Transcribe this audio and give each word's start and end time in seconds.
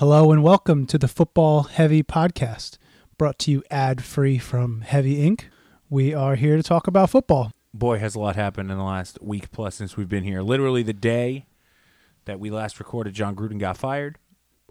Hello 0.00 0.32
and 0.32 0.42
welcome 0.42 0.86
to 0.86 0.96
the 0.96 1.06
Football 1.06 1.64
Heavy 1.64 2.02
Podcast, 2.02 2.78
brought 3.18 3.38
to 3.40 3.50
you 3.50 3.62
ad 3.70 4.02
free 4.02 4.38
from 4.38 4.80
Heavy 4.80 5.16
Inc. 5.16 5.42
We 5.90 6.14
are 6.14 6.36
here 6.36 6.56
to 6.56 6.62
talk 6.62 6.86
about 6.86 7.10
football. 7.10 7.52
Boy, 7.74 7.98
has 7.98 8.14
a 8.14 8.18
lot 8.18 8.34
happened 8.34 8.70
in 8.70 8.78
the 8.78 8.82
last 8.82 9.18
week 9.20 9.52
plus 9.52 9.74
since 9.74 9.98
we've 9.98 10.08
been 10.08 10.24
here. 10.24 10.40
Literally 10.40 10.82
the 10.82 10.94
day 10.94 11.44
that 12.24 12.40
we 12.40 12.48
last 12.48 12.78
recorded, 12.78 13.12
John 13.12 13.36
Gruden 13.36 13.58
got 13.58 13.76
fired. 13.76 14.16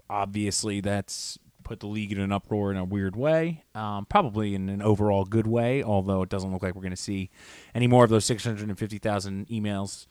Obviously, 0.08 0.80
that's 0.80 1.38
put 1.62 1.78
the 1.78 1.86
league 1.86 2.10
in 2.10 2.18
an 2.18 2.32
uproar 2.32 2.72
in 2.72 2.76
a 2.76 2.82
weird 2.82 3.14
way, 3.14 3.62
um, 3.76 4.06
probably 4.06 4.56
in 4.56 4.68
an 4.68 4.82
overall 4.82 5.24
good 5.24 5.46
way, 5.46 5.80
although 5.80 6.22
it 6.22 6.28
doesn't 6.28 6.52
look 6.52 6.64
like 6.64 6.74
we're 6.74 6.82
going 6.82 6.90
to 6.90 6.96
see 6.96 7.30
any 7.72 7.86
more 7.86 8.02
of 8.02 8.10
those 8.10 8.24
650,000 8.24 9.46
emails 9.46 10.08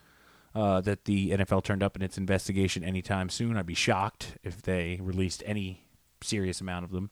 uh, 0.55 0.81
that 0.81 1.05
the 1.05 1.31
NFL 1.31 1.63
turned 1.63 1.83
up 1.83 1.95
in 1.95 2.01
its 2.01 2.17
investigation 2.17 2.83
anytime 2.83 3.29
soon. 3.29 3.57
I'd 3.57 3.65
be 3.65 3.73
shocked 3.73 4.37
if 4.43 4.61
they 4.61 4.99
released 5.01 5.43
any 5.45 5.85
serious 6.21 6.61
amount 6.61 6.85
of 6.85 6.91
them, 6.91 7.11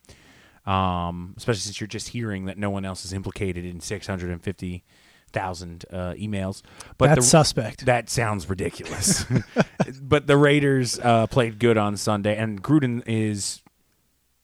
um, 0.65 1.33
especially 1.37 1.61
since 1.61 1.79
you're 1.79 1.87
just 1.87 2.09
hearing 2.09 2.45
that 2.45 2.57
no 2.57 2.69
one 2.69 2.85
else 2.85 3.05
is 3.05 3.13
implicated 3.13 3.65
in 3.65 3.79
650,000 3.79 5.85
uh, 5.89 5.95
emails. 6.13 6.61
But 6.97 7.07
That's 7.07 7.25
the, 7.25 7.29
suspect. 7.29 7.85
that 7.85 8.09
sounds 8.09 8.49
ridiculous. 8.49 9.25
but 10.01 10.27
the 10.27 10.37
Raiders 10.37 10.99
uh, 10.99 11.27
played 11.27 11.59
good 11.59 11.77
on 11.77 11.97
Sunday, 11.97 12.35
and 12.35 12.61
Gruden 12.61 13.03
is 13.05 13.61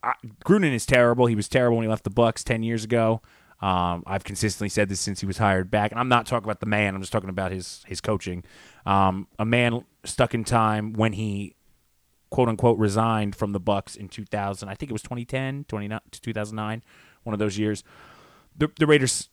uh, 0.03 0.13
Gruden 0.45 0.73
is 0.73 0.85
terrible. 0.85 1.25
He 1.25 1.35
was 1.35 1.47
terrible 1.47 1.77
when 1.77 1.85
he 1.85 1.89
left 1.89 2.03
the 2.03 2.11
Bucs 2.11 2.43
ten 2.43 2.63
years 2.63 2.83
ago. 2.83 3.21
Um, 3.61 4.03
I've 4.05 4.25
consistently 4.25 4.67
said 4.67 4.89
this 4.89 4.99
since 4.99 5.21
he 5.21 5.25
was 5.25 5.37
hired 5.37 5.71
back, 5.71 5.91
and 5.91 5.99
I'm 5.99 6.09
not 6.09 6.25
talking 6.25 6.43
about 6.43 6.59
the 6.59 6.65
man. 6.65 6.95
I'm 6.95 7.01
just 7.01 7.13
talking 7.13 7.29
about 7.29 7.53
his 7.53 7.83
his 7.87 8.01
coaching. 8.01 8.43
Um, 8.85 9.27
a 9.39 9.45
man 9.45 9.85
stuck 10.03 10.33
in 10.33 10.43
time 10.43 10.93
when 10.93 11.13
he 11.13 11.55
quote 12.29 12.49
unquote 12.49 12.77
resigned 12.79 13.35
from 13.35 13.51
the 13.51 13.61
Bucs 13.61 13.95
in 13.95 14.09
2000. 14.09 14.67
I 14.67 14.75
think 14.75 14.89
it 14.89 14.93
was 14.93 15.03
2010, 15.03 15.65
29 15.65 15.99
2009, 16.11 16.83
one 17.23 17.33
of 17.33 17.39
those 17.39 17.57
years. 17.57 17.83
The, 18.57 18.69
the 18.79 18.87
Raiders 18.87 19.29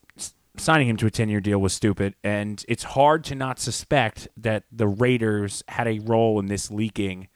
signing 0.56 0.88
him 0.88 0.96
to 0.98 1.06
a 1.06 1.10
10 1.10 1.28
year 1.28 1.40
deal 1.40 1.58
was 1.60 1.72
stupid, 1.72 2.14
and 2.22 2.64
it's 2.68 2.82
hard 2.82 3.24
to 3.24 3.34
not 3.34 3.58
suspect 3.58 4.28
that 4.36 4.64
the 4.70 4.86
Raiders 4.86 5.62
had 5.68 5.88
a 5.88 5.98
role 6.00 6.38
in 6.38 6.46
this 6.46 6.70
leaking. 6.70 7.28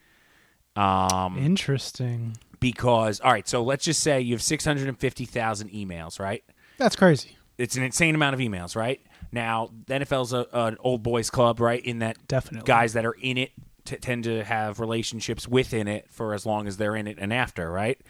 Um, 0.77 1.39
Interesting. 1.39 2.37
because 2.61 3.21
all 3.21 3.33
right, 3.33 3.49
so 3.49 3.63
let's 3.63 3.85
just 3.85 4.03
say 4.03 4.21
you 4.21 4.35
have 4.35 4.43
650,000 4.43 5.71
emails, 5.71 6.19
right? 6.19 6.45
That's 6.79 6.97
crazy. 6.97 7.37
It's 7.57 7.77
an 7.77 7.85
insane 7.85 8.15
amount 8.15 8.35
of 8.35 8.41
emails, 8.41 8.75
right? 8.75 9.01
Now, 9.35 9.71
the 9.87 9.95
NFL's 9.95 10.33
a, 10.33 10.47
an 10.53 10.77
old 10.81 11.03
boys 11.03 11.29
club, 11.29 11.61
right? 11.61 11.85
In 11.85 11.99
that 11.99 12.27
Definitely. 12.29 12.67
guys 12.67 12.93
that 12.93 13.05
are 13.05 13.17
in 13.21 13.37
it 13.37 13.51
t- 13.85 13.97
tend 13.97 14.25
to 14.25 14.45
have 14.45 14.79
relationships 14.81 15.49
within 15.49 15.89
it 15.89 16.07
for 16.11 16.35
as 16.35 16.47
long 16.47 16.67
as 16.69 16.77
they're 16.77 16.95
in 16.97 17.09
it 17.09 17.19
and 17.21 17.33
after, 17.33 17.71
right? 17.71 18.01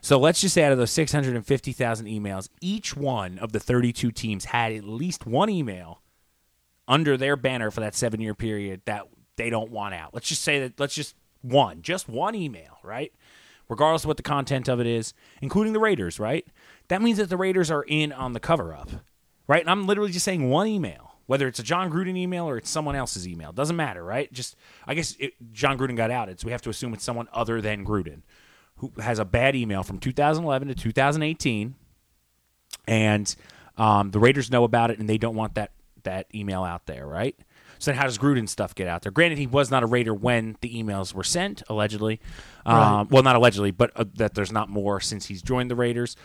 So 0.00 0.18
let's 0.18 0.40
just 0.40 0.54
say 0.54 0.62
out 0.62 0.70
of 0.70 0.78
those 0.78 0.92
650,000 0.92 2.06
emails, 2.06 2.48
each 2.60 2.96
one 2.96 3.38
of 3.38 3.50
the 3.50 3.58
32 3.58 4.12
teams 4.12 4.46
had 4.46 4.72
at 4.72 4.84
least 4.84 5.26
one 5.26 5.50
email 5.50 6.00
under 6.86 7.16
their 7.16 7.36
banner 7.36 7.72
for 7.72 7.80
that 7.80 7.96
seven 7.96 8.20
year 8.20 8.34
period 8.34 8.82
that 8.84 9.08
they 9.36 9.50
don't 9.50 9.72
want 9.72 9.94
out. 9.94 10.14
Let's 10.14 10.28
just 10.28 10.42
say 10.42 10.60
that, 10.60 10.78
let's 10.78 10.94
just 10.94 11.16
one, 11.42 11.82
just 11.82 12.08
one 12.08 12.34
email, 12.36 12.78
right? 12.84 13.12
Regardless 13.68 14.04
of 14.04 14.08
what 14.08 14.16
the 14.16 14.22
content 14.22 14.68
of 14.68 14.78
it 14.80 14.86
is, 14.86 15.12
including 15.42 15.72
the 15.72 15.80
Raiders, 15.80 16.20
right? 16.20 16.46
That 16.86 17.02
means 17.02 17.18
that 17.18 17.28
the 17.28 17.36
Raiders 17.36 17.70
are 17.70 17.82
in 17.82 18.12
on 18.12 18.32
the 18.32 18.40
cover 18.40 18.72
up, 18.72 18.90
right? 19.48 19.60
And 19.60 19.70
I'm 19.70 19.86
literally 19.86 20.12
just 20.12 20.24
saying 20.24 20.48
one 20.48 20.68
email, 20.68 21.14
whether 21.26 21.48
it's 21.48 21.58
a 21.58 21.64
John 21.64 21.90
Gruden 21.90 22.16
email 22.16 22.48
or 22.48 22.58
it's 22.58 22.70
someone 22.70 22.94
else's 22.94 23.26
email. 23.26 23.50
Doesn't 23.52 23.74
matter, 23.74 24.04
right? 24.04 24.32
Just, 24.32 24.54
I 24.86 24.94
guess 24.94 25.16
it, 25.18 25.34
John 25.52 25.76
Gruden 25.76 25.96
got 25.96 26.12
outed, 26.12 26.38
so 26.38 26.46
we 26.46 26.52
have 26.52 26.62
to 26.62 26.70
assume 26.70 26.94
it's 26.94 27.04
someone 27.04 27.28
other 27.32 27.60
than 27.60 27.84
Gruden 27.84 28.22
who 28.76 28.92
has 29.00 29.18
a 29.18 29.24
bad 29.24 29.56
email 29.56 29.82
from 29.82 29.98
2011 29.98 30.68
to 30.68 30.74
2018 30.76 31.74
and 32.86 33.34
um, 33.76 34.10
the 34.10 34.18
Raiders 34.18 34.50
know 34.50 34.64
about 34.64 34.90
it, 34.90 34.98
and 34.98 35.08
they 35.08 35.18
don't 35.18 35.36
want 35.36 35.54
that 35.54 35.72
that 36.04 36.26
email 36.34 36.64
out 36.64 36.86
there, 36.86 37.06
right? 37.06 37.36
So 37.78 37.90
then, 37.90 37.98
how 37.98 38.06
does 38.06 38.18
Gruden 38.18 38.48
stuff 38.48 38.74
get 38.74 38.88
out 38.88 39.02
there? 39.02 39.12
Granted, 39.12 39.38
he 39.38 39.46
was 39.46 39.70
not 39.70 39.82
a 39.82 39.86
Raider 39.86 40.12
when 40.12 40.56
the 40.60 40.82
emails 40.82 41.14
were 41.14 41.24
sent, 41.24 41.62
allegedly. 41.68 42.20
Um, 42.66 42.76
Right. 42.76 43.06
Well, 43.10 43.22
not 43.22 43.36
allegedly, 43.36 43.70
but 43.70 43.92
uh, 43.94 44.04
that 44.14 44.34
there's 44.34 44.50
not 44.50 44.68
more 44.68 45.00
since 45.00 45.26
he's 45.26 45.42
joined 45.42 45.70
the 45.70 45.76
Raiders. 45.76 46.16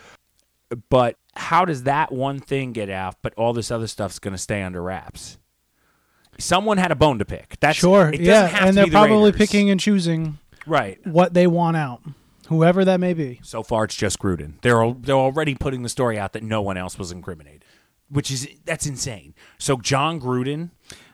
But 0.90 1.16
how 1.36 1.64
does 1.64 1.82
that 1.84 2.10
one 2.12 2.40
thing 2.40 2.72
get 2.72 2.90
out? 2.90 3.16
But 3.22 3.34
all 3.34 3.52
this 3.52 3.70
other 3.70 3.86
stuff's 3.86 4.18
going 4.18 4.32
to 4.32 4.38
stay 4.38 4.62
under 4.62 4.82
wraps. 4.82 5.38
Someone 6.38 6.78
had 6.78 6.90
a 6.90 6.96
bone 6.96 7.18
to 7.20 7.24
pick. 7.24 7.56
That's 7.60 7.78
Sure. 7.78 8.08
It 8.12 8.20
Yeah. 8.20 8.46
have 8.46 8.60
And 8.62 8.68
to 8.70 8.74
they're 8.74 8.84
the 8.86 8.90
probably 8.90 9.30
Raiders. 9.30 9.38
picking 9.38 9.70
and 9.70 9.78
choosing 9.78 10.38
right. 10.66 10.98
what 11.06 11.32
they 11.34 11.46
want 11.46 11.76
out, 11.76 12.02
whoever 12.48 12.84
that 12.84 12.98
may 12.98 13.14
be. 13.14 13.38
So 13.42 13.62
far, 13.62 13.84
it's 13.84 13.94
just 13.94 14.18
Gruden. 14.18 14.54
They're 14.62 14.92
they're 14.98 15.14
already 15.14 15.54
putting 15.54 15.82
the 15.82 15.88
story 15.88 16.18
out 16.18 16.32
that 16.32 16.42
no 16.42 16.60
one 16.60 16.76
else 16.76 16.98
was 16.98 17.12
incriminated, 17.12 17.64
which 18.08 18.32
is 18.32 18.48
that's 18.64 18.84
insane. 18.86 19.34
So 19.58 19.76
John 19.76 20.20
Gruden 20.20 20.70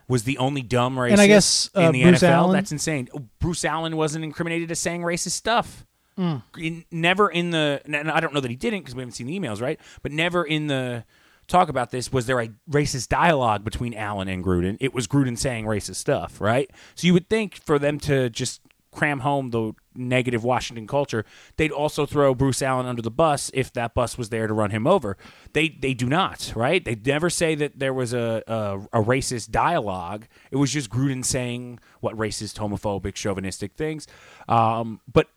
was 0.08 0.24
the 0.24 0.38
only 0.38 0.62
dumb 0.62 0.96
racist 0.96 1.12
And 1.12 1.20
I 1.20 1.26
guess, 1.26 1.70
uh, 1.76 1.80
in 1.82 1.92
the 1.92 2.02
Bruce 2.02 2.20
NFL. 2.22 2.28
Allen? 2.30 2.52
That's 2.54 2.72
insane. 2.72 3.08
Bruce 3.40 3.64
Allen 3.64 3.96
wasn't 3.96 4.24
incriminated 4.24 4.70
as 4.70 4.78
saying 4.78 5.02
racist 5.02 5.30
stuff. 5.32 5.84
Hmm. 6.20 6.36
In- 6.58 6.84
never 6.90 7.30
in 7.30 7.50
the. 7.50 7.80
And 7.86 8.10
I 8.10 8.20
don't 8.20 8.34
know 8.34 8.40
that 8.40 8.50
he 8.50 8.56
didn't 8.56 8.80
because 8.80 8.94
we 8.94 9.00
haven't 9.00 9.14
seen 9.14 9.26
the 9.26 9.40
emails, 9.40 9.62
right? 9.62 9.80
But 10.02 10.12
never 10.12 10.44
in 10.44 10.66
the 10.66 11.04
talk 11.48 11.70
about 11.70 11.92
this 11.92 12.12
was 12.12 12.26
there 12.26 12.38
a 12.40 12.50
racist 12.70 13.08
dialogue 13.08 13.64
between 13.64 13.94
Allen 13.94 14.28
and 14.28 14.44
Gruden. 14.44 14.76
It 14.80 14.92
was 14.92 15.06
Gruden 15.06 15.38
saying 15.38 15.64
racist 15.64 15.94
stuff, 15.94 16.38
right? 16.38 16.70
So 16.94 17.06
you 17.06 17.14
would 17.14 17.30
think 17.30 17.54
for 17.54 17.78
them 17.78 17.98
to 18.00 18.28
just 18.28 18.60
cram 18.92 19.20
home 19.20 19.48
the 19.48 19.72
negative 19.94 20.44
Washington 20.44 20.86
culture, 20.86 21.24
they'd 21.56 21.72
also 21.72 22.04
throw 22.04 22.34
Bruce 22.34 22.60
Allen 22.60 22.84
under 22.84 23.00
the 23.00 23.10
bus 23.10 23.50
if 23.54 23.72
that 23.72 23.94
bus 23.94 24.18
was 24.18 24.28
there 24.28 24.46
to 24.46 24.52
run 24.52 24.72
him 24.72 24.86
over. 24.86 25.16
They 25.54 25.70
they 25.70 25.94
do 25.94 26.06
not, 26.06 26.52
right? 26.54 26.84
They 26.84 26.96
never 26.96 27.30
say 27.30 27.54
that 27.54 27.78
there 27.78 27.94
was 27.94 28.12
a 28.12 28.42
a, 28.46 29.00
a 29.00 29.02
racist 29.02 29.52
dialogue. 29.52 30.26
It 30.50 30.56
was 30.56 30.70
just 30.70 30.90
Gruden 30.90 31.24
saying 31.24 31.78
what 32.00 32.14
racist, 32.14 32.58
homophobic, 32.58 33.14
chauvinistic 33.14 33.72
things. 33.72 34.06
Um, 34.50 35.00
but 35.10 35.28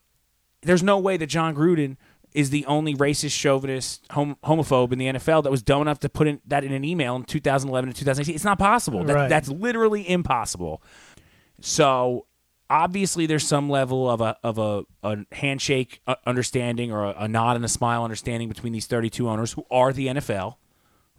there's 0.64 0.84
no 0.84 0.98
way 0.98 1.18
that 1.18 1.28
John 1.28 1.56
Gruden 1.56 1.98
is 2.34 2.50
the 2.50 2.66
only 2.66 2.96
racist, 2.96 3.32
chauvinist, 3.32 4.06
hom- 4.10 4.38
homophobe 4.44 4.92
in 4.92 5.00
the 5.00 5.06
NFL 5.06 5.44
that 5.44 5.52
was 5.52 5.62
dumb 5.62 5.82
enough 5.82 6.00
to 6.00 6.10
put 6.10 6.28
in, 6.28 6.42
that 6.48 6.64
in 6.64 6.72
an 6.72 6.84
email 6.84 7.16
in 7.16 7.24
2011 7.24 7.90
and 7.90 7.96
2018. 7.96 8.34
It's 8.36 8.44
not 8.44 8.58
possible. 8.60 9.04
That, 9.04 9.14
Right. 9.14 9.30
That's 9.30 9.50
literally 9.50 10.10
impossible. 10.10 10.82
So 11.62 12.26
obviously, 12.70 13.26
there's 13.26 13.46
some 13.46 13.70
level 13.70 14.10
of 14.10 14.22
a 14.22 14.36
of 14.44 14.58
a, 14.58 14.84
a 15.04 15.18
handshake 15.32 16.02
uh, 16.08 16.16
understanding 16.26 16.92
or 16.92 17.06
a, 17.06 17.16
a 17.20 17.28
nod 17.28 17.56
and 17.56 17.64
a 17.64 17.70
smile 17.70 18.04
understanding 18.04 18.50
between 18.50 18.74
these 18.74 18.88
32 18.88 19.30
owners 19.30 19.54
who 19.54 19.66
are 19.70 19.94
the 19.94 20.08
NFL. 20.08 20.56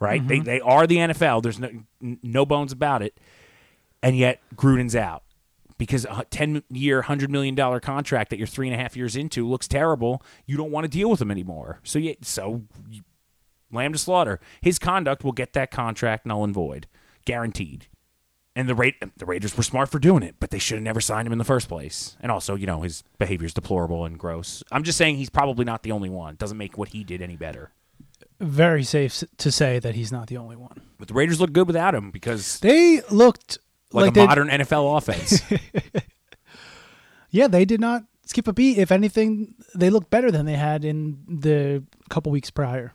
Right? 0.00 0.26
They 0.26 0.40
they 0.40 0.60
are 0.60 0.86
the 0.86 0.96
NFL. 0.96 1.42
There's 1.42 1.58
no 1.58 1.70
no 2.00 2.44
bones 2.44 2.72
about 2.72 3.02
it. 3.02 3.18
And 4.02 4.18
yet 4.18 4.40
Gruden's 4.54 4.96
out 4.96 5.22
because 5.78 6.04
a 6.04 6.24
10 6.30 6.62
year, 6.70 7.02
$100 7.02 7.28
million 7.28 7.56
contract 7.80 8.30
that 8.30 8.38
you're 8.38 8.46
three 8.46 8.68
and 8.68 8.78
a 8.78 8.82
half 8.82 8.96
years 8.96 9.16
into 9.16 9.48
looks 9.48 9.68
terrible. 9.68 10.22
You 10.46 10.56
don't 10.56 10.70
want 10.70 10.84
to 10.84 10.88
deal 10.88 11.10
with 11.10 11.20
him 11.20 11.30
anymore. 11.30 11.80
So, 11.82 11.98
yeah, 11.98 12.14
so 12.22 12.62
you, 12.88 13.02
lamb 13.72 13.92
to 13.92 13.98
slaughter. 13.98 14.40
His 14.60 14.78
conduct 14.78 15.24
will 15.24 15.32
get 15.32 15.52
that 15.54 15.70
contract 15.70 16.26
null 16.26 16.44
and 16.44 16.54
void, 16.54 16.86
guaranteed. 17.24 17.86
And 18.56 18.68
the 18.68 18.74
Ra- 18.74 18.90
the 19.16 19.26
Raiders 19.26 19.56
were 19.56 19.64
smart 19.64 19.88
for 19.88 19.98
doing 19.98 20.22
it, 20.22 20.36
but 20.38 20.50
they 20.50 20.60
should 20.60 20.76
have 20.76 20.84
never 20.84 21.00
signed 21.00 21.26
him 21.26 21.32
in 21.32 21.38
the 21.38 21.44
first 21.44 21.68
place. 21.68 22.16
And 22.20 22.30
also, 22.30 22.54
you 22.54 22.66
know, 22.66 22.82
his 22.82 23.02
behavior 23.18 23.46
is 23.46 23.54
deplorable 23.54 24.04
and 24.04 24.16
gross. 24.16 24.62
I'm 24.70 24.84
just 24.84 24.96
saying 24.96 25.16
he's 25.16 25.30
probably 25.30 25.64
not 25.64 25.82
the 25.82 25.90
only 25.90 26.08
one. 26.08 26.36
Doesn't 26.36 26.56
make 26.56 26.78
what 26.78 26.90
he 26.90 27.02
did 27.02 27.20
any 27.20 27.36
better. 27.36 27.72
Very 28.40 28.84
safe 28.84 29.24
to 29.38 29.50
say 29.50 29.80
that 29.80 29.96
he's 29.96 30.12
not 30.12 30.28
the 30.28 30.36
only 30.36 30.56
one. 30.56 30.80
But 30.98 31.08
the 31.08 31.14
Raiders 31.14 31.40
look 31.40 31.52
good 31.52 31.66
without 31.66 31.94
him 31.94 32.10
because 32.10 32.60
They 32.60 33.00
looked 33.10 33.58
like, 33.94 34.16
like, 34.16 34.24
a 34.24 34.26
modern 34.26 34.48
NFL 34.48 34.98
offense. 34.98 35.42
yeah, 37.30 37.48
they 37.48 37.64
did 37.64 37.80
not 37.80 38.04
skip 38.26 38.46
a 38.48 38.52
beat. 38.52 38.78
If 38.78 38.92
anything, 38.92 39.54
they 39.74 39.90
looked 39.90 40.10
better 40.10 40.30
than 40.30 40.46
they 40.46 40.54
had 40.54 40.84
in 40.84 41.18
the 41.28 41.84
couple 42.10 42.32
weeks 42.32 42.50
prior. 42.50 42.94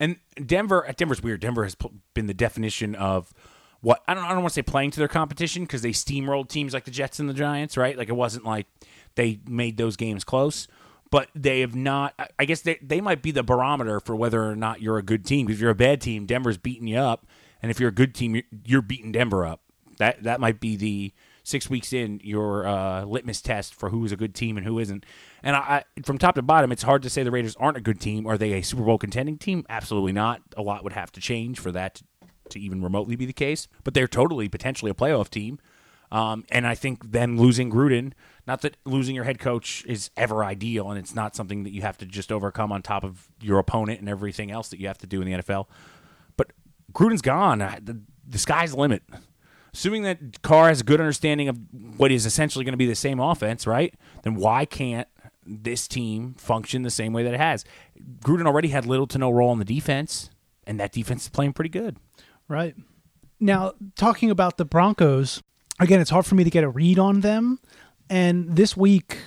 And 0.00 0.16
Denver, 0.44 0.84
at 0.86 0.96
Denver's 0.96 1.22
weird. 1.22 1.40
Denver 1.40 1.62
has 1.64 1.76
been 2.14 2.26
the 2.26 2.34
definition 2.34 2.94
of 2.96 3.32
what 3.80 4.02
I 4.08 4.14
don't. 4.14 4.24
I 4.24 4.28
don't 4.30 4.38
want 4.42 4.48
to 4.50 4.54
say 4.54 4.62
playing 4.62 4.90
to 4.92 4.98
their 4.98 5.08
competition 5.08 5.62
because 5.62 5.82
they 5.82 5.90
steamrolled 5.90 6.48
teams 6.48 6.74
like 6.74 6.84
the 6.84 6.90
Jets 6.90 7.20
and 7.20 7.28
the 7.28 7.34
Giants, 7.34 7.76
right? 7.76 7.96
Like 7.96 8.08
it 8.08 8.14
wasn't 8.16 8.44
like 8.44 8.66
they 9.14 9.38
made 9.46 9.76
those 9.76 9.96
games 9.96 10.24
close, 10.24 10.66
but 11.10 11.28
they 11.36 11.60
have 11.60 11.76
not. 11.76 12.14
I- 12.18 12.28
I 12.40 12.44
guess 12.46 12.62
they 12.62 12.78
they 12.82 13.00
might 13.00 13.22
be 13.22 13.30
the 13.30 13.44
barometer 13.44 14.00
for 14.00 14.16
whether 14.16 14.42
or 14.42 14.56
not 14.56 14.82
you're 14.82 14.98
a 14.98 15.02
good 15.02 15.24
team. 15.24 15.48
If 15.48 15.60
you're 15.60 15.70
a 15.70 15.74
bad 15.76 16.00
team, 16.00 16.26
Denver's 16.26 16.58
beating 16.58 16.88
you 16.88 16.98
up, 16.98 17.24
and 17.60 17.70
if 17.70 17.78
you're 17.78 17.90
a 17.90 17.94
good 17.94 18.12
team, 18.14 18.34
you're, 18.34 18.44
you're 18.64 18.82
beating 18.82 19.12
Denver 19.12 19.46
up. 19.46 19.60
That 19.98 20.22
that 20.22 20.40
might 20.40 20.60
be 20.60 20.76
the 20.76 21.12
six 21.44 21.68
weeks 21.68 21.92
in 21.92 22.20
your 22.22 22.66
uh, 22.66 23.04
litmus 23.04 23.40
test 23.40 23.74
for 23.74 23.90
who 23.90 24.04
is 24.04 24.12
a 24.12 24.16
good 24.16 24.34
team 24.34 24.56
and 24.56 24.66
who 24.66 24.78
isn't. 24.78 25.04
And 25.42 25.56
I, 25.56 25.84
I, 25.96 26.02
from 26.02 26.18
top 26.18 26.36
to 26.36 26.42
bottom, 26.42 26.70
it's 26.70 26.84
hard 26.84 27.02
to 27.02 27.10
say 27.10 27.22
the 27.22 27.30
Raiders 27.30 27.56
aren't 27.56 27.76
a 27.76 27.80
good 27.80 28.00
team. 28.00 28.26
Are 28.26 28.38
they 28.38 28.52
a 28.52 28.62
Super 28.62 28.82
Bowl 28.82 28.98
contending 28.98 29.38
team? 29.38 29.66
Absolutely 29.68 30.12
not. 30.12 30.42
A 30.56 30.62
lot 30.62 30.84
would 30.84 30.92
have 30.92 31.10
to 31.12 31.20
change 31.20 31.58
for 31.58 31.72
that 31.72 31.96
to, 31.96 32.04
to 32.50 32.60
even 32.60 32.82
remotely 32.82 33.16
be 33.16 33.26
the 33.26 33.32
case. 33.32 33.66
But 33.84 33.94
they're 33.94 34.08
totally 34.08 34.48
potentially 34.48 34.90
a 34.90 34.94
playoff 34.94 35.28
team. 35.30 35.58
Um, 36.12 36.44
and 36.50 36.66
I 36.66 36.74
think 36.74 37.10
them 37.10 37.38
losing 37.38 37.70
Gruden, 37.72 38.12
not 38.46 38.60
that 38.60 38.76
losing 38.84 39.14
your 39.14 39.24
head 39.24 39.38
coach 39.38 39.82
is 39.86 40.10
ever 40.14 40.44
ideal, 40.44 40.90
and 40.90 40.98
it's 40.98 41.14
not 41.14 41.34
something 41.34 41.62
that 41.62 41.72
you 41.72 41.80
have 41.80 41.96
to 41.98 42.06
just 42.06 42.30
overcome 42.30 42.70
on 42.70 42.82
top 42.82 43.02
of 43.02 43.28
your 43.40 43.58
opponent 43.58 44.00
and 44.00 44.10
everything 44.10 44.50
else 44.50 44.68
that 44.68 44.78
you 44.78 44.88
have 44.88 44.98
to 44.98 45.06
do 45.06 45.22
in 45.22 45.26
the 45.26 45.38
NFL. 45.38 45.68
But 46.36 46.52
Gruden's 46.92 47.22
gone. 47.22 47.60
The, 47.60 48.02
the 48.28 48.38
sky's 48.38 48.72
the 48.72 48.76
limit. 48.76 49.02
Assuming 49.74 50.02
that 50.02 50.42
Carr 50.42 50.68
has 50.68 50.82
a 50.82 50.84
good 50.84 51.00
understanding 51.00 51.48
of 51.48 51.58
what 51.96 52.12
is 52.12 52.26
essentially 52.26 52.64
going 52.64 52.74
to 52.74 52.78
be 52.78 52.86
the 52.86 52.94
same 52.94 53.20
offense, 53.20 53.66
right? 53.66 53.94
Then 54.22 54.34
why 54.34 54.64
can't 54.66 55.08
this 55.46 55.88
team 55.88 56.34
function 56.34 56.82
the 56.82 56.90
same 56.90 57.12
way 57.12 57.22
that 57.22 57.34
it 57.34 57.40
has? 57.40 57.64
Gruden 58.20 58.46
already 58.46 58.68
had 58.68 58.84
little 58.84 59.06
to 59.08 59.18
no 59.18 59.30
role 59.30 59.52
in 59.52 59.58
the 59.58 59.64
defense, 59.64 60.30
and 60.66 60.78
that 60.78 60.92
defense 60.92 61.22
is 61.24 61.28
playing 61.30 61.54
pretty 61.54 61.70
good. 61.70 61.96
Right. 62.48 62.74
Now, 63.40 63.72
talking 63.96 64.30
about 64.30 64.58
the 64.58 64.64
Broncos, 64.64 65.42
again, 65.80 66.00
it's 66.00 66.10
hard 66.10 66.26
for 66.26 66.34
me 66.34 66.44
to 66.44 66.50
get 66.50 66.64
a 66.64 66.68
read 66.68 66.98
on 66.98 67.20
them. 67.20 67.58
And 68.10 68.54
this 68.56 68.76
week, 68.76 69.18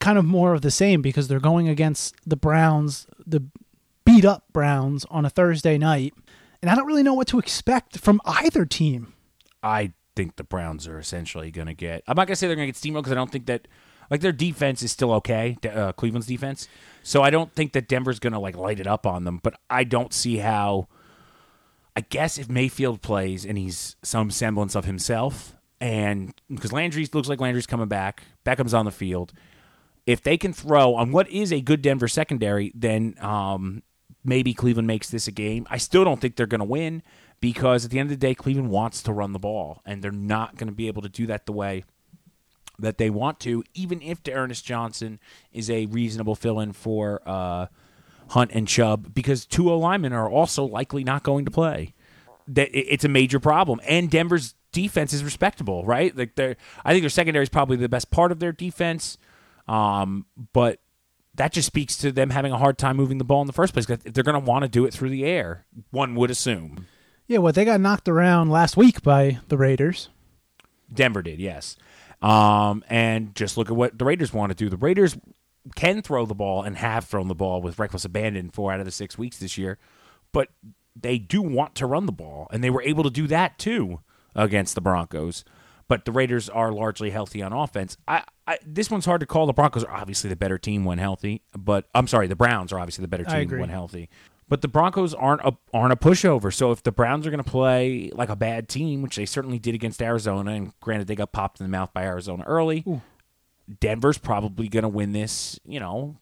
kind 0.00 0.18
of 0.18 0.24
more 0.24 0.54
of 0.54 0.62
the 0.62 0.70
same 0.70 1.02
because 1.02 1.28
they're 1.28 1.38
going 1.38 1.68
against 1.68 2.14
the 2.24 2.36
Browns, 2.36 3.06
the 3.26 3.44
beat 4.04 4.24
up 4.24 4.44
Browns 4.52 5.04
on 5.10 5.26
a 5.26 5.30
Thursday 5.30 5.76
night. 5.76 6.14
And 6.62 6.70
I 6.70 6.74
don't 6.74 6.86
really 6.86 7.02
know 7.02 7.14
what 7.14 7.28
to 7.28 7.38
expect 7.38 7.98
from 7.98 8.20
either 8.24 8.64
team. 8.64 9.12
I 9.66 9.92
think 10.14 10.36
the 10.36 10.44
Browns 10.44 10.86
are 10.86 10.98
essentially 10.98 11.50
going 11.50 11.66
to 11.66 11.74
get. 11.74 12.02
I'm 12.06 12.16
not 12.16 12.26
going 12.26 12.34
to 12.34 12.36
say 12.36 12.46
they're 12.46 12.56
going 12.56 12.72
to 12.72 12.72
get 12.72 12.80
steamrolled 12.80 13.02
because 13.02 13.12
I 13.12 13.16
don't 13.16 13.30
think 13.30 13.46
that. 13.46 13.68
Like 14.08 14.20
their 14.20 14.30
defense 14.30 14.84
is 14.84 14.92
still 14.92 15.12
okay, 15.14 15.58
uh, 15.68 15.90
Cleveland's 15.90 16.28
defense. 16.28 16.68
So 17.02 17.22
I 17.22 17.30
don't 17.30 17.52
think 17.52 17.72
that 17.72 17.88
Denver's 17.88 18.20
going 18.20 18.34
to 18.34 18.38
like 18.38 18.56
light 18.56 18.78
it 18.78 18.86
up 18.86 19.04
on 19.04 19.24
them. 19.24 19.40
But 19.42 19.54
I 19.68 19.82
don't 19.82 20.14
see 20.14 20.36
how. 20.36 20.86
I 21.96 22.02
guess 22.02 22.38
if 22.38 22.48
Mayfield 22.48 23.02
plays 23.02 23.44
and 23.44 23.58
he's 23.58 23.96
some 24.04 24.30
semblance 24.30 24.76
of 24.76 24.84
himself, 24.84 25.56
and 25.80 26.32
because 26.48 26.72
Landry 26.72 27.08
looks 27.12 27.28
like 27.28 27.40
Landry's 27.40 27.66
coming 27.66 27.88
back, 27.88 28.22
Beckham's 28.44 28.74
on 28.74 28.84
the 28.84 28.92
field. 28.92 29.32
If 30.06 30.22
they 30.22 30.36
can 30.36 30.52
throw 30.52 30.94
on 30.94 31.10
what 31.10 31.28
is 31.28 31.52
a 31.52 31.60
good 31.60 31.82
Denver 31.82 32.06
secondary, 32.06 32.70
then 32.74 33.16
um, 33.20 33.82
maybe 34.24 34.54
Cleveland 34.54 34.86
makes 34.86 35.10
this 35.10 35.26
a 35.26 35.32
game. 35.32 35.66
I 35.68 35.78
still 35.78 36.04
don't 36.04 36.20
think 36.20 36.36
they're 36.36 36.46
going 36.46 36.60
to 36.60 36.64
win 36.64 37.02
because 37.40 37.84
at 37.84 37.90
the 37.90 37.98
end 37.98 38.10
of 38.10 38.18
the 38.18 38.26
day, 38.26 38.34
Cleveland 38.34 38.70
wants 38.70 39.02
to 39.02 39.12
run 39.12 39.32
the 39.32 39.38
ball, 39.38 39.82
and 39.84 40.02
they're 40.02 40.10
not 40.10 40.56
going 40.56 40.68
to 40.68 40.74
be 40.74 40.86
able 40.86 41.02
to 41.02 41.08
do 41.08 41.26
that 41.26 41.46
the 41.46 41.52
way 41.52 41.84
that 42.78 42.98
they 42.98 43.10
want 43.10 43.40
to, 43.40 43.64
even 43.74 44.02
if 44.02 44.20
Ernest 44.30 44.64
Johnson 44.64 45.18
is 45.52 45.70
a 45.70 45.86
reasonable 45.86 46.34
fill 46.34 46.60
in 46.60 46.72
for 46.72 47.22
uh, 47.26 47.66
Hunt 48.30 48.50
and 48.52 48.68
Chubb, 48.68 49.14
because 49.14 49.46
two 49.46 49.70
O 49.70 49.78
linemen 49.78 50.12
are 50.12 50.28
also 50.28 50.64
likely 50.64 51.04
not 51.04 51.22
going 51.22 51.44
to 51.44 51.50
play. 51.50 51.94
It's 52.54 53.04
a 53.04 53.08
major 53.08 53.40
problem, 53.40 53.80
and 53.88 54.10
Denver's 54.10 54.54
defense 54.72 55.12
is 55.12 55.24
respectable, 55.24 55.84
right? 55.84 56.16
Like 56.16 56.34
they 56.34 56.54
I 56.84 56.92
think 56.92 57.02
their 57.02 57.10
secondary 57.10 57.42
is 57.42 57.48
probably 57.48 57.76
the 57.76 57.88
best 57.88 58.10
part 58.10 58.30
of 58.30 58.38
their 58.38 58.52
defense, 58.52 59.18
um, 59.66 60.26
but 60.52 60.78
that 61.34 61.52
just 61.52 61.66
speaks 61.66 61.96
to 61.98 62.12
them 62.12 62.30
having 62.30 62.52
a 62.52 62.58
hard 62.58 62.78
time 62.78 62.96
moving 62.96 63.18
the 63.18 63.24
ball 63.24 63.40
in 63.40 63.46
the 63.46 63.52
first 63.52 63.72
place. 63.72 63.88
If 63.88 64.04
they're 64.04 64.24
going 64.24 64.40
to 64.40 64.46
want 64.46 64.62
to 64.62 64.68
do 64.68 64.84
it 64.84 64.94
through 64.94 65.10
the 65.10 65.24
air, 65.24 65.66
one 65.90 66.14
would 66.14 66.30
assume. 66.30 66.86
Yeah, 67.26 67.38
well, 67.38 67.52
they 67.52 67.64
got 67.64 67.80
knocked 67.80 68.08
around 68.08 68.50
last 68.50 68.76
week 68.76 69.02
by 69.02 69.40
the 69.48 69.56
Raiders. 69.56 70.08
Denver 70.92 71.22
did, 71.22 71.40
yes. 71.40 71.76
Um, 72.22 72.84
and 72.88 73.34
just 73.34 73.56
look 73.56 73.68
at 73.68 73.76
what 73.76 73.98
the 73.98 74.04
Raiders 74.04 74.32
want 74.32 74.50
to 74.50 74.54
do. 74.56 74.68
The 74.68 74.76
Raiders 74.76 75.16
can 75.74 76.02
throw 76.02 76.26
the 76.26 76.34
ball 76.34 76.62
and 76.62 76.76
have 76.76 77.04
thrown 77.04 77.28
the 77.28 77.34
ball 77.34 77.60
with 77.60 77.78
reckless 77.78 78.04
abandon 78.04 78.50
four 78.50 78.72
out 78.72 78.80
of 78.80 78.86
the 78.86 78.92
six 78.92 79.18
weeks 79.18 79.38
this 79.38 79.58
year, 79.58 79.78
but 80.32 80.48
they 80.94 81.18
do 81.18 81.42
want 81.42 81.74
to 81.76 81.86
run 81.86 82.06
the 82.06 82.12
ball, 82.12 82.46
and 82.52 82.62
they 82.62 82.70
were 82.70 82.82
able 82.82 83.02
to 83.02 83.10
do 83.10 83.26
that 83.26 83.58
too 83.58 84.00
against 84.34 84.74
the 84.74 84.80
Broncos. 84.80 85.44
But 85.88 86.04
the 86.04 86.12
Raiders 86.12 86.48
are 86.48 86.72
largely 86.72 87.10
healthy 87.10 87.42
on 87.42 87.52
offense. 87.52 87.96
I, 88.08 88.24
I 88.46 88.58
this 88.64 88.90
one's 88.90 89.04
hard 89.04 89.20
to 89.20 89.26
call. 89.26 89.46
The 89.46 89.52
Broncos 89.52 89.84
are 89.84 89.92
obviously 89.92 90.30
the 90.30 90.36
better 90.36 90.58
team 90.58 90.84
when 90.84 90.98
healthy, 90.98 91.42
but 91.56 91.88
I'm 91.94 92.06
sorry, 92.06 92.26
the 92.28 92.36
Browns 92.36 92.72
are 92.72 92.78
obviously 92.78 93.02
the 93.02 93.08
better 93.08 93.24
team 93.24 93.34
when 93.60 93.68
healthy. 93.68 94.08
But 94.48 94.62
the 94.62 94.68
Broncos 94.68 95.12
aren't 95.12 95.40
a 95.42 95.56
aren't 95.74 95.92
a 95.92 95.96
pushover. 95.96 96.54
So 96.54 96.70
if 96.70 96.82
the 96.82 96.92
Browns 96.92 97.26
are 97.26 97.30
going 97.30 97.42
to 97.42 97.50
play 97.50 98.10
like 98.14 98.28
a 98.28 98.36
bad 98.36 98.68
team, 98.68 99.02
which 99.02 99.16
they 99.16 99.26
certainly 99.26 99.58
did 99.58 99.74
against 99.74 100.00
Arizona, 100.00 100.52
and 100.52 100.72
granted 100.80 101.08
they 101.08 101.16
got 101.16 101.32
popped 101.32 101.60
in 101.60 101.64
the 101.64 101.70
mouth 101.70 101.92
by 101.92 102.04
Arizona 102.04 102.44
early, 102.46 102.84
Ooh. 102.86 103.02
Denver's 103.80 104.18
probably 104.18 104.68
going 104.68 104.84
to 104.84 104.88
win 104.88 105.12
this. 105.12 105.58
You 105.64 105.80
know, 105.80 106.18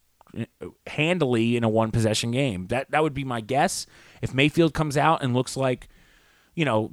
handily 0.87 1.57
in 1.57 1.65
a 1.65 1.69
one 1.69 1.91
possession 1.91 2.31
game. 2.31 2.67
That 2.69 2.91
that 2.91 3.03
would 3.03 3.15
be 3.15 3.25
my 3.25 3.41
guess. 3.41 3.87
If 4.23 4.35
Mayfield 4.35 4.75
comes 4.75 4.97
out 4.97 5.23
and 5.23 5.35
looks 5.35 5.57
like, 5.57 5.89
you 6.55 6.65
know, 6.65 6.91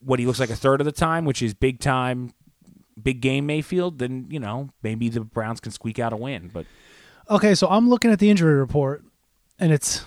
what 0.00 0.18
he 0.18 0.26
looks 0.26 0.40
like 0.40 0.50
a 0.50 0.56
third 0.56 0.80
of 0.80 0.84
the 0.84 0.92
time, 0.92 1.24
which 1.24 1.42
is 1.42 1.54
big 1.54 1.80
time, 1.80 2.32
big 3.00 3.20
game 3.20 3.46
Mayfield, 3.46 3.98
then 3.98 4.26
you 4.30 4.40
know 4.40 4.70
maybe 4.82 5.08
the 5.08 5.20
Browns 5.20 5.60
can 5.60 5.72
squeak 5.72 5.98
out 5.98 6.12
a 6.12 6.16
win. 6.16 6.50
But 6.52 6.66
okay, 7.28 7.54
so 7.54 7.68
I'm 7.68 7.88
looking 7.88 8.10
at 8.10 8.18
the 8.18 8.30
injury 8.30 8.54
report, 8.54 9.04
and 9.58 9.72
it's 9.72 10.04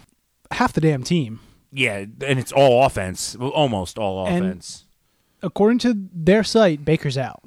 half 0.53 0.73
the 0.73 0.81
damn 0.81 1.03
team. 1.03 1.39
Yeah, 1.71 2.05
and 2.25 2.39
it's 2.39 2.51
all 2.51 2.85
offense, 2.85 3.35
almost 3.35 3.97
all 3.97 4.25
offense. 4.25 4.85
And 5.41 5.47
according 5.47 5.79
to 5.79 6.07
their 6.13 6.43
site, 6.43 6.85
Baker's 6.85 7.17
out. 7.17 7.43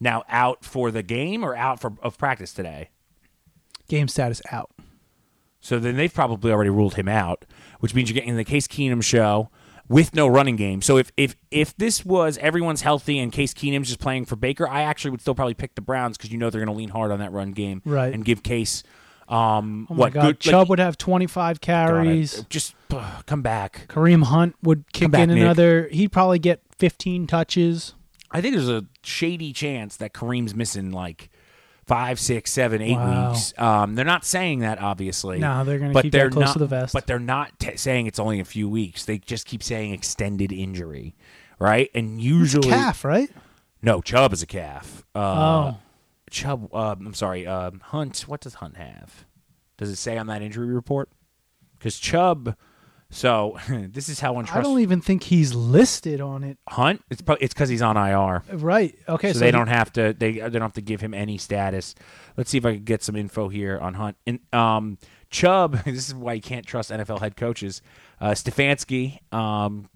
Now 0.00 0.24
out 0.28 0.64
for 0.64 0.90
the 0.90 1.04
game 1.04 1.44
or 1.44 1.54
out 1.54 1.80
for 1.80 1.92
of 2.02 2.18
practice 2.18 2.52
today? 2.52 2.90
Game 3.88 4.08
status 4.08 4.42
out. 4.50 4.70
So 5.60 5.78
then 5.78 5.96
they've 5.96 6.12
probably 6.12 6.50
already 6.50 6.70
ruled 6.70 6.94
him 6.94 7.08
out, 7.08 7.44
which 7.78 7.94
means 7.94 8.10
you're 8.10 8.18
getting 8.18 8.36
the 8.36 8.44
Case 8.44 8.66
Keenum 8.66 9.02
show 9.02 9.48
with 9.88 10.12
no 10.14 10.26
running 10.26 10.56
game. 10.56 10.82
So 10.82 10.96
if 10.96 11.12
if 11.16 11.36
if 11.52 11.76
this 11.76 12.04
was 12.04 12.36
everyone's 12.38 12.82
healthy 12.82 13.20
and 13.20 13.30
Case 13.30 13.54
Keenum's 13.54 13.86
just 13.86 14.00
playing 14.00 14.24
for 14.24 14.34
Baker, 14.34 14.66
I 14.66 14.82
actually 14.82 15.12
would 15.12 15.20
still 15.20 15.36
probably 15.36 15.54
pick 15.54 15.76
the 15.76 15.80
Browns 15.80 16.16
because 16.16 16.32
you 16.32 16.38
know 16.38 16.50
they're 16.50 16.64
going 16.64 16.74
to 16.74 16.78
lean 16.78 16.88
hard 16.88 17.12
on 17.12 17.20
that 17.20 17.30
run 17.30 17.52
game, 17.52 17.80
right. 17.84 18.12
And 18.12 18.24
give 18.24 18.42
Case 18.42 18.82
um, 19.28 19.86
oh 19.90 19.94
what 19.94 20.12
God. 20.12 20.22
good 20.22 20.40
Chubb 20.40 20.54
like, 20.54 20.68
would 20.70 20.78
have 20.78 20.98
25 20.98 21.60
carries. 21.60 22.36
God, 22.36 22.50
just 22.50 22.74
uh, 22.90 23.22
come 23.26 23.42
back. 23.42 23.86
Kareem 23.88 24.24
Hunt 24.24 24.56
would 24.62 24.92
kick 24.92 25.10
back, 25.10 25.22
in 25.22 25.30
Nick. 25.30 25.42
another. 25.42 25.88
He'd 25.90 26.12
probably 26.12 26.38
get 26.38 26.60
15 26.78 27.26
touches. 27.26 27.94
I 28.30 28.40
think 28.40 28.54
there's 28.54 28.68
a 28.68 28.86
shady 29.02 29.52
chance 29.52 29.96
that 29.98 30.12
Kareem's 30.12 30.54
missing 30.54 30.90
like 30.90 31.30
five, 31.86 32.18
six, 32.18 32.52
seven, 32.52 32.80
eight 32.80 32.96
wow. 32.96 33.30
weeks. 33.30 33.52
Um, 33.58 33.94
they're 33.94 34.04
not 34.04 34.24
saying 34.24 34.60
that 34.60 34.80
obviously. 34.80 35.38
No, 35.38 35.64
they're 35.64 35.78
going 35.78 35.92
to 35.92 36.02
keep 36.02 36.12
that 36.12 36.32
close 36.32 36.46
not, 36.46 36.52
to 36.54 36.58
the 36.58 36.66
vest. 36.66 36.94
But 36.94 37.06
they're 37.06 37.18
not 37.18 37.58
t- 37.58 37.76
saying 37.76 38.06
it's 38.06 38.18
only 38.18 38.40
a 38.40 38.44
few 38.44 38.68
weeks. 38.68 39.04
They 39.04 39.18
just 39.18 39.46
keep 39.46 39.62
saying 39.62 39.92
extended 39.92 40.52
injury, 40.52 41.14
right? 41.58 41.90
And 41.94 42.20
usually 42.20 42.68
calf, 42.68 43.04
right? 43.04 43.30
No, 43.82 44.00
Chubb 44.00 44.32
is 44.32 44.42
a 44.42 44.46
calf. 44.46 45.04
Uh, 45.14 45.18
oh, 45.18 45.78
Chubb. 46.32 46.68
Uh, 46.74 46.96
I'm 46.98 47.14
sorry. 47.14 47.46
Uh, 47.46 47.70
Hunt. 47.82 48.22
What 48.26 48.40
does 48.40 48.54
Hunt 48.54 48.76
have? 48.76 49.24
Does 49.76 49.90
it 49.90 49.96
say 49.96 50.18
on 50.18 50.26
that 50.26 50.42
injury 50.42 50.72
report? 50.72 51.08
Because 51.78 51.98
Chubb. 51.98 52.56
So 53.10 53.58
this 53.68 54.08
is 54.08 54.20
how 54.20 54.38
untrustworthy. 54.38 54.66
I 54.66 54.70
don't 54.72 54.80
even 54.80 55.00
think 55.02 55.24
he's 55.24 55.54
listed 55.54 56.20
on 56.22 56.42
it. 56.42 56.56
Hunt. 56.68 57.02
It's 57.10 57.20
pro- 57.20 57.36
it's 57.40 57.52
because 57.52 57.68
he's 57.68 57.82
on 57.82 57.96
IR. 57.96 58.42
Right. 58.54 58.98
Okay. 59.08 59.28
So, 59.28 59.34
so 59.34 59.38
they 59.40 59.46
he- 59.46 59.52
don't 59.52 59.66
have 59.68 59.92
to. 59.92 60.14
They 60.14 60.32
they 60.32 60.48
don't 60.50 60.62
have 60.62 60.72
to 60.74 60.80
give 60.80 61.00
him 61.02 61.12
any 61.14 61.36
status. 61.38 61.94
Let's 62.36 62.50
see 62.50 62.58
if 62.58 62.64
I 62.64 62.74
can 62.74 62.84
get 62.84 63.02
some 63.02 63.14
info 63.16 63.48
here 63.48 63.78
on 63.78 63.94
Hunt. 63.94 64.16
And 64.26 64.40
um, 64.52 64.98
Chubb. 65.30 65.82
This 65.84 66.08
is 66.08 66.14
why 66.14 66.32
you 66.32 66.42
can't 66.42 66.64
trust 66.66 66.90
NFL 66.90 67.20
head 67.20 67.36
coaches. 67.36 67.82
Uh, 68.20 68.30
Stefanski, 68.30 69.18
um, 69.34 69.88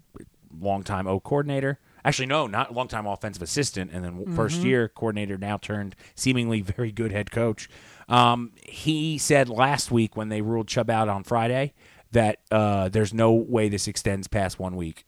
longtime 0.59 1.07
O 1.07 1.19
coordinator. 1.19 1.79
Actually, 2.07 2.27
no, 2.27 2.47
not 2.47 2.73
longtime 2.73 3.05
offensive 3.05 3.43
assistant, 3.43 3.91
and 3.91 4.05
then 4.05 4.33
first 4.33 4.61
year 4.61 4.87
coordinator. 4.87 5.37
Now 5.37 5.57
turned 5.57 5.93
seemingly 6.15 6.61
very 6.61 6.89
good 6.89 7.11
head 7.11 7.31
coach. 7.31 7.69
Um, 8.07 8.53
he 8.63 9.17
said 9.17 9.49
last 9.49 9.91
week 9.91 10.15
when 10.15 10.29
they 10.29 10.39
ruled 10.39 10.69
Chubb 10.69 10.89
out 10.89 11.09
on 11.09 11.25
Friday 11.25 11.73
that 12.13 12.39
uh, 12.49 12.87
there's 12.87 13.13
no 13.13 13.33
way 13.33 13.67
this 13.67 13.89
extends 13.89 14.29
past 14.29 14.57
one 14.57 14.77
week. 14.77 15.05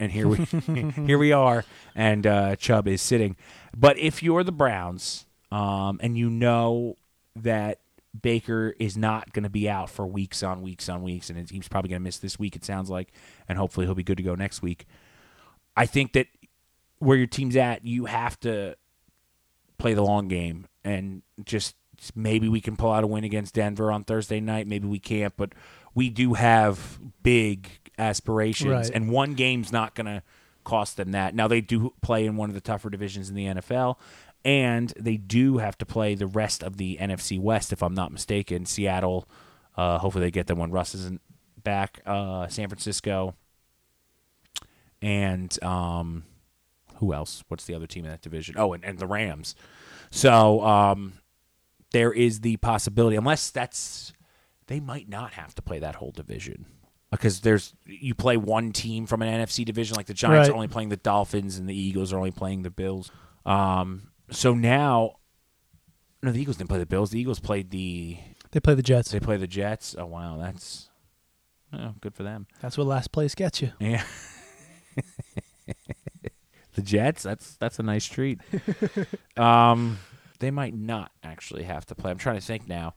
And 0.00 0.10
here 0.10 0.26
we 0.26 0.38
here 1.06 1.18
we 1.18 1.32
are, 1.32 1.66
and 1.94 2.26
uh, 2.26 2.56
Chubb 2.56 2.88
is 2.88 3.02
sitting. 3.02 3.36
But 3.76 3.98
if 3.98 4.22
you're 4.22 4.42
the 4.42 4.52
Browns, 4.52 5.26
um, 5.50 6.00
and 6.02 6.16
you 6.16 6.30
know 6.30 6.96
that 7.36 7.80
Baker 8.18 8.74
is 8.78 8.96
not 8.96 9.34
going 9.34 9.42
to 9.42 9.50
be 9.50 9.68
out 9.68 9.90
for 9.90 10.06
weeks 10.06 10.42
on 10.42 10.62
weeks 10.62 10.88
on 10.88 11.02
weeks, 11.02 11.28
and 11.28 11.50
he's 11.50 11.68
probably 11.68 11.90
going 11.90 12.00
to 12.00 12.04
miss 12.04 12.16
this 12.16 12.38
week. 12.38 12.56
It 12.56 12.64
sounds 12.64 12.88
like, 12.88 13.12
and 13.50 13.58
hopefully 13.58 13.84
he'll 13.84 13.94
be 13.94 14.02
good 14.02 14.16
to 14.16 14.22
go 14.22 14.34
next 14.34 14.62
week. 14.62 14.86
I 15.76 15.86
think 15.86 16.12
that 16.14 16.26
where 16.98 17.16
your 17.16 17.26
team's 17.26 17.56
at, 17.56 17.84
you 17.86 18.04
have 18.06 18.38
to 18.40 18.76
play 19.78 19.94
the 19.94 20.02
long 20.02 20.28
game 20.28 20.66
and 20.84 21.22
just 21.44 21.74
maybe 22.14 22.48
we 22.48 22.60
can 22.60 22.76
pull 22.76 22.90
out 22.92 23.04
a 23.04 23.06
win 23.06 23.24
against 23.24 23.54
Denver 23.54 23.90
on 23.92 24.04
Thursday 24.04 24.40
night. 24.40 24.66
Maybe 24.66 24.86
we 24.88 24.98
can't, 24.98 25.36
but 25.36 25.52
we 25.94 26.08
do 26.10 26.34
have 26.34 26.98
big 27.22 27.68
aspirations, 27.98 28.70
Right. 28.70 28.90
and 28.94 29.10
one 29.10 29.34
game's 29.34 29.72
not 29.72 29.94
going 29.94 30.06
to 30.06 30.22
cost 30.64 30.96
them 30.96 31.12
that. 31.12 31.34
Now 31.34 31.48
they 31.48 31.60
do 31.60 31.92
play 32.02 32.24
in 32.26 32.36
one 32.36 32.48
of 32.50 32.54
the 32.54 32.60
tougher 32.60 32.90
divisions 32.90 33.28
in 33.28 33.34
the 33.34 33.46
NFL, 33.46 33.96
and 34.44 34.92
they 34.98 35.16
do 35.16 35.58
have 35.58 35.76
to 35.78 35.86
play 35.86 36.14
the 36.14 36.26
rest 36.26 36.62
of 36.62 36.76
the 36.76 36.98
NFC 37.00 37.38
West, 37.38 37.72
if 37.72 37.82
I'm 37.82 37.94
not 37.94 38.10
mistaken. 38.12 38.64
Seattle, 38.66 39.28
uh, 39.76 39.98
hopefully 39.98 40.24
they 40.24 40.30
get 40.30 40.46
them 40.46 40.58
when 40.58 40.70
Russ 40.70 40.94
isn't 40.94 41.20
back. 41.62 42.00
Uh, 42.06 42.48
San 42.48 42.68
Francisco, 42.68 43.34
and 45.02 45.62
um, 45.62 46.24
who 46.96 47.12
else? 47.12 47.44
What's 47.48 47.64
the 47.64 47.74
other 47.74 47.86
team 47.86 48.04
in 48.04 48.10
that 48.10 48.22
division? 48.22 48.54
Oh, 48.56 48.72
and, 48.72 48.84
and 48.84 48.98
the 48.98 49.06
Rams. 49.06 49.54
So 50.10 50.62
um, 50.64 51.14
there 51.92 52.12
is 52.12 52.40
the 52.40 52.56
possibility, 52.58 53.16
unless 53.16 53.50
that's 53.50 54.12
they 54.68 54.80
might 54.80 55.08
not 55.08 55.32
have 55.34 55.54
to 55.56 55.62
play 55.62 55.80
that 55.80 55.96
whole 55.96 56.12
division 56.12 56.66
because 57.10 57.40
there's 57.40 57.74
you 57.84 58.14
play 58.14 58.36
one 58.36 58.72
team 58.72 59.06
from 59.06 59.20
an 59.22 59.28
NFC 59.44 59.64
division, 59.64 59.96
like 59.96 60.06
the 60.06 60.14
Giants 60.14 60.48
Right. 60.48 60.52
are 60.52 60.56
only 60.56 60.68
playing 60.68 60.88
the 60.88 60.96
Dolphins 60.96 61.58
and 61.58 61.68
the 61.68 61.78
Eagles 61.78 62.12
are 62.12 62.16
only 62.16 62.30
playing 62.30 62.62
the 62.62 62.70
Bills. 62.70 63.10
Um, 63.44 64.08
so 64.30 64.54
now, 64.54 65.16
no, 66.22 66.32
the 66.32 66.40
Eagles 66.40 66.56
didn't 66.56 66.70
play 66.70 66.78
the 66.78 66.86
Bills. 66.86 67.10
The 67.10 67.20
Eagles 67.20 67.40
played 67.40 67.70
the 67.70 68.16
They 68.52 68.60
play 68.60 68.74
the 68.74 68.82
Jets. 68.82 69.10
they 69.10 69.20
play 69.20 69.36
the 69.36 69.46
Jets. 69.46 69.94
Oh 69.98 70.06
wow, 70.06 70.38
that's 70.38 70.88
oh, 71.72 71.94
good 72.00 72.14
for 72.14 72.22
them. 72.22 72.46
That's 72.62 72.78
what 72.78 72.86
last 72.86 73.12
place 73.12 73.34
gets 73.34 73.60
you. 73.60 73.72
Yeah. 73.78 74.04
the 76.74 76.82
Jets, 76.82 77.22
that's 77.22 77.56
that's 77.56 77.78
a 77.78 77.82
nice 77.82 78.06
treat. 78.06 78.40
um 79.36 79.98
they 80.38 80.50
might 80.50 80.74
not 80.74 81.12
actually 81.22 81.62
have 81.62 81.86
to 81.86 81.94
play. 81.94 82.10
I'm 82.10 82.18
trying 82.18 82.38
to 82.38 82.44
think 82.44 82.68
now. 82.68 82.94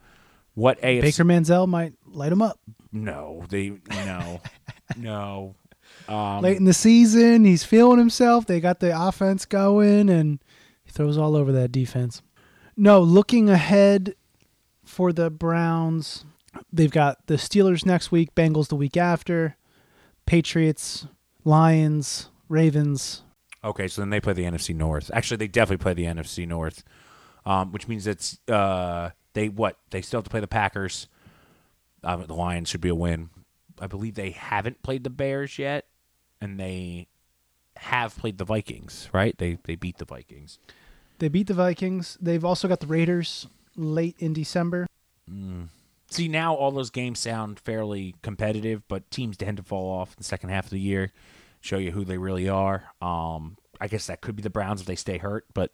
What 0.56 0.82
AFC 0.82 1.02
Baker 1.02 1.26
Manziel 1.26 1.68
might 1.68 1.94
light 2.08 2.30
them 2.30 2.42
up 2.42 2.60
No, 2.92 3.44
they 3.50 3.74
no. 3.90 4.42
no. 4.98 5.56
Um 6.08 6.42
late 6.42 6.58
in 6.58 6.66
the 6.66 6.74
season. 6.74 7.46
He's 7.46 7.64
feeling 7.64 8.00
himself. 8.00 8.46
They 8.46 8.60
got 8.60 8.80
the 8.80 9.00
offense 9.00 9.46
going, 9.46 10.10
and 10.10 10.40
he 10.84 10.92
throws 10.92 11.18
all 11.18 11.36
over 11.36 11.52
that 11.52 11.72
defense. 11.72 12.22
No, 12.78 13.02
looking 13.02 13.50
ahead 13.50 14.16
for 14.84 15.14
the 15.14 15.30
Browns, 15.30 16.26
they've 16.72 16.92
got 16.92 17.26
the 17.28 17.36
Steelers 17.36 17.86
next 17.86 18.12
week, 18.12 18.36
Bengals 18.36 18.68
the 18.68 18.76
week 18.76 18.98
after, 18.98 19.56
Patriots, 20.26 21.08
Lions, 21.46 22.30
Ravens. 22.50 23.22
Okay, 23.64 23.88
so 23.88 24.02
then 24.02 24.10
they 24.10 24.20
play 24.20 24.34
the 24.34 24.44
NFC 24.44 24.76
North. 24.76 25.10
Actually, 25.14 25.38
they 25.38 25.48
definitely 25.48 25.82
play 25.82 25.94
the 25.94 26.04
NFC 26.06 26.48
North. 26.48 26.84
Um, 27.46 27.72
which 27.72 27.88
means 27.88 28.08
it's 28.08 28.40
uh 28.50 29.12
they 29.34 29.50
what? 29.50 29.78
They 29.92 30.02
still 30.02 30.18
have 30.18 30.24
to 30.26 30.30
play 30.32 30.40
the 30.40 30.48
Packers. 30.48 31.08
Um, 32.04 32.26
the 32.26 32.34
Lions 32.34 32.70
should 32.70 32.82
be 32.82 32.90
a 32.90 32.96
win. 32.96 33.30
I 33.80 33.88
believe 33.88 34.16
they 34.16 34.32
haven't 34.32 34.82
played 34.82 35.04
the 35.04 35.10
Bears 35.10 35.60
yet, 35.60 35.86
and 36.42 36.60
they 36.60 37.08
have 37.78 38.18
played 38.18 38.38
the 38.38 38.46
Vikings, 38.46 39.10
right? 39.14 39.38
They 39.38 39.60
they 39.64 39.76
beat 39.76 39.98
the 39.98 40.06
Vikings. 40.06 40.60
They 41.20 41.28
beat 41.28 41.48
the 41.48 41.54
Vikings. 41.54 42.18
They've 42.20 42.44
also 42.44 42.68
got 42.68 42.80
the 42.80 42.88
Raiders 42.88 43.48
late 43.76 44.16
in 44.20 44.34
December. 44.34 44.88
See, 46.10 46.28
now 46.28 46.54
all 46.54 46.72
those 46.72 46.90
games 46.90 47.20
sound 47.20 47.60
fairly 47.60 48.16
competitive, 48.22 48.88
but 48.88 49.10
teams 49.12 49.38
tend 49.38 49.58
to 49.58 49.64
fall 49.64 49.92
off 49.92 50.10
in 50.10 50.16
the 50.18 50.24
second 50.24 50.50
half 50.50 50.66
of 50.66 50.72
the 50.72 50.80
year, 50.80 51.12
show 51.66 51.78
you 51.78 51.92
who 51.92 52.06
they 52.06 52.18
really 52.18 52.48
are. 52.48 52.84
Um, 53.02 53.58
I 53.82 53.88
guess 53.88 54.08
that 54.08 54.22
could 54.22 54.36
be 54.36 54.44
the 54.44 54.50
Browns 54.50 54.82
if 54.82 54.88
they 54.88 54.96
stay 54.96 55.18
hurt, 55.18 55.46
but 55.54 55.72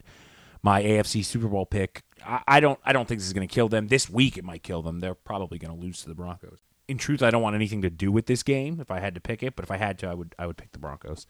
my 0.64 0.84
AFC 0.84 1.24
Super 1.26 1.48
Bowl 1.48 1.66
pick, 1.66 2.04
I, 2.26 2.42
I 2.48 2.60
don't, 2.60 2.80
I 2.84 2.94
don't 2.94 3.08
think 3.08 3.20
this 3.20 3.28
is 3.28 3.34
going 3.34 3.48
to 3.48 3.54
kill 3.54 3.68
them. 3.68 3.88
This 3.88 4.10
week 4.10 4.38
it 4.38 4.44
might 4.44 4.64
kill 4.64 4.82
them. 4.82 5.00
They're 5.00 5.16
probably 5.16 5.58
going 5.58 5.76
to 5.76 5.80
lose 5.80 6.02
to 6.04 6.10
the 6.10 6.16
Broncos. 6.16 6.60
In 6.88 6.98
truth, 6.98 7.22
I 7.22 7.30
don't 7.30 7.42
want 7.42 7.56
anything 7.56 7.82
to 7.84 7.90
do 7.90 8.12
with 8.12 8.26
this 8.26 8.44
game 8.44 8.80
if 8.80 8.92
I 8.92 9.00
had 9.00 9.16
to 9.16 9.22
pick 9.22 9.44
it, 9.44 9.56
but 9.56 9.64
if 9.64 9.72
I 9.72 9.78
had 9.78 10.00
to, 10.00 10.08
I 10.08 10.14
would, 10.14 10.36
I 10.38 10.48
would 10.48 10.58
pick 10.58 10.72
the 10.72 10.80
Broncos. 10.80 11.26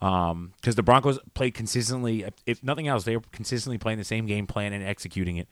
Um, 0.00 0.52
because 0.56 0.76
the 0.76 0.82
Broncos 0.82 1.18
played 1.34 1.54
consistently. 1.54 2.24
If, 2.46 2.62
nothing 2.62 2.88
else, 2.88 3.04
they 3.04 3.16
were 3.16 3.22
consistently 3.32 3.78
playing 3.78 3.98
the 3.98 4.04
same 4.04 4.26
game 4.26 4.46
plan 4.46 4.72
and 4.72 4.82
executing 4.82 5.36
it 5.36 5.48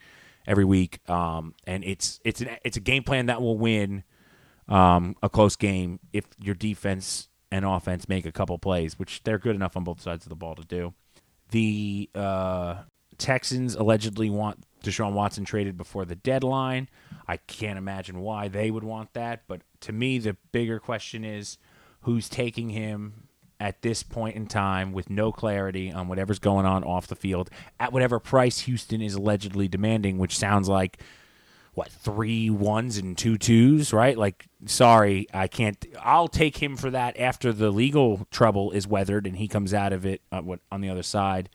every 0.46 0.64
week. 0.64 1.00
Um, 1.08 1.54
and 1.66 1.84
it's 1.84 2.18
it's 2.24 2.40
an, 2.40 2.56
it's 2.64 2.76
a 2.76 2.80
game 2.80 3.02
plan 3.02 3.26
that 3.26 3.42
will 3.42 3.58
win 3.58 4.04
um, 4.68 5.16
a 5.22 5.28
close 5.28 5.56
game 5.56 6.00
if 6.12 6.24
your 6.38 6.54
defense 6.54 7.28
and 7.50 7.64
offense 7.64 8.08
make 8.08 8.26
a 8.26 8.32
couple 8.32 8.58
plays, 8.58 8.98
which 8.98 9.22
they're 9.24 9.38
good 9.38 9.56
enough 9.56 9.76
on 9.76 9.84
both 9.84 10.00
sides 10.00 10.24
of 10.24 10.30
the 10.30 10.36
ball 10.36 10.54
to 10.54 10.64
do. 10.64 10.94
The 11.50 12.10
uh, 12.14 12.82
Texans 13.16 13.74
allegedly 13.74 14.30
want 14.30 14.64
Deshaun 14.82 15.12
Watson 15.12 15.44
traded 15.44 15.76
before 15.76 16.04
the 16.04 16.14
deadline. 16.14 16.88
I 17.26 17.38
can't 17.38 17.78
imagine 17.78 18.20
why 18.20 18.48
they 18.48 18.70
would 18.70 18.84
want 18.84 19.14
that, 19.14 19.44
but 19.48 19.62
to 19.80 19.92
me, 19.92 20.18
the 20.18 20.36
bigger 20.52 20.78
question 20.78 21.24
is 21.24 21.58
who's 22.02 22.28
taking 22.28 22.70
him 22.70 23.28
at 23.60 23.82
this 23.82 24.02
point 24.02 24.36
in 24.36 24.46
time 24.46 24.92
with 24.92 25.10
no 25.10 25.32
clarity 25.32 25.90
on 25.90 26.06
whatever's 26.06 26.38
going 26.38 26.64
on 26.64 26.84
off 26.84 27.08
the 27.08 27.16
field 27.16 27.50
at 27.80 27.92
whatever 27.92 28.20
price 28.20 28.60
Houston 28.60 29.02
is 29.02 29.14
allegedly 29.14 29.66
demanding, 29.66 30.18
which 30.18 30.38
sounds 30.38 30.68
like 30.68 31.00
what 31.78 31.92
three 31.92 32.50
ones 32.50 32.98
and 32.98 33.16
two 33.16 33.38
twos, 33.38 33.92
right? 33.92 34.18
Like, 34.18 34.48
sorry, 34.66 35.28
I 35.32 35.46
can't. 35.46 35.86
I'll 36.02 36.26
take 36.26 36.60
him 36.60 36.76
for 36.76 36.90
that 36.90 37.20
after 37.20 37.52
the 37.52 37.70
legal 37.70 38.26
trouble 38.32 38.72
is 38.72 38.88
weathered 38.88 39.28
and 39.28 39.36
he 39.36 39.46
comes 39.46 39.72
out 39.72 39.92
of 39.92 40.04
it 40.04 40.20
uh, 40.32 40.40
what 40.40 40.58
on 40.72 40.80
the 40.80 40.90
other 40.90 41.04
side, 41.04 41.48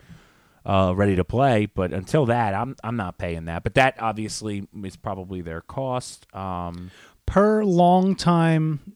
uh, 0.65 0.93
ready 0.95 1.17
to 1.17 1.25
play. 1.25 1.65
But 1.65 1.91
until 1.91 2.25
that, 2.27 2.53
I'm 2.53 2.77
I'm 2.85 2.95
not 2.95 3.17
paying 3.17 3.45
that. 3.45 3.63
But 3.63 3.73
that 3.73 4.01
obviously 4.01 4.65
is 4.81 4.95
probably 4.95 5.41
their 5.41 5.59
cost. 5.59 6.25
Um, 6.33 6.89
Per 7.25 7.65
longtime 7.65 8.93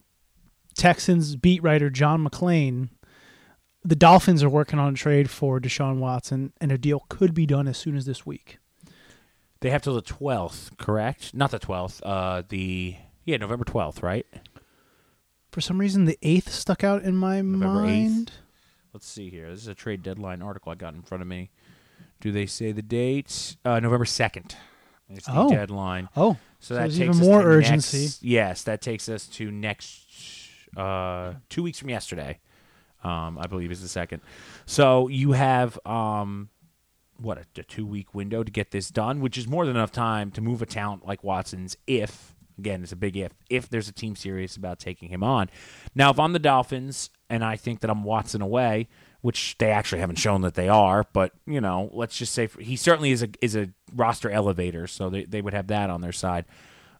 Texans 0.75 1.36
beat 1.36 1.62
writer 1.62 1.89
John 1.89 2.25
McClain, 2.25 2.88
the 3.84 3.96
Dolphins 3.98 4.43
are 4.43 4.50
working 4.50 4.79
on 4.79 4.93
a 4.93 4.98
trade 4.98 5.29
for 5.29 5.60
Deshaun 5.60 5.98
Watson, 5.98 6.53
and 6.62 6.72
a 6.72 6.77
deal 6.77 7.03
could 7.10 7.34
be 7.34 7.46
done 7.46 7.67
as 7.67 7.77
soon 7.77 7.98
as 7.98 8.05
this 8.05 8.25
week. 8.25 8.60
They 9.61 9.69
have 9.69 9.81
till 9.81 9.95
the 9.95 10.01
twelfth, 10.01 10.77
correct? 10.77 11.33
Not 11.33 11.51
the 11.51 11.59
twelfth. 11.59 12.01
Uh, 12.03 12.43
the 12.47 12.95
yeah, 13.25 13.37
November 13.37 13.65
twelfth, 13.65 14.01
right? 14.03 14.25
For 15.51 15.61
some 15.61 15.79
reason, 15.79 16.05
the 16.05 16.17
eighth 16.21 16.51
stuck 16.51 16.83
out 16.83 17.03
in 17.03 17.15
my 17.15 17.41
November 17.41 17.81
8th? 17.81 17.85
mind. 17.85 18.31
Let's 18.93 19.07
see 19.07 19.29
here. 19.29 19.49
This 19.49 19.61
is 19.61 19.67
a 19.67 19.73
trade 19.73 20.03
deadline 20.03 20.41
article 20.41 20.71
I 20.71 20.75
got 20.75 20.93
in 20.93 21.01
front 21.01 21.21
of 21.21 21.27
me. 21.27 21.49
Do 22.19 22.31
they 22.31 22.45
say 22.45 22.71
the 22.71 22.81
date? 22.81 23.55
Uh, 23.65 23.79
November 23.79 24.05
second. 24.05 24.55
It's 25.09 25.25
the 25.25 25.33
Oh. 25.35 25.49
deadline. 25.49 26.09
Oh, 26.15 26.33
So, 26.59 26.73
So 26.73 26.73
that 26.75 26.83
takes 26.87 26.95
even 26.99 27.09
us 27.11 27.19
more 27.19 27.41
to 27.41 27.47
urgency. 27.47 28.01
next- 28.03 28.23
yes, 28.23 28.63
that 28.63 28.81
takes 28.81 29.07
us 29.09 29.27
to 29.29 29.49
next 29.51 30.05
uh, 30.75 31.35
two 31.49 31.63
weeks 31.63 31.79
from 31.79 31.89
yesterday. 31.89 32.39
Um, 33.03 33.37
I 33.39 33.47
believe 33.47 33.71
is 33.71 33.81
the 33.81 33.87
second. 33.87 34.21
So 34.65 35.07
you 35.07 35.31
have 35.31 35.79
um, 35.85 36.49
what 37.19 37.38
a, 37.38 37.45
a 37.59 37.63
two 37.63 37.86
week 37.86 38.13
window 38.13 38.43
to 38.43 38.51
get 38.51 38.71
this 38.71 38.89
done, 38.89 39.21
which 39.21 39.38
is 39.38 39.47
more 39.47 39.65
than 39.65 39.75
enough 39.75 39.91
time 39.91 40.31
to 40.31 40.41
move 40.41 40.62
a 40.62 40.65
talent 40.65 41.05
like 41.05 41.24
Watson's. 41.24 41.77
If 41.86 42.36
again, 42.57 42.83
it's 42.83 42.91
a 42.91 42.97
big 42.97 43.15
if. 43.15 43.33
If 43.50 43.69
there's 43.69 43.88
a 43.88 43.93
team 43.93 44.15
serious 44.15 44.55
about 44.55 44.79
taking 44.79 45.09
him 45.09 45.24
on, 45.24 45.50
now 45.95 46.09
if 46.09 46.19
I'm 46.19 46.33
the 46.33 46.39
Dolphins 46.39 47.09
and 47.29 47.43
I 47.43 47.55
think 47.55 47.81
that 47.81 47.89
I'm 47.89 48.03
Watson 48.03 48.41
away, 48.41 48.88
which 49.21 49.57
they 49.57 49.69
actually 49.69 50.00
haven't 50.00 50.17
shown 50.17 50.41
that 50.41 50.55
they 50.55 50.69
are, 50.69 51.05
but 51.13 51.33
you 51.45 51.62
know, 51.62 51.89
let's 51.93 52.17
just 52.17 52.33
say 52.33 52.50
he 52.59 52.75
certainly 52.75 53.12
is 53.12 53.24
a 53.24 53.29
is 53.41 53.55
a 53.55 53.69
roster 53.95 54.29
elevator, 54.29 54.88
so 54.88 55.09
they, 55.09 55.24
they 55.24 55.41
would 55.41 55.53
have 55.53 55.67
that 55.67 55.89
on 55.89 56.01
their 56.01 56.12
side. 56.12 56.45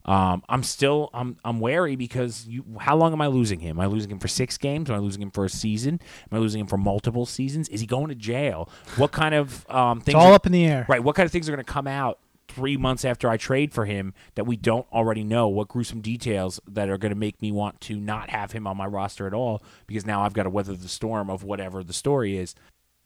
Um, 0.08 0.42
I'm 0.48 0.62
still 0.62 1.10
I'm 1.12 1.36
I'm 1.44 1.60
wary 1.60 1.94
because 1.94 2.46
you 2.46 2.64
how 2.80 2.96
long 2.96 3.12
am 3.12 3.20
I 3.20 3.26
losing 3.26 3.60
him? 3.60 3.76
Am 3.76 3.80
I 3.80 3.86
losing 3.86 4.10
him 4.10 4.18
for 4.18 4.26
six 4.26 4.56
games? 4.56 4.88
Am 4.88 4.96
I 4.96 5.00
losing 5.00 5.20
him 5.20 5.30
for 5.30 5.44
a 5.44 5.50
season? 5.50 6.00
Am 6.32 6.38
I 6.38 6.40
losing 6.40 6.62
him 6.62 6.66
for 6.66 6.78
multiple 6.78 7.26
seasons? 7.26 7.68
Is 7.68 7.82
he 7.82 7.86
going 7.86 8.08
to 8.08 8.14
jail? 8.14 8.70
What 8.96 9.12
kind 9.12 9.34
of 9.34 9.68
um, 9.68 9.98
it's 9.98 10.06
things 10.06 10.14
all 10.14 10.28
are- 10.28 10.32
up 10.32 10.46
in 10.46 10.52
the 10.52 10.64
air. 10.64 10.86
Right. 10.88 11.04
What 11.04 11.14
kind 11.14 11.26
of 11.26 11.30
things 11.32 11.46
are 11.46 11.52
going 11.52 11.62
to 11.62 11.70
come 11.70 11.86
out 11.86 12.20
three 12.48 12.78
months 12.78 13.04
after 13.04 13.28
I 13.28 13.36
trade 13.36 13.74
for 13.74 13.84
him 13.84 14.14
that 14.34 14.44
we 14.44 14.56
don't 14.56 14.86
already 14.90 15.24
know? 15.24 15.46
What 15.46 15.68
gruesome 15.68 16.00
details 16.00 16.58
that 16.66 16.88
are 16.88 16.96
going 16.96 17.12
to 17.12 17.18
make 17.18 17.42
me 17.42 17.52
want 17.52 17.78
to 17.82 18.00
not 18.00 18.30
have 18.30 18.52
him 18.52 18.66
on 18.66 18.78
my 18.78 18.86
roster 18.86 19.26
at 19.26 19.34
all? 19.34 19.62
Because 19.86 20.06
now 20.06 20.22
I've 20.22 20.32
got 20.32 20.44
to 20.44 20.50
weather 20.50 20.72
the 20.74 20.88
storm 20.88 21.28
of 21.28 21.44
whatever 21.44 21.84
the 21.84 21.92
story 21.92 22.38
is 22.38 22.54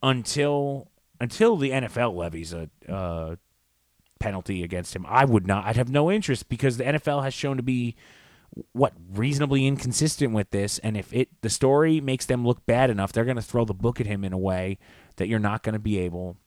until 0.01 0.87
until 1.19 1.57
the 1.57 1.71
NFL 1.71 2.15
levies 2.15 2.53
a 2.53 2.69
uh, 2.89 3.35
penalty 4.23 4.63
against 4.63 4.95
him. 4.95 5.05
I 5.05 5.25
would 5.25 5.45
not. 5.45 5.65
I'd 5.65 5.75
have 5.75 5.89
no 5.89 6.09
interest 6.09 6.47
because 6.47 6.77
the 6.77 6.85
NFL 6.85 7.23
has 7.23 7.33
shown 7.33 7.57
to 7.57 7.63
be 7.63 7.95
what 8.71 8.93
reasonably 9.11 9.67
inconsistent 9.67 10.31
with 10.31 10.49
this 10.51 10.77
and 10.79 10.95
if 10.95 11.11
it 11.11 11.27
the 11.41 11.49
story 11.49 11.99
makes 11.99 12.27
them 12.27 12.45
look 12.45 12.63
bad 12.67 12.91
enough 12.91 13.11
they're 13.11 13.25
going 13.25 13.35
to 13.35 13.41
throw 13.41 13.65
the 13.65 13.73
book 13.73 13.99
at 13.99 14.05
him 14.05 14.23
in 14.23 14.31
a 14.31 14.37
way 14.37 14.77
that 15.15 15.27
you're 15.27 15.39
not 15.39 15.63
going 15.63 15.73
to 15.73 15.79
be 15.79 15.97
able 15.97 16.37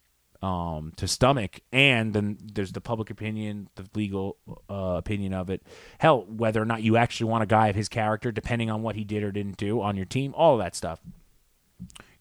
um, 0.40 0.92
to 0.96 1.08
stomach 1.08 1.58
and 1.72 2.14
then 2.14 2.38
there's 2.40 2.70
the 2.70 2.80
public 2.80 3.10
opinion 3.10 3.68
the 3.74 3.84
legal 3.96 4.36
uh, 4.70 4.94
opinion 4.96 5.34
of 5.34 5.50
it 5.50 5.64
hell 5.98 6.24
whether 6.28 6.62
or 6.62 6.64
not 6.64 6.80
you 6.80 6.96
actually 6.96 7.28
want 7.28 7.42
a 7.42 7.46
guy 7.46 7.66
of 7.66 7.74
his 7.74 7.88
character 7.88 8.30
depending 8.30 8.70
on 8.70 8.82
what 8.82 8.94
he 8.94 9.02
did 9.02 9.24
or 9.24 9.32
didn't 9.32 9.56
do 9.56 9.82
on 9.82 9.96
your 9.96 10.06
team 10.06 10.32
all 10.36 10.56
that 10.58 10.76
stuff 10.76 11.00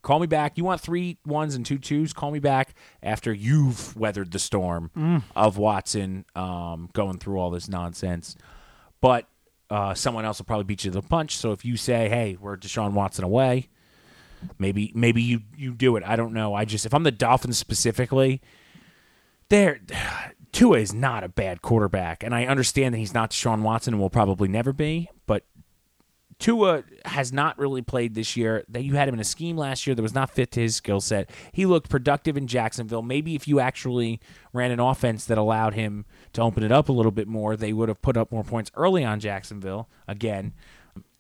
call 0.06 0.20
me 0.20 0.28
back 0.28 0.58
you 0.58 0.64
want 0.64 0.80
three 0.80 1.18
ones 1.26 1.56
and 1.56 1.66
two 1.66 1.78
twos 1.78 2.14
call 2.14 2.32
me 2.32 2.40
back 2.40 2.76
after 3.04 3.34
you've 3.34 3.96
weathered 3.98 4.32
the 4.32 4.40
storm 4.40 4.92
of 5.36 5.58
watson 5.58 6.24
um, 6.36 6.90
going 6.94 7.18
through 7.18 7.40
all 7.40 7.50
this 7.50 7.68
nonsense 7.68 8.36
but 9.02 9.28
uh, 9.70 9.94
someone 9.94 10.26
else 10.26 10.40
will 10.40 10.46
probably 10.46 10.64
beat 10.64 10.84
you 10.84 10.92
to 10.92 11.02
the 11.02 11.08
punch. 11.08 11.38
So 11.38 11.52
if 11.52 11.66
you 11.66 11.78
say, 11.78 12.10
"Hey, 12.10 12.38
we're 12.40 12.58
Deshaun 12.58 12.94
Watson 12.94 13.24
away," 13.24 13.70
maybe 14.60 14.92
maybe 14.96 15.22
you 15.22 15.42
you 15.56 15.74
do 15.74 15.96
it. 15.96 16.04
I 16.06 16.16
don't 16.16 16.34
know. 16.34 16.54
I 16.54 16.66
just 16.66 16.86
if 16.86 16.94
I'm 16.94 17.04
the 17.04 17.12
Dolphins 17.12 17.58
specifically, 17.58 18.42
there 19.50 19.80
Tua 20.52 20.80
is 20.80 20.94
not 20.94 21.24
a 21.24 21.30
bad 21.30 21.62
quarterback, 21.62 22.24
and 22.24 22.34
I 22.34 22.46
understand 22.46 22.94
that 22.94 23.00
he's 23.00 23.14
not 23.14 23.32
Deshaun 23.32 23.62
Watson 23.62 23.94
and 23.94 24.02
will 24.02 24.10
probably 24.10 24.48
never 24.48 24.72
be. 24.72 25.10
Tua 26.40 26.84
has 27.06 27.32
not 27.32 27.58
really 27.58 27.82
played 27.82 28.14
this 28.14 28.36
year. 28.36 28.64
That 28.70 28.84
you 28.84 28.96
had 28.96 29.08
him 29.08 29.14
in 29.14 29.20
a 29.20 29.26
scheme 29.26 29.58
last 29.58 29.88
year 29.88 29.96
that 29.96 30.02
was 30.02 30.14
not 30.14 30.30
fit 30.30 30.52
to 30.52 30.60
his 30.60 30.76
skill 30.76 31.00
set. 31.00 31.30
He 31.52 31.66
looked 31.66 31.90
productive 31.90 32.36
in 32.38 32.48
Jacksonville. 32.48 33.02
Maybe 33.02 33.36
if 33.36 33.48
you 33.48 33.60
actually 33.60 34.20
ran 34.54 34.72
an 34.72 34.80
offense 34.80 35.26
that 35.26 35.38
allowed 35.38 35.74
him 35.74 36.06
to 36.34 36.42
open 36.42 36.64
it 36.64 36.72
up 36.72 36.90
a 36.90 36.94
little 36.94 37.12
bit 37.12 37.28
more, 37.28 37.56
they 37.56 37.74
would 37.74 37.90
have 37.90 38.02
put 38.02 38.18
up 38.18 38.32
more 38.32 38.44
points 38.44 38.72
early 38.76 39.04
on 39.04 39.20
Jacksonville. 39.20 39.90
Again, 40.08 40.54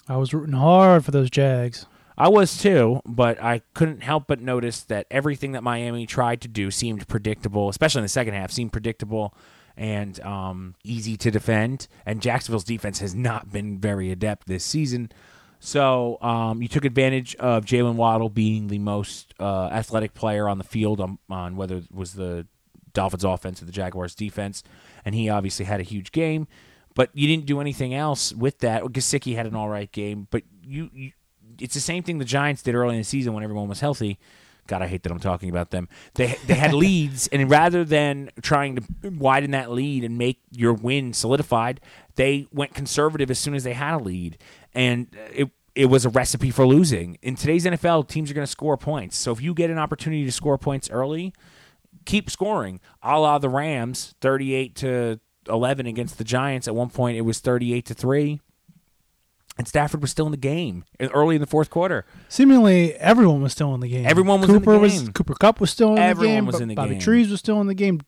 I 0.07 0.17
was 0.17 0.33
rooting 0.33 0.55
hard 0.55 1.05
for 1.05 1.11
those 1.11 1.29
Jags. 1.29 1.85
I 2.17 2.29
was 2.29 2.57
too, 2.57 3.01
but 3.05 3.41
I 3.41 3.61
couldn't 3.73 4.03
help 4.03 4.27
but 4.27 4.39
notice 4.39 4.83
that 4.83 5.05
everything 5.11 5.51
that 5.51 5.63
Miami 5.63 6.05
tried 6.05 6.41
to 6.41 6.47
do 6.47 6.71
seemed 6.71 7.07
predictable, 7.07 7.67
especially 7.67 7.99
in 7.99 8.05
the 8.05 8.09
second 8.09 8.35
half, 8.35 8.51
seemed 8.51 8.71
predictable 8.71 9.33
and 9.77 10.19
um, 10.21 10.75
easy 10.83 11.17
to 11.17 11.31
defend. 11.31 11.87
And 12.05 12.21
Jacksonville's 12.21 12.63
defense 12.63 12.99
has 12.99 13.13
not 13.13 13.51
been 13.51 13.79
very 13.79 14.11
adept 14.11 14.47
this 14.47 14.63
season. 14.63 15.11
So 15.59 16.21
um, 16.21 16.61
you 16.61 16.67
took 16.67 16.85
advantage 16.85 17.35
of 17.35 17.65
Jaylen 17.65 17.95
Waddle 17.95 18.29
being 18.29 18.67
the 18.67 18.79
most 18.79 19.33
uh, 19.39 19.67
athletic 19.67 20.13
player 20.13 20.47
on 20.47 20.57
the 20.57 20.63
field 20.63 21.01
on, 21.01 21.17
on 21.29 21.55
whether 21.55 21.77
it 21.77 21.91
was 21.91 22.13
the 22.13 22.45
Dolphins 22.93 23.23
offense 23.23 23.61
or 23.61 23.65
the 23.65 23.71
Jaguars 23.71 24.15
defense, 24.15 24.63
and 25.03 25.13
he 25.13 25.29
obviously 25.29 25.65
had 25.65 25.79
a 25.79 25.83
huge 25.83 26.11
game. 26.11 26.47
But 26.95 27.09
you 27.13 27.27
didn't 27.27 27.45
do 27.45 27.59
anything 27.59 27.93
else 27.93 28.33
with 28.33 28.59
that. 28.59 28.81
Gesicki 28.83 29.35
had 29.35 29.45
an 29.45 29.55
all 29.55 29.69
right 29.69 29.91
game, 29.91 30.27
but 30.31 30.43
you, 30.63 30.89
you 30.93 31.11
it's 31.59 31.73
the 31.73 31.81
same 31.81 32.03
thing 32.03 32.17
the 32.17 32.25
Giants 32.25 32.61
did 32.61 32.73
early 32.73 32.95
in 32.95 33.01
the 33.01 33.05
season 33.05 33.33
when 33.33 33.43
everyone 33.43 33.67
was 33.67 33.81
healthy. 33.81 34.17
God, 34.67 34.81
I 34.81 34.87
hate 34.87 35.03
that 35.03 35.11
I'm 35.11 35.19
talking 35.19 35.49
about 35.49 35.71
them. 35.71 35.87
They 36.15 36.37
they 36.47 36.55
had 36.55 36.73
leads, 36.73 37.27
and 37.27 37.49
rather 37.49 37.83
than 37.83 38.31
trying 38.41 38.75
to 38.77 38.83
widen 39.09 39.51
that 39.51 39.71
lead 39.71 40.03
and 40.03 40.17
make 40.17 40.41
your 40.51 40.73
win 40.73 41.13
solidified, 41.13 41.81
they 42.15 42.47
went 42.51 42.73
conservative 42.73 43.29
as 43.29 43.39
soon 43.39 43.53
as 43.53 43.63
they 43.63 43.73
had 43.73 43.93
a 43.93 43.99
lead, 43.99 44.37
and 44.73 45.07
it 45.33 45.49
it 45.75 45.85
was 45.87 46.05
a 46.05 46.09
recipe 46.09 46.51
for 46.51 46.65
losing. 46.65 47.17
In 47.21 47.35
today's 47.35 47.65
NFL, 47.65 48.07
teams 48.07 48.31
are 48.31 48.33
going 48.33 48.45
to 48.45 48.51
score 48.51 48.77
points. 48.77 49.17
So 49.17 49.31
if 49.31 49.41
you 49.41 49.53
get 49.53 49.69
an 49.69 49.77
opportunity 49.77 50.23
to 50.23 50.31
score 50.31 50.57
points 50.57 50.89
early, 50.89 51.33
keep 52.05 52.29
scoring. 52.29 52.79
A 53.03 53.19
la 53.19 53.37
the 53.37 53.49
Rams, 53.49 54.15
38 54.21 54.75
to 54.77 55.19
11 55.47 55.85
against 55.85 56.17
the 56.17 56.23
Giants. 56.23 56.67
At 56.67 56.75
one 56.75 56.89
point, 56.89 57.17
it 57.17 57.21
was 57.21 57.39
38 57.39 57.85
to 57.85 57.93
three 57.93 58.39
and 59.57 59.67
Stafford 59.67 60.01
was 60.01 60.11
still 60.11 60.25
in 60.25 60.31
the 60.31 60.37
game 60.37 60.83
early 60.99 61.35
in 61.35 61.41
the 61.41 61.47
fourth 61.47 61.69
quarter. 61.69 62.05
Seemingly, 62.29 62.93
everyone 62.95 63.41
was 63.41 63.51
still 63.53 63.73
in 63.73 63.79
the 63.79 63.87
game. 63.87 64.05
Everyone 64.05 64.41
was 64.41 64.49
Cooper 64.49 64.73
in 64.73 64.77
the 64.77 64.81
was. 64.81 65.09
Cooper 65.09 65.33
Kupp 65.35 65.59
was 65.61 65.71
still 65.71 65.93
in 65.93 65.99
Everyone 65.99 66.33
the 66.33 66.37
game. 66.37 66.45
was 66.45 66.59
in 66.61 66.67
the 66.69 66.75
Bobby 66.75 66.91
game. 66.91 66.99
Trees 66.99 67.29
was 67.29 67.39
still 67.39 67.61
in 67.61 67.67
the 67.67 67.73
game. 67.75 68.01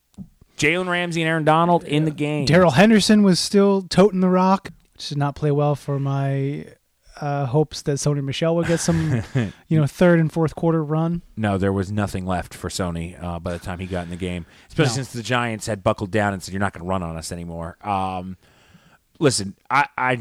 Jalen 0.58 0.88
Ramsey 0.90 1.22
and 1.22 1.30
Aaron 1.30 1.44
Donald 1.46 1.84
in 1.84 2.06
the 2.06 2.12
game. 2.12 2.46
Darrell 2.46 2.72
Henderson 2.72 3.22
was 3.24 3.40
still 3.40 3.84
toting 3.84 4.20
the 4.22 4.30
rock. 4.30 4.70
Which 4.94 5.10
did 5.10 5.18
not 5.20 5.36
play 5.36 5.52
well 5.52 5.76
for 5.76 6.00
my 6.00 6.66
uh, 7.22 7.46
hopes 7.46 7.84
that 7.84 7.94
Sony 7.98 8.24
Michel 8.24 8.56
would 8.56 8.66
get 8.68 8.80
some, 8.80 9.22
you 9.68 9.80
know, 9.80 9.86
third 9.86 10.20
and 10.20 10.34
fourth 10.34 10.56
quarter 10.56 10.84
run. 10.84 11.22
No, 11.36 11.60
there 11.60 11.72
was 11.72 11.92
nothing 11.92 12.26
left 12.26 12.56
for 12.56 12.70
Sony 12.70 13.22
uh, 13.24 13.38
by 13.40 13.54
the 13.54 13.60
time 13.60 13.78
he 13.78 13.86
got 13.86 14.06
in 14.06 14.10
the 14.10 14.16
game, 14.16 14.48
especially 14.70 14.90
No. 14.90 14.96
since 14.96 15.14
the 15.14 15.22
Giants 15.22 15.68
had 15.68 15.84
buckled 15.84 16.10
down 16.10 16.34
and 16.34 16.42
said, 16.42 16.52
"You're 16.54 16.60
not 16.60 16.74
going 16.74 16.84
to 16.84 16.90
run 16.90 17.04
on 17.04 17.16
us 17.16 17.32
anymore." 17.32 17.78
Um, 17.88 18.38
listen, 19.20 19.56
I, 19.70 19.88
I, 19.96 20.20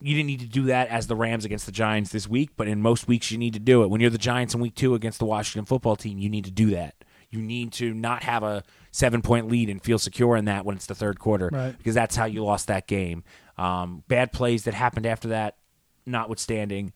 you 0.00 0.14
didn't 0.14 0.26
need 0.26 0.40
to 0.40 0.46
do 0.46 0.64
that 0.64 0.88
as 0.88 1.06
the 1.06 1.16
Rams 1.16 1.44
against 1.44 1.66
the 1.66 1.72
Giants 1.72 2.10
this 2.10 2.28
week, 2.28 2.50
but 2.56 2.68
in 2.68 2.80
most 2.82 3.08
weeks 3.08 3.30
you 3.30 3.38
need 3.38 3.54
to 3.54 3.60
do 3.60 3.82
it. 3.82 3.90
When 3.90 4.00
you're 4.00 4.10
the 4.10 4.18
Giants 4.18 4.54
in 4.54 4.60
Week 4.60 4.74
Two 4.74 4.94
against 4.94 5.18
the 5.18 5.24
Washington 5.24 5.64
Football 5.66 5.96
Team, 5.96 6.18
you 6.18 6.28
need 6.28 6.44
to 6.44 6.50
do 6.50 6.70
that. 6.70 6.94
You 7.30 7.40
need 7.40 7.72
to 7.74 7.92
not 7.94 8.22
have 8.22 8.42
a 8.42 8.62
seven 8.92 9.22
point 9.22 9.48
lead 9.48 9.68
and 9.70 9.82
feel 9.82 9.98
secure 9.98 10.36
in 10.36 10.44
that 10.44 10.64
when 10.64 10.76
it's 10.76 10.86
the 10.86 10.94
third 10.94 11.18
quarter, 11.18 11.48
Right. 11.52 11.76
because 11.76 11.94
that's 11.94 12.16
how 12.16 12.26
you 12.26 12.44
lost 12.44 12.66
that 12.68 12.86
game. 12.86 13.24
Um, 13.58 14.04
bad 14.08 14.30
plays 14.32 14.64
that 14.64 14.74
happened 14.74 15.06
after 15.06 15.28
that, 15.28 15.56
notwithstanding, 16.06 16.92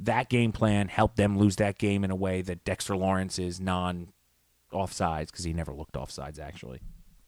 that 0.00 0.28
game 0.28 0.52
plan 0.52 0.88
helped 0.88 1.16
them 1.16 1.38
lose 1.38 1.56
that 1.56 1.78
game 1.78 2.04
in 2.04 2.10
a 2.10 2.16
way 2.16 2.42
that 2.42 2.64
Dexter 2.64 2.96
Lawrence 2.96 3.38
is 3.38 3.60
non 3.60 4.08
offsides 4.72 5.26
because 5.26 5.44
he 5.44 5.52
never 5.52 5.72
looked 5.72 5.94
offsides 5.94 6.38
actually. 6.38 6.80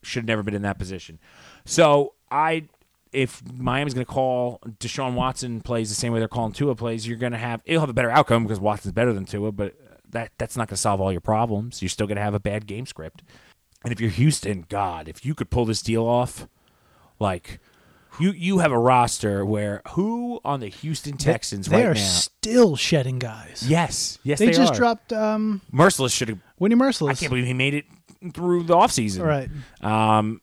Should 0.03 0.21
have 0.23 0.27
never 0.27 0.43
been 0.43 0.53
in 0.53 0.61
that 0.63 0.77
position. 0.79 1.19
So 1.65 2.13
I 2.29 2.67
if 3.11 3.41
Miami's 3.53 3.93
going 3.93 4.05
to 4.05 4.11
call 4.11 4.59
Deshaun 4.79 5.13
Watson 5.13 5.61
plays 5.61 5.89
the 5.89 5.95
same 5.95 6.13
way 6.13 6.19
they're 6.19 6.27
calling 6.27 6.53
Tua 6.53 6.75
plays, 6.75 7.07
you're 7.07 7.17
going 7.17 7.33
to 7.33 7.37
have 7.37 7.61
it'll 7.65 7.81
have 7.81 7.89
a 7.89 7.93
better 7.93 8.11
outcome 8.11 8.43
because 8.43 8.59
Watson's 8.59 8.93
better 8.93 9.13
than 9.13 9.25
Tua, 9.25 9.51
but 9.51 9.75
that 10.09 10.31
that's 10.37 10.57
not 10.57 10.67
going 10.67 10.75
to 10.75 10.81
solve 10.81 11.01
all 11.01 11.11
your 11.11 11.21
problems. 11.21 11.81
You're 11.81 11.89
still 11.89 12.07
going 12.07 12.17
to 12.17 12.21
have 12.21 12.33
a 12.33 12.39
bad 12.39 12.67
game 12.67 12.85
script. 12.85 13.23
And 13.83 13.91
if 13.91 13.99
you're 13.99 14.11
Houston, 14.11 14.65
God, 14.69 15.07
if 15.07 15.25
you 15.25 15.33
could 15.33 15.49
pull 15.49 15.65
this 15.65 15.81
deal 15.81 16.05
off, 16.05 16.47
like 17.19 17.59
you 18.19 18.31
you 18.31 18.59
have 18.59 18.71
a 18.71 18.77
roster 18.77 19.45
where 19.45 19.81
who 19.91 20.39
on 20.45 20.59
the 20.59 20.67
Houston 20.67 21.17
Texans 21.17 21.67
they 21.67 21.77
right 21.77 21.85
are 21.85 21.93
now? 21.93 21.99
still 21.99 22.75
shedding 22.75 23.19
guys. 23.19 23.65
yes, 23.67 24.19
yes, 24.23 24.39
they, 24.39 24.47
they, 24.47 24.51
just 24.51 24.73
are. 24.73 24.77
dropped 24.77 25.13
um, 25.13 25.61
Mercilus 25.73 26.13
should 26.13 26.29
have. 26.29 26.39
Winnie 26.59 26.75
Mercilus. 26.75 27.11
I 27.11 27.13
can't 27.15 27.29
believe 27.29 27.45
he 27.45 27.53
made 27.53 27.73
it 27.73 27.85
through 28.33 28.63
the 28.63 28.75
offseason. 28.75 29.25
Right. 29.25 29.49
Um, 29.81 30.41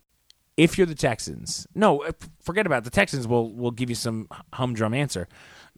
if 0.58 0.76
you're 0.76 0.86
the 0.86 0.94
Texans, 0.94 1.66
no, 1.74 2.02
uh, 2.02 2.12
forget 2.42 2.66
about 2.66 2.78
it. 2.78 2.84
the 2.84 2.90
Texans. 2.90 3.26
Will 3.26 3.54
will 3.54 3.70
give 3.70 3.88
you 3.88 3.94
some 3.94 4.28
humdrum 4.52 4.92
answer. 4.92 5.26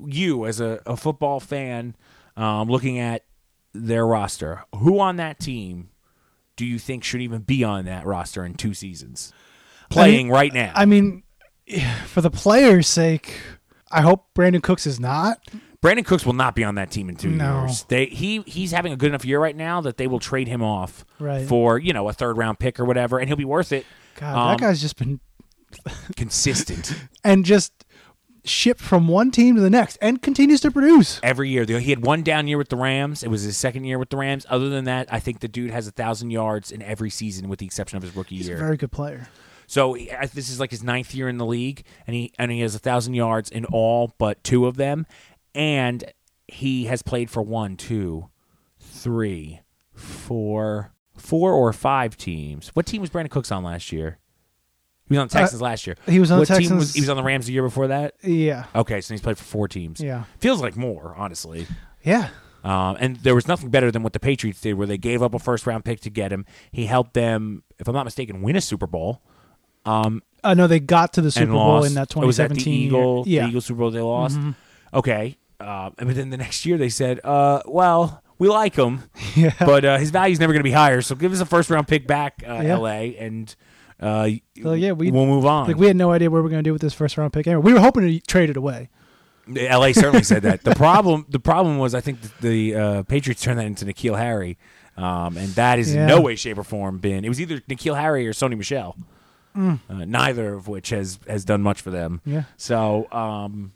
You 0.04 0.46
as 0.46 0.60
a, 0.60 0.80
a 0.86 0.96
football 0.96 1.38
fan, 1.38 1.94
um, 2.36 2.68
looking 2.68 2.98
at 2.98 3.24
their 3.74 4.06
roster, 4.06 4.64
who 4.74 4.98
on 4.98 5.16
that 5.16 5.38
team 5.38 5.90
do 6.56 6.64
you 6.66 6.78
think 6.78 7.04
should 7.04 7.20
even 7.20 7.42
be 7.42 7.62
on 7.62 7.84
that 7.84 8.04
roster 8.06 8.44
in 8.44 8.54
two 8.54 8.74
seasons, 8.74 9.32
playing 9.90 10.30
right 10.30 10.52
now? 10.52 10.72
I 10.74 10.86
mean, 10.86 11.22
for 12.06 12.20
the 12.22 12.30
players' 12.30 12.88
sake, 12.88 13.38
I 13.92 14.00
hope 14.00 14.26
Brandin 14.34 14.62
Cooks 14.62 14.86
is 14.86 14.98
not. 14.98 15.38
Brandin 15.82 16.04
Cooks 16.04 16.26
will 16.26 16.34
not 16.34 16.54
be 16.54 16.62
on 16.64 16.74
that 16.74 16.90
team 16.90 17.08
in 17.08 17.16
two 17.16 17.30
No. 17.30 17.60
years. 17.62 17.84
They 17.84 18.06
he 18.06 18.42
he's 18.46 18.70
having 18.72 18.92
a 18.92 18.96
good 18.96 19.08
enough 19.08 19.24
year 19.24 19.40
right 19.40 19.56
now 19.56 19.80
that 19.82 19.96
they 19.98 20.06
will 20.06 20.18
trade 20.20 20.46
him 20.48 20.62
off 20.62 21.04
Right. 21.18 21.46
for 21.46 21.78
you 21.78 21.92
know 21.92 22.08
a 22.08 22.12
third 22.12 22.36
round 22.36 22.58
pick 22.58 22.78
or 22.80 22.84
whatever, 22.84 23.18
and 23.18 23.28
he'll 23.28 23.36
be 23.36 23.44
worth 23.46 23.72
it. 23.72 23.86
God, 24.16 24.36
Um, 24.36 24.48
that 24.56 24.60
guy's 24.60 24.80
just 24.80 24.96
been 24.98 25.20
consistent 26.16 26.94
and 27.24 27.44
just 27.44 27.72
shipped 28.44 28.80
from 28.80 29.06
one 29.06 29.30
team 29.30 29.54
to 29.54 29.60
the 29.60 29.70
next 29.70 29.98
and 30.00 30.20
continues 30.22 30.60
to 30.62 30.70
produce. 30.70 31.20
every 31.22 31.48
year. 31.50 31.64
He 31.64 31.90
had 31.90 32.04
one 32.04 32.22
down 32.22 32.48
year 32.48 32.58
with 32.58 32.68
the 32.70 32.76
Rams. 32.76 33.22
It 33.22 33.28
was 33.28 33.42
his 33.42 33.56
second 33.56 33.84
year 33.84 33.98
with 33.98 34.08
the 34.10 34.16
Rams. 34.16 34.46
Other 34.48 34.68
than 34.70 34.84
that, 34.86 35.12
I 35.12 35.20
think 35.20 35.40
the 35.40 35.48
dude 35.48 35.70
has 35.70 35.86
a 35.86 35.90
thousand 35.90 36.30
yards 36.30 36.70
in 36.72 36.80
every 36.82 37.10
season, 37.10 37.48
with 37.48 37.58
the 37.58 37.66
exception 37.66 37.96
of 37.98 38.02
his 38.02 38.16
rookie 38.16 38.36
He's 38.36 38.46
a 38.46 38.52
year. 38.52 38.58
very 38.58 38.76
good 38.76 38.92
player. 38.92 39.28
So 39.66 39.96
this 40.34 40.48
is 40.48 40.58
like 40.58 40.70
his 40.72 40.82
ninth 40.82 41.14
year 41.14 41.28
in 41.28 41.38
the 41.38 41.46
league, 41.46 41.84
and 42.06 42.16
he 42.16 42.32
and 42.38 42.50
he 42.50 42.60
has 42.60 42.74
a 42.74 42.78
thousand 42.80 43.14
yards 43.14 43.50
in 43.50 43.64
all 43.66 44.12
but 44.18 44.42
two 44.42 44.66
of 44.66 44.76
them, 44.76 45.06
and 45.54 46.02
he 46.48 46.86
has 46.86 47.02
played 47.02 47.30
for 47.30 47.40
one, 47.42 47.76
two, 47.76 48.30
three, 48.80 49.60
four, 49.94 50.92
four 51.20 51.52
or 51.52 51.72
five 51.72 52.16
teams. 52.16 52.68
What 52.74 52.86
team 52.86 53.00
was 53.00 53.10
Brandin 53.10 53.30
Cooks 53.30 53.52
on 53.52 53.62
last 53.62 53.92
year? 53.92 54.18
He 55.08 55.14
was 55.16 55.20
on 55.22 55.28
the 55.28 55.32
Texans 55.32 55.60
last 55.60 55.86
year. 55.86 55.96
Uh, 56.06 56.10
he 56.12 56.20
was 56.20 56.30
on 56.30 56.36
the 56.38 56.40
what 56.48 56.58
Team 56.60 56.76
was, 56.76 56.94
he 56.94 57.00
was 57.00 57.08
on 57.08 57.16
the 57.16 57.22
Rams 57.24 57.46
the 57.46 57.52
year 57.52 57.62
before 57.64 57.88
that. 57.88 58.14
Yeah. 58.22 58.66
Okay, 58.76 59.00
so 59.00 59.12
he's 59.12 59.20
played 59.20 59.36
for 59.38 59.42
four 59.44 59.66
teams. 59.66 60.00
Yeah. 60.00 60.24
feels 60.38 60.60
like 60.62 60.76
more, 60.76 61.14
honestly. 61.16 61.66
Yeah. 62.04 62.28
Um, 62.62 62.96
and 63.00 63.16
there 63.16 63.34
was 63.34 63.48
nothing 63.48 63.70
better 63.70 63.90
than 63.90 64.02
what 64.04 64.12
the 64.12 64.20
Patriots 64.20 64.60
did, 64.60 64.74
where 64.74 64.86
they 64.86 64.98
gave 64.98 65.20
up 65.22 65.34
a 65.34 65.38
first 65.40 65.66
round 65.66 65.84
pick 65.84 65.98
to 66.00 66.10
get 66.10 66.32
him. 66.32 66.44
He 66.70 66.86
helped 66.86 67.14
them, 67.14 67.64
if 67.78 67.88
I'm 67.88 67.94
not 67.94 68.04
mistaken, 68.04 68.40
win 68.42 68.54
a 68.54 68.60
Super 68.60 68.86
Bowl. 68.86 69.20
Um, 69.84 70.22
Uh, 70.44 70.54
no, 70.54 70.66
they 70.68 70.78
got 70.78 71.12
to 71.14 71.22
the 71.22 71.30
Super 71.32 71.52
Bowl 71.52 71.84
in 71.84 71.94
that 71.94 72.14
Oh, 72.16 72.24
was 72.24 72.36
that 72.36 72.50
2017 72.50 72.64
the 72.64 72.70
Eagle. 72.86 73.24
Yeah. 73.26 73.42
the 73.42 73.48
Eagle 73.48 73.60
Super 73.62 73.78
Bowl 73.80 73.90
they 73.90 74.00
lost? 74.00 74.38
Mhm. 74.38 74.54
Okay. 74.94 75.36
Uh, 75.58 75.90
but 75.96 76.14
then 76.14 76.30
the 76.30 76.36
next 76.36 76.64
year 76.64 76.78
they 76.78 76.88
said, 76.88 77.18
uh, 77.24 77.62
well, 77.66 78.22
we 78.40 78.48
like 78.48 78.74
him, 78.74 79.02
Yeah. 79.36 79.54
but 79.60 79.84
uh, 79.84 79.98
his 79.98 80.10
value's 80.10 80.40
never 80.40 80.52
going 80.52 80.60
to 80.60 80.64
be 80.68 80.72
higher. 80.72 81.00
So 81.02 81.14
give 81.14 81.32
us 81.32 81.40
a 81.40 81.46
first 81.46 81.70
round 81.70 81.86
pick 81.86 82.08
back, 82.08 82.42
uh, 82.44 82.60
Yeah. 82.64 82.76
LA, 82.78 83.14
and 83.20 83.54
uh, 84.00 84.28
So, 84.60 84.72
yeah, 84.72 84.92
we- 84.92 85.12
we'll 85.12 85.26
move 85.26 85.46
on. 85.46 85.68
like 85.68 85.76
we 85.76 85.86
had 85.86 85.94
no 85.96 86.10
idea 86.10 86.28
what 86.30 86.38
we 86.38 86.42
were 86.42 86.48
going 86.48 86.64
to 86.64 86.68
do 86.68 86.72
with 86.72 86.82
this 86.82 86.94
first 86.94 87.16
round 87.16 87.32
pick. 87.32 87.46
Anyway, 87.46 87.62
we 87.62 87.72
were 87.72 87.80
hoping 87.80 88.02
to 88.02 88.18
trade 88.26 88.50
it 88.50 88.56
away. 88.56 88.88
LA 89.46 89.92
certainly 89.92 90.22
said 90.22 90.42
that. 90.42 90.62
The 90.62 90.74
problem, 90.86 91.26
the 91.28 91.40
problem 91.40 91.78
was, 91.78 91.94
I 91.94 92.00
think 92.00 92.20
the, 92.22 92.30
the 92.48 92.74
uh, 92.74 93.02
Patriots 93.04 93.42
turned 93.42 93.58
that 93.58 93.66
into 93.66 93.84
N'Keal 93.84 94.16
Harry, 94.16 94.58
um, 94.96 95.36
and 95.36 95.48
that 95.54 95.78
is 95.78 95.94
Yeah. 95.94 96.02
in 96.02 96.06
no 96.08 96.20
way, 96.20 96.36
shape, 96.36 96.56
or 96.58 96.64
form 96.64 96.98
been. 96.98 97.24
It 97.24 97.28
was 97.28 97.40
either 97.40 97.58
N'Keal 97.60 97.96
Harry 97.98 98.26
or 98.28 98.32
Sony 98.32 98.56
Michel, 98.56 98.96
Mm. 99.56 99.80
uh, 99.90 100.04
neither 100.04 100.54
of 100.54 100.68
which 100.68 100.90
has 100.90 101.18
has 101.26 101.44
done 101.44 101.60
much 101.62 101.80
for 101.82 101.90
them. 101.90 102.20
Yeah. 102.24 102.44
So, 102.56 103.10
um, 103.10 103.72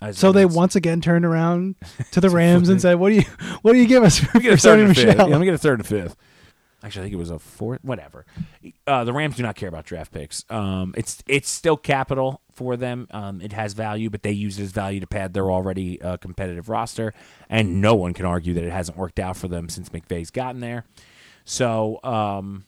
I 0.00 0.12
So 0.12 0.32
they 0.32 0.46
once 0.46 0.76
again 0.76 1.00
turned 1.00 1.24
around 1.24 1.76
to 2.12 2.20
the 2.20 2.30
Rams 2.30 2.68
and 2.68 2.80
said, 2.80 2.94
"What 2.94 3.10
do 3.10 3.16
you, 3.16 3.22
what 3.62 3.72
do 3.72 3.78
you 3.78 3.86
give 3.86 4.02
us 4.02 4.18
for, 4.18 4.26
Let 4.26 4.34
me 4.36 4.40
get 4.42 4.52
a 4.52 4.56
for 4.56 4.62
third 4.62 4.78
Sony 4.78 4.82
and 4.82 4.90
a 4.90 4.94
fifth. 4.94 5.06
Michel?" 5.06 5.28
Yeah, 5.28 5.32
let 5.32 5.40
me 5.40 5.44
get 5.46 5.54
a 5.54 5.58
third 5.58 5.78
and 5.80 5.86
fifth. 5.86 6.16
Actually, 6.82 7.00
I 7.00 7.04
think 7.04 7.14
it 7.14 7.18
was 7.18 7.30
a 7.30 7.38
fourth. 7.38 7.84
Whatever. 7.84 8.24
Uh, 8.86 9.04
the 9.04 9.12
Rams 9.12 9.36
do 9.36 9.42
not 9.42 9.54
care 9.54 9.68
about 9.68 9.84
draft 9.84 10.12
picks. 10.12 10.44
Um, 10.48 10.94
it's 10.96 11.22
it's 11.26 11.50
still 11.50 11.76
capital 11.76 12.40
for 12.54 12.76
them. 12.78 13.06
Um, 13.10 13.42
it 13.42 13.52
has 13.52 13.74
value, 13.74 14.08
but 14.08 14.22
they 14.22 14.32
use 14.32 14.58
it 14.58 14.62
as 14.62 14.72
value 14.72 15.00
to 15.00 15.06
pad 15.06 15.34
their 15.34 15.50
already 15.50 16.00
uh, 16.00 16.16
competitive 16.16 16.70
roster, 16.70 17.12
and 17.50 17.82
no 17.82 17.94
one 17.94 18.14
can 18.14 18.24
argue 18.24 18.54
that 18.54 18.64
it 18.64 18.72
hasn't 18.72 18.96
worked 18.96 19.18
out 19.20 19.36
for 19.36 19.48
them 19.48 19.68
since 19.68 19.90
McVay's 19.90 20.30
gotten 20.30 20.60
there. 20.60 20.84
So, 21.44 22.00
um, 22.02 22.64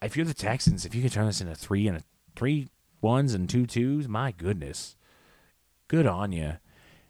if 0.00 0.16
you're 0.16 0.24
the 0.26 0.32
Texans, 0.34 0.86
if 0.86 0.94
you 0.94 1.02
can 1.02 1.10
turn 1.10 1.26
this 1.26 1.42
into 1.42 1.54
three 1.54 1.86
and 1.86 1.98
a 1.98 2.02
three 2.36 2.68
ones 3.02 3.34
and 3.34 3.48
two 3.48 3.66
twos, 3.66 4.08
my 4.08 4.32
goodness, 4.32 4.96
good 5.88 6.06
on 6.06 6.32
you. 6.32 6.54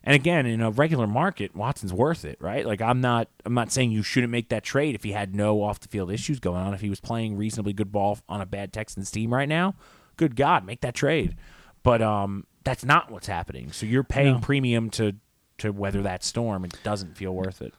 And 0.03 0.15
again, 0.15 0.47
in 0.47 0.61
a 0.63 0.71
regular 0.71 1.07
market, 1.07 1.55
Watson's 1.55 1.93
worth 1.93 2.25
it, 2.25 2.39
right? 2.41 2.65
Like 2.65 2.81
I'm 2.81 3.01
not 3.01 3.29
I'm 3.45 3.55
not 3.55 3.71
saying 3.71 3.91
you 3.91 4.03
shouldn't 4.03 4.31
make 4.31 4.49
that 4.49 4.63
trade 4.63 4.95
if 4.95 5.03
he 5.05 5.13
had 5.13 5.35
no 5.35 5.63
off 5.63 5.79
the 5.81 5.89
field 5.89 6.11
issues 6.11 6.41
going 6.41 6.63
on. 6.63 6.73
If 6.73 6.81
he 6.81 6.89
was 6.89 7.01
playing 7.01 7.37
reasonably 7.37 7.73
good 7.75 7.93
ball 7.93 8.19
on 8.29 8.41
a 8.41 8.47
bad 8.47 8.73
Texans 8.73 9.11
team 9.11 9.33
right 9.33 9.49
now, 9.49 9.75
good 10.17 10.37
God, 10.37 10.65
make 10.65 10.81
that 10.81 10.95
trade. 10.95 11.37
But 11.83 12.01
um 12.01 12.47
that's 12.65 12.85
not 12.85 13.11
what's 13.11 13.27
happening. 13.27 13.73
So 13.73 13.85
you're 13.87 14.05
paying 14.05 14.35
No. 14.35 14.41
premium 14.41 14.91
to 14.91 15.13
to 15.59 15.71
weather 15.71 16.03
that 16.03 16.25
storm. 16.25 16.65
It 16.65 16.79
doesn't 16.83 17.17
feel 17.19 17.33
worth 17.35 17.61
it. 17.61 17.75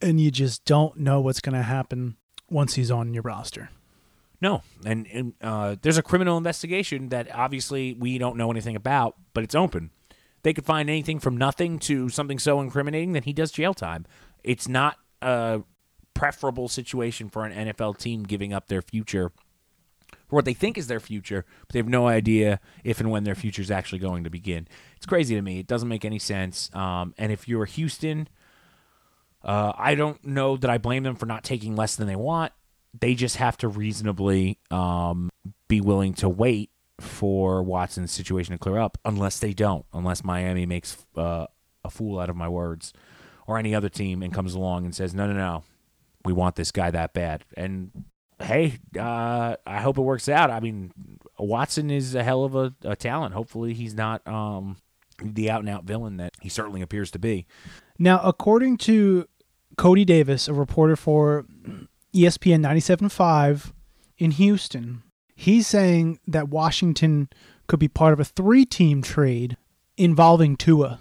And 0.00 0.20
you 0.20 0.30
just 0.30 0.64
don't 0.64 0.96
know 0.98 1.20
what's 1.20 1.40
going 1.40 1.56
to 1.56 1.62
happen 1.64 2.16
once 2.48 2.74
he's 2.74 2.88
on 2.92 3.12
your 3.14 3.24
roster. 3.24 3.70
No, 4.40 4.62
and, 4.86 5.08
and 5.12 5.32
uh, 5.42 5.74
there's 5.82 5.98
a 5.98 6.02
criminal 6.04 6.38
investigation 6.38 7.08
that 7.08 7.28
obviously 7.34 7.94
we 7.94 8.16
don't 8.18 8.36
know 8.36 8.52
anything 8.52 8.76
about, 8.76 9.16
but 9.34 9.42
it's 9.42 9.56
open. 9.56 9.90
They 10.42 10.52
could 10.52 10.64
find 10.64 10.88
anything 10.88 11.18
from 11.18 11.36
nothing 11.36 11.78
to 11.80 12.08
something 12.08 12.38
so 12.38 12.60
incriminating 12.60 13.12
that 13.12 13.24
he 13.24 13.32
does 13.32 13.50
jail 13.50 13.74
time. 13.74 14.06
It's 14.44 14.68
not 14.68 14.96
a 15.20 15.62
preferable 16.14 16.68
situation 16.68 17.28
for 17.28 17.44
an 17.44 17.68
NFL 17.68 17.98
team 17.98 18.24
giving 18.24 18.52
up 18.52 18.68
their 18.68 18.82
future 18.82 19.32
for 20.28 20.36
what 20.36 20.44
they 20.44 20.54
think 20.54 20.76
is 20.76 20.86
their 20.86 21.00
future, 21.00 21.44
but 21.60 21.72
they 21.72 21.78
have 21.78 21.88
no 21.88 22.06
idea 22.06 22.60
if 22.84 23.00
and 23.00 23.10
when 23.10 23.24
their 23.24 23.34
future 23.34 23.62
is 23.62 23.70
actually 23.70 23.98
going 23.98 24.24
to 24.24 24.30
begin. 24.30 24.68
It's 24.96 25.06
crazy 25.06 25.34
to 25.34 25.42
me. 25.42 25.58
It 25.58 25.66
doesn't 25.66 25.88
make 25.88 26.04
any 26.04 26.18
sense. 26.18 26.74
Um, 26.74 27.14
and 27.16 27.32
if 27.32 27.48
you're 27.48 27.64
Houston, 27.64 28.28
uh, 29.42 29.72
I 29.76 29.94
don't 29.94 30.22
know 30.24 30.56
that 30.58 30.70
I 30.70 30.78
blame 30.78 31.02
them 31.02 31.16
for 31.16 31.26
not 31.26 31.44
taking 31.44 31.76
less 31.76 31.96
than 31.96 32.06
they 32.06 32.16
want. 32.16 32.52
They 32.98 33.14
just 33.14 33.36
have 33.36 33.56
to 33.58 33.68
reasonably 33.68 34.58
um, 34.70 35.30
be 35.68 35.80
willing 35.80 36.14
to 36.14 36.28
wait 36.28 36.70
for 37.00 37.62
Watson's 37.62 38.10
situation 38.10 38.52
to 38.52 38.58
clear 38.58 38.78
up, 38.78 38.98
unless 39.04 39.38
they 39.38 39.52
don't, 39.52 39.84
unless 39.92 40.24
Miami 40.24 40.66
makes 40.66 40.96
uh, 41.16 41.46
a 41.84 41.90
fool 41.90 42.18
out 42.18 42.28
of 42.28 42.36
my 42.36 42.48
words, 42.48 42.92
or 43.46 43.58
any 43.58 43.74
other 43.74 43.88
team 43.88 44.22
and 44.22 44.32
comes 44.32 44.54
along 44.54 44.84
and 44.84 44.94
says, 44.94 45.14
no, 45.14 45.26
no, 45.26 45.32
no, 45.32 45.64
we 46.24 46.32
want 46.32 46.56
this 46.56 46.70
guy 46.72 46.90
that 46.90 47.14
bad. 47.14 47.44
And 47.56 47.90
hey, 48.40 48.78
uh, 48.98 49.56
I 49.66 49.80
hope 49.80 49.98
it 49.98 50.02
works 50.02 50.28
out. 50.28 50.50
I 50.50 50.60
mean, 50.60 50.92
Watson 51.38 51.90
is 51.90 52.14
a 52.14 52.22
hell 52.22 52.44
of 52.44 52.54
a, 52.54 52.74
a 52.82 52.96
talent. 52.96 53.34
Hopefully, 53.34 53.74
he's 53.74 53.94
not 53.94 54.26
um, 54.26 54.76
the 55.22 55.50
out 55.50 55.60
and 55.60 55.68
out 55.68 55.84
villain 55.84 56.16
that 56.18 56.34
he 56.40 56.48
certainly 56.48 56.82
appears 56.82 57.10
to 57.12 57.18
be. 57.18 57.46
Now, 57.98 58.20
according 58.22 58.78
to 58.78 59.26
Cody 59.76 60.04
Davis, 60.04 60.48
a 60.48 60.52
reporter 60.52 60.96
for 60.96 61.46
ESPN 62.14 62.60
97.5 62.60 63.72
in 64.18 64.32
Houston, 64.32 65.02
he's 65.40 65.68
saying 65.68 66.18
that 66.26 66.48
Washington 66.48 67.28
could 67.68 67.78
be 67.78 67.86
part 67.86 68.12
of 68.12 68.18
a 68.18 68.24
three 68.24 68.64
team 68.64 69.02
trade 69.02 69.56
involving 69.96 70.56
Tua. 70.56 70.98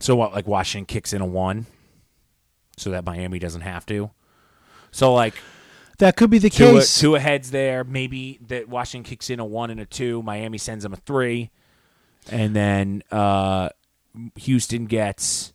So 0.00 0.16
what? 0.16 0.32
Like 0.32 0.46
Washington 0.46 0.86
kicks 0.86 1.12
in 1.12 1.20
a 1.20 1.26
one, 1.26 1.66
so 2.78 2.90
that 2.90 3.04
Miami 3.04 3.38
doesn't 3.38 3.60
have 3.60 3.84
to. 3.86 4.10
So 4.90 5.12
like 5.12 5.34
That 5.98 6.16
could 6.16 6.30
be 6.30 6.38
the 6.38 6.48
two 6.50 6.74
case. 6.74 6.98
two 6.98 7.14
aheads 7.16 7.50
there. 7.50 7.84
Maybe 7.84 8.38
that 8.46 8.68
Washington 8.68 9.08
kicks 9.08 9.28
in 9.30 9.40
a 9.40 9.44
one 9.44 9.70
and 9.70 9.78
a 9.80 9.86
two. 9.86 10.22
Miami 10.22 10.58
sends 10.58 10.82
them 10.84 10.92
a 10.94 10.96
three, 10.96 11.50
and 12.30 12.56
then 12.56 13.02
uh, 13.10 13.68
Houston 14.36 14.86
gets 14.86 15.52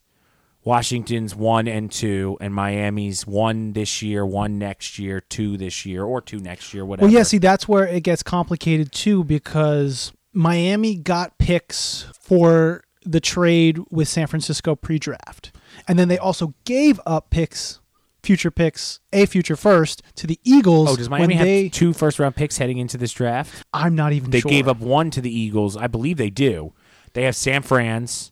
Washington's 0.64 1.36
one 1.36 1.68
and 1.68 1.92
two, 1.92 2.38
and 2.40 2.54
Miami's 2.54 3.26
one 3.26 3.74
this 3.74 4.02
year, 4.02 4.26
one 4.26 4.60
next 4.60 5.00
year, 5.00 5.20
two 5.20 5.58
this 5.58 5.86
year, 5.86 6.04
or 6.04 6.22
two 6.22 6.40
next 6.40 6.74
year, 6.74 6.86
whatever. 6.86 7.08
Well, 7.08 7.14
yeah, 7.14 7.24
see, 7.24 7.40
that's 7.40 7.68
where 7.68 7.88
it 7.88 8.02
gets 8.04 8.22
complicated 8.22 8.92
too 8.92 9.24
because 9.24 10.14
Miami 10.34 10.96
got 10.96 11.38
picks 11.40 12.06
for 12.20 12.84
the 13.04 13.20
trade 13.20 13.80
with 13.90 14.08
San 14.08 14.28
Francisco 14.28 14.76
pre 14.76 15.00
draft. 15.00 15.52
And 15.88 15.98
then 15.98 16.08
they 16.10 16.20
also 16.20 16.54
gave 16.66 17.00
up 17.08 17.32
picks, 17.32 17.80
future 18.22 18.52
picks, 18.52 19.00
a 19.12 19.26
future 19.26 19.56
first 19.56 20.04
to 20.16 20.28
the 20.28 20.40
Eagles. 20.44 20.90
Oh, 20.92 20.96
does 20.96 21.10
Miami 21.10 21.34
when 21.34 21.38
have 21.38 21.48
they, 21.48 21.70
two 21.70 21.92
first 21.94 22.20
round 22.20 22.36
picks 22.36 22.60
heading 22.60 22.78
into 22.78 22.98
this 22.98 23.12
draft? 23.14 23.66
I'm 23.74 23.96
not 23.96 24.14
even 24.14 24.30
They 24.30 24.42
sure. 24.42 24.52
gave 24.52 24.68
up 24.68 24.80
one 24.80 25.10
to 25.12 25.22
the 25.22 25.36
Eagles. 25.36 25.76
I 25.76 25.88
believe 25.88 26.18
they 26.18 26.30
do. 26.30 26.74
They 27.14 27.24
have 27.24 27.36
San 27.36 27.64
Fran's. 27.64 28.32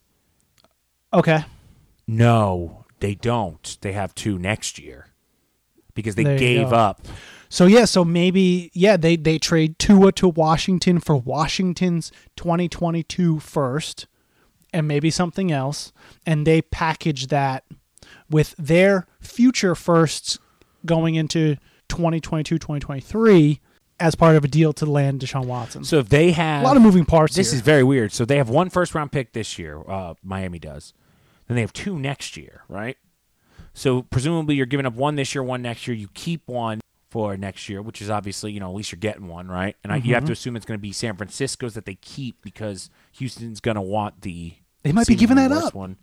Okay. 1.11 1.43
No, 2.09 2.85
they 2.99 3.13
don't. 3.13 3.77
They 3.81 3.93
have 3.93 4.15
two 4.15 4.39
next 4.39 4.79
year 4.79 5.09
because 5.93 6.15
they 6.15 6.23
There 6.23 6.33
you 6.33 6.39
gave 6.39 6.69
go. 6.71 6.75
up. 6.75 7.07
So 7.49 7.65
yeah, 7.67 7.85
so 7.85 8.03
maybe 8.03 8.71
yeah, 8.73 8.97
they 8.97 9.15
they 9.15 9.37
trade 9.37 9.77
Tua 9.77 10.11
to 10.13 10.27
Washington 10.27 10.99
for 10.99 11.15
Washington's 11.15 12.11
2022 12.35 13.39
first 13.39 14.07
and 14.73 14.87
maybe 14.87 15.09
something 15.09 15.51
else 15.51 15.91
and 16.25 16.47
they 16.47 16.61
package 16.61 17.27
that 17.27 17.63
with 18.29 18.55
their 18.57 19.07
future 19.19 19.75
firsts 19.75 20.37
going 20.85 21.15
into 21.15 21.57
2022-2023 21.89 23.59
as 23.99 24.15
part 24.15 24.35
of 24.35 24.43
a 24.43 24.47
deal 24.47 24.71
to 24.73 24.85
land 24.85 25.21
Deshaun 25.21 25.45
Watson. 25.45 25.83
So 25.83 25.97
if 25.97 26.09
they 26.09 26.31
have 26.31 26.61
a 26.63 26.65
lot 26.65 26.77
of 26.77 26.83
moving 26.83 27.05
parts 27.05 27.35
this 27.35 27.51
here. 27.51 27.57
is 27.57 27.61
very 27.61 27.83
weird. 27.83 28.11
So 28.13 28.25
they 28.25 28.37
have 28.37 28.49
one 28.49 28.69
first 28.69 28.95
round 28.95 29.11
pick 29.11 29.33
this 29.33 29.59
year. 29.59 29.81
Uh, 29.87 30.13
Miami 30.23 30.59
does. 30.59 30.93
Then 31.49 31.55
they 31.55 31.61
have 31.61 31.73
two 31.73 31.99
next 31.99 32.37
year, 32.37 32.61
right? 32.69 32.95
So 33.73 34.03
presumably 34.03 34.55
you're 34.55 34.65
giving 34.65 34.85
up 34.85 34.93
one 34.93 35.15
this 35.15 35.35
year, 35.35 35.43
one 35.43 35.61
next 35.61 35.87
year. 35.87 35.97
You 35.97 36.07
keep 36.13 36.47
one 36.47 36.79
for 37.09 37.35
next 37.35 37.67
year, 37.67 37.81
which 37.81 38.01
is 38.01 38.09
obviously 38.09 38.51
you 38.51 38.59
know 38.59 38.69
at 38.69 38.75
least 38.75 38.91
you're 38.91 38.99
getting 38.99 39.27
one, 39.27 39.47
right? 39.49 39.75
And 39.83 39.91
I, 39.91 39.97
you 39.97 40.03
Mm-hmm. 40.03 40.13
have 40.13 40.25
to 40.25 40.31
assume 40.31 40.55
it's 40.55 40.65
going 40.65 40.77
to 40.77 40.81
be 40.81 40.91
San 40.93 41.15
Francisco's 41.17 41.73
that 41.73 41.85
they 41.85 41.95
keep 41.95 42.41
because 42.41 42.89
Houston's 43.13 43.59
going 43.59 43.75
to 43.75 43.81
want 43.81 44.21
the. 44.21 44.53
They 44.83 44.91
might 44.93 45.07
be 45.07 45.15
giving 45.15 45.35
that 45.37 45.51
up. 45.51 45.73
One. 45.73 45.97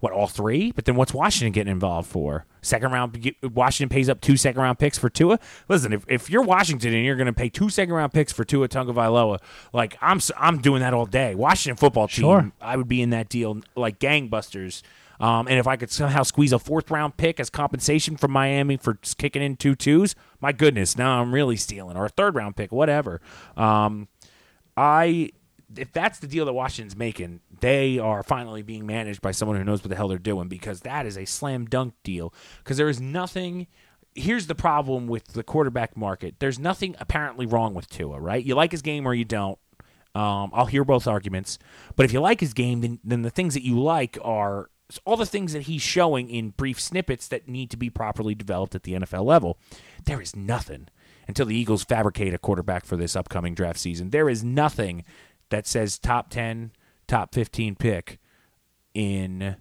What 0.00 0.12
all 0.12 0.28
three? 0.28 0.70
But 0.72 0.84
then 0.84 0.94
what's 0.94 1.12
Washington 1.12 1.52
getting 1.52 1.72
involved 1.72 2.08
for? 2.08 2.46
Second 2.62 2.92
round. 2.92 3.32
Washington 3.42 3.88
pays 3.92 4.08
up 4.08 4.20
two 4.20 4.36
second 4.36 4.60
round 4.62 4.78
picks 4.78 4.96
for 4.96 5.10
Tua. 5.10 5.38
Listen, 5.68 5.92
if, 5.92 6.04
if 6.08 6.30
you're 6.30 6.42
Washington 6.42 6.94
and 6.94 7.04
you're 7.04 7.16
going 7.16 7.26
to 7.26 7.32
pay 7.32 7.48
two 7.48 7.68
second 7.68 7.94
round 7.94 8.12
picks 8.12 8.32
for 8.32 8.44
Tua 8.44 8.68
Tagovailoa, 8.68 9.38
like 9.72 9.98
I'm 10.00 10.20
I'm 10.36 10.58
doing 10.58 10.80
that 10.82 10.94
all 10.94 11.06
day. 11.06 11.34
Washington 11.34 11.76
football 11.76 12.06
team, 12.06 12.22
Sure. 12.22 12.52
I 12.60 12.76
would 12.76 12.88
be 12.88 13.02
in 13.02 13.10
that 13.10 13.28
deal 13.28 13.60
like 13.74 13.98
gangbusters. 13.98 14.82
Um, 15.20 15.48
and 15.48 15.58
if 15.58 15.66
I 15.66 15.74
could 15.74 15.90
somehow 15.90 16.22
squeeze 16.22 16.52
a 16.52 16.60
fourth 16.60 16.92
round 16.92 17.16
pick 17.16 17.40
as 17.40 17.50
compensation 17.50 18.16
from 18.16 18.30
Miami 18.30 18.76
for 18.76 18.94
kicking 19.16 19.42
in 19.42 19.56
two 19.56 19.74
twos, 19.74 20.14
my 20.40 20.52
goodness, 20.52 20.96
now 20.96 21.20
I'm 21.20 21.34
really 21.34 21.56
stealing. 21.56 21.96
Or 21.96 22.04
a 22.04 22.08
third 22.08 22.36
round 22.36 22.54
pick, 22.54 22.70
whatever. 22.70 23.20
Um, 23.56 24.06
I 24.76 25.30
if 25.76 25.92
that's 25.92 26.18
the 26.18 26.26
deal 26.26 26.44
that 26.46 26.52
Washington's 26.52 26.96
making, 26.96 27.40
they 27.60 27.98
are 27.98 28.22
finally 28.22 28.62
being 28.62 28.86
managed 28.86 29.20
by 29.20 29.32
someone 29.32 29.56
who 29.58 29.64
knows 29.64 29.82
what 29.82 29.90
the 29.90 29.96
hell 29.96 30.08
they're 30.08 30.18
doing 30.18 30.48
because 30.48 30.80
that 30.80 31.06
is 31.06 31.18
a 31.18 31.24
slam 31.24 31.66
dunk 31.66 31.94
deal. 32.02 32.32
Because 32.58 32.76
there 32.76 32.88
is 32.88 33.00
nothing. 33.00 33.66
Here's 34.14 34.46
the 34.46 34.54
problem 34.54 35.06
with 35.06 35.28
the 35.28 35.42
quarterback 35.42 35.96
market. 35.96 36.36
There's 36.38 36.58
nothing 36.58 36.96
apparently 36.98 37.46
wrong 37.46 37.74
with 37.74 37.88
Tua, 37.88 38.18
right? 38.18 38.44
You 38.44 38.54
like 38.54 38.72
his 38.72 38.82
game 38.82 39.06
or 39.06 39.14
you 39.14 39.24
don't. 39.24 39.58
Um, 40.14 40.50
I'll 40.52 40.66
hear 40.66 40.84
both 40.84 41.06
arguments, 41.06 41.58
but 41.94 42.04
if 42.04 42.12
you 42.12 42.20
like 42.20 42.40
his 42.40 42.54
game, 42.54 42.80
then 42.80 42.98
then 43.04 43.22
the 43.22 43.30
things 43.30 43.54
that 43.54 43.62
you 43.62 43.80
like 43.80 44.18
are 44.22 44.70
all 45.04 45.16
the 45.16 45.26
things 45.26 45.52
that 45.52 45.62
he's 45.62 45.82
showing 45.82 46.30
in 46.30 46.50
brief 46.50 46.80
snippets 46.80 47.28
that 47.28 47.46
need 47.46 47.70
to 47.70 47.76
be 47.76 47.90
properly 47.90 48.34
developed 48.34 48.74
at 48.74 48.84
the 48.84 48.94
NFL 48.94 49.24
level. 49.24 49.58
There 50.06 50.20
is 50.20 50.34
nothing 50.34 50.88
until 51.28 51.46
the 51.46 51.54
Eagles 51.54 51.84
fabricate 51.84 52.32
a 52.32 52.38
quarterback 52.38 52.86
for 52.86 52.96
this 52.96 53.14
upcoming 53.14 53.54
draft 53.54 53.78
season. 53.78 54.10
There 54.10 54.30
is 54.30 54.42
nothing 54.42 55.04
that 55.50 55.66
says 55.66 55.98
top 55.98 56.30
10, 56.30 56.72
top 57.06 57.34
15 57.34 57.76
pick 57.76 58.18
in 58.94 59.56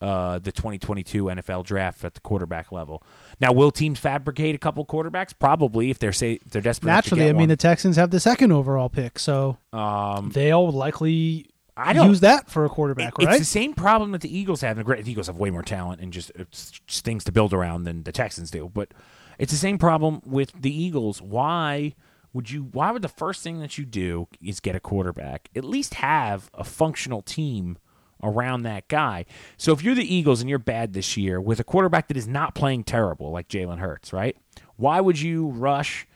uh, 0.00 0.38
the 0.40 0.50
2022 0.50 1.24
NFL 1.24 1.64
draft 1.64 2.04
at 2.04 2.14
the 2.14 2.20
quarterback 2.20 2.72
level. 2.72 3.02
Now, 3.40 3.52
will 3.52 3.70
teams 3.70 3.98
fabricate 4.00 4.54
a 4.54 4.58
couple 4.58 4.84
quarterbacks? 4.84 5.32
Probably 5.38 5.90
if 5.90 5.98
they're 5.98 6.12
say 6.12 6.40
if 6.44 6.50
they're 6.50 6.62
desperate. 6.62 6.88
Naturally, 6.90 7.28
I 7.28 7.32
mean 7.32 7.48
the. 7.48 7.56
Texans 7.56 7.96
have 7.96 8.10
the 8.10 8.18
second 8.20 8.50
overall 8.50 8.88
pick, 8.88 9.18
so 9.18 9.58
um, 9.72 10.30
they'll 10.30 10.72
likely 10.72 11.46
I 11.76 11.92
don't 11.92 12.08
use 12.08 12.20
that 12.20 12.50
for 12.50 12.64
a 12.64 12.68
quarterback, 12.68 13.14
It's 13.18 13.26
right? 13.26 13.38
the 13.38 13.44
same 13.44 13.72
problem 13.74 14.12
that 14.12 14.20
the 14.20 14.36
Eagles 14.36 14.60
have. 14.60 14.78
And 14.78 14.86
the 14.86 15.10
Eagles 15.10 15.28
have 15.28 15.36
way 15.36 15.50
more 15.50 15.62
talent 15.62 16.00
and 16.00 16.12
just, 16.12 16.30
it's 16.34 16.70
just 16.86 17.04
things 17.04 17.24
to 17.24 17.32
build 17.32 17.54
around 17.54 17.84
than 17.84 18.02
the 18.02 18.12
Texans 18.12 18.50
do. 18.50 18.70
But 18.72 18.92
it's 19.38 19.52
the 19.52 19.58
same 19.58 19.78
problem 19.78 20.20
with 20.26 20.52
the 20.60 20.74
Eagles. 20.74 21.22
Why 21.22 21.94
would 22.32 22.50
you? 22.50 22.62
Why 22.62 22.90
would 22.90 23.02
the 23.02 23.08
first 23.08 23.42
thing 23.42 23.60
that 23.60 23.78
you 23.78 23.84
do 23.84 24.28
is 24.42 24.60
get 24.60 24.76
a 24.76 24.80
quarterback? 24.80 25.48
At 25.54 25.64
least 25.64 25.94
have 25.94 26.50
a 26.54 26.64
functional 26.64 27.22
team 27.22 27.78
around 28.22 28.62
that 28.62 28.88
guy. 28.88 29.24
So 29.56 29.72
if 29.72 29.82
you're 29.82 29.94
the 29.94 30.14
Eagles 30.14 30.40
and 30.40 30.48
you're 30.48 30.58
bad 30.58 30.92
this 30.92 31.16
year 31.16 31.40
with 31.40 31.58
a 31.58 31.64
quarterback 31.64 32.08
that 32.08 32.16
is 32.16 32.28
not 32.28 32.54
playing 32.54 32.84
terrible 32.84 33.32
like 33.32 33.48
Jalen 33.48 33.78
Hurts, 33.78 34.12
right? 34.12 34.36
Why 34.76 35.00
would 35.00 35.20
you 35.20 35.48
rush 35.48 36.06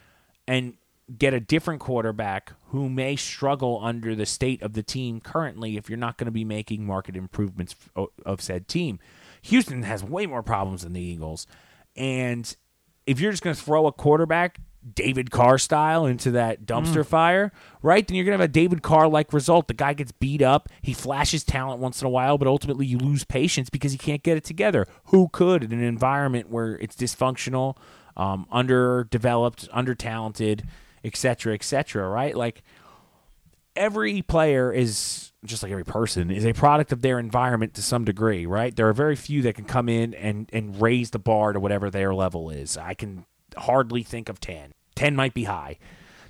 and 0.47 0.75
get 1.19 1.35
a 1.35 1.41
different 1.41 1.81
quarterback 1.81 2.53
who 2.69 2.89
may 2.89 3.15
struggle 3.15 3.81
under 3.83 4.15
the 4.15 4.27
state 4.27 4.61
of 4.63 4.73
the 4.73 4.83
team 4.83 5.21
currently 5.21 5.77
if 5.77 5.89
you're 5.89 5.97
not 5.97 6.17
going 6.17 6.27
to 6.27 6.33
be 6.33 6.45
making 6.45 6.85
market 6.85 7.17
improvements 7.17 7.77
of 8.25 8.41
said 8.41 8.67
team. 8.67 8.99
Houston 9.43 9.85
has 9.85 10.03
way 10.03 10.27
more 10.27 10.43
problems 10.43 10.83
than 10.83 10.93
the 10.93 11.01
Eagles. 11.01 11.47
And 11.95 12.55
if 13.07 13.21
you're 13.21 13.31
just 13.31 13.43
going 13.43 13.55
to 13.55 13.63
throw 13.63 13.87
a 13.87 13.93
quarterback 13.93 14.59
David 14.95 15.31
Carr 15.31 15.59
style 15.59 16.07
into 16.07 16.31
that 16.33 16.65
dumpster 16.65 17.03
Mm. 17.03 17.07
fire, 17.07 17.53
right? 17.83 18.07
Then 18.07 18.15
you're 18.15 18.25
gonna 18.25 18.35
have 18.35 18.41
a 18.41 18.49
David 18.49 18.83
Carr 18.83 19.09
like 19.09 19.33
result. 19.33 19.67
The 19.69 19.75
guy 19.75 19.95
gets 19.95 20.13
beat 20.13 20.43
up, 20.43 20.69
he 20.83 20.93
flashes 20.93 21.43
talent 21.45 21.81
once 21.81 22.01
in 22.01 22.07
a 22.07 22.11
while, 22.11 22.39
but 22.39 22.47
ultimately 22.47 22.87
you 22.87 22.99
lose 22.99 23.25
patience 23.25 23.69
because 23.71 23.93
he 23.93 23.99
can't 23.99 24.23
get 24.23 24.37
it 24.37 24.45
together. 24.45 24.87
Who 25.07 25.29
could 25.33 25.65
in 25.65 25.73
an 25.73 25.83
environment 25.83 26.51
where 26.51 26.77
it's 26.77 26.95
dysfunctional, 26.95 27.77
um, 28.17 28.47
underdeveloped, 28.53 29.69
under 29.73 29.95
talented, 29.95 30.65
et 31.05 31.17
cetera, 31.17 31.55
et 31.55 31.63
cetera, 31.63 32.09
right? 32.09 32.37
Like 32.37 32.63
every 33.75 34.23
player 34.23 34.73
is 34.73 35.33
just 35.45 35.63
like 35.63 35.71
every 35.71 35.85
person 35.85 36.31
is 36.31 36.45
a 36.47 36.53
product 36.53 36.93
of 36.93 37.03
their 37.03 37.19
environment 37.19 37.75
to 37.75 37.83
some 37.83 38.05
degree, 38.05 38.47
right? 38.47 38.75
There 38.75 38.89
are 38.89 38.93
very 38.93 39.17
few 39.17 39.43
that 39.43 39.55
can 39.55 39.65
come 39.65 39.89
in 39.89 40.15
and 40.15 40.49
and 40.53 40.81
raise 40.81 41.11
the 41.11 41.19
bar 41.19 41.53
to 41.53 41.61
whatever 41.61 41.91
their 41.91 42.15
level 42.15 42.51
is. 42.51 42.77
I 42.77 42.95
can 42.95 43.27
hardly 43.57 44.03
think 44.03 44.29
of 44.29 44.41
10. 44.41 44.73
10 44.97 45.15
might 45.15 45.35
be 45.35 45.45
high. 45.45 45.79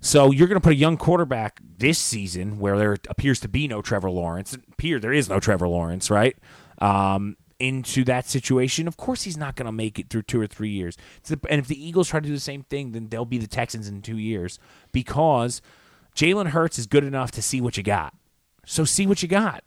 So 0.00 0.31
you're 0.31 0.46
going 0.46 0.61
to 0.61 0.64
put 0.64 0.72
a 0.72 0.76
young 0.76 0.96
quarterback 0.96 1.61
this 1.79 1.98
season 1.98 2.59
where 2.59 2.79
there 2.79 2.96
appears 3.09 3.40
to 3.40 3.48
be 3.48 3.66
no 3.66 3.83
Trevor 3.83 4.11
Lawrence. 4.11 4.55
Appear 4.55 5.00
there 5.00 5.12
is 5.12 5.29
no 5.29 5.40
Trevor 5.40 5.68
Lawrence, 5.68 6.11
right? 6.11 6.37
Um, 6.79 7.37
into 7.59 8.05
that 8.05 8.29
situation, 8.29 8.87
of 8.87 8.96
course 8.96 9.22
he's 9.22 9.37
not 9.37 9.57
going 9.57 9.66
to 9.66 9.72
make 9.72 9.98
it 9.98 10.11
through 10.11 10.22
two 10.22 10.40
or 10.40 10.46
three 10.46 10.68
years. 10.68 10.96
And 11.29 11.59
if 11.59 11.66
the 11.66 11.83
Eagles 11.83 12.09
try 12.09 12.20
to 12.20 12.26
do 12.26 12.35
the 12.35 12.38
same 12.38 12.62
thing, 12.64 12.92
then 12.92 13.09
they'll 13.09 13.24
be 13.24 13.38
the 13.38 13.46
Texans 13.46 13.88
in 13.88 14.02
two 14.02 14.18
years 14.18 14.59
because 14.92 15.62
Jalen 16.14 16.48
Hurts 16.48 16.79
is 16.79 16.87
good 16.87 17.05
enough 17.05 17.31
to 17.33 17.42
see 17.42 17.61
what 17.61 17.76
you 17.76 17.83
got. 17.83 18.14
So 18.66 18.85
see 18.85 19.07
what 19.07 19.22
you 19.22 19.29
got. 19.29 19.64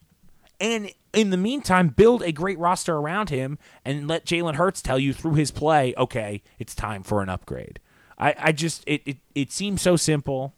And 0.59 0.91
in 1.13 1.29
the 1.29 1.37
meantime, 1.37 1.89
build 1.89 2.21
a 2.21 2.31
great 2.31 2.59
roster 2.59 2.95
around 2.95 3.29
him 3.29 3.57
and 3.83 4.07
let 4.07 4.25
Jalen 4.25 4.55
Hurts 4.55 4.81
tell 4.81 4.99
you 4.99 5.13
through 5.13 5.35
his 5.35 5.51
play, 5.51 5.93
okay, 5.97 6.43
it's 6.59 6.75
time 6.75 7.01
for 7.01 7.21
an 7.21 7.29
upgrade. 7.29 7.79
I, 8.19 8.35
I 8.37 8.51
just 8.51 8.83
it, 8.85 9.01
it 9.05 9.17
it 9.33 9.51
seems 9.51 9.81
so 9.81 9.95
simple. 9.95 10.53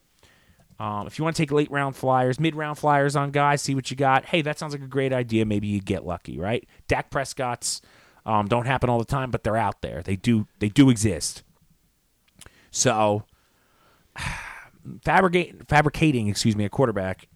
Um, 0.80 1.06
if 1.06 1.20
you 1.20 1.24
want 1.24 1.36
to 1.36 1.42
take 1.42 1.52
late 1.52 1.70
round 1.70 1.96
flyers, 1.96 2.40
mid 2.40 2.56
round 2.56 2.78
flyers 2.78 3.16
on 3.16 3.30
guys, 3.30 3.62
see 3.62 3.76
what 3.76 3.92
you 3.92 3.98
got. 3.98 4.26
Hey, 4.26 4.42
that 4.42 4.58
sounds 4.58 4.74
like 4.74 4.82
a 4.82 4.88
great 4.88 5.14
idea. 5.14 5.46
Maybe 5.46 5.68
you 5.68 5.80
get 5.80 6.06
lucky, 6.06 6.40
right? 6.40 6.68
Dak 6.88 7.12
Prescott's 7.12 7.82
um, 8.26 8.48
don't 8.48 8.66
happen 8.66 8.90
all 8.90 8.98
the 8.98 9.06
time, 9.06 9.30
but 9.30 9.44
they're 9.44 9.58
out 9.58 9.82
there. 9.82 10.02
They 10.02 10.16
do 10.16 10.48
they 10.60 10.70
do 10.70 10.90
exist. 10.90 11.44
So 12.72 13.26
fabricate, 15.04 15.68
fabricating, 15.68 16.28
excuse 16.28 16.56
me, 16.56 16.66
a 16.66 16.70
quarterback. 16.70 17.28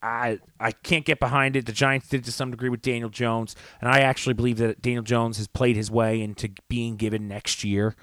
I 0.00 0.38
I 0.60 0.70
can't 0.70 1.04
get 1.04 1.18
behind 1.18 1.56
it. 1.56 1.66
The 1.66 1.72
Giants 1.72 2.08
did 2.08 2.24
to 2.24 2.32
some 2.32 2.52
degree 2.52 2.68
with 2.68 2.82
Daniel 2.82 3.10
Jones, 3.10 3.56
and 3.80 3.90
I 3.90 4.00
actually 4.00 4.34
believe 4.34 4.58
that 4.58 4.80
Daniel 4.80 5.02
Jones 5.02 5.38
has 5.38 5.48
played 5.48 5.74
his 5.74 5.90
way 5.90 6.20
into 6.20 6.50
being 6.68 6.96
given 6.96 7.26
next 7.26 7.64
year 7.64 7.96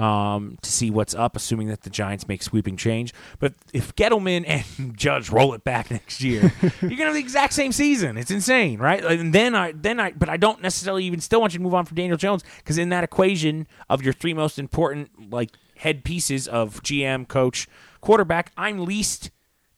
um, 0.00 0.56
to 0.62 0.72
see 0.72 0.90
what's 0.90 1.14
up, 1.14 1.36
assuming 1.36 1.68
that 1.68 1.82
the 1.82 1.90
Giants 1.90 2.26
make 2.26 2.42
sweeping 2.42 2.78
change. 2.78 3.12
But 3.38 3.52
if 3.74 3.94
Gettleman 3.96 4.44
and 4.46 4.96
Judge 4.98 5.28
roll 5.28 5.52
it 5.52 5.62
back 5.62 5.90
next 5.90 6.22
year, 6.22 6.40
you're 6.80 6.90
gonna 6.90 7.04
have 7.04 7.14
the 7.14 7.20
exact 7.20 7.52
same 7.52 7.70
season. 7.70 8.16
It's 8.16 8.30
insane, 8.30 8.78
right? 8.78 9.04
And 9.04 9.34
then 9.34 9.54
I 9.54 9.72
then 9.72 10.00
I 10.00 10.12
but 10.12 10.30
I 10.30 10.38
don't 10.38 10.62
necessarily 10.62 11.04
even 11.04 11.20
still 11.20 11.40
want 11.40 11.52
you 11.52 11.58
to 11.58 11.62
move 11.62 11.74
on 11.74 11.84
from 11.84 11.96
Daniel 11.96 12.16
Jones 12.16 12.42
because 12.56 12.78
in 12.78 12.88
that 12.88 13.04
equation 13.04 13.66
of 13.90 14.02
your 14.02 14.14
three 14.14 14.32
most 14.32 14.58
important 14.58 15.30
like 15.30 15.50
head 15.76 16.02
pieces 16.02 16.48
of 16.48 16.82
GM, 16.82 17.28
coach, 17.28 17.68
quarterback, 18.00 18.52
I'm 18.56 18.86
least 18.86 19.30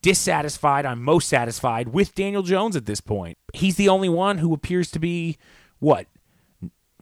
dissatisfied. 0.02 0.86
I'm 0.86 1.02
most 1.02 1.28
satisfied 1.28 1.88
with 1.88 2.14
Daniel 2.14 2.42
Jones 2.42 2.76
at 2.76 2.86
this 2.86 3.00
point. 3.00 3.38
He's 3.54 3.74
the 3.74 3.88
only 3.88 4.08
one 4.08 4.38
who 4.38 4.54
appears 4.54 4.90
to 4.92 5.00
be 5.00 5.36
what 5.80 6.06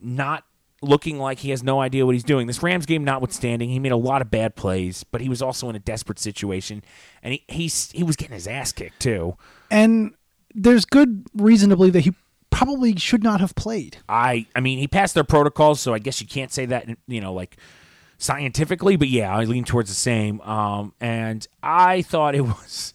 not 0.01 0.45
looking 0.83 1.19
like 1.19 1.41
he 1.41 1.51
has 1.51 1.63
no 1.63 1.81
idea 1.81 2.07
what 2.07 2.15
he's 2.15 2.25
doing. 2.25 2.47
This 2.47 2.63
Rams 2.63 2.87
game 2.87 3.05
notwithstanding, 3.05 3.71
he 3.71 3.79
made 3.79 3.93
a 3.93 3.97
lot 3.97 4.23
of 4.23 4.31
bad 4.31 4.57
plays, 4.57 5.05
but 5.05 5.21
he 5.21 5.29
was 5.29 5.43
also 5.43 5.69
in 5.69 5.77
a 5.77 5.81
desperate 5.81 6.19
situation, 6.19 6.83
and 7.23 7.35
he 7.35 7.45
he's, 7.49 7.91
he 7.93 8.03
was 8.03 8.17
getting 8.17 8.35
his 8.35 8.47
ass 8.47 8.73
kicked 8.73 9.01
too. 9.01 9.37
And 9.71 10.15
there's 10.55 10.85
good 10.85 11.27
reason 11.35 11.71
to 11.71 11.77
believe 11.77 11.93
that 11.93 12.01
he 12.01 12.15
probably 12.51 12.97
should 12.97 13.23
not 13.23 13.41
have 13.41 13.55
played. 13.55 13.99
I 14.09 14.47
I 14.55 14.61
mean, 14.61 14.79
he 14.79 14.89
passed 14.89 15.15
their 15.15 15.25
protocols, 15.25 15.81
so 15.81 15.95
I 15.95 15.99
guess 15.99 16.21
you 16.21 16.27
can't 16.27 16.53
say 16.53 16.67
that 16.67 16.89
you 17.07 17.21
know 17.21 17.33
like 17.33 17.57
scientifically, 18.19 18.97
but 18.97 19.09
yeah, 19.09 19.35
I 19.35 19.45
lean 19.45 19.65
towards 19.65 19.89
the 19.89 19.95
same. 19.95 20.41
Um, 20.43 20.93
and 21.01 21.47
I 21.63 22.03
thought 22.03 22.35
it 22.35 22.41
was. 22.43 22.95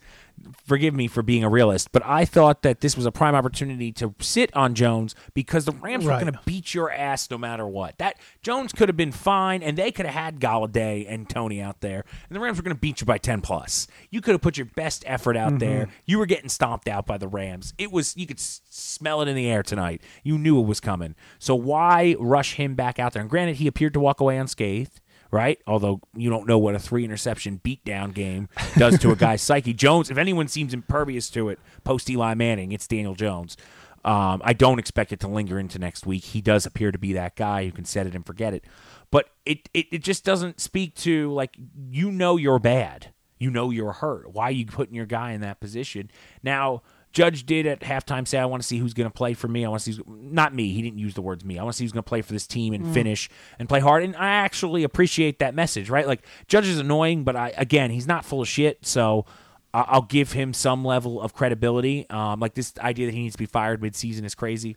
Forgive 0.65 0.95
me 0.95 1.07
for 1.07 1.21
being 1.21 1.43
a 1.43 1.49
realist, 1.49 1.91
but 1.91 2.03
I 2.03 2.25
thought 2.25 2.63
that 2.63 2.81
this 2.81 2.97
was 2.97 3.05
a 3.05 3.11
prime 3.11 3.35
opportunity 3.35 3.91
to 3.93 4.15
sit 4.19 4.55
on 4.55 4.73
Jones 4.73 5.13
because 5.35 5.65
the 5.65 5.71
Rams 5.73 6.05
Right. 6.07 6.15
were 6.15 6.21
going 6.21 6.33
to 6.33 6.39
beat 6.43 6.73
your 6.73 6.91
ass 6.91 7.29
no 7.29 7.37
matter 7.37 7.67
what. 7.67 7.97
That 7.99 8.15
Jones 8.41 8.73
could 8.73 8.89
have 8.89 8.97
been 8.97 9.11
fine, 9.11 9.61
and 9.61 9.77
they 9.77 9.91
could 9.91 10.07
have 10.07 10.15
had 10.15 10.39
Golladay 10.39 11.05
and 11.07 11.29
Toney 11.29 11.61
out 11.61 11.81
there, 11.81 12.03
and 12.29 12.35
the 12.35 12.39
Rams 12.39 12.57
were 12.57 12.63
going 12.63 12.75
to 12.75 12.79
beat 12.81 12.99
you 12.99 13.05
by 13.05 13.19
ten 13.19 13.41
plus. 13.41 13.85
You 14.09 14.21
could 14.21 14.31
have 14.31 14.41
put 14.41 14.57
your 14.57 14.65
best 14.75 15.03
effort 15.05 15.37
out 15.37 15.59
there. 15.59 15.83
Mm-hmm. 15.83 15.91
You 16.05 16.17
were 16.17 16.25
getting 16.25 16.49
stomped 16.49 16.87
out 16.87 17.05
by 17.05 17.19
the 17.19 17.27
Rams. 17.27 17.75
It 17.77 17.91
was 17.91 18.17
you 18.17 18.25
could 18.25 18.39
s- 18.39 18.61
smell 18.67 19.21
it 19.21 19.27
in 19.27 19.35
the 19.35 19.47
air 19.47 19.61
tonight. 19.61 20.01
You 20.23 20.39
knew 20.39 20.59
it 20.59 20.65
was 20.65 20.79
coming. 20.79 21.13
So 21.37 21.53
why 21.53 22.15
rush 22.19 22.55
him 22.55 22.73
back 22.73 22.97
out 22.97 23.13
there? 23.13 23.21
And 23.21 23.29
granted, 23.29 23.57
he 23.57 23.67
appeared 23.67 23.93
to 23.93 23.99
walk 23.99 24.19
away 24.19 24.37
unscathed. 24.37 24.99
Right, 25.31 25.59
although 25.67 26.01
you 26.15 26.29
don't 26.29 26.47
know 26.47 26.57
what 26.57 26.75
a 26.75 26.79
three 26.79 27.03
interception 27.03 27.59
beatdown 27.63 28.13
game 28.13 28.47
does 28.77 28.99
to 28.99 29.11
a 29.11 29.15
guy's 29.15 29.41
psyche. 29.41 29.73
Jones, 29.73 30.09
if 30.09 30.17
anyone 30.17 30.47
seems 30.47 30.73
impervious 30.73 31.29
to 31.31 31.49
it 31.49 31.59
post 31.83 32.09
Eli 32.09 32.35
Manning, 32.35 32.71
it's 32.71 32.87
Daniel 32.87 33.15
Jones. 33.15 33.57
Um, 34.05 34.39
I 34.45 34.53
don't 34.53 34.77
expect 34.77 35.11
it 35.11 35.19
to 35.21 35.27
linger 35.27 35.59
into 35.59 35.79
next 35.79 36.05
week. 36.05 36.23
He 36.23 36.39
does 36.39 36.67
appear 36.67 36.91
to 36.91 36.99
be 36.99 37.13
that 37.13 37.35
guy 37.35 37.65
who 37.65 37.71
can 37.71 37.85
set 37.85 38.05
it 38.05 38.13
and 38.13 38.23
forget 38.23 38.53
it. 38.53 38.63
But 39.09 39.29
it, 39.47 39.67
it, 39.73 39.87
it 39.91 40.03
just 40.03 40.23
doesn't 40.23 40.61
speak 40.61 40.93
to, 40.97 41.33
like, 41.33 41.57
you 41.89 42.11
know 42.11 42.37
you're 42.37 42.59
bad. 42.59 43.11
You 43.39 43.49
know 43.49 43.71
you're 43.71 43.93
hurt. 43.93 44.31
Why 44.31 44.45
are 44.45 44.51
you 44.51 44.67
putting 44.67 44.93
your 44.93 45.07
guy 45.07 45.31
in 45.31 45.41
that 45.41 45.59
position? 45.59 46.11
Now, 46.43 46.83
Judge 47.15 47.45
did 47.45 47.65
at 47.65 47.79
halftime 47.79 48.27
say, 48.27 48.37
I 48.37 48.45
want 48.45 48.61
to 48.61 48.67
see 48.67 48.77
who's 48.77 48.93
going 48.93 49.09
to 49.09 49.13
play 49.13 49.33
for 49.33 49.47
me. 49.47 49.63
I 49.63 49.69
want 49.69 49.81
to 49.83 49.93
see, 49.93 50.03
who's, 50.05 50.05
not 50.05 50.53
me. 50.53 50.73
He 50.73 50.81
didn't 50.81 50.99
use 50.99 51.13
the 51.13 51.21
words 51.21 51.45
me. 51.45 51.57
I 51.57 51.63
want 51.63 51.73
to 51.73 51.77
see 51.77 51.85
who's 51.85 51.93
going 51.93 52.03
to 52.03 52.09
play 52.09 52.21
for 52.21 52.33
this 52.33 52.45
team 52.45 52.73
and 52.73 52.93
finish 52.93 53.29
and 53.57 53.69
play 53.69 53.79
hard. 53.79 54.03
And 54.03 54.17
I 54.17 54.27
actually 54.27 54.83
appreciate 54.83 55.39
that 55.39 55.55
message, 55.55 55.89
right? 55.89 56.05
Like, 56.05 56.23
Judge 56.47 56.67
is 56.67 56.77
annoying, 56.77 57.23
but 57.23 57.37
I, 57.37 57.53
again, 57.55 57.89
he's 57.89 58.05
not 58.05 58.25
full 58.25 58.41
of 58.41 58.49
shit. 58.49 58.85
So 58.85 59.25
I'll 59.73 60.01
give 60.01 60.33
him 60.33 60.53
some 60.53 60.83
level 60.83 61.21
of 61.21 61.33
credibility. 61.33 62.05
Um, 62.09 62.41
like 62.41 62.53
this 62.53 62.73
idea 62.79 63.05
that 63.05 63.13
he 63.13 63.21
needs 63.21 63.35
to 63.35 63.39
be 63.39 63.45
fired 63.45 63.81
midseason 63.81 64.25
is 64.25 64.35
crazy. 64.35 64.75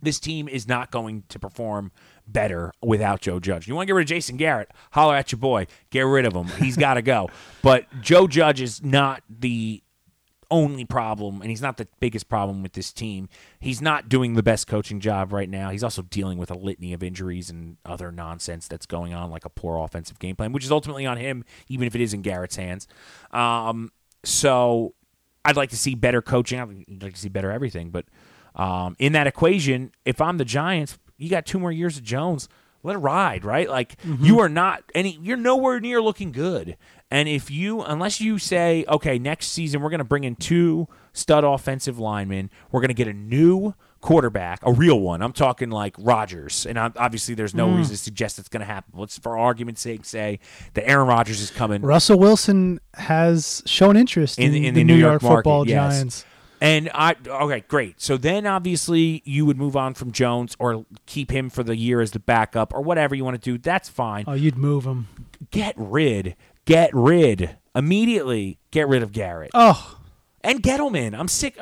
This 0.00 0.20
team 0.20 0.48
is 0.48 0.68
not 0.68 0.92
going 0.92 1.24
to 1.28 1.40
perform 1.40 1.90
better 2.24 2.72
without 2.80 3.20
Joe 3.20 3.40
Judge. 3.40 3.66
You 3.66 3.74
want 3.74 3.86
to 3.86 3.86
get 3.86 3.94
rid 3.96 4.02
of 4.02 4.08
Jason 4.08 4.36
Garrett? 4.36 4.70
Holler 4.92 5.16
at 5.16 5.32
your 5.32 5.40
boy. 5.40 5.66
Get 5.90 6.02
rid 6.02 6.24
of 6.24 6.34
him. 6.34 6.46
He's 6.62 6.76
got 6.76 6.94
to 6.94 7.02
go. 7.02 7.30
But 7.62 7.86
Joe 8.00 8.28
Judge 8.28 8.60
is 8.60 8.84
not 8.84 9.24
the 9.28 9.82
only 10.50 10.84
problem, 10.84 11.40
and 11.40 11.50
he's 11.50 11.62
not 11.62 11.76
the 11.76 11.88
biggest 12.00 12.28
problem 12.28 12.62
with 12.62 12.72
this 12.72 12.92
team. 12.92 13.28
He's 13.60 13.82
not 13.82 14.08
doing 14.08 14.34
the 14.34 14.42
best 14.42 14.66
coaching 14.66 15.00
job 15.00 15.32
right 15.32 15.48
now. 15.48 15.70
He's 15.70 15.84
also 15.84 16.02
dealing 16.02 16.38
with 16.38 16.50
a 16.50 16.56
litany 16.56 16.92
of 16.92 17.02
injuries 17.02 17.50
and 17.50 17.76
other 17.84 18.10
nonsense 18.10 18.68
that's 18.68 18.86
going 18.86 19.14
on, 19.14 19.30
like 19.30 19.44
a 19.44 19.50
poor 19.50 19.78
offensive 19.78 20.18
game 20.18 20.36
plan, 20.36 20.52
which 20.52 20.64
is 20.64 20.72
ultimately 20.72 21.06
on 21.06 21.16
him, 21.16 21.44
even 21.68 21.86
if 21.86 21.94
it 21.94 22.00
is 22.00 22.14
in 22.14 22.22
Garrett's 22.22 22.56
hands. 22.56 22.86
Um, 23.30 23.92
so 24.24 24.94
I'd 25.44 25.56
like 25.56 25.70
to 25.70 25.76
see 25.76 25.94
better 25.94 26.22
coaching. 26.22 26.60
I'd 26.60 27.02
like 27.02 27.14
to 27.14 27.20
see 27.20 27.28
better 27.28 27.50
everything. 27.50 27.90
But 27.90 28.06
um, 28.54 28.96
in 28.98 29.12
that 29.12 29.26
equation, 29.26 29.92
if 30.04 30.20
I'm 30.20 30.38
the 30.38 30.44
Giants, 30.44 30.98
you 31.16 31.28
got 31.28 31.46
two 31.46 31.58
more 31.58 31.72
years 31.72 31.96
of 31.96 32.02
Jones. 32.02 32.48
Let 32.84 32.94
it 32.94 33.00
ride, 33.00 33.44
right? 33.44 33.68
Like 33.68 33.96
you 34.20 34.38
are 34.38 34.48
not 34.48 34.84
any. 34.94 35.18
You're 35.20 35.36
nowhere 35.36 35.80
near 35.80 36.00
looking 36.00 36.30
good. 36.30 36.76
And 37.10 37.28
if 37.28 37.50
you, 37.50 37.82
unless 37.82 38.20
you 38.20 38.38
say, 38.38 38.84
okay, 38.88 39.18
next 39.18 39.48
season 39.48 39.80
we're 39.80 39.90
going 39.90 39.98
to 39.98 40.04
bring 40.04 40.24
in 40.24 40.36
two 40.36 40.88
stud 41.12 41.44
offensive 41.44 41.98
linemen, 41.98 42.50
we're 42.70 42.80
going 42.80 42.88
to 42.88 42.94
get 42.94 43.08
a 43.08 43.14
new 43.14 43.74
quarterback, 44.00 44.60
a 44.62 44.72
real 44.72 45.00
one. 45.00 45.22
I'm 45.22 45.32
talking 45.32 45.70
like 45.70 45.94
Rodgers, 45.98 46.66
and 46.66 46.78
I'm, 46.78 46.92
obviously 46.96 47.34
there's 47.34 47.54
no 47.54 47.66
mm. 47.68 47.78
reason 47.78 47.92
to 47.92 47.96
suggest 47.96 48.38
it's 48.38 48.48
going 48.48 48.60
to 48.60 48.66
happen. 48.66 48.98
Let's, 48.98 49.18
for 49.18 49.38
argument's 49.38 49.80
sake, 49.80 50.04
say 50.04 50.38
that 50.74 50.88
Aaron 50.88 51.08
Rodgers 51.08 51.40
is 51.40 51.50
coming. 51.50 51.82
Russell 51.82 52.18
Wilson 52.18 52.78
has 52.94 53.62
shown 53.66 53.96
interest 53.96 54.38
in, 54.38 54.54
In- 54.54 54.64
in 54.64 54.74
the, 54.74 54.80
the 54.80 54.84
New 54.84 54.94
New 54.94 55.00
York, 55.00 55.22
York 55.22 55.36
Football 55.36 55.58
market, 55.60 55.70
yes. 55.70 55.94
Giants. 55.94 56.24
And 56.60 56.90
I 56.92 57.14
okay, 57.24 57.62
great. 57.68 58.00
So 58.00 58.16
then 58.16 58.44
obviously 58.44 59.22
you 59.24 59.46
would 59.46 59.56
move 59.56 59.76
on 59.76 59.94
from 59.94 60.10
Jones 60.10 60.56
or 60.58 60.86
keep 61.06 61.30
him 61.30 61.50
for 61.50 61.62
the 61.62 61.76
year 61.76 62.00
as 62.00 62.10
the 62.10 62.18
backup 62.18 62.74
or 62.74 62.80
whatever 62.80 63.14
you 63.14 63.24
want 63.24 63.40
to 63.40 63.50
do. 63.50 63.58
That's 63.58 63.88
fine. 63.88 64.24
Oh, 64.26 64.32
you'd 64.32 64.56
move 64.56 64.84
him. 64.84 65.06
Get 65.52 65.74
rid, 65.76 66.34
get 66.68 66.90
rid 66.92 67.56
immediately. 67.74 68.58
Get 68.70 68.86
rid 68.88 69.02
of 69.02 69.12
Garrett 69.12 69.50
Oh, 69.54 69.98
and 70.42 70.62
Gettleman. 70.62 71.18
I'm 71.18 71.28
sick. 71.28 71.58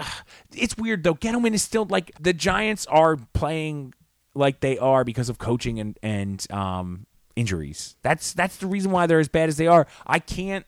It's 0.55 0.77
weird 0.77 1.03
though. 1.05 1.15
Gettleman 1.15 1.55
is 1.55 1.63
still 1.63 1.87
like 1.87 2.13
the 2.21 2.33
Giants 2.33 2.87
are 2.87 3.17
playing 3.33 3.95
like 4.35 4.61
they 4.61 4.77
are 4.79 5.05
because 5.05 5.29
of 5.29 5.39
coaching 5.39 5.79
and 5.81 5.99
and 6.03 6.47
um, 6.53 7.07
injuries. 7.37 7.97
That's 8.03 8.33
that's 8.33 8.57
the 8.57 8.67
reason 8.67 8.91
why 8.91 9.07
they're 9.07 9.21
as 9.21 9.29
bad 9.29 9.49
as 9.49 9.57
they 9.57 9.67
are. 9.67 9.87
I 10.07 10.19
can't. 10.19 10.67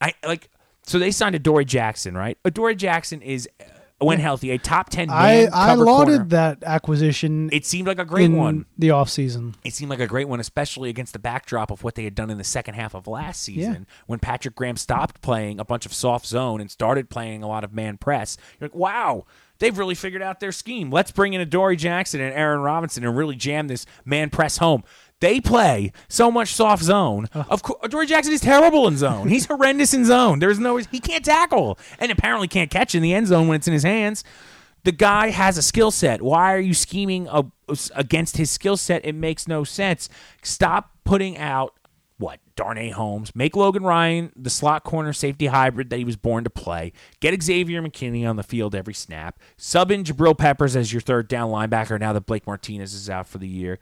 I 0.00 0.14
like. 0.24 0.50
So 0.86 0.98
they 0.98 1.10
signed 1.10 1.34
Adoree 1.34 1.64
Jackson, 1.64 2.14
right? 2.16 2.36
Adoree 2.44 2.76
Jackson 2.76 3.22
is 3.22 3.48
when 3.98 4.18
healthy, 4.18 4.50
a 4.50 4.58
top 4.58 4.90
ten 4.90 5.08
I 5.08 5.46
I 5.52 5.74
lauded 5.74 6.16
corner. 6.16 6.24
that 6.30 6.62
acquisition 6.64 7.48
It 7.52 7.64
seemed 7.64 7.86
like 7.86 7.98
a 7.98 8.04
great 8.04 8.24
in 8.26 8.36
one. 8.36 8.66
the 8.76 8.88
offseason. 8.88 9.54
It 9.64 9.72
seemed 9.72 9.90
like 9.90 10.00
a 10.00 10.06
great 10.06 10.28
one, 10.28 10.40
especially 10.40 10.90
against 10.90 11.12
the 11.12 11.18
backdrop 11.18 11.70
of 11.70 11.82
what 11.84 11.94
they 11.94 12.04
had 12.04 12.14
done 12.14 12.28
in 12.30 12.36
the 12.38 12.44
second 12.44 12.74
half 12.74 12.94
of 12.94 13.06
last 13.06 13.42
season 13.42 13.86
when 14.06 14.18
Patrick 14.18 14.54
Graham 14.56 14.76
stopped 14.76 15.22
playing 15.22 15.58
a 15.60 15.64
bunch 15.64 15.86
of 15.86 15.94
soft 15.94 16.26
zone 16.26 16.60
and 16.60 16.70
started 16.70 17.08
playing 17.08 17.42
a 17.42 17.48
lot 17.48 17.64
of 17.64 17.72
man 17.72 17.96
press. 17.96 18.36
You're 18.60 18.68
like, 18.68 18.74
wow, 18.74 19.24
they've 19.58 19.76
really 19.78 19.94
figured 19.94 20.22
out 20.22 20.40
their 20.40 20.52
scheme. 20.52 20.90
Let's 20.90 21.12
bring 21.12 21.32
in 21.32 21.40
Adoree 21.40 21.76
Jackson 21.76 22.20
and 22.20 22.34
Aaron 22.34 22.60
Robinson 22.60 23.04
and 23.04 23.16
really 23.16 23.36
jam 23.36 23.68
this 23.68 23.86
man 24.04 24.28
press 24.28 24.58
home. 24.58 24.82
They 25.24 25.40
play 25.40 25.90
so 26.06 26.30
much 26.30 26.52
soft 26.52 26.82
zone. 26.82 27.30
Of 27.32 27.62
course, 27.62 27.88
Dory 27.88 28.06
Jackson 28.06 28.34
is 28.34 28.42
terrible 28.42 28.86
in 28.86 28.98
zone. 28.98 29.28
He's 29.28 29.46
horrendous 29.46 29.94
in 29.94 30.04
zone. 30.04 30.38
There's 30.38 30.58
no 30.58 30.76
he 30.76 31.00
can't 31.00 31.24
tackle 31.24 31.78
and 31.98 32.12
apparently 32.12 32.46
can't 32.46 32.70
catch 32.70 32.94
in 32.94 33.00
the 33.00 33.14
end 33.14 33.28
zone 33.28 33.48
when 33.48 33.56
it's 33.56 33.66
in 33.66 33.72
his 33.72 33.84
hands. 33.84 34.22
The 34.82 34.92
guy 34.92 35.30
has 35.30 35.56
a 35.56 35.62
skill 35.62 35.90
set. 35.90 36.20
Why 36.20 36.52
are 36.52 36.60
you 36.60 36.74
scheming 36.74 37.26
a, 37.28 37.46
against 37.94 38.36
his 38.36 38.50
skill 38.50 38.76
set? 38.76 39.02
It 39.06 39.14
makes 39.14 39.48
no 39.48 39.64
sense. 39.64 40.10
Stop 40.42 40.90
putting 41.04 41.38
out 41.38 41.72
what 42.18 42.40
Darnay 42.54 42.90
Holmes. 42.90 43.34
Make 43.34 43.56
Logan 43.56 43.82
Ryan 43.82 44.30
the 44.36 44.50
slot 44.50 44.84
corner 44.84 45.14
safety 45.14 45.46
hybrid 45.46 45.88
that 45.88 45.96
he 45.96 46.04
was 46.04 46.16
born 46.16 46.44
to 46.44 46.50
play. 46.50 46.92
Get 47.20 47.42
Xavier 47.42 47.80
McKinney 47.80 48.28
on 48.28 48.36
the 48.36 48.42
field 48.42 48.74
every 48.74 48.92
snap. 48.92 49.38
Sub 49.56 49.90
in 49.90 50.04
Jabril 50.04 50.36
Peppers 50.36 50.76
as 50.76 50.92
your 50.92 51.00
third 51.00 51.28
down 51.28 51.50
linebacker 51.50 51.98
now 51.98 52.12
that 52.12 52.26
Blake 52.26 52.46
Martinez 52.46 52.92
is 52.92 53.08
out 53.08 53.26
for 53.26 53.38
the 53.38 53.48
year. 53.48 53.78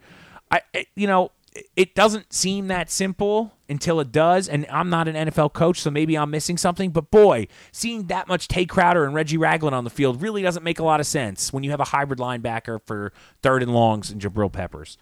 I, 0.53 0.61
it- 0.73 0.87
you 0.95 1.07
know, 1.07 1.31
it 1.75 1.93
doesn't 1.93 2.33
seem 2.33 2.67
that 2.69 2.89
simple 2.89 3.53
until 3.69 3.99
it 3.99 4.11
does. 4.11 4.47
And 4.49 4.65
I'm 4.71 4.89
not 4.89 5.07
an 5.07 5.15
NFL 5.27 5.53
coach, 5.53 5.79
so 5.81 5.91
maybe 5.91 6.17
I'm 6.17 6.31
missing 6.31 6.57
something. 6.57 6.89
But 6.89 7.11
boy, 7.11 7.47
seeing 7.71 8.07
that 8.07 8.27
much 8.27 8.47
Tae 8.47 8.65
Crowder 8.65 9.05
and 9.05 9.13
Reggie 9.13 9.37
Ragland 9.37 9.75
on 9.75 9.83
the 9.83 9.91
field 9.91 10.21
really 10.21 10.41
doesn't 10.41 10.63
make 10.63 10.79
a 10.79 10.83
lot 10.83 10.99
of 10.99 11.05
sense 11.05 11.53
when 11.53 11.63
you 11.63 11.69
have 11.69 11.79
a 11.79 11.83
hybrid 11.85 12.17
linebacker 12.19 12.79
for 12.85 13.13
third 13.43 13.61
and 13.61 13.71
longs 13.73 14.09
and 14.09 14.19
Jabril 14.19 14.51
Peppers. 14.51 14.97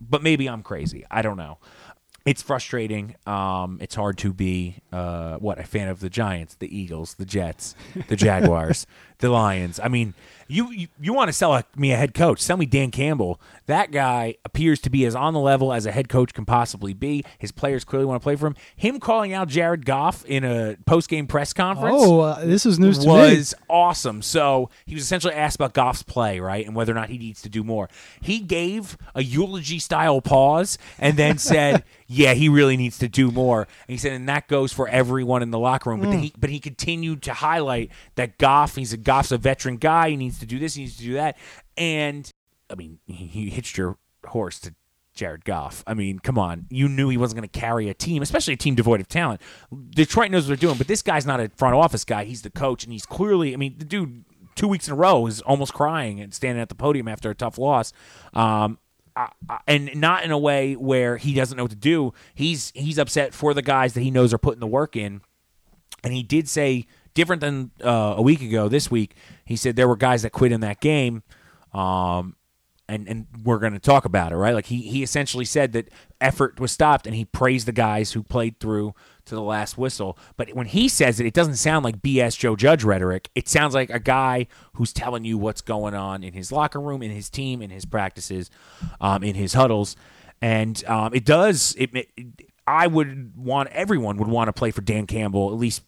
But 0.00 0.22
maybe 0.22 0.48
I'm 0.48 0.62
crazy. 0.62 1.04
I 1.10 1.22
don't 1.22 1.36
know. 1.38 1.58
It's 2.26 2.42
frustrating. 2.42 3.14
Um, 3.26 3.78
it's 3.80 3.94
hard 3.94 4.18
to 4.18 4.32
be 4.34 4.78
uh, 4.92 5.36
what 5.36 5.58
a 5.58 5.64
fan 5.64 5.88
of 5.88 6.00
the 6.00 6.10
Giants, 6.10 6.56
the 6.56 6.76
Eagles, 6.76 7.14
the 7.14 7.24
Jets, 7.24 7.74
the 8.08 8.16
Jaguars, 8.26 8.86
the 9.18 9.30
Lions. 9.30 9.80
I 9.82 9.88
mean, 9.88 10.14
you 10.48 10.70
you, 10.70 10.88
you 11.00 11.12
want 11.12 11.28
to 11.28 11.32
sell 11.32 11.54
a, 11.54 11.64
me 11.76 11.92
a 11.92 11.96
head 11.96 12.14
coach? 12.14 12.40
Sell 12.40 12.56
me 12.56 12.66
Dan 12.66 12.90
Campbell. 12.90 13.40
That 13.66 13.90
guy 13.90 14.36
appears 14.44 14.78
to 14.82 14.90
be 14.90 15.04
as 15.04 15.16
on 15.16 15.34
the 15.34 15.40
level 15.40 15.72
as 15.72 15.86
a 15.86 15.92
head 15.92 16.08
coach 16.08 16.32
can 16.32 16.44
possibly 16.44 16.92
be. 16.94 17.24
His 17.38 17.50
players 17.50 17.84
clearly 17.84 18.06
want 18.06 18.20
to 18.20 18.22
play 18.22 18.36
for 18.36 18.46
him. 18.46 18.56
Him 18.76 19.00
calling 19.00 19.32
out 19.32 19.48
Jared 19.48 19.84
Goff 19.84 20.24
in 20.24 20.44
a 20.44 20.76
post 20.86 21.08
game 21.08 21.26
press 21.26 21.52
conference 21.52 21.96
Oh, 21.98 22.20
uh, 22.20 22.44
this 22.44 22.64
is 22.64 22.78
news 22.78 22.98
to 22.98 23.06
me. 23.06 23.12
was 23.12 23.54
awesome. 23.68 24.22
So 24.22 24.70
he 24.84 24.94
was 24.94 25.02
essentially 25.02 25.34
asked 25.34 25.56
about 25.56 25.74
Goff's 25.74 26.04
play, 26.04 26.38
right, 26.38 26.64
and 26.64 26.76
whether 26.76 26.92
or 26.92 26.94
not 26.94 27.08
he 27.08 27.18
needs 27.18 27.42
to 27.42 27.48
do 27.48 27.64
more. 27.64 27.88
He 28.20 28.38
gave 28.38 28.96
a 29.14 29.22
eulogy 29.24 29.80
style 29.80 30.20
pause 30.20 30.78
and 30.98 31.16
then 31.16 31.38
said, 31.38 31.82
"Yeah, 32.06 32.34
he 32.34 32.48
really 32.48 32.76
needs 32.76 32.98
to 32.98 33.08
do 33.08 33.32
more." 33.32 33.62
And 33.62 33.68
he 33.88 33.96
said, 33.96 34.12
and 34.12 34.28
that 34.28 34.46
goes 34.46 34.72
for 34.72 34.86
everyone 34.88 35.42
in 35.42 35.50
the 35.50 35.58
locker 35.58 35.90
room. 35.90 36.00
But 36.00 36.10
then 36.10 36.20
he, 36.20 36.32
but 36.38 36.50
he 36.50 36.60
continued 36.60 37.22
to 37.22 37.32
highlight 37.32 37.90
that 38.14 38.38
Goff, 38.38 38.76
he's 38.76 38.92
a 38.92 38.96
Goff's 39.06 39.32
a 39.32 39.38
veteran 39.38 39.78
guy. 39.78 40.10
He 40.10 40.16
needs 40.16 40.38
to 40.40 40.46
do 40.46 40.58
this, 40.58 40.74
he 40.74 40.82
needs 40.82 40.96
to 40.98 41.02
do 41.02 41.14
that, 41.14 41.38
and 41.78 42.30
I 42.68 42.74
mean, 42.74 42.98
he, 43.06 43.26
he 43.26 43.50
hitched 43.50 43.78
your 43.78 43.96
horse 44.26 44.58
to 44.60 44.74
Jared 45.14 45.44
Goff. 45.44 45.82
I 45.86 45.94
mean, 45.94 46.18
come 46.18 46.38
on. 46.38 46.66
You 46.68 46.88
knew 46.88 47.08
he 47.08 47.16
wasn't 47.16 47.40
going 47.40 47.48
to 47.48 47.58
carry 47.58 47.88
a 47.88 47.94
team, 47.94 48.22
especially 48.22 48.54
a 48.54 48.56
team 48.58 48.74
devoid 48.74 49.00
of 49.00 49.08
talent. 49.08 49.40
Detroit 49.90 50.30
knows 50.30 50.44
what 50.44 50.48
they're 50.48 50.56
doing, 50.68 50.76
but 50.76 50.86
this 50.86 51.02
guy's 51.02 51.26
not 51.26 51.40
a 51.40 51.50
front 51.56 51.74
office 51.74 52.04
guy. 52.04 52.24
He's 52.24 52.42
the 52.42 52.50
coach, 52.50 52.84
and 52.84 52.92
he's 52.92 53.06
clearly, 53.06 53.54
I 53.54 53.56
mean, 53.56 53.76
the 53.78 53.84
dude, 53.84 54.24
two 54.54 54.68
weeks 54.68 54.86
in 54.88 54.92
a 54.92 54.96
row, 54.96 55.26
is 55.26 55.40
almost 55.40 55.72
crying 55.72 56.20
and 56.20 56.34
standing 56.34 56.60
at 56.60 56.68
the 56.68 56.74
podium 56.74 57.08
after 57.08 57.30
a 57.30 57.34
tough 57.34 57.56
loss. 57.56 57.92
Um, 58.34 58.78
and 59.66 59.94
not 59.96 60.24
in 60.24 60.30
a 60.30 60.38
way 60.38 60.74
where 60.74 61.16
he 61.16 61.32
doesn't 61.32 61.56
know 61.56 61.64
what 61.64 61.70
to 61.70 61.76
do. 61.76 62.12
He's 62.34 62.70
he's 62.74 62.98
upset 62.98 63.32
for 63.32 63.54
the 63.54 63.62
guys 63.62 63.94
that 63.94 64.02
he 64.02 64.10
knows 64.10 64.34
are 64.34 64.38
putting 64.38 64.60
the 64.60 64.66
work 64.66 64.94
in. 64.94 65.22
And 66.04 66.12
he 66.12 66.22
did 66.22 66.48
say 66.48 66.86
different 67.16 67.40
than 67.40 67.72
uh, 67.82 68.14
a 68.16 68.22
week 68.22 68.40
ago. 68.40 68.68
This 68.68 68.88
week, 68.88 69.16
he 69.44 69.56
said 69.56 69.74
there 69.74 69.88
were 69.88 69.96
guys 69.96 70.22
that 70.22 70.30
quit 70.30 70.52
in 70.52 70.60
that 70.60 70.80
game, 70.80 71.24
um, 71.72 72.36
and 72.88 73.08
and 73.08 73.26
we're 73.42 73.58
going 73.58 73.72
to 73.72 73.80
talk 73.80 74.04
about 74.04 74.30
it, 74.30 74.36
right? 74.36 74.54
Like 74.54 74.66
he 74.66 74.82
he 74.82 75.02
essentially 75.02 75.44
said 75.44 75.72
that 75.72 75.88
effort 76.20 76.60
was 76.60 76.70
stopped, 76.70 77.06
and 77.06 77.16
he 77.16 77.24
praised 77.24 77.66
the 77.66 77.72
guys 77.72 78.12
who 78.12 78.22
played 78.22 78.60
through 78.60 78.94
to 79.24 79.34
the 79.34 79.42
last 79.42 79.76
whistle. 79.76 80.16
But 80.36 80.54
when 80.54 80.66
he 80.66 80.88
says 80.88 81.18
it, 81.18 81.26
it 81.26 81.34
doesn't 81.34 81.56
sound 81.56 81.84
like 81.84 82.00
BS 82.00 82.38
Joe 82.38 82.54
Judge 82.54 82.84
rhetoric. 82.84 83.30
It 83.34 83.48
sounds 83.48 83.74
like 83.74 83.90
a 83.90 83.98
guy 83.98 84.46
who's 84.74 84.92
telling 84.92 85.24
you 85.24 85.36
what's 85.38 85.62
going 85.62 85.94
on 85.94 86.22
in 86.22 86.34
his 86.34 86.52
locker 86.52 86.80
room, 86.80 87.02
in 87.02 87.10
his 87.10 87.28
team, 87.28 87.60
in 87.60 87.70
his 87.70 87.84
practices, 87.84 88.50
um, 89.00 89.24
in 89.24 89.34
his 89.34 89.54
huddles, 89.54 89.96
and 90.40 90.84
um, 90.86 91.12
it 91.14 91.24
does 91.24 91.74
it. 91.78 91.90
it 91.94 92.08
I 92.68 92.88
would 92.88 93.36
want 93.36 93.68
everyone 93.68 94.16
would 94.16 94.28
want 94.28 94.48
to 94.48 94.52
play 94.52 94.72
for 94.72 94.80
Dan 94.80 95.06
Campbell, 95.06 95.52
at 95.52 95.58
least 95.58 95.82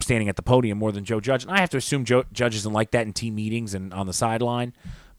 standing 0.00 0.28
at 0.28 0.36
the 0.36 0.42
podium 0.42 0.78
more 0.78 0.92
than 0.92 1.04
Joe 1.04 1.20
Judge. 1.20 1.42
And 1.44 1.52
I 1.52 1.60
have 1.60 1.70
to 1.70 1.76
assume 1.76 2.04
Joe 2.04 2.24
Judge 2.32 2.54
isn't 2.56 2.72
like 2.72 2.90
that 2.92 3.06
in 3.06 3.12
team 3.12 3.34
meetings 3.34 3.74
and 3.74 3.92
on 3.92 4.06
the 4.06 4.12
sideline, 4.12 4.72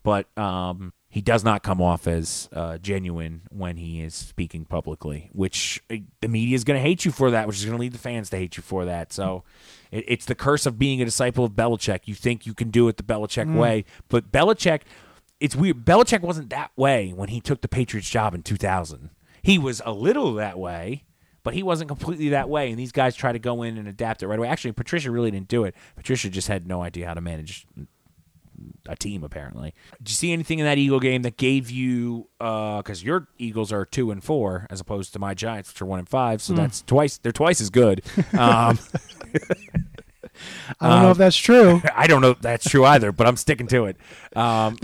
but 0.04 0.28
um, 0.38 0.94
he 1.12 1.22
does 1.22 1.44
not 1.44 1.64
come 1.64 1.82
off 1.82 2.08
as 2.08 2.50
uh, 2.54 2.78
genuine 2.78 3.42
when 3.50 3.78
he 3.78 4.02
is 4.02 4.14
speaking 4.14 4.64
publicly, 4.64 5.30
which 5.34 5.82
uh, 5.92 5.96
the 6.22 6.28
media 6.28 6.56
is 6.56 6.64
going 6.64 6.78
to 6.78 6.82
hate 6.82 7.04
you 7.04 7.12
for 7.12 7.32
that, 7.32 7.48
which 7.48 7.58
is 7.58 7.66
going 7.66 7.76
to 7.76 7.82
lead 7.82 7.94
the 7.94 8.00
fans 8.00 8.30
to 8.30 8.38
hate 8.38 8.58
you 8.58 8.64
for 8.64 8.86
that. 8.86 9.12
So 9.12 9.44
it, 9.92 10.06
it's 10.08 10.26
the 10.26 10.36
curse 10.36 10.68
of 10.68 10.78
being 10.78 11.02
a 11.02 11.06
disciple 11.06 11.46
of 11.46 11.54
Belichick. 11.54 12.02
You 12.06 12.14
think 12.14 12.46
you 12.46 12.54
can 12.54 12.70
do 12.70 12.88
it 12.90 12.98
the 12.98 13.04
Belichick 13.04 13.54
way, 13.56 13.86
but 14.08 14.32
Belichick, 14.32 14.82
it's 15.40 15.56
weird. 15.56 15.84
Belichick 15.84 16.22
wasn't 16.22 16.52
that 16.52 16.72
way 16.76 17.12
when 17.12 17.30
he 17.30 17.42
took 17.42 17.62
the 17.62 17.68
Patriots 17.68 18.10
job 18.10 18.36
in 18.36 18.44
2000. 18.44 19.10
He 19.42 19.58
was 19.58 19.82
a 19.86 19.92
little 19.92 20.34
that 20.36 20.60
way, 20.60 21.06
but 21.50 21.56
he 21.56 21.64
wasn't 21.64 21.88
completely 21.88 22.30
that 22.30 22.48
way. 22.48 22.70
And 22.70 22.78
these 22.78 22.92
guys 22.92 23.16
try 23.16 23.32
to 23.32 23.40
go 23.40 23.64
in 23.64 23.76
and 23.80 23.88
adapt 23.88 24.22
it 24.22 24.28
right 24.28 24.38
away. 24.38 24.48
Actually, 24.48 24.74
Patricia 24.74 25.10
really 25.10 25.32
didn't 25.32 25.48
do 25.48 25.64
it. 25.64 25.74
Patricia 25.96 26.30
just 26.30 26.48
had 26.48 26.68
no 26.68 26.84
idea 26.84 27.08
how 27.08 27.16
to 27.16 27.22
manage 27.22 27.66
a 28.88 28.96
team. 28.96 29.24
Apparently, 29.24 29.74
did 29.98 30.10
you 30.10 30.14
see 30.14 30.32
anything 30.32 30.60
in 30.60 30.66
that 30.66 30.78
Eagle 30.78 31.00
game 31.00 31.24
that 31.24 31.38
gave 31.38 31.72
you? 31.72 32.28
Because 32.38 33.04
your 33.04 33.30
Eagles 33.40 33.74
are 33.74 33.84
two 33.84 34.12
and 34.12 34.24
four, 34.24 34.68
as 34.70 34.80
opposed 34.80 35.12
to 35.14 35.18
my 35.18 35.34
Giants, 35.34 35.74
which 35.74 35.82
are 35.82 35.88
one 35.88 35.98
and 35.98 36.08
five. 36.08 36.40
So 36.40 36.54
that's 36.54 36.84
twice. 36.84 37.18
They're 37.18 37.32
twice 37.32 37.60
as 37.62 37.72
good. 37.72 38.04
Um, 38.38 38.78
I 40.80 40.90
don't 40.90 41.02
know 41.02 41.12
if 41.12 41.18
that's 41.18 41.36
true. 41.36 41.82
I 41.96 42.06
don't 42.06 42.22
know 42.22 42.30
if 42.30 42.40
that's 42.40 42.70
true 42.70 42.86
either, 42.86 43.12
but 43.12 43.28
I'm 43.28 43.36
sticking 43.36 43.68
to 43.68 43.86
it. 43.86 43.98
Um, 44.36 44.78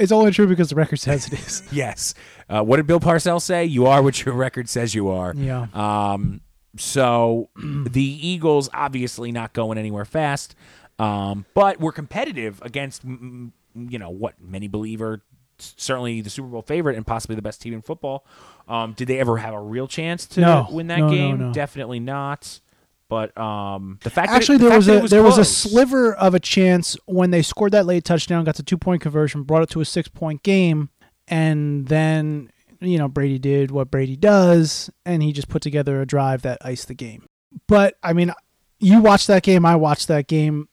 it's 0.00 0.12
only 0.12 0.32
true 0.32 0.46
because 0.46 0.70
the 0.70 0.74
record 0.76 0.98
says 0.98 1.26
it 1.26 1.34
is. 1.34 1.62
yes. 1.72 2.14
Uh, 2.52 2.62
what 2.62 2.76
did 2.78 2.86
Bill 2.86 3.00
Parcells 3.00 3.42
say? 3.42 3.64
You 3.64 3.86
are 3.86 4.02
what 4.02 4.24
your 4.24 4.34
record 4.46 4.68
says 4.68 4.94
you 4.94 5.08
are. 5.08 5.32
Yeah. 5.36 5.66
Um, 5.72 6.40
so 6.76 7.48
the 7.56 8.02
Eagles 8.02 8.68
obviously 8.74 9.32
not 9.32 9.52
going 9.52 9.78
anywhere 9.78 10.04
fast, 10.04 10.54
um, 10.98 11.46
but 11.54 11.78
we're 11.80 11.92
competitive 11.92 12.60
against 12.62 13.04
you 13.04 13.98
know 13.98 14.10
what 14.10 14.34
many 14.40 14.66
believe 14.68 15.00
are 15.00 15.20
certainly 15.58 16.20
the 16.22 16.30
Super 16.30 16.48
Bowl 16.48 16.62
favorite 16.62 16.96
and 16.96 17.06
possibly 17.06 17.36
the 17.36 17.42
best 17.42 17.60
team 17.62 17.74
in 17.74 17.82
football. 17.82 18.24
Um, 18.66 18.92
did 18.94 19.08
they 19.08 19.18
ever 19.20 19.36
have 19.36 19.52
a 19.54 19.60
real 19.60 19.86
chance 19.86 20.26
to 20.28 20.40
No. 20.40 20.66
win 20.70 20.86
that 20.88 21.00
No, 21.00 21.10
game? 21.10 21.38
no. 21.38 21.52
Definitely 21.52 22.00
not. 22.00 22.60
But 23.08 23.36
um, 23.36 23.98
the 24.04 24.10
fact 24.10 24.30
Actually, 24.30 24.58
that 24.58 24.66
it, 24.66 24.68
the 24.68 24.70
there 24.70 24.78
fact 24.78 24.86
was 24.86 24.88
a 24.88 25.02
was 25.02 25.10
there 25.10 25.22
was 25.22 25.38
a 25.38 25.44
sliver 25.44 26.14
of 26.14 26.34
a 26.34 26.40
chance 26.40 26.96
when 27.06 27.30
they 27.32 27.42
scored 27.42 27.72
that 27.72 27.84
late 27.84 28.04
touchdown, 28.04 28.44
got 28.44 28.54
the 28.56 28.62
two 28.62 28.78
point 28.78 29.02
conversion, 29.02 29.42
brought 29.42 29.62
it 29.64 29.70
to 29.70 29.80
a 29.80 29.84
six 29.84 30.08
point 30.08 30.42
game, 30.44 30.90
and 31.30 31.86
then 31.86 32.50
you 32.80 32.98
know 32.98 33.08
Brady 33.08 33.38
did 33.38 33.70
what 33.70 33.90
Brady 33.90 34.16
does, 34.16 34.90
and 35.06 35.22
he 35.22 35.32
just 35.32 35.48
put 35.48 35.62
together 35.62 36.00
a 36.00 36.06
drive 36.06 36.42
that 36.42 36.58
iced 36.62 36.88
the 36.88 36.94
game. 36.94 37.26
But 37.66 37.94
I 38.02 38.12
mean, 38.12 38.32
you 38.78 39.00
watched 39.00 39.28
that 39.28 39.42
game, 39.42 39.64
I 39.64 39.76
watched 39.76 40.08
that 40.08 40.26
game. 40.26 40.68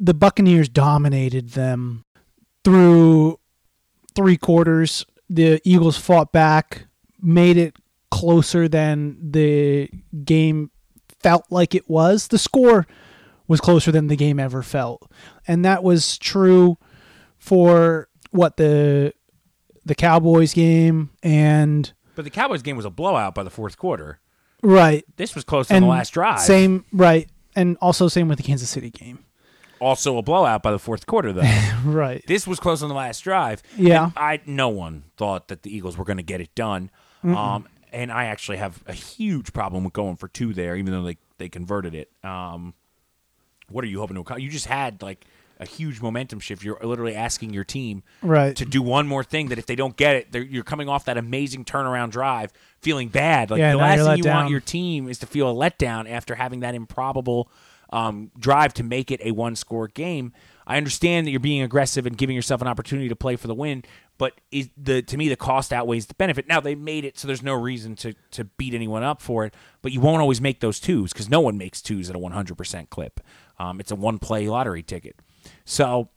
The 0.00 0.14
Buccaneers 0.14 0.68
dominated 0.68 1.50
them 1.50 2.04
through 2.64 3.38
three 4.14 4.36
quarters. 4.36 5.06
The 5.30 5.60
Eagles 5.64 5.96
fought 5.96 6.32
back, 6.32 6.86
made 7.20 7.56
it 7.56 7.76
closer 8.10 8.68
than 8.68 9.32
the 9.32 9.88
game 10.24 10.70
felt 11.20 11.46
like 11.50 11.74
it 11.74 11.88
was. 11.88 12.28
The 12.28 12.38
score 12.38 12.86
was 13.46 13.60
closer 13.60 13.90
than 13.90 14.08
the 14.08 14.16
game 14.16 14.38
ever 14.38 14.62
felt. 14.62 15.10
And 15.46 15.64
that 15.64 15.82
was 15.82 16.18
true 16.18 16.78
for 17.38 18.08
what 18.30 18.56
the 18.56 19.12
the 19.84 19.94
Cowboys 19.94 20.54
game 20.54 21.10
and 21.22 21.92
But 22.14 22.24
the 22.24 22.30
Cowboys 22.30 22.62
game 22.62 22.76
was 22.76 22.84
a 22.84 22.90
blowout 22.90 23.34
by 23.34 23.42
the 23.42 23.50
fourth 23.50 23.76
quarter. 23.78 24.20
right 24.62 25.04
This 25.16 25.34
was 25.34 25.44
close 25.44 25.70
on 25.70 25.76
and 25.78 25.84
the 25.84 25.88
last 25.88 26.10
drive. 26.10 26.40
Same 26.40 26.84
right. 26.92 27.28
And 27.56 27.76
also 27.80 28.08
same 28.08 28.28
with 28.28 28.38
the 28.38 28.42
Kansas 28.44 28.68
City 28.70 28.90
game. 28.90 29.20
Also 29.80 30.16
a 30.16 30.22
blowout 30.22 30.62
by 30.62 30.70
the 30.72 30.78
fourth 30.78 31.06
quarter, 31.06 31.32
though. 31.32 31.42
Right. 31.84 32.24
this 32.26 32.46
was 32.46 32.58
close 32.58 32.82
on 32.82 32.88
the 32.88 32.94
last 32.94 33.20
drive. 33.20 33.62
Yeah. 33.76 34.04
And 34.04 34.12
I 34.16 34.40
no 34.46 34.68
one 34.70 35.04
thought 35.16 35.48
that 35.48 35.62
the 35.62 35.74
Eagles 35.76 35.96
were 35.98 36.04
going 36.04 36.16
to 36.16 36.22
get 36.22 36.40
it 36.40 36.54
done. 36.54 36.90
Um, 37.22 37.68
and 37.92 38.12
I 38.12 38.24
actually 38.26 38.58
have 38.58 38.82
a 38.86 38.92
huge 38.92 39.52
problem 39.52 39.84
with 39.84 39.92
going 39.92 40.16
for 40.16 40.28
two 40.28 40.52
there, 40.52 40.76
even 40.76 40.92
though 40.92 41.02
they 41.04 41.16
they 41.38 41.48
converted 41.48 41.94
it. 41.94 42.10
Um, 42.22 42.74
what 43.70 43.82
are 43.84 43.86
you 43.86 44.00
hoping 44.00 44.14
to 44.16 44.20
accomplish? 44.20 44.44
You 44.44 44.50
just 44.50 44.66
had 44.66 45.00
like 45.02 45.24
a 45.60 45.66
huge 45.66 46.00
momentum 46.00 46.40
shift. 46.40 46.62
You're 46.64 46.78
literally 46.82 47.14
asking 47.14 47.52
your 47.54 47.64
team 47.64 48.02
Right. 48.22 48.54
to 48.56 48.64
do 48.64 48.82
one 48.82 49.06
more 49.06 49.22
thing 49.24 49.48
that 49.48 49.58
if 49.58 49.66
they 49.66 49.76
don't 49.76 49.96
get 49.96 50.16
it, 50.34 50.50
you're 50.50 50.64
coming 50.64 50.88
off 50.88 51.04
that 51.06 51.16
amazing 51.16 51.64
turnaround 51.64 52.10
drive 52.10 52.52
feeling 52.80 53.08
bad. 53.08 53.50
Like 53.50 53.58
Yeah, 53.60 53.72
the 53.72 53.78
last 53.78 54.04
thing 54.04 54.16
you 54.18 54.22
down. 54.24 54.36
want 54.36 54.50
your 54.50 54.60
team 54.60 55.08
is 55.08 55.18
to 55.20 55.26
feel 55.26 55.50
a 55.50 55.54
letdown 55.54 56.10
after 56.10 56.34
having 56.34 56.60
that 56.60 56.74
improbable 56.74 57.50
um, 57.92 58.30
drive 58.38 58.74
to 58.74 58.82
make 58.82 59.10
it 59.12 59.20
a 59.22 59.30
one 59.30 59.54
score 59.54 59.86
game. 59.86 60.32
I 60.66 60.76
understand 60.78 61.26
that 61.26 61.30
you're 61.30 61.38
being 61.40 61.62
aggressive 61.62 62.06
and 62.06 62.16
giving 62.16 62.34
yourself 62.34 62.60
an 62.62 62.66
opportunity 62.66 63.08
to 63.08 63.14
play 63.14 63.36
for 63.36 63.46
the 63.46 63.54
win, 63.54 63.84
but 64.18 64.40
is 64.50 64.70
the 64.76 65.02
to 65.02 65.16
me 65.16 65.28
the 65.28 65.36
cost 65.36 65.72
outweighs 65.72 66.06
the 66.06 66.14
benefit. 66.14 66.48
Now 66.48 66.58
they 66.60 66.74
made 66.74 67.04
it 67.04 67.18
so 67.18 67.28
there's 67.28 67.42
no 67.42 67.52
reason 67.54 67.94
to 67.96 68.14
to 68.32 68.44
beat 68.44 68.74
anyone 68.74 69.02
up 69.04 69.20
for 69.22 69.44
it, 69.44 69.54
but 69.82 69.92
you 69.92 70.00
won't 70.00 70.20
always 70.22 70.40
make 70.40 70.58
those 70.60 70.80
twos 70.80 71.12
because 71.12 71.28
no 71.28 71.40
one 71.40 71.56
makes 71.58 71.80
twos 71.82 72.08
at 72.10 72.16
a 72.16 72.18
100% 72.18 72.90
clip. 72.90 73.20
Um, 73.58 73.78
it's 73.78 73.92
a 73.92 73.96
one 73.96 74.18
play 74.18 74.48
lottery 74.48 74.82
ticket. 74.82 75.16
So 75.64 76.08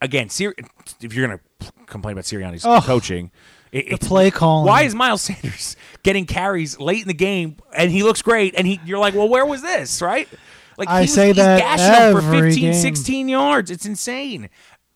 again, 0.00 0.28
Sir- 0.28 0.54
if 1.00 1.14
you're 1.14 1.26
going 1.26 1.38
to 1.60 1.72
complain 1.86 2.12
about 2.12 2.24
Sirianni's 2.24 2.64
Oh, 2.64 2.80
coaching, 2.80 3.30
it, 3.72 3.92
it's 3.92 4.08
play 4.08 4.30
calling. 4.30 4.66
Why 4.66 4.82
is 4.82 4.94
Miles 4.94 5.22
Sanders 5.22 5.76
getting 6.02 6.26
carries 6.26 6.78
late 6.78 7.02
in 7.02 7.08
the 7.08 7.14
game 7.14 7.56
and 7.74 7.90
he 7.90 8.02
looks 8.02 8.22
great 8.22 8.54
and 8.56 8.66
he 8.66 8.80
you're 8.84 8.98
like, 8.98 9.14
well, 9.14 9.28
where 9.28 9.46
was 9.46 9.62
this, 9.62 10.02
right? 10.02 10.28
Like 10.76 10.88
I 10.88 11.02
was- 11.02 11.14
say 11.14 11.28
he's 11.28 11.36
that 11.36 11.58
gashing 11.60 12.14
them 12.14 12.22
for 12.22 12.42
15, 12.42 12.60
game. 12.62 12.74
16 12.74 13.28
yards. 13.28 13.70
It's 13.70 13.86
insane. 13.86 14.50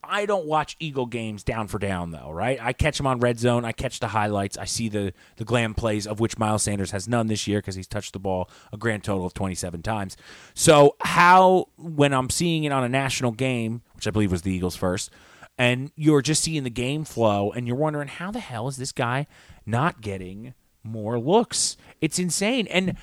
I 0.08 0.26
don't 0.26 0.46
watch 0.46 0.76
Eagle 0.80 1.06
games 1.06 1.44
down 1.44 1.68
for 1.68 1.78
down 1.78 2.10
though, 2.10 2.30
right? 2.30 2.58
I 2.60 2.72
catch 2.72 2.96
them 2.96 3.06
on 3.06 3.20
red 3.20 3.38
zone. 3.38 3.64
I 3.64 3.72
catch 3.72 4.00
the 4.00 4.08
highlights. 4.08 4.56
I 4.56 4.64
see 4.64 4.88
the 4.88 5.12
the 5.36 5.44
glam 5.44 5.74
plays 5.74 6.06
of 6.06 6.20
which 6.20 6.38
Miles 6.38 6.62
Sanders 6.62 6.90
has 6.90 7.06
none 7.08 7.26
this 7.26 7.46
year 7.46 7.58
because 7.58 7.74
he's 7.74 7.86
touched 7.86 8.12
the 8.12 8.18
ball 8.18 8.50
a 8.72 8.76
grand 8.76 9.04
total 9.04 9.26
of 9.26 9.34
27 9.34 9.82
times. 9.82 10.16
So 10.54 10.96
how 11.00 11.66
when 11.76 12.12
I'm 12.12 12.30
seeing 12.30 12.64
it 12.64 12.72
on 12.72 12.84
a 12.84 12.88
national 12.88 13.32
game, 13.32 13.82
which 13.94 14.06
I 14.06 14.10
believe 14.10 14.32
was 14.32 14.42
the 14.42 14.52
Eagles 14.52 14.76
first, 14.76 15.10
and 15.58 15.90
you're 15.96 16.22
just 16.22 16.42
seeing 16.42 16.62
the 16.64 16.70
game 16.70 17.04
flow 17.04 17.50
and 17.50 17.66
you're 17.66 17.76
wondering 17.76 18.08
how 18.08 18.30
the 18.30 18.40
hell 18.40 18.68
is 18.68 18.76
this 18.76 18.92
guy 18.92 19.26
not 19.66 20.00
getting 20.00 20.54
more 20.82 21.18
looks? 21.18 21.76
It's 22.00 22.18
insane. 22.18 22.66
And 22.68 22.96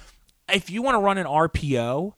if 0.51 0.69
you 0.69 0.81
want 0.81 0.95
to 0.95 0.99
run 0.99 1.17
an 1.17 1.25
RPO, 1.27 2.13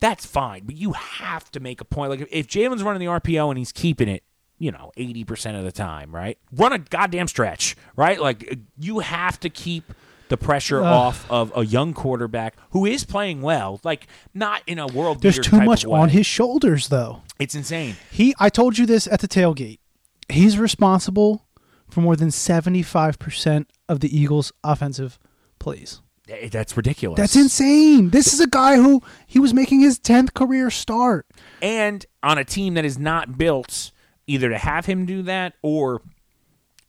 that's 0.00 0.24
fine, 0.24 0.64
but 0.64 0.76
you 0.76 0.92
have 0.92 1.50
to 1.52 1.60
make 1.60 1.80
a 1.80 1.84
point. 1.84 2.10
Like 2.10 2.28
if 2.30 2.46
Jalen's 2.46 2.82
running 2.82 3.00
the 3.00 3.12
RPO 3.12 3.50
and 3.50 3.58
he's 3.58 3.72
keeping 3.72 4.08
it, 4.08 4.22
you 4.60 4.70
know, 4.70 4.92
eighty 4.96 5.24
percent 5.24 5.56
of 5.56 5.64
the 5.64 5.72
time, 5.72 6.14
right? 6.14 6.38
Run 6.52 6.72
a 6.72 6.78
goddamn 6.78 7.26
stretch, 7.26 7.74
right? 7.96 8.20
Like 8.20 8.58
you 8.78 9.00
have 9.00 9.40
to 9.40 9.50
keep 9.50 9.92
the 10.28 10.36
pressure 10.36 10.80
off 10.80 11.28
of 11.28 11.52
a 11.56 11.66
young 11.66 11.92
quarterback 11.92 12.54
who 12.70 12.86
is 12.86 13.02
playing 13.02 13.42
well, 13.42 13.80
like 13.82 14.06
not 14.32 14.62
in 14.68 14.78
a 14.78 14.86
world. 14.86 15.22
There's 15.22 15.40
too 15.40 15.60
much 15.62 15.84
on 15.84 16.10
his 16.10 16.24
shoulders, 16.24 16.86
though. 16.86 17.22
It's 17.40 17.56
insane. 17.56 17.96
He, 18.12 18.32
I 18.38 18.48
told 18.48 18.78
you 18.78 18.86
this 18.86 19.08
at 19.08 19.18
the 19.20 19.26
tailgate. 19.26 19.80
He's 20.28 20.56
responsible 20.56 21.46
for 21.88 22.00
more 22.02 22.14
than 22.14 22.28
75% 22.28 23.66
of 23.88 23.98
the 23.98 24.16
Eagles' 24.16 24.52
offensive 24.62 25.18
plays. 25.58 26.00
Eh, 26.28 26.48
That's 26.48 26.76
ridiculous. 26.76 27.16
That's 27.18 27.34
insane. 27.34 28.10
This 28.10 28.32
is 28.32 28.38
a 28.38 28.46
guy 28.46 28.76
who 28.76 29.02
he 29.26 29.40
was 29.40 29.52
making 29.52 29.80
his 29.80 29.98
10th 29.98 30.32
career 30.34 30.70
start. 30.70 31.26
and 31.60 32.06
on 32.22 32.38
a 32.38 32.44
team 32.44 32.74
that 32.74 32.84
is 32.84 32.98
not 32.98 33.36
built 33.38 33.90
either 34.30 34.48
to 34.48 34.58
have 34.58 34.86
him 34.86 35.06
do 35.06 35.22
that 35.22 35.54
or 35.62 36.02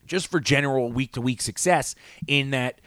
just 0.05 0.27
for 0.27 0.39
general 0.39 0.91
week 0.91 1.13
to 1.13 1.21
week 1.21 1.41
success 1.41 1.95
in 2.27 2.51
that 2.51 2.79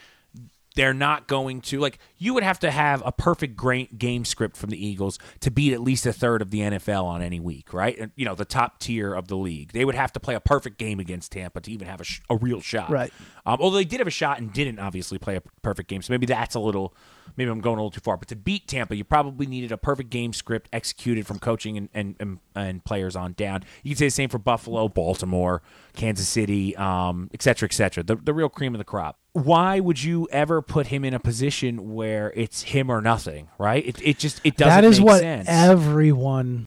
they're 0.76 0.94
not 0.94 1.28
going 1.28 1.60
to 1.60 1.78
like 1.78 1.98
you 2.18 2.34
would 2.34 2.42
have 2.42 2.58
to 2.58 2.70
have 2.70 3.02
a 3.06 3.12
perfect 3.12 3.60
game 3.96 4.24
script 4.24 4.56
from 4.56 4.70
the 4.70 4.86
Eagles 4.86 5.18
to 5.40 5.50
beat 5.50 5.72
at 5.72 5.80
least 5.80 6.04
a 6.04 6.12
third 6.12 6.42
of 6.42 6.50
the 6.50 6.60
NFL 6.60 7.04
on 7.04 7.22
any 7.22 7.38
week, 7.38 7.72
right? 7.72 7.96
And, 7.98 8.12
You 8.16 8.24
know, 8.24 8.34
the 8.34 8.44
top 8.44 8.80
tier 8.80 9.14
of 9.14 9.28
the 9.28 9.36
league. 9.36 9.72
They 9.72 9.84
would 9.84 9.94
have 9.94 10.12
to 10.14 10.20
play 10.20 10.34
a 10.34 10.40
perfect 10.40 10.78
game 10.78 10.98
against 10.98 11.32
Tampa 11.32 11.60
to 11.60 11.70
even 11.70 11.86
have 11.86 12.00
a, 12.00 12.04
sh- 12.04 12.20
a 12.28 12.36
real 12.36 12.60
shot. 12.60 12.90
Right. 12.90 13.12
Um, 13.46 13.58
although 13.60 13.76
they 13.76 13.84
did 13.84 14.00
have 14.00 14.08
a 14.08 14.10
shot 14.10 14.38
and 14.40 14.52
didn't 14.52 14.80
obviously 14.80 15.18
play 15.18 15.36
a 15.36 15.42
perfect 15.62 15.88
game, 15.88 16.02
so 16.02 16.12
maybe 16.12 16.26
that's 16.26 16.54
a 16.54 16.60
little. 16.60 16.94
Maybe 17.36 17.50
I'm 17.50 17.60
going 17.60 17.78
a 17.78 17.80
little 17.80 17.90
too 17.90 18.00
far. 18.00 18.16
But 18.16 18.28
to 18.28 18.36
beat 18.36 18.68
Tampa, 18.68 18.96
you 18.96 19.04
probably 19.04 19.46
needed 19.46 19.72
a 19.72 19.76
perfect 19.76 20.10
game 20.10 20.32
script 20.32 20.68
executed 20.72 21.26
from 21.26 21.38
coaching 21.38 21.76
and 21.76 21.88
and, 21.94 22.16
and, 22.20 22.38
and 22.54 22.84
players 22.84 23.16
on 23.16 23.32
down. 23.32 23.64
You 23.82 23.90
can 23.90 23.98
say 23.98 24.06
the 24.06 24.10
same 24.10 24.28
for 24.28 24.38
Buffalo, 24.38 24.88
Baltimore, 24.88 25.62
Kansas 25.94 26.28
City, 26.28 26.76
um, 26.76 27.30
et 27.32 27.42
cetera, 27.42 27.68
et 27.68 27.72
cetera. 27.72 28.02
The, 28.02 28.16
the 28.16 28.34
real 28.34 28.48
cream 28.48 28.74
of 28.74 28.78
the 28.78 28.84
crop. 28.84 29.18
Why 29.32 29.80
would 29.80 30.02
you 30.02 30.28
ever 30.30 30.62
put 30.62 30.88
him 30.88 31.04
in 31.04 31.12
a 31.12 31.20
position 31.20 31.94
where 31.94 32.32
it's 32.36 32.62
him 32.62 32.90
or 32.90 33.00
nothing? 33.00 33.48
Right? 33.58 33.84
It, 33.86 34.00
it 34.02 34.18
just 34.18 34.40
it 34.44 34.56
doesn't. 34.56 34.82
that 34.82 34.84
is 34.84 35.00
what 35.00 35.20
sense. 35.20 35.46
everyone 35.48 36.66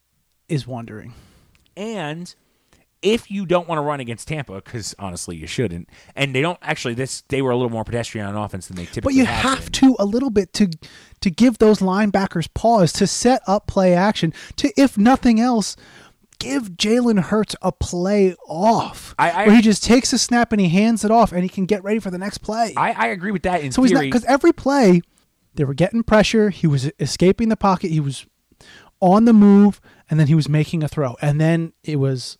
is 0.50 0.68
wondering. 0.68 1.14
And 1.76 2.34
if 3.02 3.30
you 3.30 3.46
don't 3.46 3.68
want 3.68 3.78
to 3.78 3.84
run 3.84 4.00
against 4.00 4.28
Tampa, 4.28 4.56
because 4.56 4.96
honestly 4.98 5.36
you 5.36 5.48
shouldn't, 5.48 5.90
and 6.16 6.34
they 6.34 6.42
don't 6.42 6.60
actually 6.62 6.94
this 6.94 7.22
they 7.30 7.42
were 7.42 7.52
a 7.52 7.56
little 7.56 7.70
more 7.72 7.84
pedestrian 7.84 8.26
on 8.28 8.36
offense 8.36 8.68
than 8.68 8.76
they 8.78 8.86
typically. 8.86 9.02
But 9.02 9.14
you 9.14 9.26
have 9.26 9.64
been. 9.66 9.72
to 9.74 9.96
a 10.00 10.06
little 10.06 10.30
bit 10.30 10.54
to 10.54 10.70
to 11.22 11.30
give 11.30 11.58
those 11.60 11.80
linebackers 11.80 12.48
pause 12.54 12.92
to 12.94 13.08
set 13.08 13.42
up 13.48 13.68
play 13.68 13.94
action 13.94 14.34
to 14.58 14.72
if 14.78 14.98
nothing 14.98 15.40
else 15.40 15.76
give 16.40 16.70
Jalen 16.74 17.20
Hurts 17.20 17.56
a 17.64 17.72
play 17.72 18.36
off 18.48 19.16
I- 19.18 19.32
I- 19.32 19.48
where 19.48 19.56
he 19.56 19.62
just 19.62 19.84
takes 19.84 20.14
a 20.14 20.18
snap 20.20 20.52
and 20.52 20.62
he 20.62 20.70
hands 20.70 21.04
it 21.04 21.10
off 21.12 21.32
and 21.32 21.42
he 21.44 21.50
can 21.50 21.66
get 21.66 21.84
ready 21.84 22.00
for 22.00 22.12
the 22.12 22.20
next 22.20 22.40
play. 22.40 22.74
I, 22.78 22.92
I 22.92 23.08
agree 23.08 23.32
with 23.32 23.42
that 23.44 23.62
in 23.62 23.72
so 23.72 23.82
he's 23.82 23.92
not 23.92 24.00
theory. 24.02 24.10
because 24.12 24.26
every 24.26 24.54
play 24.54 25.02
they 25.56 25.64
were 25.64 25.74
getting 25.74 26.04
pressure, 26.04 26.52
he 26.52 26.68
was 26.68 26.92
escaping 27.00 27.50
the 27.50 27.58
pocket, 27.58 27.90
he 27.90 28.00
was 28.00 28.28
on 29.02 29.26
the 29.26 29.34
move, 29.34 29.82
and 30.10 30.20
then 30.20 30.28
he 30.28 30.36
was 30.36 30.48
making 30.48 30.84
a 30.84 30.88
throw, 30.88 31.16
and 31.22 31.42
then 31.42 31.74
it 31.84 31.96
was 31.98 32.38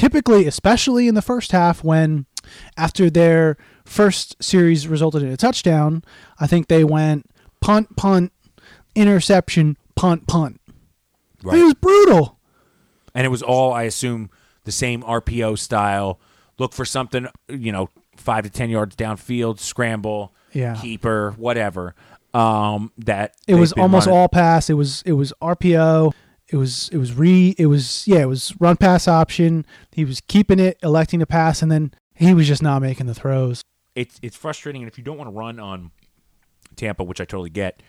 typically, 0.00 0.46
especially 0.46 1.08
in 1.08 1.14
the 1.14 1.20
first 1.22 1.52
half, 1.52 1.84
when 1.84 2.24
after 2.78 3.10
their 3.10 3.58
first 3.84 4.42
series 4.42 4.88
resulted 4.88 5.22
in 5.22 5.28
a 5.28 5.36
touchdown, 5.36 6.02
I 6.38 6.46
think 6.46 6.68
they 6.68 6.84
went 6.84 7.26
punt, 7.60 7.96
punt, 7.96 8.32
interception, 8.94 9.76
punt, 9.96 10.26
punt. 10.26 10.58
Right. 11.42 11.58
It 11.58 11.64
was 11.64 11.74
brutal. 11.74 12.38
and 13.14 13.24
it 13.26 13.28
was 13.28 13.42
all 13.42 13.72
I 13.72 13.82
assume 13.84 14.30
the 14.64 14.72
same 14.72 15.02
RPO 15.02 15.58
style. 15.58 16.18
Look 16.58 16.72
for 16.72 16.84
something, 16.84 17.26
you 17.48 17.72
know, 17.72 17.88
five 18.16 18.44
to 18.44 18.50
ten 18.50 18.70
yards 18.70 18.94
downfield, 18.96 19.58
scramble, 19.58 20.32
Yeah. 20.52 20.76
keeper, 20.80 21.34
whatever. 21.36 21.94
Um, 22.32 22.92
that 22.98 23.34
It 23.48 23.56
was 23.56 23.72
almost 23.72 24.06
running. 24.06 24.20
all 24.20 24.28
pass. 24.28 24.70
It 24.70 24.74
was 24.74 25.02
it 25.04 25.12
was 25.12 25.32
RPO. 25.42 26.12
It 26.52 26.56
was 26.56 26.88
it 26.92 26.98
was 26.98 27.12
re 27.14 27.54
it 27.58 27.66
was 27.66 28.06
yeah, 28.06 28.20
it 28.20 28.28
was 28.28 28.54
run 28.58 28.76
pass 28.76 29.06
option. 29.06 29.64
He 29.92 30.04
was 30.04 30.20
keeping 30.20 30.58
it, 30.58 30.78
electing 30.82 31.20
to 31.20 31.26
pass, 31.26 31.62
and 31.62 31.70
then 31.70 31.94
he 32.14 32.34
was 32.34 32.48
just 32.48 32.62
not 32.62 32.82
making 32.82 33.06
the 33.06 33.14
throws. 33.14 33.62
It's 33.94 34.18
it's 34.22 34.36
frustrating, 34.36 34.82
and 34.82 34.90
if 34.90 34.98
you 34.98 35.04
don't 35.04 35.16
want 35.16 35.28
to 35.28 35.36
run 35.36 35.60
on 35.60 35.90
Tampa, 36.76 37.04
which 37.04 37.20
I 37.20 37.24
totally 37.24 37.50
get, 37.50 37.82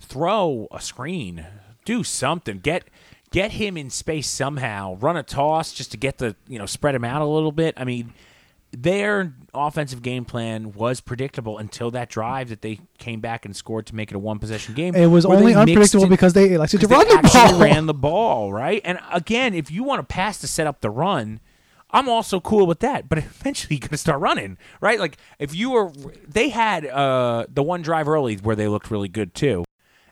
throw 0.00 0.66
a 0.72 0.80
screen, 0.80 1.46
do 1.84 2.02
something, 2.02 2.58
get 2.58 2.84
get 3.30 3.52
him 3.52 3.76
in 3.76 3.90
space 3.90 4.28
somehow, 4.28 4.96
run 4.96 5.16
a 5.16 5.22
toss 5.22 5.72
just 5.72 5.90
to 5.92 5.96
get 5.96 6.18
the 6.18 6.34
you 6.46 6.58
know 6.58 6.66
spread 6.66 6.94
him 6.94 7.04
out 7.04 7.22
a 7.22 7.26
little 7.26 7.52
bit. 7.52 7.74
I 7.76 7.84
mean, 7.84 8.12
their 8.70 9.34
offensive 9.54 10.02
game 10.02 10.24
plan 10.24 10.72
was 10.72 11.00
predictable 11.00 11.58
until 11.58 11.90
that 11.92 12.10
drive 12.10 12.50
that 12.50 12.62
they 12.62 12.80
came 12.98 13.20
back 13.20 13.44
and 13.44 13.56
scored 13.56 13.86
to 13.86 13.94
make 13.94 14.10
it 14.10 14.14
a 14.14 14.18
one 14.18 14.38
possession 14.38 14.74
game. 14.74 14.94
It 14.94 15.06
was 15.06 15.24
only 15.24 15.54
unpredictable 15.54 16.04
in- 16.04 16.10
because 16.10 16.34
they 16.34 16.52
elected 16.52 16.80
to 16.80 16.86
run 16.86 17.08
they 17.08 17.16
the 17.16 17.30
ball. 17.32 17.60
ran 17.60 17.86
the 17.86 17.94
ball, 17.94 18.52
right? 18.52 18.82
And 18.84 18.98
again, 19.12 19.54
if 19.54 19.70
you 19.70 19.82
want 19.84 20.06
to 20.06 20.14
pass 20.14 20.38
to 20.40 20.46
set 20.46 20.66
up 20.66 20.80
the 20.80 20.90
run, 20.90 21.40
I'm 21.90 22.08
also 22.08 22.40
cool 22.40 22.66
with 22.66 22.80
that. 22.80 23.08
But 23.08 23.18
eventually, 23.18 23.76
you're 23.76 23.88
gonna 23.88 23.96
start 23.96 24.20
running, 24.20 24.58
right? 24.80 24.98
Like 25.00 25.16
if 25.38 25.54
you 25.54 25.70
were, 25.70 25.90
they 26.26 26.50
had 26.50 26.84
uh, 26.86 27.46
the 27.48 27.62
one 27.62 27.80
drive 27.82 28.08
early 28.08 28.36
where 28.36 28.56
they 28.56 28.68
looked 28.68 28.90
really 28.90 29.08
good 29.08 29.34
too, 29.34 29.64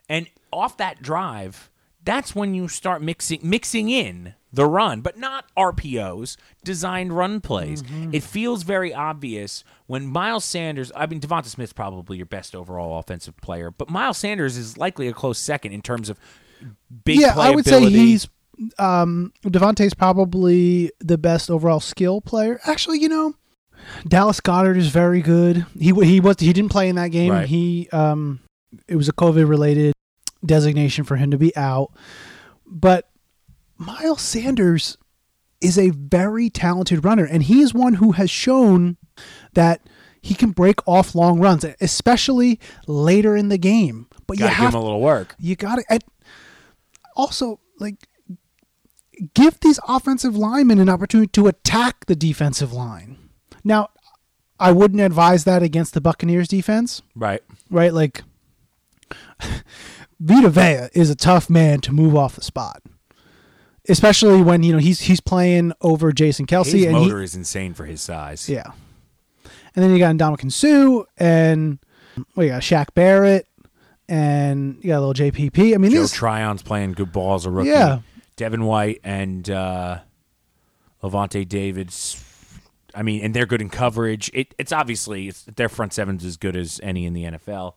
and 0.09 0.29
off 0.51 0.79
that 0.79 1.03
drive, 1.03 1.71
that's 2.03 2.35
when 2.35 2.55
you 2.55 2.69
start 2.69 3.03
mixing 3.03 3.41
mixing 3.43 3.91
in 3.91 4.35
the 4.53 4.67
run, 4.67 5.01
but 5.01 5.19
not 5.19 5.45
RPOs, 5.57 6.37
designed 6.65 7.13
run 7.13 7.41
plays. 7.41 7.83
Mm-hmm. 7.83 8.15
It 8.15 8.23
feels 8.23 8.63
very 8.63 8.95
obvious 8.95 9.65
when 9.87 10.07
Miles 10.07 10.45
Sanders. 10.45 10.93
I 10.95 11.07
mean, 11.07 11.21
DeVonta 11.21 11.47
Smith's 11.47 11.73
probably 11.73 12.17
your 12.17 12.27
best 12.27 12.55
overall 12.55 12.99
offensive 12.99 13.37
player, 13.39 13.71
but 13.71 13.91
Miles 13.91 14.19
Sanders 14.19 14.57
is 14.57 14.79
likely 14.79 15.09
a 15.09 15.13
close 15.13 15.39
second 15.39 15.73
in 15.73 15.83
terms 15.83 16.09
of 16.09 16.19
big 17.05 17.21
yeah, 17.21 17.35
I 17.37 17.51
would 17.51 17.67
say 17.67 17.89
he's 17.89 18.29
um 18.79 19.33
DeVonta's 19.45 19.95
probably 19.95 20.91
the 21.01 21.19
best 21.19 21.51
overall 21.51 21.81
skill 21.81 22.21
player. 22.21 22.61
Actually, 22.65 23.01
you 23.01 23.09
know, 23.09 23.35
Dallas 24.09 24.41
Goedert 24.41 24.77
is 24.77 24.89
very 24.89 25.21
good. 25.21 25.67
He 25.79 25.93
he 25.93 26.21
was 26.21 26.37
he 26.39 26.53
didn't 26.53 26.71
play 26.71 26.89
in 26.89 26.97
that 26.97 27.09
game. 27.09 27.33
Right. 27.33 27.47
He 27.47 27.89
um 27.93 28.41
it 28.89 28.97
was 28.97 29.09
a 29.09 29.13
COVID 29.13 29.49
related 29.49 29.93
designation 30.45 31.05
for 31.05 31.17
him 31.17 31.31
to 31.31 31.39
be 31.39 31.55
out. 31.57 31.93
But 32.67 33.09
Miles 33.79 34.23
Sanders 34.23 34.97
is 35.61 35.79
a 35.79 35.91
very 35.91 36.51
talented 36.51 37.05
runner 37.05 37.25
and 37.25 37.43
he 37.45 37.61
is 37.61 37.73
one 37.75 37.95
who 37.95 38.13
has 38.13 38.31
shown 38.31 38.97
that 39.55 39.81
he 40.21 40.35
can 40.35 40.51
break 40.51 40.87
off 40.87 41.15
long 41.15 41.39
runs, 41.41 41.65
especially 41.81 42.59
later 42.87 43.37
in 43.37 43.49
the 43.49 43.59
game. 43.59 44.07
But 44.27 44.39
Gotta 44.39 44.51
you 44.51 44.57
give 44.57 44.57
have 44.65 44.75
him 44.75 44.81
a 44.81 44.83
little 44.83 45.01
work. 45.01 45.35
you 45.39 45.57
got 45.57 45.77
to 45.77 45.99
also 47.15 47.61
like 47.79 48.09
give 49.35 49.61
these 49.61 49.79
offensive 49.89 50.37
linemen 50.37 50.79
an 50.79 50.89
opportunity 50.89 51.29
to 51.29 51.47
attack 51.47 52.07
the 52.07 52.17
defensive 52.17 52.73
line. 52.73 53.17
Now, 53.65 53.89
I 54.59 54.73
wouldn't 54.73 55.01
advise 55.01 55.45
that 55.45 55.63
against 55.63 55.95
the 55.95 56.01
Buccaneers 56.01 56.49
defense, 56.49 57.03
Right. 57.15 57.43
right? 57.71 57.93
Like 57.95 58.23
Vita 60.21 60.49
Vea 60.51 60.89
is 60.93 61.11
a 61.11 61.15
tough 61.15 61.49
man 61.51 61.81
to 61.83 61.93
move 61.93 62.17
off 62.17 62.35
the 62.37 62.43
spot. 62.43 62.83
Especially 63.89 64.43
when, 64.43 64.63
you 64.63 64.73
know, 64.73 64.79
he's 64.79 65.01
he's 65.01 65.21
playing 65.21 65.73
over 65.81 66.13
Jason 66.13 66.47
Kelce 66.47 66.73
His 66.73 66.87
and 66.87 66.97
he, 66.97 67.05
motor 67.05 67.23
is 67.23 67.35
insane 67.35 67.75
for 67.75 67.85
his 67.85 68.01
size. 68.01 68.49
yeah. 68.49 68.73
And 69.75 69.85
then 69.85 69.93
you 69.93 69.99
got 69.99 70.15
Ndamukong 70.17 70.51
Suh 70.51 71.05
and 71.19 71.79
you 72.37 72.49
got 72.49 72.63
Shaq 72.63 72.95
Barrett 72.95 73.47
and 74.09 74.77
you 74.83 74.89
got 74.89 74.99
a 74.99 75.05
little 75.07 75.15
JPP. 75.15 75.75
I 75.75 75.79
mean, 75.79 75.91
Joe 75.91 76.01
these 76.01 76.13
Tryon's 76.13 76.63
playing 76.63 76.93
good 76.93 77.13
ball 77.13 77.35
as 77.35 77.45
a 77.45 77.51
rookie. 77.51 77.71
Yeah. 77.71 78.01
Devin 78.37 78.65
White 78.65 79.01
and 79.05 79.49
uh, 79.51 80.01
Lavonte 81.03 81.47
Davids. 81.47 82.23
I 82.95 83.03
mean, 83.03 83.23
and 83.23 83.35
they're 83.35 83.47
good 83.47 83.61
in 83.61 83.69
coverage. 83.69 84.31
It, 84.33 84.55
it's 84.59 84.73
obviously 84.73 85.29
it's, 85.29 85.43
their 85.43 85.69
front 85.69 85.93
seven's 85.93 86.25
as 86.25 86.37
good 86.37 86.57
as 86.57 86.81
any 86.83 87.05
in 87.05 87.13
the 87.13 87.25
NFL. 87.25 87.75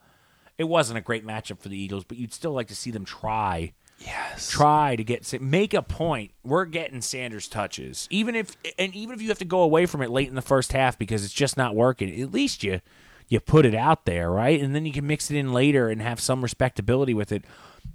It 0.57 0.65
wasn't 0.65 0.97
a 0.97 1.01
great 1.01 1.25
matchup 1.25 1.59
for 1.59 1.69
the 1.69 1.77
Eagles, 1.77 2.03
but 2.03 2.17
you'd 2.17 2.33
still 2.33 2.51
like 2.51 2.67
to 2.67 2.75
see 2.75 2.91
them 2.91 3.05
try 3.05 3.73
yes. 3.99 4.49
try 4.49 4.95
to 4.95 5.03
get 5.03 5.41
make 5.41 5.73
a 5.73 5.81
point. 5.81 6.31
We're 6.43 6.65
getting 6.65 7.01
Sanders 7.01 7.47
touches, 7.47 8.07
even 8.09 8.35
if 8.35 8.55
and 8.77 8.93
even 8.95 9.15
if 9.15 9.21
you 9.21 9.29
have 9.29 9.39
to 9.39 9.45
go 9.45 9.61
away 9.61 9.85
from 9.85 10.01
it 10.01 10.09
late 10.09 10.27
in 10.27 10.35
the 10.35 10.41
first 10.41 10.73
half 10.73 10.97
because 10.97 11.23
it's 11.23 11.33
just 11.33 11.57
not 11.57 11.75
working. 11.75 12.21
At 12.21 12.31
least 12.31 12.63
you 12.63 12.81
you 13.27 13.39
put 13.39 13.65
it 13.65 13.75
out 13.75 14.05
there, 14.05 14.31
right? 14.31 14.59
And 14.59 14.73
then 14.73 14.85
you 14.85 14.91
can 14.91 15.05
mix 15.05 15.29
it 15.29 15.37
in 15.37 15.53
later 15.53 15.89
and 15.89 16.01
have 16.01 16.19
some 16.19 16.41
respectability 16.41 17.13
with 17.13 17.31
it. 17.31 17.45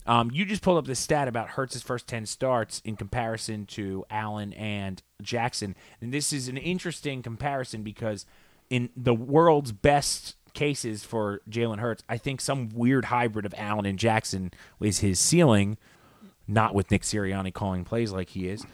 Um, 0.06 0.30
you 0.32 0.44
just 0.44 0.62
pulled 0.62 0.78
up 0.78 0.86
this 0.86 1.00
stat 1.00 1.28
about 1.28 1.50
Hurts's 1.50 1.82
first 1.82 2.06
ten 2.06 2.26
starts 2.26 2.80
in 2.84 2.96
comparison 2.96 3.66
to 3.66 4.04
Allen 4.10 4.52
and 4.52 5.02
Jackson, 5.22 5.74
and 6.00 6.12
this 6.12 6.32
is 6.32 6.48
an 6.48 6.56
interesting 6.56 7.22
comparison 7.22 7.82
because 7.82 8.26
in 8.70 8.90
the 8.96 9.14
world's 9.14 9.72
best 9.72 10.36
cases 10.54 11.04
for 11.04 11.40
Jalen 11.50 11.78
Hurts, 11.78 12.02
I 12.08 12.16
think 12.16 12.40
some 12.40 12.70
weird 12.70 13.06
hybrid 13.06 13.44
of 13.44 13.54
Allen 13.58 13.86
and 13.86 13.98
Jackson 13.98 14.52
is 14.80 15.00
his 15.00 15.18
ceiling 15.18 15.76
not 16.46 16.74
with 16.74 16.90
Nick 16.90 17.02
Sirianni 17.02 17.52
calling 17.52 17.84
plays 17.84 18.12
like 18.12 18.30
he 18.30 18.48
is. 18.48 18.64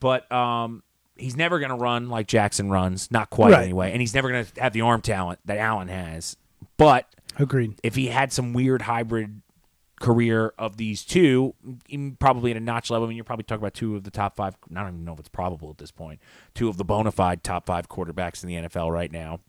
But 0.00 0.30
um, 0.30 0.82
he's 1.16 1.36
never 1.36 1.58
going 1.58 1.70
to 1.70 1.76
run 1.76 2.08
like 2.08 2.26
Jackson 2.26 2.70
runs, 2.70 3.10
not 3.10 3.30
quite 3.30 3.52
Right. 3.52 3.64
anyway. 3.64 3.92
And 3.92 4.00
he's 4.00 4.14
never 4.14 4.30
going 4.30 4.44
to 4.44 4.60
have 4.60 4.72
the 4.72 4.82
arm 4.82 5.00
talent 5.00 5.40
that 5.46 5.58
Allen 5.58 5.88
has. 5.88 6.36
But 6.76 7.06
Agreed. 7.38 7.74
if 7.82 7.94
he 7.94 8.08
had 8.08 8.32
some 8.32 8.52
weird 8.52 8.82
hybrid 8.82 9.40
career 10.00 10.52
of 10.58 10.76
these 10.76 11.02
two, 11.04 11.54
probably 12.18 12.50
at 12.50 12.56
a 12.58 12.60
notch 12.60 12.90
level, 12.90 13.06
I 13.06 13.08
mean, 13.08 13.16
you're 13.16 13.24
probably 13.24 13.44
talking 13.44 13.62
about 13.62 13.72
two 13.74 13.96
of 13.96 14.04
the 14.04 14.10
top 14.10 14.36
five. 14.36 14.54
I 14.70 14.74
don't 14.82 14.88
even 14.92 15.04
know 15.06 15.14
if 15.14 15.20
it's 15.20 15.28
probable 15.30 15.70
at 15.70 15.78
this 15.78 15.90
point. 15.90 16.20
Two 16.54 16.68
of 16.68 16.76
the 16.76 16.84
bona 16.84 17.10
fide 17.10 17.42
top 17.42 17.64
five 17.66 17.88
quarterbacks 17.88 18.42
in 18.42 18.48
the 18.48 18.68
NFL 18.68 18.92
right 18.92 19.10
now. 19.10 19.40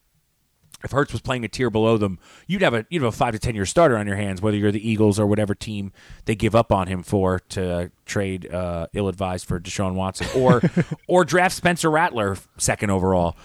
If 0.83 0.91
Hurts 0.91 1.11
was 1.11 1.21
playing 1.21 1.43
a 1.43 1.47
tier 1.47 1.69
below 1.69 1.97
them, 1.97 2.19
you'd 2.45 2.61
have 2.61 2.73
a 2.73 2.85
you'd 2.89 3.01
have 3.01 3.13
a 3.13 3.17
five 3.17 3.33
to 3.33 3.39
ten 3.39 3.55
year 3.55 3.65
starter 3.65 3.97
on 3.97 4.07
your 4.07 4.15
hands, 4.15 4.41
whether 4.41 4.57
you're 4.57 4.71
the 4.71 4.87
Eagles 4.87 5.19
or 5.19 5.25
whatever 5.25 5.55
team 5.55 5.91
they 6.25 6.35
give 6.35 6.55
up 6.55 6.71
on 6.71 6.87
him 6.87 7.03
for 7.03 7.39
to 7.49 7.91
trade 8.05 8.51
uh, 8.53 8.87
ill 8.93 9.07
advised 9.07 9.45
for 9.45 9.59
Deshaun 9.59 9.93
Watson 9.95 10.27
or 10.39 10.61
or 11.07 11.25
draft 11.25 11.55
Spencer 11.55 11.89
Rattler 11.89 12.37
second 12.57 12.89
overall. 12.89 13.35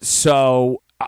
So 0.00 0.82
uh, 1.00 1.06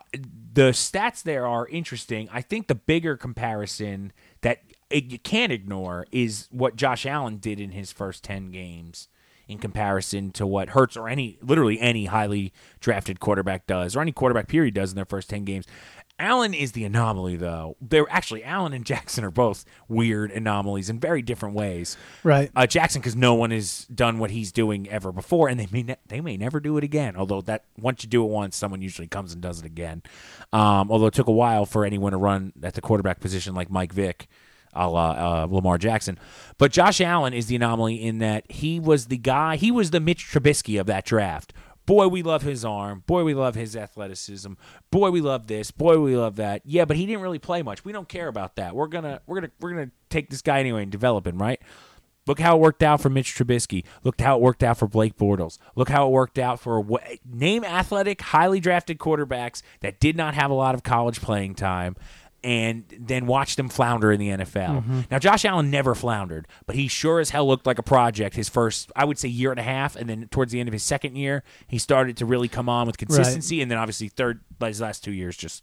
the 0.52 0.70
stats 0.70 1.22
there 1.22 1.46
are 1.46 1.66
interesting. 1.68 2.28
I 2.32 2.42
think 2.42 2.66
the 2.66 2.74
bigger 2.74 3.16
comparison 3.16 4.12
that 4.40 4.62
it, 4.90 5.04
you 5.04 5.18
can't 5.18 5.52
ignore 5.52 6.06
is 6.10 6.48
what 6.50 6.76
Josh 6.76 7.06
Allen 7.06 7.36
did 7.36 7.60
in 7.60 7.70
his 7.70 7.92
first 7.92 8.24
10 8.24 8.50
games 8.50 9.08
in 9.50 9.58
comparison 9.58 10.30
to 10.32 10.46
what 10.46 10.70
Hurts 10.70 10.96
or 10.96 11.08
any 11.08 11.38
literally 11.42 11.80
any 11.80 12.06
highly 12.06 12.52
drafted 12.80 13.20
quarterback 13.20 13.66
does 13.66 13.96
or 13.96 14.00
any 14.00 14.12
quarterback 14.12 14.48
period 14.48 14.74
does 14.74 14.90
in 14.92 14.96
their 14.96 15.04
first 15.04 15.28
10 15.28 15.44
games. 15.44 15.66
Allen 16.20 16.52
is 16.52 16.72
the 16.72 16.84
anomaly 16.84 17.36
though. 17.36 17.76
They're 17.80 18.10
actually 18.10 18.44
Allen 18.44 18.72
and 18.74 18.84
Jackson 18.90 19.24
are 19.24 19.30
both 19.30 19.64
weird 19.88 20.30
anomalies 20.30 20.90
in 20.90 21.00
very 21.00 21.22
different 21.22 21.54
ways. 21.54 21.96
Right. 22.22 22.50
Uh, 22.54 22.66
Jackson, 22.66 23.00
because 23.00 23.16
no 23.16 23.34
one 23.34 23.50
has 23.50 23.86
done 23.86 24.18
what 24.18 24.30
he's 24.30 24.52
doing 24.52 24.88
ever 24.88 25.12
before, 25.12 25.48
and 25.48 25.58
they 25.58 25.66
may 25.72 25.82
ne- 25.82 25.96
they 26.06 26.20
may 26.20 26.36
never 26.36 26.60
do 26.60 26.76
it 26.76 26.84
again. 26.84 27.16
Although 27.16 27.40
that 27.42 27.64
once 27.78 28.04
you 28.04 28.10
do 28.10 28.22
it 28.22 28.28
once, 28.28 28.56
someone 28.56 28.82
usually 28.82 29.08
comes 29.08 29.32
and 29.32 29.40
does 29.40 29.60
it 29.60 29.64
again. 29.64 30.02
Um, 30.52 30.90
although 30.90 31.06
it 31.06 31.14
took 31.14 31.28
a 31.28 31.32
while 31.32 31.64
for 31.64 31.84
anyone 31.84 32.12
to 32.12 32.18
run 32.18 32.52
at 32.62 32.74
the 32.74 32.82
quarterback 32.82 33.20
position 33.20 33.54
like 33.54 33.70
Mike 33.70 33.92
Vick, 33.92 34.28
a 34.72 34.88
la 34.88 35.42
uh, 35.42 35.46
Lamar 35.46 35.78
Jackson. 35.78 36.18
But 36.58 36.72
Josh 36.72 37.00
Allen 37.00 37.32
is 37.32 37.46
the 37.46 37.56
anomaly 37.56 37.96
in 38.02 38.18
that 38.18 38.50
he 38.50 38.78
was 38.78 39.06
the 39.06 39.18
guy. 39.18 39.56
He 39.56 39.70
was 39.70 39.90
the 39.90 40.00
Mitch 40.00 40.26
Trubisky 40.26 40.80
of 40.80 40.86
that 40.86 41.04
draft. 41.04 41.52
Boy, 41.86 42.06
we 42.06 42.22
love 42.22 42.42
his 42.42 42.64
arm. 42.64 43.02
Boy, 43.06 43.24
we 43.24 43.34
love 43.34 43.56
his 43.56 43.74
athleticism. 43.74 44.52
Boy, 44.90 45.10
we 45.10 45.20
love 45.20 45.48
this. 45.48 45.70
Boy, 45.70 45.98
we 45.98 46.16
love 46.16 46.36
that. 46.36 46.62
Yeah, 46.64 46.84
but 46.84 46.96
he 46.96 47.06
didn't 47.06 47.22
really 47.22 47.38
play 47.38 47.62
much. 47.62 47.84
We 47.84 47.92
don't 47.92 48.08
care 48.08 48.28
about 48.28 48.56
that. 48.56 48.76
We're 48.76 48.86
gonna 48.86 49.20
we're 49.26 49.40
gonna 49.40 49.52
we're 49.60 49.70
gonna 49.70 49.90
take 50.08 50.30
this 50.30 50.42
guy 50.42 50.60
anyway 50.60 50.82
and 50.82 50.92
develop 50.92 51.26
him, 51.26 51.40
right? 51.42 51.60
Look 52.26 52.38
how 52.38 52.56
it 52.56 52.60
worked 52.60 52.82
out 52.84 53.00
for 53.00 53.08
Mitch 53.08 53.34
Trubisky. 53.34 53.84
Look 54.04 54.20
how 54.20 54.36
it 54.36 54.40
worked 54.42 54.62
out 54.62 54.78
for 54.78 54.86
Blake 54.86 55.16
Bortles. 55.16 55.58
Look 55.74 55.88
how 55.88 56.06
it 56.06 56.10
worked 56.10 56.38
out 56.38 56.60
for 56.60 56.84
name 57.24 57.64
athletic, 57.64 58.20
highly 58.20 58.60
drafted 58.60 58.98
quarterbacks 58.98 59.62
that 59.80 59.98
did 59.98 60.16
not 60.16 60.34
have 60.34 60.50
a 60.50 60.54
lot 60.54 60.76
of 60.76 60.84
college 60.84 61.20
playing 61.20 61.56
time 61.56 61.96
and 62.42 62.84
then 62.98 63.26
watch 63.26 63.56
them 63.56 63.68
flounder 63.68 64.10
in 64.12 64.18
the 64.20 64.28
NFL. 64.28 64.82
Mm-hmm. 64.82 65.00
Now 65.10 65.18
Josh 65.18 65.44
Allen 65.44 65.70
never 65.70 65.94
floundered, 65.94 66.48
but 66.66 66.76
he 66.76 66.88
sure 66.88 67.20
as 67.20 67.30
hell 67.30 67.46
looked 67.46 67.66
like 67.66 67.78
a 67.78 67.82
project 67.82 68.36
his 68.36 68.48
first 68.48 68.90
I 68.96 69.04
would 69.04 69.18
say 69.18 69.28
year 69.28 69.50
and 69.50 69.60
a 69.60 69.64
half 69.64 69.96
and 69.96 70.08
then 70.08 70.28
towards 70.30 70.52
the 70.52 70.60
end 70.60 70.68
of 70.68 70.72
his 70.72 70.82
second 70.82 71.16
year, 71.16 71.42
he 71.66 71.78
started 71.78 72.16
to 72.18 72.26
really 72.26 72.48
come 72.48 72.68
on 72.68 72.86
with 72.86 72.96
consistency 72.98 73.60
and 73.62 73.70
then 73.70 73.78
obviously 73.78 74.08
third 74.08 74.40
his 74.60 74.80
last 74.80 75.04
2 75.04 75.12
years 75.12 75.36
just 75.36 75.62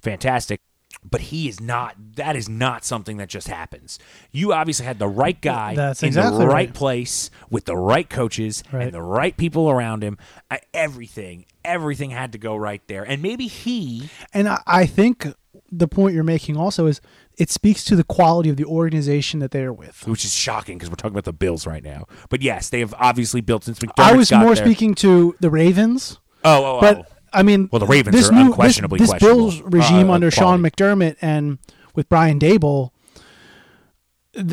fantastic 0.00 0.60
but 1.08 1.20
he 1.20 1.48
is 1.48 1.60
not 1.60 1.94
that 2.14 2.36
is 2.36 2.48
not 2.48 2.84
something 2.84 3.16
that 3.18 3.28
just 3.28 3.48
happens 3.48 3.98
you 4.30 4.52
obviously 4.52 4.86
had 4.86 4.98
the 4.98 5.08
right 5.08 5.40
guy 5.40 5.74
That's 5.74 6.02
in 6.02 6.06
exactly 6.08 6.38
the 6.38 6.46
right, 6.46 6.68
right. 6.68 6.74
place 6.74 7.30
with 7.50 7.64
the 7.64 7.76
right 7.76 8.08
coaches 8.08 8.62
Right. 8.72 8.84
and 8.84 8.92
the 8.92 9.02
right 9.02 9.36
people 9.36 9.68
around 9.68 10.02
him 10.02 10.16
everything 10.72 11.44
everything 11.64 12.10
had 12.10 12.32
to 12.32 12.38
go 12.38 12.56
right 12.56 12.82
there 12.86 13.02
and 13.02 13.20
maybe 13.20 13.46
he 13.46 14.08
And 14.32 14.48
I, 14.48 14.62
I 14.66 14.86
think 14.86 15.26
the 15.70 15.88
point 15.88 16.14
you're 16.14 16.24
making 16.24 16.56
also 16.56 16.86
is 16.86 17.00
it 17.38 17.50
speaks 17.50 17.84
to 17.84 17.96
the 17.96 18.04
quality 18.04 18.48
of 18.48 18.56
the 18.56 18.64
organization 18.64 19.40
that 19.40 19.50
they're 19.50 19.72
with. 19.72 20.06
which 20.06 20.24
is 20.24 20.32
shocking 20.32 20.78
because 20.78 20.88
we're 20.90 20.96
talking 20.96 21.14
about 21.14 21.24
the 21.24 21.32
bills 21.32 21.66
right 21.66 21.82
now 21.82 22.06
but 22.28 22.42
yes 22.42 22.68
they 22.70 22.80
have 22.80 22.94
obviously 22.98 23.40
built 23.40 23.64
since 23.64 23.78
McDermott 23.78 23.92
I 23.98 24.14
was 24.14 24.32
more 24.32 24.54
there. 24.54 24.64
speaking 24.64 24.94
to 24.96 25.34
the 25.40 25.50
Ravens, 25.50 26.18
oh 26.44 26.64
oh, 26.64 26.76
oh. 26.76 26.80
but 26.80 27.10
I 27.32 27.42
mean, 27.42 27.68
Well, 27.70 27.80
the 27.80 27.86
Ravens 27.86 28.16
this 28.16 28.30
are 28.30 28.32
new, 28.32 28.46
unquestionably 28.46 28.98
this, 28.98 29.12
this 29.12 29.20
Bills 29.20 29.60
regime 29.60 30.08
uh, 30.08 30.14
under 30.14 30.30
Sean. 30.30 30.62
McDermott 30.62 31.16
and 31.20 31.58
with 31.94 32.08
Brian 32.08 32.38
Daboll. 32.38 32.92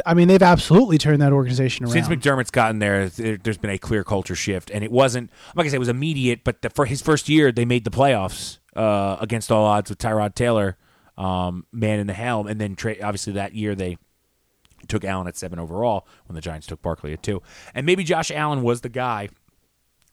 I 0.06 0.14
mean, 0.14 0.28
they've 0.28 0.42
absolutely 0.42 0.98
turned 0.98 1.22
that 1.22 1.34
organization 1.34 1.86
around. 1.86 1.94
Since 1.94 2.08
McDermott's 2.08 2.52
gotten 2.52 2.80
there, 2.80 3.10
there, 3.10 3.38
there's 3.38 3.58
been 3.58 3.70
a 3.70 3.78
clear 3.78 4.04
culture 4.04 4.36
shift, 4.36 4.70
and 4.72 4.84
it 4.84 4.92
wasn't 4.92 5.30
like 5.56 5.66
I 5.66 5.70
said, 5.70 5.78
it 5.78 5.80
was 5.80 5.90
immediate. 5.90 6.44
But 6.44 6.62
the, 6.62 6.70
for 6.70 6.86
his 6.86 7.02
first 7.02 7.30
year, 7.30 7.52
they 7.52 7.66
made 7.66 7.84
the 7.84 7.92
playoffs 7.92 8.60
uh, 8.76 9.18
against 9.22 9.52
all 9.52 9.66
odds 9.66 9.90
with 9.90 10.00
Tyrod 10.00 10.36
Taylor, 10.36 10.78
um, 11.18 11.66
man 11.72 12.00
in 12.00 12.08
the 12.08 12.14
helm, 12.14 12.48
and 12.48 12.60
then 12.60 12.76
tra- 12.76 13.02
obviously 13.02 13.34
that 13.34 13.54
year 13.54 13.76
they 13.76 13.98
took 14.88 15.06
Allen 15.06 15.28
at 15.28 15.38
seven 15.38 15.60
overall 15.60 16.08
when 16.26 16.36
the 16.36 16.42
Giants 16.42 16.68
took 16.68 16.82
Barkley 16.82 17.14
at 17.14 17.24
two, 17.24 17.42
and 17.74 17.86
maybe 17.86 18.04
Josh 18.04 18.32
Allen 18.32 18.64
was 18.64 18.82
the 18.82 18.90
guy. 18.90 19.30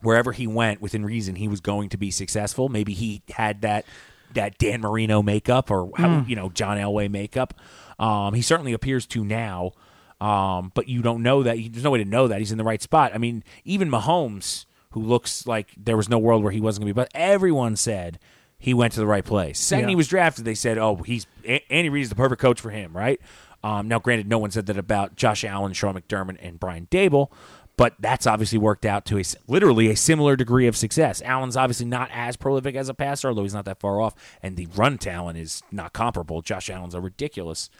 Wherever 0.02 0.32
he 0.32 0.46
went, 0.46 0.80
within 0.80 1.04
reason, 1.04 1.34
he 1.34 1.46
was 1.46 1.60
going 1.60 1.90
to 1.90 1.98
be 1.98 2.10
successful. 2.10 2.70
Maybe 2.70 2.94
he 2.94 3.22
had 3.28 3.60
that 3.60 3.84
that 4.32 4.56
Dan 4.58 4.80
Marino 4.80 5.22
makeup 5.22 5.70
or 5.70 5.90
how, 5.96 6.24
you 6.26 6.36
know 6.36 6.48
John 6.50 6.78
Elway 6.78 7.10
makeup. 7.10 7.54
Um, 7.98 8.32
he 8.32 8.40
certainly 8.40 8.72
appears 8.72 9.04
to 9.08 9.24
now, 9.24 9.72
um, 10.20 10.72
but 10.74 10.88
you 10.88 11.02
don't 11.02 11.22
know 11.22 11.42
that. 11.42 11.56
There's 11.70 11.84
no 11.84 11.90
way 11.90 11.98
to 11.98 12.08
know 12.08 12.28
that 12.28 12.38
he's 12.38 12.52
in 12.52 12.58
the 12.58 12.64
right 12.64 12.80
spot. 12.80 13.12
I 13.14 13.18
mean, 13.18 13.44
even 13.64 13.90
Mahomes, 13.90 14.64
who 14.92 15.00
looks 15.00 15.46
like 15.46 15.74
there 15.76 15.96
was 15.96 16.08
no 16.08 16.18
world 16.18 16.42
where 16.42 16.52
he 16.52 16.60
wasn't 16.60 16.84
going 16.84 16.90
to 16.90 16.94
be, 16.94 17.02
but 17.02 17.10
everyone 17.14 17.76
said 17.76 18.18
he 18.60 18.72
went 18.74 18.92
to 18.92 19.00
the 19.00 19.06
right 19.06 19.24
place. 19.24 19.58
Second 19.58 19.84
Yeah. 19.86 19.88
he 19.88 19.96
was 19.96 20.06
drafted, 20.06 20.44
they 20.44 20.54
said, 20.54 20.78
"Oh, 20.78 20.96
he's 20.96 21.26
A- 21.44 21.64
Andy 21.72 22.00
is 22.00 22.08
the 22.10 22.14
perfect 22.14 22.40
coach 22.40 22.60
for 22.60 22.70
him." 22.70 22.96
Right? 22.96 23.20
Um, 23.64 23.88
now, 23.88 23.98
granted, 23.98 24.28
no 24.28 24.38
one 24.38 24.50
said 24.52 24.66
that 24.66 24.78
about 24.78 25.16
Josh 25.16 25.42
Allen, 25.44 25.72
Sean 25.72 25.94
McDermott, 25.94 26.38
and 26.40 26.60
Brian 26.60 26.86
Daboll. 26.90 27.30
But 27.76 27.94
that's 27.98 28.26
obviously 28.26 28.58
worked 28.58 28.84
out 28.84 29.06
to 29.06 29.18
a 29.18 29.22
literally 29.48 29.88
a 29.88 29.96
similar 29.96 30.36
degree 30.36 30.66
of 30.66 30.76
success. 30.76 31.22
Allen's 31.22 31.56
obviously 31.56 31.86
not 31.86 32.10
as 32.12 32.36
prolific 32.36 32.74
as 32.76 32.90
a 32.90 32.94
passer, 32.94 33.28
although 33.28 33.42
he's 33.42 33.54
not 33.54 33.64
that 33.64 33.80
far 33.80 34.00
off, 34.02 34.14
and 34.42 34.56
the 34.56 34.66
run 34.76 34.98
talent 34.98 35.38
is 35.38 35.62
not 35.72 35.94
comparable. 35.94 36.42
Josh 36.42 36.68
Allen's 36.68 36.94
a 36.94 37.00
ridiculous 37.00 37.70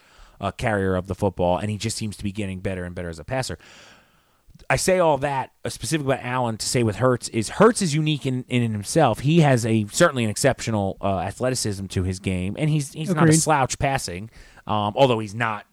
uh, 0.41 0.51
carrier 0.53 0.97
of 0.97 1.07
the 1.07 1.15
football, 1.15 1.59
and 1.59 1.71
he 1.71 1.77
just 1.77 1.99
seems 1.99 2.17
to 2.17 2.25
be 2.25 2.33
getting 2.33 2.61
better 2.61 2.85
and 2.85 2.95
better 2.95 3.11
as 3.11 3.19
a 3.19 3.25
passer. 3.25 3.59
I 4.69 4.77
say 4.77 4.99
all 4.99 5.19
that 5.19 5.53
uh, 5.65 5.69
specifically 5.69 6.15
about 6.15 6.25
Allen 6.25 6.57
to 6.59 6.67
say 6.67 6.83
with 6.83 6.97
Hurts 6.97 7.29
is 7.29 7.49
Hurts 7.51 7.81
is 7.83 7.95
unique 7.95 8.27
in, 8.27 8.45
in 8.49 8.73
himself. 8.73 9.21
He 9.21 9.41
has 9.41 9.65
a 9.65 9.87
certainly 9.93 10.25
an 10.25 10.31
exceptional 10.31 10.97
uh, 11.01 11.19
athleticism 11.21 11.87
to 11.87 12.03
his 12.03 12.19
game, 12.19 12.57
and 12.59 12.69
he's 12.71 12.93
he's 12.93 13.15
not 13.15 13.29
a 13.29 13.33
slouch 13.33 13.79
passing. 13.79 14.31
Um, 14.67 14.93
although 14.97 15.19
he's 15.19 15.35
not 15.35 15.67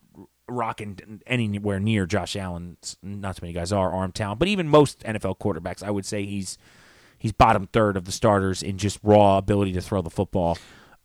rocking 0.50 1.22
anywhere 1.28 1.80
near 1.80 2.06
Josh 2.06 2.36
Allen's. 2.36 2.98
Not 3.04 3.36
too 3.36 3.42
many 3.44 3.54
guys 3.54 3.72
are 3.72 3.92
arm 3.92 4.12
talent, 4.12 4.40
but 4.40 4.48
even 4.48 4.68
most 4.68 5.02
NFL 5.02 5.40
quarterbacks, 5.40 5.84
I 5.84 5.92
would 5.92 6.06
say 6.06 6.26
he's 6.26 6.58
he's 7.18 7.32
bottom 7.32 7.68
third 7.68 7.98
of 7.98 8.06
the 8.06 8.12
starters 8.12 8.64
in 8.64 8.78
just 8.78 9.00
raw 9.04 9.38
ability 9.38 9.74
to 9.74 9.82
throw 9.82 10.02
the 10.02 10.10
football. 10.10 10.58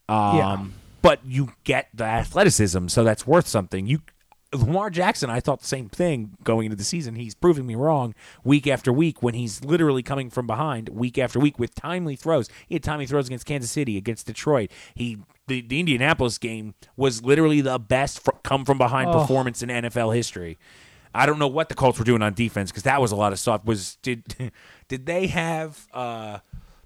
Um, 0.09 0.37
Yeah. 0.37 0.65
But 1.03 1.19
you 1.27 1.53
get 1.65 1.89
the 1.93 2.05
athleticism, 2.05 2.87
so 2.87 3.03
that's 3.03 3.27
worth 3.27 3.49
something. 3.49 3.89
You 3.89 4.03
Lamar 4.55 4.91
Jackson, 4.91 5.31
I 5.31 5.41
thought 5.41 5.61
the 5.61 5.67
same 5.67 5.89
thing 5.89 6.37
going 6.45 6.67
into 6.67 6.77
the 6.77 6.85
season. 6.85 7.15
He's 7.15 7.35
proving 7.35 7.67
me 7.67 7.75
wrong 7.75 8.15
week 8.45 8.67
after 8.67 8.93
week 8.93 9.23
when 9.23 9.35
he's 9.35 9.65
literally 9.65 10.03
coming 10.03 10.29
from 10.29 10.47
behind 10.47 10.91
week 10.91 11.17
after 11.19 11.41
week 11.41 11.59
with 11.59 11.75
timely 11.75 12.17
throws. 12.17 12.49
He 12.67 12.75
had 12.75 12.83
timely 12.83 13.07
throws 13.07 13.27
against 13.29 13.47
Kansas 13.47 13.71
City, 13.71 13.97
against 13.97 14.27
Detroit. 14.27 14.71
He 14.95 15.19
the, 15.49 15.61
the 15.63 15.81
Indianapolis 15.81 16.39
game 16.39 16.75
was 16.97 17.25
literally 17.25 17.61
the 17.63 17.79
best 17.79 18.21
fr- 18.23 18.31
come 18.45 18.65
from 18.65 18.79
behind 18.79 19.09
Oh. 19.11 19.21
performance 19.21 19.63
in 19.63 19.71
NFL 19.71 20.15
history. 20.15 20.59
I 21.15 21.27
don't 21.27 21.39
know 21.39 21.49
what 21.49 21.69
the 21.69 21.75
Colts 21.75 21.99
were 21.99 22.05
doing 22.05 22.23
on 22.23 22.33
defense 22.35 22.71
because 22.71 22.85
that 22.85 23.01
was 23.01 23.11
a 23.13 23.17
lot 23.17 23.33
of 23.33 23.39
stuff. 23.39 23.65
Was 23.65 23.97
did 24.03 24.53
did 24.89 25.07
they 25.07 25.27
have 25.29 25.87
uh, 25.93 26.39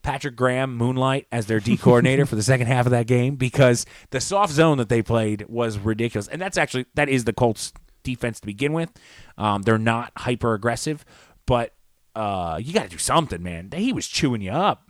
Patrick 0.06 0.36
Graham 0.36 0.76
Moonlight 0.76 1.26
as 1.32 1.46
their 1.46 1.58
D 1.58 1.76
coordinator 1.76 2.26
for 2.26 2.36
the 2.36 2.42
second 2.42 2.68
half 2.68 2.86
of 2.86 2.92
that 2.92 3.08
game? 3.08 3.34
Because 3.34 3.84
the 4.10 4.20
soft 4.20 4.52
zone 4.52 4.78
that 4.78 4.88
they 4.88 5.02
played 5.02 5.44
was 5.48 5.78
ridiculous, 5.78 6.28
and 6.28 6.40
that's 6.40 6.56
actually 6.56 6.86
that 6.94 7.08
is 7.08 7.24
the 7.24 7.32
Colts 7.32 7.72
defense 8.04 8.38
to 8.38 8.46
begin 8.46 8.72
with. 8.72 8.92
Um, 9.36 9.62
they're 9.62 9.78
not 9.78 10.12
hyper 10.16 10.54
aggressive, 10.54 11.04
but 11.44 11.74
uh, 12.14 12.60
you 12.62 12.72
got 12.72 12.84
to 12.84 12.88
do 12.88 12.98
something, 12.98 13.42
man. 13.42 13.70
He 13.74 13.92
was 13.92 14.06
chewing 14.06 14.42
you 14.42 14.52
up. 14.52 14.88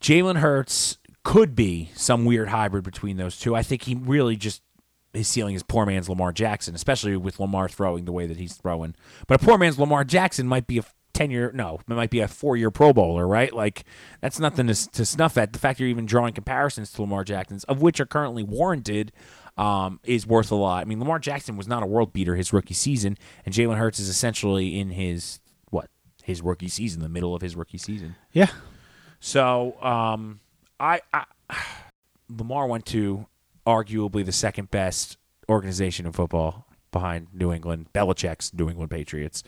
Jalen 0.00 0.36
Hurts 0.36 0.98
could 1.24 1.56
be 1.56 1.90
some 1.96 2.24
weird 2.24 2.48
hybrid 2.50 2.84
between 2.84 3.16
those 3.16 3.40
two. 3.40 3.56
I 3.56 3.64
think 3.64 3.82
he 3.82 3.96
really 3.96 4.36
just 4.36 4.62
his 5.12 5.26
ceiling 5.26 5.56
is 5.56 5.64
poor 5.64 5.84
man's 5.84 6.08
Lamar 6.08 6.32
Jackson, 6.32 6.76
especially 6.76 7.16
with 7.16 7.40
Lamar 7.40 7.68
throwing 7.68 8.04
the 8.04 8.12
way 8.12 8.26
that 8.26 8.36
he's 8.36 8.54
throwing. 8.54 8.94
But 9.26 9.42
a 9.42 9.44
poor 9.44 9.58
man's 9.58 9.78
Lamar 9.78 10.04
Jackson 10.04 10.46
might 10.46 10.68
be 10.68 10.78
a 10.78 10.84
ten 11.12 11.30
year 11.30 11.50
no, 11.54 11.80
it 11.88 11.94
might 11.94 12.10
be 12.10 12.20
a 12.20 12.28
four 12.28 12.56
year 12.56 12.70
Pro 12.70 12.92
Bowler, 12.92 13.26
right? 13.26 13.52
Like 13.52 13.84
that's 14.20 14.38
nothing 14.38 14.66
to, 14.68 14.90
to 14.90 15.04
snuff 15.04 15.36
at. 15.36 15.52
The 15.52 15.58
fact 15.58 15.80
you're 15.80 15.88
even 15.88 16.06
drawing 16.06 16.34
comparisons 16.34 16.92
to 16.92 17.02
Lamar 17.02 17.24
Jackson's, 17.24 17.64
of 17.64 17.82
which 17.82 18.00
are 18.00 18.06
currently 18.06 18.42
warranted, 18.42 19.12
um, 19.56 20.00
is 20.04 20.26
worth 20.26 20.50
a 20.50 20.54
lot. 20.54 20.82
I 20.82 20.84
mean, 20.84 20.98
Lamar 20.98 21.18
Jackson 21.18 21.56
was 21.56 21.68
not 21.68 21.82
a 21.82 21.86
world 21.86 22.12
beater 22.12 22.36
his 22.36 22.52
rookie 22.52 22.74
season, 22.74 23.18
and 23.44 23.54
Jalen 23.54 23.76
Hurts 23.76 23.98
is 23.98 24.08
essentially 24.08 24.78
in 24.78 24.90
his 24.90 25.40
what 25.70 25.88
his 26.22 26.42
rookie 26.42 26.68
season, 26.68 27.02
the 27.02 27.08
middle 27.08 27.34
of 27.34 27.42
his 27.42 27.56
rookie 27.56 27.78
season. 27.78 28.16
Yeah. 28.32 28.50
So 29.20 29.80
um, 29.82 30.40
I, 30.80 31.00
I 31.12 31.24
Lamar 32.28 32.66
went 32.66 32.86
to 32.86 33.26
arguably 33.66 34.24
the 34.24 34.32
second 34.32 34.70
best 34.70 35.16
organization 35.48 36.06
in 36.06 36.12
football 36.12 36.66
behind 36.90 37.28
New 37.32 37.52
England, 37.52 37.88
Belichick's 37.94 38.52
New 38.52 38.68
England 38.68 38.90
Patriots, 38.90 39.42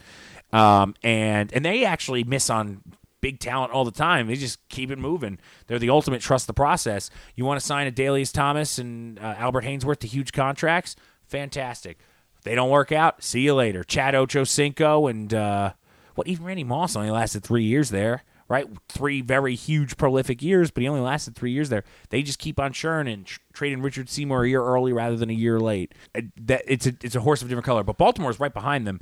um, 0.55 0.94
and 1.02 1.52
and 1.52 1.64
they 1.64 1.84
actually 1.84 2.24
miss 2.24 2.48
on 2.48 2.82
big 3.20 3.40
talent 3.40 3.72
all 3.72 3.84
the 3.84 3.90
time. 3.90 4.26
They 4.26 4.36
just 4.36 4.66
keep 4.68 4.90
it 4.90 4.98
moving. 4.98 5.38
They're 5.66 5.78
the 5.78 5.90
ultimate 5.90 6.20
trust 6.20 6.46
the 6.46 6.52
process. 6.52 7.11
You 7.34 7.44
want 7.44 7.59
to 7.59 7.66
sign 7.66 7.86
a 7.86 7.92
Dalius 7.92 8.32
Thomas 8.32 8.78
and 8.78 9.18
uh, 9.18 9.34
Albert 9.38 9.64
Haynesworth 9.64 9.98
to 10.00 10.07
huge 10.07 10.32
contracts? 10.32 10.94
Fantastic. 11.26 11.98
They 12.42 12.55
don't 12.55 12.68
work 12.68 12.92
out, 12.92 13.22
see 13.24 13.40
you 13.40 13.55
later. 13.55 13.82
Chad 13.82 14.12
Ochocinco 14.12 15.09
and 15.11 15.32
uh, 15.32 15.72
what 16.14 16.28
even 16.28 16.44
Randy 16.44 16.64
Moss 16.64 16.94
only 16.94 17.11
lasted 17.11 17.42
three 17.42 17.64
years 17.64 17.88
there, 17.88 18.22
right? 18.48 18.66
Three 18.90 19.22
very 19.22 19.55
huge, 19.55 19.96
prolific 19.96 20.42
years, 20.42 20.70
but 20.70 20.82
he 20.82 20.88
only 20.88 21.00
lasted 21.00 21.34
three 21.34 21.52
years 21.52 21.70
there. 21.70 21.84
They 22.11 22.22
just 22.22 22.38
keep 22.38 22.61
on 22.61 22.74
churning 22.74 23.14
and 23.14 23.24
tr- 23.26 23.40
trading 23.55 23.80
Richard 23.80 24.11
Seymour 24.11 24.44
a 24.44 24.48
year 24.50 24.62
early 24.62 24.92
rather 24.92 25.16
than 25.16 25.30
a 25.30 25.34
year 25.34 25.59
late. 25.59 25.94
Uh, 26.14 26.20
That 26.36 26.62
it's 26.66 26.86
a 26.86 26.92
it's 27.00 27.16
a 27.16 27.20
horse 27.20 27.40
of 27.40 27.46
a 27.46 27.48
different 27.48 27.64
color, 27.64 27.82
but 27.82 27.96
Baltimore's 27.96 28.38
right 28.38 28.52
behind 28.52 28.86
them. 28.86 29.00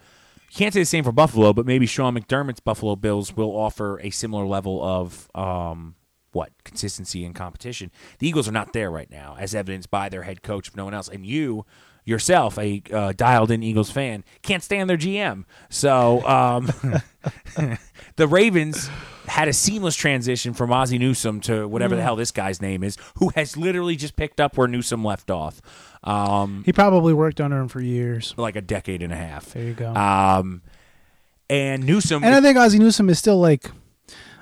Can't 0.55 0.75
say 0.75 0.81
the 0.81 0.87
same 0.87 1.05
for 1.05 1.13
Buffalo, 1.13 1.55
but 1.55 1.65
maybe 1.65 1.87
Sean 1.87 2.15
McDermott's 2.15 2.61
Buffalo 2.61 2.95
Bills 2.95 3.35
will 3.35 3.57
offer 3.57 3.99
a 4.01 4.11
similar 4.11 4.45
level 4.45 4.85
of 4.85 5.31
um, 5.35 5.95
what 6.33 6.53
consistency 6.63 7.25
and 7.25 7.35
competition. 7.35 7.91
The 8.19 8.29
Eagles 8.29 8.49
are 8.49 8.53
not 8.53 8.75
there 8.75 8.91
right 8.91 9.11
now, 9.11 9.35
as 9.39 9.55
evidenced 9.55 9.91
by 9.91 10.11
their 10.11 10.25
head 10.25 10.43
coach, 10.43 10.69
if 10.69 10.77
no 10.77 10.85
one 10.85 10.93
else. 10.93 11.09
And 11.09 11.25
you 11.25 11.65
yourself, 12.05 12.59
a 12.59 12.83
uh, 12.93 13.13
dialed-in 13.13 13.63
Eagles 13.63 13.91
fan, 13.91 14.25
can't 14.43 14.63
stand 14.63 14.91
their 14.91 14.97
GM. 14.97 15.45
So 15.71 16.27
um, 16.27 16.67
the 18.17 18.27
Ravens 18.27 18.91
had 19.27 19.49
a 19.49 19.53
seamless 19.53 19.95
transition 19.95 20.53
from 20.53 20.73
Ozzie 20.73 20.99
Newsome 20.99 21.41
to 21.43 21.67
whatever 21.69 21.95
the 21.95 22.03
hell 22.03 22.17
this 22.17 22.33
guy's 22.33 22.61
name 22.61 22.83
is, 22.83 22.97
who 23.17 23.31
has 23.31 23.57
literally 23.57 23.97
just 23.97 24.17
picked 24.17 24.41
up 24.41 24.57
where 24.57 24.69
Newsome 24.69 25.05
left 25.05 25.31
off. 25.31 25.63
Um, 26.03 26.63
He 26.67 26.73
probably 26.73 27.15
worked 27.15 27.41
under 27.41 27.59
him 27.59 27.69
for 27.69 27.81
years. 27.81 28.35
like 28.37 28.57
a 28.57 28.61
decade 28.61 29.03
and 29.03 29.13
a 29.13 29.17
half. 29.17 29.53
There 29.53 29.63
you 29.63 29.75
go. 29.75 29.95
Um, 29.95 30.63
and 31.49 31.85
Newsome, 31.85 32.25
and 32.25 32.35
I 32.35 32.41
think 32.41 32.57
Ozzie 32.57 32.79
Newsome 32.79 33.09
is 33.11 33.19
still 33.19 33.39
like 33.39 33.71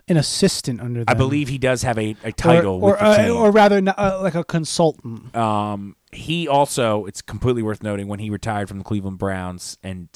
an 0.09 0.17
assistant 0.17 0.81
under 0.81 1.01
them. 1.01 1.07
I 1.09 1.15
believe 1.15 1.49
he 1.49 1.59
does 1.59 1.83
have 1.83 1.99
a, 1.99 2.17
a 2.25 2.33
title 2.33 2.83
or, 2.83 2.93
with 2.93 3.01
the 3.01 3.31
uh, 3.31 3.35
or 3.35 3.51
rather, 3.51 3.81
not, 3.81 3.99
uh, 3.99 4.21
like 4.23 4.35
a 4.35 4.45
consultant. 4.45 5.35
Um, 5.37 5.97
he 6.13 6.49
also, 6.49 7.05
it's 7.07 7.23
completely 7.23 7.63
worth 7.63 7.83
noting, 7.83 8.09
when 8.09 8.19
he 8.19 8.31
retired 8.31 8.69
from 8.69 8.79
the 8.79 8.85
Cleveland 8.85 9.19
Browns 9.19 9.79
and 9.83 10.09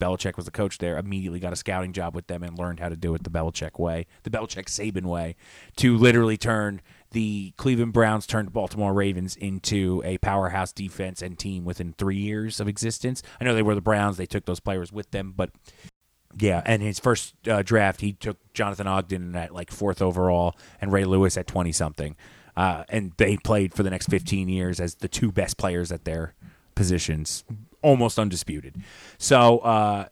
Belichick 0.00 0.36
was 0.36 0.46
the 0.46 0.50
coach 0.50 0.78
there, 0.78 0.96
immediately 0.96 1.40
got 1.40 1.52
a 1.52 1.56
scouting 1.56 1.92
job 1.92 2.14
with 2.14 2.26
them 2.28 2.42
and 2.42 2.58
learned 2.58 2.80
how 2.80 2.88
to 2.88 2.96
do 2.96 3.14
it 3.14 3.24
the 3.24 3.30
Belichick 3.30 3.78
way, 3.78 4.06
the 4.22 4.30
Belichick 4.30 4.66
Saban 4.66 5.04
way, 5.04 5.36
to 5.76 5.96
literally 5.96 6.36
turn 6.36 6.80
the 7.10 7.52
Cleveland 7.56 7.92
Browns 7.92 8.26
turned 8.26 8.52
Baltimore 8.52 8.94
Ravens 8.94 9.34
into 9.36 10.00
a 10.04 10.18
powerhouse 10.18 10.72
defense 10.72 11.20
and 11.20 11.38
team 11.38 11.64
within 11.64 11.92
three 11.92 12.16
years 12.16 12.60
of 12.60 12.68
existence. 12.68 13.22
I 13.40 13.44
know 13.44 13.54
they 13.54 13.62
were 13.62 13.74
the 13.74 13.80
Browns; 13.80 14.16
they 14.16 14.26
took 14.26 14.44
those 14.44 14.60
players 14.60 14.92
with 14.92 15.10
them, 15.10 15.34
but 15.36 15.50
yeah, 16.38 16.62
and 16.64 16.80
his 16.80 17.00
first 17.00 17.34
uh, 17.48 17.62
draft, 17.62 18.00
he 18.00 18.12
took 18.12 18.38
Jonathan 18.54 18.86
Ogden 18.86 19.34
at 19.34 19.52
like 19.52 19.72
fourth 19.72 20.00
overall 20.00 20.56
and 20.80 20.92
Ray 20.92 21.04
Lewis 21.04 21.36
at 21.36 21.48
twenty 21.48 21.72
something, 21.72 22.16
uh, 22.60 22.84
and 22.90 23.12
they 23.16 23.38
played 23.38 23.72
for 23.72 23.82
the 23.82 23.90
next 23.90 24.08
fifteen 24.08 24.48
years 24.48 24.80
as 24.80 24.96
the 24.96 25.08
two 25.08 25.32
best 25.32 25.56
players 25.56 25.90
at 25.90 26.04
their 26.04 26.34
positions, 26.74 27.42
almost 27.80 28.18
undisputed. 28.18 28.76
So 29.16 29.60
uh, 29.60 30.08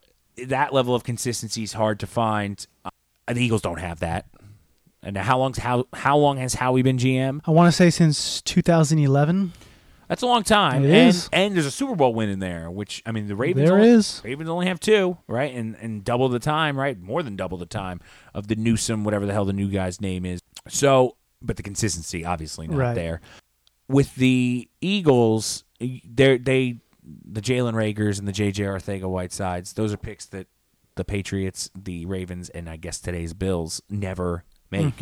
that 0.47 0.73
level 0.73 0.95
of 0.95 1.05
consistency 1.05 1.63
is 1.63 1.75
hard 1.75 2.01
to 2.01 2.07
find. 2.07 2.67
Uh, 2.85 2.91
the 3.31 3.45
Eagles 3.45 3.61
don't 3.61 3.81
have 3.81 4.01
that. 4.01 4.25
And 5.03 5.17
how 5.19 5.39
long's 5.39 5.59
how 5.59 5.87
how 5.93 6.17
long 6.17 6.39
has 6.39 6.55
Howie 6.55 6.81
been 6.81 6.97
GM? 6.97 7.41
I 7.47 7.51
want 7.51 7.69
to 7.69 7.73
say 7.73 7.91
since 7.91 8.41
2011. 8.43 9.53
That's 10.09 10.23
a 10.23 10.27
long 10.27 10.43
time. 10.43 10.85
It 10.85 10.91
and, 10.91 11.09
is. 11.11 11.29
and 11.35 11.55
there's 11.55 11.67
a 11.67 11.71
Super 11.71 11.95
Bowl 11.95 12.15
win 12.15 12.31
in 12.31 12.39
there, 12.39 12.71
which 12.71 13.03
I 13.05 13.13
mean 13.13 13.29
the 13.29 13.37
Ravens 13.37 13.69
There 13.69 13.77
only, 13.77 13.91
is. 13.91 14.23
Ravens 14.25 14.49
only 14.49 14.67
have 14.69 14.81
two, 14.81 15.19
right? 15.27 15.55
And 15.55 15.77
and 15.83 16.03
double 16.03 16.31
the 16.31 16.39
time, 16.39 16.79
right? 16.79 16.99
More 16.99 17.23
than 17.23 17.37
double 17.37 17.59
the 17.59 17.67
time 17.67 18.01
of 18.33 18.49
the 18.49 18.57
Newsome, 18.57 19.05
whatever 19.05 19.27
the 19.27 19.35
hell 19.35 19.45
the 19.45 19.53
new 19.53 19.69
guy's 19.69 20.01
name 20.01 20.25
is. 20.25 20.41
So, 20.67 21.17
but 21.43 21.57
the 21.57 21.63
consistency 21.63 22.25
obviously 22.25 22.67
not 22.69 22.77
Right. 22.79 22.95
there. 22.95 23.21
With 23.89 24.15
the 24.17 24.69
Eagles, 24.81 25.65
they 25.81 26.39
they 26.39 26.79
the 27.25 27.41
Jalen 27.41 27.73
Reagor 27.75 28.19
and 28.19 28.29
the 28.29 28.33
JJ 28.33 28.67
Arcega-Whitesides, 28.67 29.73
those 29.73 29.93
are 29.95 29.97
picks 29.97 30.27
that 30.27 30.47
the 30.97 31.05
Patriots, 31.05 31.71
the 31.75 32.05
Ravens, 32.07 32.49
and 32.51 32.69
I 32.69 32.77
guess 32.77 33.01
today's 33.01 33.33
Bills 33.33 33.81
never 33.89 34.45
make. 34.71 34.93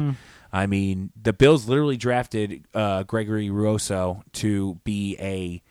I 0.52 0.66
mean, 0.66 1.10
the 1.20 1.32
Bills 1.32 1.68
literally 1.68 1.96
drafted 1.96 2.64
uh, 2.74 3.02
Gregory 3.02 3.50
Rousseau 3.50 4.22
to 4.34 4.76
be 4.84 5.16
a 5.18 5.62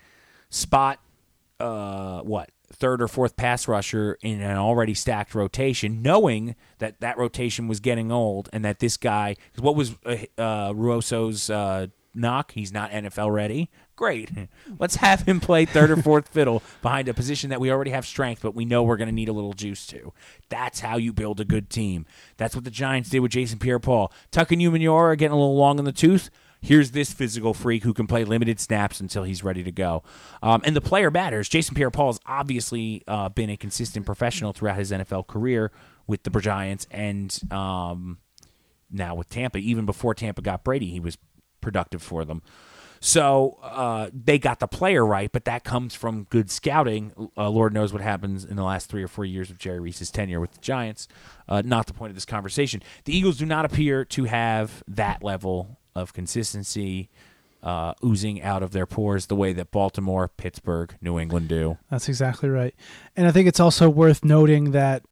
spot, 0.50 1.00
uh, 1.62 2.20
what 2.22 2.50
third 2.72 3.02
or 3.02 3.08
fourth 3.08 3.36
pass 3.36 3.68
rusher 3.68 4.18
in 4.22 4.42
an 4.42 4.58
already 4.58 4.94
stacked 4.94 5.36
rotation, 5.36 6.02
knowing 6.02 6.56
that 6.80 7.00
that 7.00 7.18
rotation 7.18 7.68
was 7.68 7.80
getting 7.80 8.12
old 8.12 8.50
and 8.54 8.64
that 8.66 8.80
this 8.80 8.98
guy, 8.98 9.36
what 9.60 9.76
was 9.76 9.96
uh, 10.06 10.18
uh, 10.38 10.74
Rousseau's 10.76 11.50
uh, 11.50 11.88
knock? 12.14 12.52
He's 12.54 12.72
not 12.72 12.92
NFL 12.92 13.34
ready. 13.34 13.70
Great. 13.96 14.30
Let's 14.80 14.98
have 14.98 15.22
him 15.22 15.40
play 15.40 15.66
third 15.66 15.92
or 15.92 15.98
fourth 15.98 16.28
fiddle 16.28 16.62
behind 16.82 17.08
a 17.08 17.14
position 17.14 17.50
that 17.50 17.62
we 17.62 17.72
already 17.72 17.92
have 17.92 18.06
strength, 18.06 18.42
but 18.42 18.56
we 18.56 18.66
know 18.66 18.84
we're 18.84 18.98
going 18.98 19.08
to 19.08 19.16
need 19.16 19.30
a 19.30 19.34
little 19.34 19.54
juice 19.54 19.86
to. 19.88 20.14
That's 20.50 20.82
how 20.82 20.98
you 20.98 21.14
build 21.14 21.40
a 21.40 21.46
good 21.46 21.70
team. 21.70 22.06
That's 22.38 22.56
what 22.56 22.66
the 22.66 22.72
Giants 22.72 23.10
did 23.10 23.20
with 23.20 23.32
Jason 23.32 23.60
Pierre-Paul. 23.60 24.12
Tuck 24.32 24.52
and 24.52 24.62
Umenyiora 24.62 25.12
are 25.12 25.16
getting 25.16 25.34
a 25.34 25.40
little 25.40 25.56
long 25.56 25.80
in 25.80 25.86
the 25.86 25.92
tooth. 25.92 26.30
Here's 26.66 26.90
this 26.92 27.14
physical 27.14 27.54
freak 27.54 27.84
who 27.84 27.94
can 27.94 28.08
play 28.08 28.24
limited 28.24 28.60
snaps 28.60 29.00
until 29.00 29.24
he's 29.24 29.44
ready 29.44 29.64
to 29.64 29.72
go. 29.72 30.02
Um, 30.42 30.64
and 30.66 30.76
the 30.76 30.82
player 30.82 31.12
matters. 31.12 31.48
Jason 31.48 31.76
Pierre-Paul 31.76 32.08
has 32.08 32.20
obviously 32.26 33.04
uh, 33.08 33.30
been 33.30 33.52
a 33.52 33.58
consistent 33.58 34.04
professional 34.04 34.52
throughout 34.52 34.78
his 34.78 34.92
NFL 34.92 35.28
career 35.28 35.72
with 36.08 36.24
the 36.24 36.32
Giants 36.40 36.88
and 36.90 37.40
um, 37.52 38.18
now 38.90 39.14
with 39.14 39.30
Tampa. 39.30 39.60
Even 39.60 39.86
before 39.86 40.16
Tampa 40.16 40.42
got 40.42 40.64
Brady, 40.64 40.90
he 40.90 41.00
was 41.00 41.20
productive 41.62 42.02
for 42.02 42.26
them. 42.26 42.42
So 43.00 43.60
uh, 43.62 44.10
they 44.12 44.40
got 44.40 44.60
the 44.60 44.68
player 44.68 45.06
right, 45.06 45.32
but 45.32 45.46
that 45.46 45.64
comes 45.64 45.94
from 45.94 46.24
good 46.32 46.50
scouting. 46.50 47.30
Uh, 47.38 47.48
Lord 47.52 47.76
knows 47.76 47.94
what 47.94 48.02
happens 48.02 48.44
in 48.44 48.56
the 48.56 48.64
last 48.64 48.90
three 48.90 49.04
or 49.04 49.08
four 49.08 49.26
years 49.26 49.52
of 49.52 49.60
Jerry 49.60 49.80
Reese's 49.80 50.10
tenure 50.10 50.40
with 50.40 50.54
the 50.54 50.62
Giants. 50.62 51.08
Uh, 51.48 51.62
not 51.64 51.86
the 51.86 51.94
point 51.94 52.10
of 52.10 52.16
this 52.16 52.26
conversation. 52.26 52.82
The 53.04 53.16
Eagles 53.16 53.38
do 53.38 53.46
not 53.46 53.66
appear 53.66 54.04
to 54.06 54.24
have 54.24 54.84
that 54.88 55.24
level 55.24 55.78
of 55.96 56.14
consistency 56.14 57.10
uh, 57.64 57.94
oozing 58.04 58.42
out 58.42 58.62
of 58.62 58.72
their 58.72 58.86
pores 58.86 59.26
the 59.26 59.36
way 59.36 59.52
that 59.54 59.72
Baltimore, 59.72 60.28
Pittsburgh, 60.28 60.96
New 61.02 61.18
England 61.20 61.48
do. 61.48 61.78
That's 61.90 62.08
exactly 62.08 62.50
right. 62.50 62.76
And 63.16 63.28
I 63.28 63.32
think 63.32 63.48
it's 63.48 63.60
also 63.60 63.90
worth 63.90 64.24
noting 64.24 64.72
that 64.72 65.04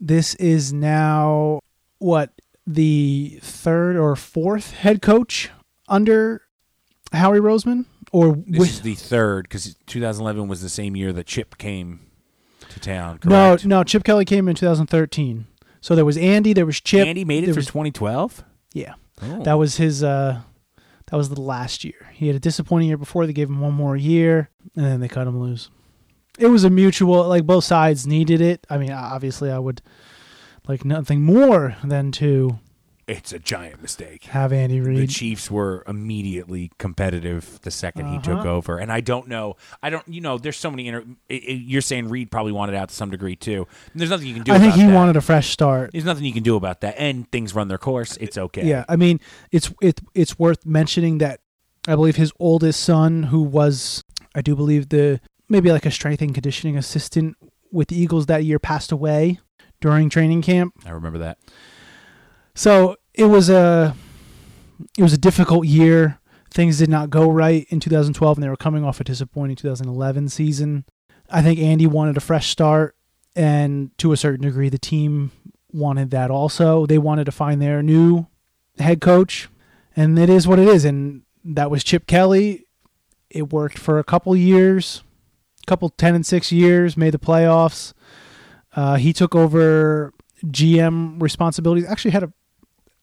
this 0.00 0.34
is 0.36 0.72
now 0.72 1.60
what 1.98 2.30
the 2.66 3.38
third 3.42 3.96
or 3.96 4.16
fourth 4.16 4.72
head 4.72 5.02
coach 5.02 5.50
under 5.88 6.42
Howie 7.12 7.40
Roseman 7.40 7.86
or 8.12 8.36
This 8.46 8.58
with 8.58 8.68
is 8.70 8.80
the 8.82 8.94
third 8.94 9.42
because 9.44 9.74
2011 9.86 10.48
was 10.48 10.62
the 10.62 10.68
same 10.70 10.96
year 10.96 11.12
that 11.12 11.26
Chip 11.26 11.58
came 11.58 12.00
to 12.70 12.80
town. 12.80 13.18
No, 13.24 13.50
Correct? 13.50 13.66
no, 13.66 13.84
Chip 13.84 14.04
Kelly 14.04 14.24
came 14.24 14.48
in 14.48 14.54
2013. 14.54 15.46
So 15.80 15.94
there 15.94 16.04
was 16.04 16.16
Andy, 16.16 16.52
there 16.54 16.66
was 16.66 16.80
Chip. 16.80 17.06
Andy 17.06 17.24
made 17.24 17.42
it 17.44 17.48
through 17.48 17.56
was- 17.56 17.66
2012. 17.66 18.44
Yeah. 18.72 18.94
Oh. 19.22 19.42
That 19.42 19.54
was 19.54 19.76
his 19.76 20.02
uh 20.02 20.40
that 21.10 21.16
was 21.16 21.30
the 21.30 21.40
last 21.40 21.84
year. 21.84 22.10
He 22.12 22.26
had 22.26 22.36
a 22.36 22.40
disappointing 22.40 22.88
year 22.88 22.98
before. 22.98 23.26
They 23.26 23.32
gave 23.32 23.48
him 23.48 23.60
one 23.60 23.74
more 23.74 23.96
year 23.96 24.50
and 24.76 24.84
then 24.84 25.00
they 25.00 25.08
cut 25.08 25.26
him 25.26 25.40
loose. 25.40 25.70
It 26.38 26.48
was 26.48 26.64
a 26.64 26.70
mutual 26.70 27.26
like 27.26 27.44
both 27.46 27.64
sides 27.64 28.06
needed 28.06 28.40
it. 28.40 28.66
I 28.70 28.78
mean, 28.78 28.92
obviously 28.92 29.50
I 29.50 29.58
would 29.58 29.82
like 30.66 30.84
nothing 30.84 31.22
more 31.22 31.76
than 31.82 32.12
to 32.12 32.58
it's 33.08 33.32
a 33.32 33.38
giant 33.38 33.80
mistake. 33.82 34.24
have 34.24 34.52
Andy 34.52 34.80
Reid. 34.80 34.98
The 34.98 35.06
Chiefs 35.06 35.50
were 35.50 35.82
immediately 35.88 36.70
competitive 36.78 37.58
the 37.62 37.70
2nd 37.70 38.12
he 38.12 38.18
took 38.20 38.38
Uh-huh. 38.40 38.48
over, 38.50 38.78
and 38.78 38.92
I 38.92 39.00
don't 39.00 39.26
know. 39.28 39.56
I 39.82 39.90
don't. 39.90 40.06
You 40.06 40.20
know, 40.20 40.38
there's 40.38 40.56
so 40.56 40.70
many. 40.70 40.86
Inter- 40.88 41.04
you're 41.28 41.80
saying 41.80 42.08
Reid 42.08 42.30
probably 42.30 42.52
wanted 42.52 42.74
out 42.74 42.90
to 42.90 42.94
some 42.94 43.10
degree 43.10 43.34
too. 43.36 43.66
And 43.92 44.00
there's 44.00 44.10
nothing 44.10 44.26
you 44.28 44.34
can 44.34 44.42
do. 44.42 44.52
I 44.52 44.58
think 44.58 44.74
he 44.74 44.82
that. 44.82 44.94
wanted 44.94 45.16
a 45.16 45.20
fresh 45.20 45.48
start. 45.50 45.90
There's 45.92 46.04
nothing 46.04 46.24
you 46.24 46.32
can 46.32 46.42
do 46.42 46.56
about 46.56 46.82
that, 46.82 46.94
and 46.98 47.30
things 47.32 47.54
run 47.54 47.68
their 47.68 47.78
course. 47.78 48.16
It's 48.18 48.36
okay. 48.38 48.66
Yeah, 48.66 48.84
I 48.88 48.96
mean, 48.96 49.20
it's 49.50 49.72
it, 49.80 50.00
it's 50.14 50.38
worth 50.38 50.64
mentioning 50.66 51.18
that 51.18 51.40
I 51.86 51.94
believe 51.94 52.16
his 52.16 52.32
oldest 52.38 52.80
son, 52.80 53.24
who 53.24 53.40
was, 53.42 54.04
I 54.34 54.42
do 54.42 54.54
believe 54.54 54.90
the 54.90 55.20
maybe 55.48 55.72
like 55.72 55.86
a 55.86 55.90
strength 55.90 56.20
and 56.20 56.34
conditioning 56.34 56.76
assistant 56.76 57.36
with 57.72 57.88
the 57.88 57.96
Eagles 58.00 58.26
that 58.26 58.44
year, 58.44 58.58
passed 58.58 58.92
away 58.92 59.40
during 59.80 60.10
training 60.10 60.42
camp. 60.42 60.74
I 60.84 60.90
remember 60.90 61.18
that. 61.20 61.38
So 62.58 62.96
it 63.14 63.26
was 63.26 63.48
a 63.48 63.94
it 64.98 65.02
was 65.04 65.12
a 65.12 65.18
difficult 65.18 65.68
year. 65.68 66.18
Things 66.52 66.78
did 66.78 66.88
not 66.88 67.08
go 67.08 67.30
right 67.30 67.64
in 67.70 67.78
2012, 67.78 68.36
and 68.36 68.42
they 68.42 68.48
were 68.48 68.56
coming 68.56 68.82
off 68.82 68.98
a 68.98 69.04
disappointing 69.04 69.54
2011 69.54 70.28
season. 70.28 70.84
I 71.30 71.40
think 71.40 71.60
Andy 71.60 71.86
wanted 71.86 72.16
a 72.16 72.20
fresh 72.20 72.48
start, 72.48 72.96
and 73.36 73.96
to 73.98 74.10
a 74.10 74.16
certain 74.16 74.44
degree, 74.44 74.68
the 74.70 74.76
team 74.76 75.30
wanted 75.72 76.10
that 76.10 76.32
also. 76.32 76.84
They 76.84 76.98
wanted 76.98 77.26
to 77.26 77.30
find 77.30 77.62
their 77.62 77.80
new 77.80 78.26
head 78.80 79.00
coach, 79.00 79.48
and 79.94 80.18
it 80.18 80.28
is 80.28 80.48
what 80.48 80.58
it 80.58 80.66
is. 80.66 80.84
And 80.84 81.22
that 81.44 81.70
was 81.70 81.84
Chip 81.84 82.08
Kelly. 82.08 82.64
It 83.30 83.52
worked 83.52 83.78
for 83.78 84.00
a 84.00 84.04
couple 84.04 84.34
years, 84.34 85.04
couple 85.68 85.90
10 85.90 86.16
and 86.16 86.26
6 86.26 86.50
years, 86.50 86.96
made 86.96 87.14
the 87.14 87.20
playoffs. 87.20 87.92
Uh, 88.74 88.96
he 88.96 89.12
took 89.12 89.36
over 89.36 90.12
GM 90.44 91.22
responsibilities. 91.22 91.86
Actually, 91.88 92.10
had 92.10 92.24
a 92.24 92.32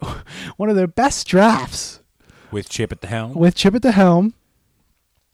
one 0.57 0.69
of 0.69 0.75
their 0.75 0.87
best 0.87 1.27
drafts 1.27 2.01
With 2.51 2.69
Chip 2.69 2.91
at 2.91 3.01
the 3.01 3.07
helm, 3.07 3.33
with 3.33 3.55
Chip 3.55 3.75
at 3.75 3.81
the 3.81 3.91
helm. 3.91 4.33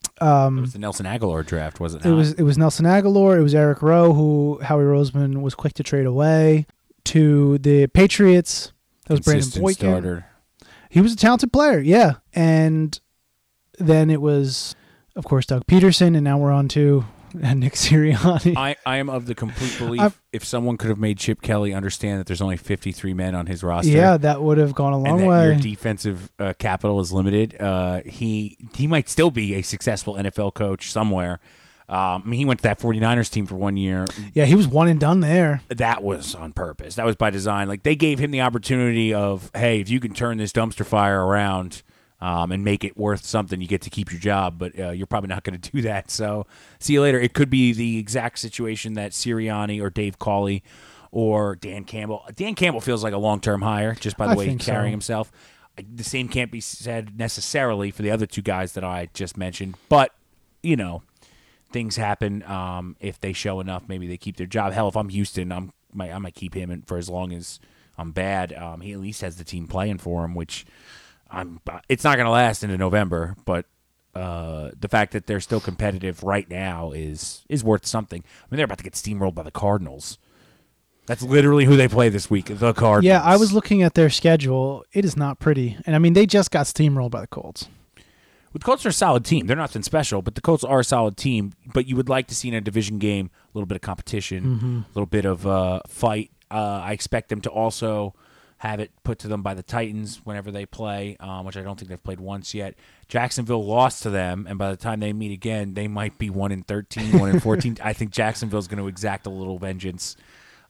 it 0.05 0.23
Um, 0.23 0.61
was 0.61 0.73
the 0.73 0.79
Nelson 0.79 1.05
Agholor 1.05 1.45
draft, 1.45 1.79
was 1.79 1.95
it? 1.95 2.05
it 2.05 2.09
not? 2.09 2.15
was 2.15 2.33
it 2.33 2.43
was 2.43 2.57
Nelson 2.57 2.85
Agholor. 2.85 3.37
It 3.37 3.41
was 3.43 3.55
Eric 3.55 3.81
Rowe, 3.81 4.13
who 4.13 4.59
Howie 4.63 4.83
Roseman 4.83 5.41
was 5.41 5.55
quick 5.55 5.73
to 5.73 5.83
trade 5.83 6.05
away 6.05 6.65
to 7.05 7.57
the 7.59 7.87
Patriots. 7.87 8.71
That 9.07 9.13
was 9.15 9.19
Brandon 9.21 9.41
Consistent 9.43 9.63
Boykin. 9.63 9.75
starter. 9.89 10.25
He 10.89 11.01
was 11.01 11.13
a 11.13 11.15
talented 11.15 11.51
player, 11.53 11.79
yeah. 11.79 12.15
And 12.33 12.99
then 13.79 14.09
it 14.09 14.21
was, 14.21 14.75
of 15.15 15.25
course, 15.25 15.45
Doug 15.45 15.65
Pederson, 15.65 16.15
and 16.15 16.23
now 16.23 16.37
we're 16.37 16.51
on 16.51 16.67
to 16.69 17.05
Nick 17.33 17.73
Sirianni. 17.73 18.55
I, 18.55 18.75
I 18.85 18.97
am 18.97 19.09
of 19.09 19.25
the 19.25 19.35
complete 19.35 19.75
belief 19.77 20.01
I've- 20.01 20.15
if 20.33 20.43
someone 20.45 20.77
could 20.77 20.89
have 20.89 20.99
made 20.99 21.17
Chip 21.17 21.41
Kelly 21.41 21.73
understand 21.73 22.19
that 22.19 22.27
there's 22.27 22.41
only 22.41 22.57
53 22.57 23.13
men 23.13 23.35
on 23.35 23.45
his 23.47 23.63
roster, 23.63 23.91
yeah, 23.91 24.17
that 24.17 24.41
would 24.41 24.57
have 24.57 24.73
gone 24.73 24.93
a 24.93 24.97
long 24.97 25.25
way. 25.25 25.45
your 25.47 25.55
defensive 25.55 26.31
uh, 26.39 26.53
capital 26.57 26.99
is 26.99 27.11
limited, 27.11 27.59
uh, 27.59 28.01
he 28.05 28.57
he 28.75 28.87
might 28.87 29.09
still 29.09 29.31
be 29.31 29.55
a 29.55 29.61
successful 29.61 30.15
NFL 30.15 30.53
coach 30.53 30.91
somewhere. 30.91 31.39
Um, 31.89 32.23
I 32.25 32.29
mean, 32.29 32.39
he 32.39 32.45
went 32.45 32.59
to 32.61 32.63
that 32.63 32.79
49ers 32.79 33.29
team 33.29 33.45
for 33.45 33.55
one 33.55 33.75
year. 33.75 34.05
yeah, 34.33 34.45
he 34.45 34.55
was 34.55 34.65
one 34.65 34.87
and 34.87 34.97
done 34.97 35.19
there. 35.19 35.61
That 35.67 36.01
was 36.01 36.33
on 36.35 36.53
purpose. 36.53 36.95
That 36.95 37.05
was 37.05 37.17
by 37.17 37.31
design. 37.31 37.67
Like 37.67 37.83
they 37.83 37.97
gave 37.97 38.17
him 38.17 38.31
the 38.31 38.39
opportunity 38.39 39.13
of, 39.13 39.51
hey, 39.53 39.81
if 39.81 39.89
you 39.89 39.99
can 39.99 40.13
turn 40.13 40.37
this 40.37 40.53
dumpster 40.53 40.85
fire 40.85 41.21
around 41.21 41.81
um, 42.21 42.51
and 42.51 42.63
make 42.63 42.83
it 42.83 42.95
worth 42.97 43.25
something, 43.25 43.59
you 43.61 43.67
get 43.67 43.81
to 43.81 43.89
keep 43.89 44.11
your 44.11 44.19
job. 44.19 44.57
But 44.57 44.79
uh, 44.79 44.89
you're 44.91 45.07
probably 45.07 45.29
not 45.29 45.43
going 45.43 45.59
to 45.59 45.71
do 45.71 45.81
that. 45.83 46.11
So 46.11 46.45
see 46.79 46.93
you 46.93 47.01
later. 47.01 47.19
It 47.19 47.33
could 47.33 47.49
be 47.49 47.73
the 47.73 47.97
exact 47.97 48.39
situation 48.39 48.93
that 48.93 49.11
Sirianni 49.11 49.81
or 49.81 49.89
Dave 49.89 50.19
Culley 50.19 50.63
or 51.11 51.55
Dan 51.55 51.83
Campbell. 51.83 52.23
Dan 52.35 52.55
Campbell 52.55 52.81
feels 52.81 53.03
like 53.03 53.13
a 53.13 53.17
long 53.17 53.41
term 53.41 53.61
hire 53.61 53.95
just 53.95 54.17
by 54.17 54.27
the 54.27 54.33
I 54.33 54.35
way 54.35 54.45
he's 54.45 54.51
think 54.51 54.63
so. 54.63 54.71
carrying 54.71 54.91
himself. 54.91 55.31
The 55.77 56.03
same 56.03 56.27
can't 56.27 56.51
be 56.51 56.59
said 56.61 57.17
necessarily 57.17 57.91
for 57.91 58.01
the 58.01 58.11
other 58.11 58.25
two 58.25 58.41
guys 58.41 58.73
that 58.73 58.83
I 58.83 59.09
just 59.13 59.37
mentioned, 59.37 59.75
but 59.89 60.13
you 60.61 60.75
know, 60.75 61.01
things 61.71 61.95
happen. 61.95 62.43
Um, 62.43 62.97
if 62.99 63.19
they 63.19 63.33
show 63.33 63.59
enough, 63.61 63.83
maybe 63.87 64.05
they 64.05 64.17
keep 64.17 64.37
their 64.37 64.45
job. 64.47 64.73
Hell, 64.73 64.89
if 64.89 64.97
I'm 64.97 65.09
Houston, 65.09 65.51
I'm 65.51 65.71
might, 65.93 66.11
I 66.11 66.17
might 66.19 66.35
keep 66.35 66.53
him 66.53 66.71
in 66.71 66.83
for 66.83 66.97
as 66.97 67.09
long 67.09 67.33
as 67.33 67.59
I'm 67.97 68.11
bad. 68.11 68.53
Um, 68.53 68.81
he 68.81 68.91
at 68.93 68.99
least 68.99 69.21
has 69.21 69.37
the 69.37 69.43
team 69.43 69.67
playing 69.67 69.97
for 69.99 70.23
him, 70.23 70.35
which 70.35 70.65
I'm. 71.31 71.59
It's 71.89 72.03
not 72.03 72.17
going 72.17 72.25
to 72.25 72.31
last 72.31 72.63
into 72.63 72.77
November, 72.77 73.35
but 73.45 73.65
uh, 74.13 74.71
the 74.79 74.89
fact 74.89 75.13
that 75.13 75.27
they're 75.27 75.39
still 75.39 75.59
competitive 75.61 76.23
right 76.23 76.49
now 76.49 76.91
is 76.91 77.45
is 77.49 77.63
worth 77.63 77.85
something. 77.85 78.23
I 78.23 78.45
mean, 78.49 78.57
they're 78.57 78.65
about 78.65 78.79
to 78.79 78.83
get 78.83 78.93
steamrolled 78.93 79.35
by 79.35 79.43
the 79.43 79.51
Cardinals. 79.51 80.17
That's 81.07 81.23
literally 81.23 81.65
who 81.65 81.75
they 81.75 81.87
play 81.87 82.09
this 82.09 82.29
week. 82.29 82.45
The 82.45 82.73
Cardinals. 82.73 83.05
Yeah, 83.05 83.21
I 83.21 83.37
was 83.37 83.51
looking 83.51 83.81
at 83.81 83.95
their 83.95 84.09
schedule. 84.09 84.85
It 84.93 85.03
is 85.03 85.17
not 85.17 85.39
pretty. 85.39 85.77
And 85.85 85.95
I 85.95 85.99
mean, 85.99 86.13
they 86.13 86.25
just 86.25 86.51
got 86.51 86.67
steamrolled 86.67 87.11
by 87.11 87.21
the 87.21 87.27
Colts. 87.27 87.67
The 88.53 88.59
Colts 88.59 88.85
are 88.85 88.89
a 88.89 88.93
solid 88.93 89.23
team. 89.23 89.47
They're 89.47 89.55
nothing 89.55 89.81
special, 89.81 90.21
but 90.21 90.35
the 90.35 90.41
Colts 90.41 90.63
are 90.63 90.81
a 90.81 90.83
solid 90.83 91.15
team. 91.15 91.53
But 91.73 91.87
you 91.87 91.95
would 91.95 92.09
like 92.09 92.27
to 92.27 92.35
see 92.35 92.49
in 92.49 92.53
a 92.53 92.61
division 92.61 92.99
game 92.99 93.29
a 93.45 93.57
little 93.57 93.65
bit 93.65 93.75
of 93.75 93.81
competition, 93.81 94.85
a 94.89 94.93
little 94.93 95.05
bit 95.05 95.25
of 95.25 95.47
uh, 95.47 95.79
fight. 95.87 96.31
Uh, 96.49 96.81
I 96.83 96.91
expect 96.91 97.29
them 97.29 97.39
to 97.41 97.49
also 97.49 98.13
have 98.61 98.79
it 98.79 98.91
put 99.03 99.17
to 99.17 99.27
them 99.27 99.41
by 99.41 99.55
the 99.55 99.63
Titans 99.63 100.21
whenever 100.23 100.51
they 100.51 100.67
play, 100.67 101.17
um, 101.19 101.45
which 101.47 101.57
I 101.57 101.63
don't 101.63 101.79
think 101.79 101.89
they've 101.89 102.03
played 102.03 102.19
once 102.19 102.53
yet. 102.53 102.75
Jacksonville 103.07 103.65
lost 103.65 104.03
to 104.03 104.11
them, 104.11 104.45
and 104.47 104.59
by 104.59 104.69
the 104.69 104.77
time 104.77 104.99
they 104.99 105.13
meet 105.13 105.31
again, 105.31 105.73
they 105.73 105.87
might 105.87 106.19
be 106.19 106.29
one 106.29 106.51
in 106.51 106.61
13, 106.61 107.17
one 107.17 107.31
in 107.31 107.39
14. 107.39 107.79
I 107.83 107.93
think 107.93 108.11
Jacksonville's 108.11 108.67
going 108.67 108.77
to 108.77 108.87
exact 108.87 109.25
a 109.25 109.31
little 109.31 109.57
vengeance 109.57 110.15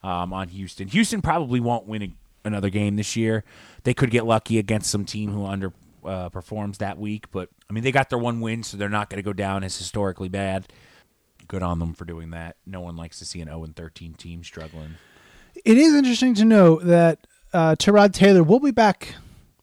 um, 0.03 0.31
on 0.31 0.47
Houston. 0.47 0.87
Houston 0.87 1.21
probably 1.21 1.59
won't 1.59 1.85
win 1.85 2.01
a, 2.01 2.13
another 2.45 2.69
game 2.69 2.95
this 2.95 3.17
year. 3.17 3.43
They 3.83 3.93
could 3.93 4.09
get 4.09 4.25
lucky 4.25 4.57
against 4.57 4.89
some 4.89 5.03
team 5.03 5.29
who 5.29 5.45
under 5.45 5.73
uh, 6.05 6.29
performs 6.29 6.77
that 6.77 6.97
week, 6.97 7.29
but 7.33 7.49
I 7.69 7.73
mean 7.73 7.83
they 7.83 7.91
got 7.91 8.09
their 8.09 8.19
one 8.19 8.39
win, 8.39 8.63
so 8.63 8.77
they're 8.77 8.87
not 8.87 9.09
going 9.09 9.17
to 9.17 9.21
go 9.21 9.33
down 9.33 9.65
as 9.65 9.77
historically 9.77 10.29
bad. 10.29 10.71
Good 11.49 11.61
on 11.61 11.79
them 11.79 11.93
for 11.93 12.05
doing 12.05 12.29
that. 12.29 12.55
No 12.65 12.79
one 12.79 12.95
likes 12.95 13.19
to 13.19 13.25
see 13.25 13.41
an 13.41 13.49
0 13.49 13.67
13 13.75 14.13
team 14.13 14.45
struggling. 14.45 14.91
It 15.65 15.77
is 15.77 15.93
interesting 15.93 16.35
to 16.35 16.45
note 16.45 16.85
that 16.85 17.27
uh, 17.53 17.75
Tyrod 17.75 18.13
Taylor 18.13 18.43
will 18.43 18.59
be 18.59 18.71
back 18.71 19.15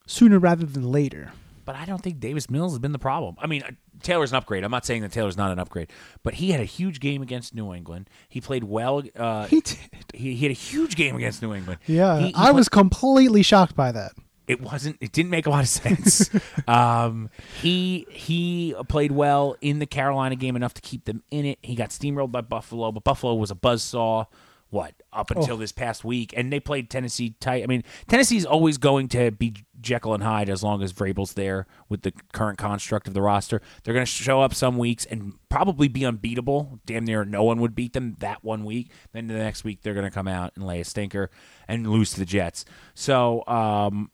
sooner 0.07 0.39
rather 0.39 0.65
than 0.65 0.91
later. 0.91 1.31
But 1.65 1.75
I 1.75 1.85
don't 1.85 2.01
think 2.01 2.19
Davis 2.19 2.49
Mills 2.49 2.71
has 2.73 2.79
been 2.79 2.93
the 2.93 2.99
problem. 2.99 3.35
I 3.39 3.45
mean, 3.47 3.61
uh, 3.63 3.71
Taylor's 4.01 4.31
an 4.31 4.37
upgrade. 4.37 4.63
I'm 4.63 4.71
not 4.71 4.85
saying 4.85 5.01
that 5.03 5.11
Taylor's 5.11 5.37
not 5.37 5.51
an 5.51 5.59
upgrade, 5.59 5.91
but 6.23 6.35
he 6.35 6.51
had 6.51 6.61
a 6.61 6.65
huge 6.65 6.99
game 6.99 7.21
against 7.21 7.53
New 7.53 7.73
England. 7.73 8.09
He 8.27 8.41
played 8.41 8.63
well. 8.63 9.03
Uh, 9.15 9.45
He 9.47 9.61
did. 9.61 9.77
he, 10.13 10.33
he 10.35 10.45
had 10.45 10.51
a 10.51 10.53
huge 10.55 10.95
game 10.95 11.15
against 11.15 11.41
New 11.43 11.53
England. 11.53 11.79
Yeah, 11.85 12.17
He- 12.19 12.27
he 12.27 12.33
I 12.35 12.45
played- 12.45 12.55
was 12.55 12.69
completely 12.69 13.43
shocked 13.43 13.75
by 13.75 13.91
that. 13.91 14.13
it 14.47 14.61
wasn't 14.61 14.97
it 14.99 15.11
didn't 15.11 15.29
make 15.29 15.45
a 15.45 15.49
lot 15.51 15.61
of 15.61 15.67
sense 15.69 16.27
um, 16.67 17.29
he 17.61 18.07
he 18.09 18.73
played 18.87 19.11
well 19.11 19.55
in 19.61 19.77
the 19.77 19.85
carolina 19.85 20.35
game 20.35 20.55
enough 20.55 20.73
to 20.73 20.81
keep 20.81 21.05
them 21.05 21.21
in 21.29 21.45
it 21.45 21.59
he 21.61 21.75
got 21.75 21.89
steamrolled 21.91 22.31
by 22.31 22.41
buffalo 22.41 22.91
but 22.91 23.03
buffalo 23.03 23.35
was 23.35 23.51
a 23.51 23.55
buzzsaw 23.55 24.25
what 24.69 24.93
up 25.11 25.31
until 25.31 25.57
this 25.57 25.71
past 25.71 26.03
week 26.03 26.33
and 26.37 26.53
they 26.53 26.59
played 26.59 26.89
tennessee 26.89 27.35
tight. 27.39 27.63
I 27.63 27.67
mean 27.67 27.83
tennessee's 28.07 28.45
always 28.45 28.77
going 28.77 29.07
to 29.09 29.31
be 29.31 29.55
jekyll 29.81 30.13
and 30.13 30.21
hyde 30.21 30.49
as 30.49 30.61
long 30.61 30.83
as 30.83 30.93
vrabel's 30.93 31.33
there 31.33 31.65
with 31.87 32.03
the 32.03 32.13
current 32.33 32.57
construct 32.57 33.07
of 33.07 33.13
the 33.13 33.21
roster. 33.21 33.61
They're 33.83 33.93
going 33.93 34.05
to 34.05 34.11
show 34.11 34.41
up 34.41 34.53
some 34.53 34.77
weeks 34.77 35.05
and 35.05 35.33
probably 35.49 35.87
be 35.87 36.05
unbeatable. 36.05 36.79
Damn 36.85 37.05
near 37.05 37.25
no 37.25 37.43
one 37.43 37.59
would 37.61 37.73
beat 37.73 37.93
them 37.93 38.15
that 38.19 38.43
one 38.43 38.63
week. 38.63 38.91
Then 39.11 39.27
the 39.27 39.33
next 39.33 39.63
week 39.63 39.81
they're 39.81 39.95
going 39.95 40.05
to 40.05 40.11
come 40.11 40.27
out 40.27 40.53
and 40.55 40.65
lay 40.65 40.81
a 40.81 40.85
stinker 40.85 41.31
and 41.67 41.89
lose 41.89 42.11
to 42.11 42.19
the 42.19 42.25
jets. 42.25 42.65
So 42.93 43.45
um 43.47 44.11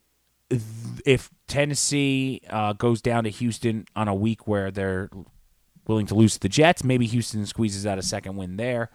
if 1.05 1.31
Tennessee 1.47 2.41
uh, 2.49 2.73
goes 2.73 3.01
down 3.01 3.23
to 3.23 3.29
Houston 3.29 3.85
on 3.95 4.07
a 4.07 4.13
week 4.13 4.47
where 4.47 4.71
they're 4.71 5.09
willing 5.87 6.05
to 6.07 6.15
lose 6.15 6.33
to 6.35 6.39
the 6.39 6.49
Jets, 6.49 6.83
maybe 6.83 7.05
Houston 7.07 7.45
squeezes 7.45 7.85
out 7.85 7.97
a 7.97 8.03
second 8.03 8.35
win 8.35 8.57
there. 8.57 8.89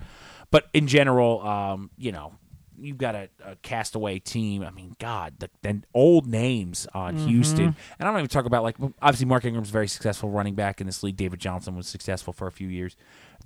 But 0.50 0.68
in 0.72 0.86
general, 0.86 1.46
um, 1.46 1.90
you 1.96 2.12
know, 2.12 2.34
you've 2.82 2.98
got 2.98 3.14
a, 3.14 3.28
a 3.44 3.56
castaway 3.56 4.18
team. 4.18 4.62
I 4.62 4.70
mean, 4.70 4.96
God, 4.98 5.34
the, 5.38 5.50
the 5.62 5.82
old 5.94 6.26
names 6.26 6.86
on 6.94 7.16
Houston, 7.16 7.66
and 7.66 7.74
I 8.00 8.04
don't 8.04 8.16
even 8.16 8.28
talk 8.28 8.46
about 8.46 8.62
like 8.62 8.76
obviously 9.00 9.26
Mark 9.26 9.44
Ingram's 9.44 9.70
very 9.70 9.88
successful 9.88 10.30
running 10.30 10.54
back 10.54 10.80
in 10.80 10.86
this 10.86 11.02
league. 11.02 11.16
David 11.16 11.40
Johnson 11.40 11.76
was 11.76 11.86
successful 11.86 12.32
for 12.32 12.46
a 12.46 12.52
few 12.52 12.68
years. 12.68 12.96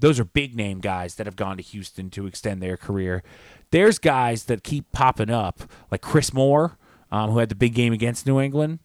Those 0.00 0.18
are 0.18 0.24
big 0.24 0.56
name 0.56 0.80
guys 0.80 1.16
that 1.16 1.26
have 1.26 1.36
gone 1.36 1.56
to 1.56 1.62
Houston 1.62 2.10
to 2.10 2.26
extend 2.26 2.62
their 2.62 2.76
career. 2.76 3.22
There's 3.70 3.98
guys 3.98 4.44
that 4.44 4.64
keep 4.64 4.90
popping 4.92 5.30
up, 5.30 5.62
like 5.90 6.00
Chris 6.00 6.32
Moore, 6.32 6.78
um, 7.10 7.30
who 7.30 7.38
had 7.38 7.48
the 7.48 7.54
big 7.54 7.74
game 7.74 7.92
against 7.92 8.26
New 8.26 8.40
England. 8.40 8.80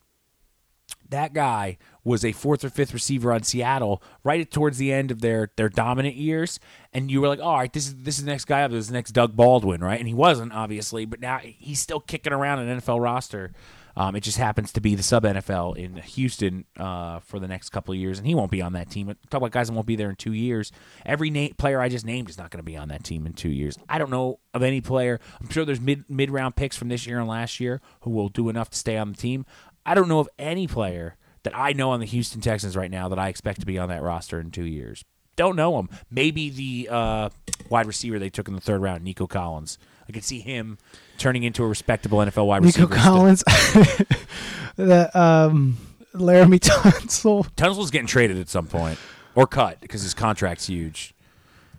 That 1.10 1.34
guy 1.34 1.78
was 2.10 2.26
a 2.26 2.32
fourth 2.32 2.66
or 2.66 2.70
fifth 2.70 2.94
receiver 2.94 3.32
on 3.32 3.44
Seattle 3.44 4.02
right 4.24 4.50
towards 4.50 4.80
the 4.80 4.92
end 4.92 5.12
of 5.12 5.22
their 5.22 5.52
their 5.56 5.70
dominant 5.70 6.16
years, 6.16 6.60
and 6.92 7.12
you 7.12 7.22
were 7.22 7.28
like, 7.28 7.40
"All 7.40 7.58
right, 7.58 7.72
this 7.72 7.88
is 7.88 7.96
this 7.98 8.18
is 8.18 8.26
the 8.26 8.32
next 8.32 8.46
guy 8.46 8.64
up. 8.64 8.72
This 8.72 8.80
is 8.80 8.88
the 8.88 8.94
next 8.94 9.12
Doug 9.12 9.36
Baldwin, 9.36 9.82
right?" 9.82 10.00
And 10.00 10.08
he 10.08 10.14
wasn't 10.14 10.52
obviously, 10.52 11.06
but 11.06 11.22
now 11.22 11.38
he's 11.38 11.80
still 11.80 12.00
kicking 12.00 12.34
around 12.34 12.60
an 12.60 12.80
NFL 12.80 13.00
roster. 13.02 13.52
Um, 13.96 14.16
it 14.16 14.22
just 14.22 14.38
happens 14.38 14.72
to 14.74 14.82
be 14.82 14.96
the 14.96 15.04
sub 15.04 15.24
NFL 15.24 15.76
in 15.76 15.98
Houston 15.98 16.64
uh, 16.78 17.20
for 17.20 17.38
the 17.38 17.48
next 17.48 17.70
couple 17.70 17.94
of 17.94 18.00
years, 18.00 18.18
and 18.18 18.26
he 18.26 18.34
won't 18.34 18.50
be 18.50 18.62
on 18.62 18.74
that 18.74 18.90
team. 18.90 19.08
Talk 19.30 19.40
about 19.40 19.52
guys 19.52 19.68
that 19.68 19.74
won't 19.74 19.88
be 19.88 19.98
there 19.98 20.10
in 20.10 20.16
two 20.16 20.34
years. 20.34 20.72
Every 21.06 21.30
na- 21.30 21.50
player 21.58 21.82
I 21.82 21.90
just 21.90 22.06
named 22.06 22.30
is 22.30 22.38
not 22.38 22.50
going 22.50 22.60
to 22.60 22.64
be 22.64 22.78
on 22.78 22.88
that 22.90 23.04
team 23.04 23.26
in 23.26 23.34
two 23.34 23.50
years. 23.50 23.78
I 23.90 23.98
don't 23.98 24.10
know 24.10 24.40
of 24.54 24.64
any 24.64 24.80
player. 24.80 25.20
I'm 25.42 25.50
sure 25.50 25.66
there's 25.66 25.82
mid 25.82 26.06
mid 26.10 26.32
round 26.32 26.56
picks 26.56 26.78
from 26.78 26.88
this 26.88 27.06
year 27.06 27.20
and 27.20 27.28
last 27.28 27.60
year 27.60 27.82
who 28.02 28.12
will 28.12 28.30
do 28.30 28.48
enough 28.50 28.70
to 28.70 28.78
stay 28.78 28.98
on 28.98 29.12
the 29.12 29.18
team. 29.18 29.46
I 29.86 29.96
don't 29.96 30.08
know 30.08 30.20
of 30.20 30.30
any 30.40 30.66
player 30.66 31.18
that 31.44 31.58
I 31.58 31.74
know 31.74 31.92
on 31.92 32.00
the 32.00 32.06
Houston 32.06 32.42
Texans 32.42 32.76
right 32.76 32.92
now 32.92 33.10
that 33.10 33.20
I 33.20 33.30
expect 33.30 33.60
to 33.62 33.66
be 33.66 33.78
on 33.78 33.90
that 33.90 34.02
roster 34.02 34.40
in 34.40 34.52
two 34.52 34.66
years. 34.66 35.04
Don't 35.36 35.56
know 35.56 35.80
him. 35.80 35.90
Maybe 36.12 36.50
the 36.50 36.90
uh, 36.92 37.30
wide 37.70 37.86
receiver 37.86 38.20
they 38.20 38.30
took 38.30 38.48
in 38.48 38.56
the 38.56 38.62
third 38.62 38.82
round, 38.82 39.04
Nico 39.04 39.26
Collins. 39.26 39.78
I 40.08 40.12
could 40.12 40.24
see 40.24 40.40
him 40.40 40.78
turning 41.18 41.44
into 41.44 41.64
a 41.64 41.68
respectable 41.68 42.18
NFL 42.18 42.48
wide 42.48 42.64
Nico 42.64 42.88
receiver. 42.88 42.90
Nico 42.90 43.02
Collins, 43.02 43.44
that 44.76 45.16
um, 45.16 45.78
Laremy 46.14 46.60
Tunsil. 46.60 47.50
Tunsil's 47.56 47.92
getting 47.92 48.08
traded 48.08 48.38
at 48.38 48.50
some 48.50 48.68
point 48.68 49.00
or 49.36 49.48
cut 49.48 49.80
because 49.80 50.02
his 50.02 50.14
contract's 50.14 50.68
huge. 50.68 51.14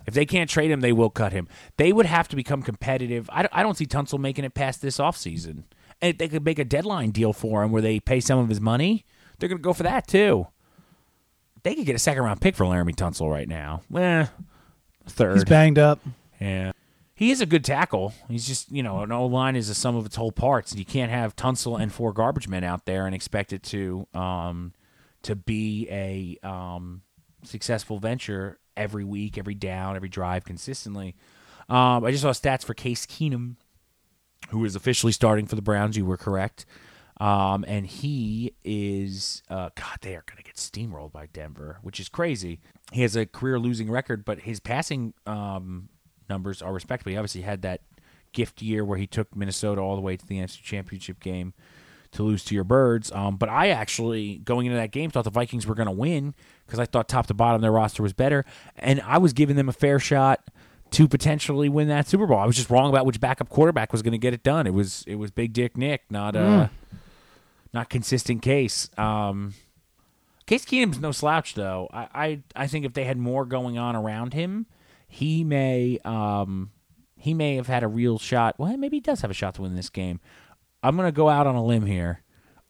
If 0.06 0.14
they 0.14 0.24
can't 0.24 0.48
trade 0.48 0.70
him, 0.70 0.80
they 0.80 0.92
will 0.92 1.10
cut 1.10 1.32
him. 1.32 1.46
They 1.76 1.92
would 1.92 2.06
have 2.06 2.28
to 2.28 2.36
become 2.36 2.62
competitive. 2.62 3.28
I, 3.30 3.48
I 3.52 3.62
don't 3.62 3.76
see 3.76 3.86
Tunsil 3.86 4.18
making 4.18 4.44
it 4.44 4.54
past 4.54 4.80
this 4.80 4.98
offseason. 4.98 5.64
And 6.00 6.12
if 6.12 6.18
they 6.18 6.28
could 6.28 6.44
make 6.44 6.58
a 6.58 6.64
deadline 6.64 7.10
deal 7.10 7.32
for 7.32 7.62
him 7.62 7.72
where 7.72 7.82
they 7.82 8.00
pay 8.00 8.20
some 8.20 8.38
of 8.38 8.48
his 8.48 8.60
money, 8.60 9.04
they're 9.40 9.48
going 9.48 9.58
to 9.58 9.62
go 9.62 9.72
for 9.72 9.82
that 9.82 10.06
too. 10.06 10.46
They 11.62 11.74
could 11.74 11.86
get 11.86 11.96
a 11.96 12.00
second 12.00 12.22
round 12.22 12.40
pick 12.40 12.54
for 12.54 12.64
Laremy 12.64 12.94
Tunsil 12.94 13.30
right 13.30 13.48
now. 13.48 13.82
Eh, 13.94 14.26
third. 15.06 15.34
He's 15.34 15.44
banged 15.44 15.78
up. 15.78 16.00
Yeah. 16.40 16.72
He 17.14 17.30
is 17.30 17.42
a 17.42 17.46
good 17.46 17.64
tackle. 17.64 18.14
He's 18.28 18.46
just, 18.46 18.72
you 18.72 18.82
know, 18.82 19.00
an 19.02 19.12
O 19.12 19.26
line 19.26 19.54
is 19.54 19.68
a 19.68 19.74
sum 19.74 19.94
of 19.94 20.06
its 20.06 20.16
whole 20.16 20.32
parts. 20.32 20.72
And 20.72 20.78
you 20.78 20.86
can't 20.86 21.10
have 21.10 21.36
Tunsil 21.36 21.78
and 21.78 21.92
four 21.92 22.14
garbage 22.14 22.48
men 22.48 22.64
out 22.64 22.86
there 22.86 23.04
and 23.04 23.14
expect 23.14 23.52
it 23.52 23.62
to 23.64 24.06
um, 24.14 24.72
to 25.24 25.36
be 25.36 25.86
a 25.90 26.38
um, 26.46 27.02
successful 27.44 27.98
venture 27.98 28.58
every 28.74 29.04
week, 29.04 29.36
every 29.36 29.54
down, 29.54 29.96
every 29.96 30.08
drive 30.08 30.46
consistently. 30.46 31.14
Um, 31.68 32.04
I 32.04 32.10
just 32.10 32.22
saw 32.22 32.30
stats 32.30 32.64
for 32.64 32.72
Case 32.72 33.04
Keenum, 33.04 33.56
who 34.48 34.64
is 34.64 34.74
officially 34.74 35.12
starting 35.12 35.46
for 35.46 35.56
the 35.56 35.62
Browns. 35.62 35.98
You 35.98 36.06
were 36.06 36.16
correct. 36.16 36.64
Um, 37.20 37.66
and 37.68 37.86
he 37.86 38.54
is, 38.64 39.42
uh, 39.50 39.68
God, 39.74 39.98
they 40.00 40.16
are 40.16 40.24
going 40.26 40.38
to 40.38 40.42
get 40.42 40.56
steamrolled 40.56 41.12
by 41.12 41.26
Denver, 41.26 41.78
which 41.82 42.00
is 42.00 42.08
crazy. 42.08 42.60
He 42.92 43.02
has 43.02 43.14
a 43.14 43.26
career 43.26 43.58
losing 43.58 43.90
record, 43.90 44.24
but 44.24 44.40
his 44.40 44.58
passing 44.58 45.12
um, 45.26 45.90
numbers 46.30 46.62
are 46.62 46.72
respectable. 46.72 47.12
He 47.12 47.18
obviously 47.18 47.42
had 47.42 47.60
that 47.60 47.82
gift 48.32 48.62
year 48.62 48.84
where 48.84 48.96
he 48.96 49.06
took 49.06 49.36
Minnesota 49.36 49.82
all 49.82 49.96
the 49.96 50.00
way 50.00 50.16
to 50.16 50.26
the 50.26 50.38
NFC 50.38 50.62
Championship 50.62 51.20
game 51.20 51.52
to 52.12 52.22
lose 52.22 52.42
to 52.44 52.54
your 52.54 52.64
birds. 52.64 53.12
Um, 53.12 53.36
but 53.36 53.50
I 53.50 53.68
actually, 53.68 54.38
going 54.38 54.66
into 54.66 54.78
that 54.78 54.90
game, 54.90 55.10
thought 55.10 55.24
the 55.24 55.30
Vikings 55.30 55.66
were 55.66 55.74
going 55.74 55.86
to 55.86 55.92
win 55.92 56.34
because 56.66 56.78
I 56.78 56.86
thought 56.86 57.06
top 57.06 57.26
to 57.26 57.34
bottom 57.34 57.60
their 57.60 57.70
roster 57.70 58.02
was 58.02 58.14
better. 58.14 58.46
And 58.76 59.00
I 59.02 59.18
was 59.18 59.34
giving 59.34 59.56
them 59.56 59.68
a 59.68 59.72
fair 59.72 59.98
shot 59.98 60.42
to 60.92 61.06
potentially 61.06 61.68
win 61.68 61.88
that 61.88 62.08
Super 62.08 62.26
Bowl. 62.26 62.38
I 62.38 62.46
was 62.46 62.56
just 62.56 62.70
wrong 62.70 62.88
about 62.88 63.06
which 63.06 63.20
backup 63.20 63.48
quarterback 63.48 63.92
was 63.92 64.02
going 64.02 64.12
to 64.12 64.18
get 64.18 64.32
it 64.34 64.42
done. 64.42 64.66
It 64.66 64.74
was 64.74 65.04
it 65.06 65.16
was 65.16 65.30
Big 65.30 65.52
Dick 65.52 65.76
Nick, 65.76 66.02
not 66.10 66.34
uh, 66.34 66.68
not 67.72 67.88
consistent 67.90 68.42
case. 68.42 68.88
Um, 68.98 69.54
Case 70.46 70.64
Keenum's 70.64 70.98
no 70.98 71.12
slouch 71.12 71.54
though. 71.54 71.88
I, 71.92 72.08
I 72.14 72.42
I 72.64 72.66
think 72.66 72.84
if 72.84 72.92
they 72.92 73.04
had 73.04 73.18
more 73.18 73.44
going 73.44 73.78
on 73.78 73.94
around 73.94 74.34
him, 74.34 74.66
he 75.06 75.44
may 75.44 76.00
um 76.04 76.72
he 77.16 77.34
may 77.34 77.54
have 77.54 77.68
had 77.68 77.84
a 77.84 77.88
real 77.88 78.18
shot. 78.18 78.56
Well, 78.58 78.76
maybe 78.76 78.96
he 78.96 79.00
does 79.00 79.20
have 79.20 79.30
a 79.30 79.34
shot 79.34 79.54
to 79.54 79.62
win 79.62 79.76
this 79.76 79.90
game. 79.90 80.18
I'm 80.82 80.96
gonna 80.96 81.12
go 81.12 81.28
out 81.28 81.46
on 81.46 81.54
a 81.54 81.64
limb 81.64 81.86
here. 81.86 82.22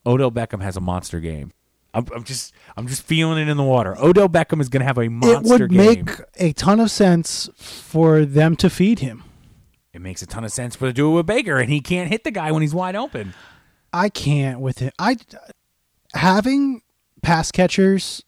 Odell 0.05 0.31
Beckham 0.31 0.61
has 0.61 0.77
a 0.77 0.81
monster 0.81 1.21
game. 1.21 1.53
I'm, 1.95 2.07
I'm 2.15 2.25
just 2.25 2.53
I'm 2.77 2.87
just 2.87 3.03
feeling 3.03 3.39
it 3.39 3.49
in 3.49 3.57
the 3.57 3.65
water. 3.65 3.97
Odell 3.99 4.29
Beckham 4.29 4.61
is 4.61 4.69
gonna 4.69 4.85
have 4.85 4.99
a 4.99 5.09
monster. 5.09 5.67
Game. 5.67 5.81
It 5.81 5.87
would 5.87 5.97
game. 5.97 6.05
make 6.05 6.21
a 6.37 6.53
ton 6.53 6.81
of 6.81 6.91
sense 6.91 7.49
for 7.57 8.27
them 8.27 8.57
to 8.57 8.69
feed 8.69 8.99
him. 8.99 9.25
it 9.95 10.03
makes 10.03 10.21
a 10.21 10.27
ton 10.27 10.45
of 10.45 10.53
sense 10.53 10.77
for 10.77 10.87
to 10.87 10.93
do 10.93 11.11
it 11.13 11.15
with 11.15 11.27
Baker, 11.27 11.57
and 11.57 11.71
he 11.71 11.81
can't 11.81 12.11
hit 12.11 12.25
the 12.25 12.31
guy 12.31 12.53
when 12.53 12.61
he's 12.61 12.75
wide 12.75 12.95
open. 12.95 13.33
I 13.93 14.09
can't 14.09 14.61
with 14.61 14.83
it. 14.83 14.95
I 14.99 15.17
having 16.15 16.83
pass 17.23 17.51
catchers 17.51 18.23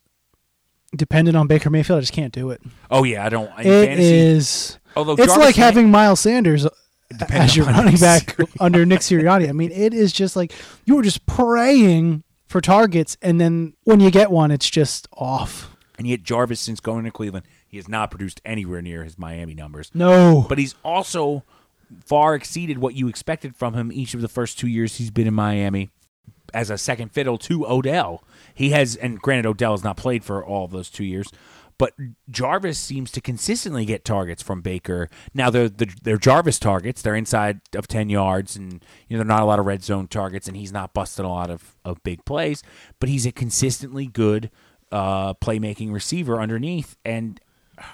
dependent 0.95 1.35
on 1.37 1.47
Baker 1.47 1.69
Mayfield. 1.69 1.97
I 1.97 2.01
just 2.01 2.13
can't 2.13 2.33
do 2.33 2.51
it. 2.51 2.61
Oh 2.91 3.03
yeah, 3.03 3.25
I 3.25 3.29
don't. 3.29 3.47
In 3.59 3.67
It 3.67 3.85
fantasy, 3.87 4.13
is. 4.15 4.79
although 4.95 5.13
It's 5.13 5.25
Jarvis 5.27 5.37
like 5.45 5.55
having 5.55 5.89
Miles 5.91 6.19
Sanders 6.19 6.65
uh, 6.65 6.69
as 7.29 7.55
your 7.55 7.65
running 7.65 7.97
back 7.97 8.37
under 8.59 8.85
Nick 8.85 8.99
Sirianni. 8.99 9.49
I 9.49 9.51
mean, 9.51 9.71
it 9.71 9.93
is 9.93 10.11
just 10.13 10.35
like 10.35 10.53
you 10.85 10.95
were 10.95 11.03
just 11.03 11.25
praying 11.25 12.23
for 12.47 12.61
targets, 12.61 13.17
and 13.21 13.41
then 13.41 13.73
when 13.83 13.99
you 13.99 14.11
get 14.11 14.29
one, 14.31 14.51
it's 14.51 14.69
just 14.69 15.07
off. 15.13 15.75
and 15.97 16.05
yet 16.07 16.21
Jarvis, 16.23 16.59
since 16.59 16.79
going 16.79 17.03
to 17.05 17.11
Cleveland, 17.11 17.45
he 17.67 17.77
has 17.77 17.87
not 17.87 18.11
produced 18.11 18.41
anywhere 18.45 18.81
near 18.81 19.03
his 19.03 19.17
Miami 19.17 19.55
numbers. 19.55 19.89
No, 19.95 20.45
but 20.47 20.59
he's 20.59 20.75
also 20.83 21.43
far 22.05 22.35
exceeded 22.35 22.77
what 22.77 22.95
you 22.95 23.07
expected 23.07 23.55
from 23.55 23.73
him 23.73 23.91
each 23.91 24.13
of 24.13 24.21
the 24.21 24.27
first 24.27 24.59
two 24.59 24.67
years 24.67 24.97
he's 24.97 25.11
been 25.11 25.27
in 25.27 25.33
Miami 25.33 25.89
as 26.53 26.69
a 26.69 26.77
second 26.77 27.11
fiddle 27.11 27.37
to 27.39 27.65
Odell. 27.65 28.23
He 28.53 28.69
has, 28.69 28.95
and 28.95 29.19
granted, 29.19 29.47
Odell 29.47 29.71
has 29.71 29.83
not 29.83 29.97
played 29.97 30.23
for 30.23 30.45
all 30.45 30.65
of 30.65 30.71
those 30.71 30.89
two 30.89 31.03
years, 31.03 31.31
but 31.77 31.93
Jarvis 32.29 32.77
seems 32.77 33.11
to 33.11 33.21
consistently 33.21 33.85
get 33.85 34.05
targets 34.05 34.43
from 34.43 34.61
Baker. 34.61 35.09
Now 35.33 35.49
they're 35.49 35.69
they're 35.69 36.17
Jarvis 36.17 36.59
targets; 36.59 37.01
they're 37.01 37.15
inside 37.15 37.61
of 37.75 37.87
ten 37.87 38.09
yards, 38.09 38.55
and 38.55 38.83
you 39.07 39.17
know 39.17 39.23
they're 39.23 39.25
not 39.25 39.41
a 39.41 39.45
lot 39.45 39.59
of 39.59 39.65
red 39.65 39.83
zone 39.83 40.07
targets, 40.07 40.47
and 40.47 40.55
he's 40.55 40.71
not 40.71 40.93
busting 40.93 41.25
a 41.25 41.29
lot 41.29 41.49
of, 41.49 41.75
of 41.83 42.03
big 42.03 42.23
plays. 42.25 42.63
But 42.99 43.09
he's 43.09 43.25
a 43.25 43.31
consistently 43.31 44.05
good 44.05 44.51
uh, 44.91 45.33
playmaking 45.35 45.91
receiver 45.91 46.39
underneath, 46.39 46.95
and 47.03 47.39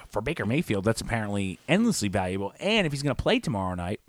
for 0.08 0.20
Baker 0.22 0.46
Mayfield, 0.46 0.84
that's 0.84 1.00
apparently 1.00 1.58
endlessly 1.68 2.08
valuable. 2.08 2.52
And 2.60 2.86
if 2.86 2.92
he's 2.92 3.02
going 3.02 3.14
to 3.14 3.22
play 3.22 3.38
tomorrow 3.38 3.74
night, 3.74 4.00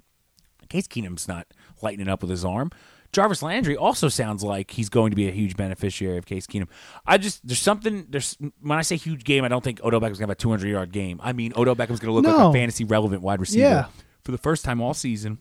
Case 0.69 0.87
Keenum's 0.87 1.27
not 1.27 1.47
lighting 1.81 2.07
up 2.07 2.21
with 2.21 2.29
his 2.31 2.45
arm. 2.45 2.71
Jarvis 3.11 3.43
Landry 3.43 3.75
also 3.75 4.07
sounds 4.07 4.41
like 4.41 4.71
he's 4.71 4.87
going 4.87 5.09
to 5.11 5.17
be 5.17 5.27
a 5.27 5.31
huge 5.31 5.57
beneficiary 5.57 6.17
of 6.17 6.25
Case 6.25 6.47
Keenum. 6.47 6.69
I 7.05 7.17
just 7.17 7.45
there's 7.45 7.59
something 7.59 8.05
there's 8.09 8.37
when 8.61 8.77
I 8.79 8.83
say 8.83 8.95
huge 8.95 9.25
game, 9.25 9.43
I 9.43 9.49
don't 9.49 9.61
think 9.63 9.83
Odell 9.83 9.99
Beckham's 9.99 10.17
gonna 10.19 10.29
have 10.31 10.37
a 10.37 10.41
200 10.41 10.69
yard 10.69 10.91
game. 10.93 11.19
I 11.21 11.33
mean 11.33 11.51
Odell 11.57 11.75
Beckham's 11.75 11.99
gonna 11.99 12.13
look 12.13 12.25
like 12.25 12.33
a 12.49 12.53
fantasy 12.53 12.85
relevant 12.85 13.21
wide 13.21 13.41
receiver 13.41 13.67
Yeah. 13.67 13.85
for 14.23 14.31
the 14.31 14.37
first 14.37 14.63
time 14.63 14.79
all 14.79 14.93
season. 14.93 15.39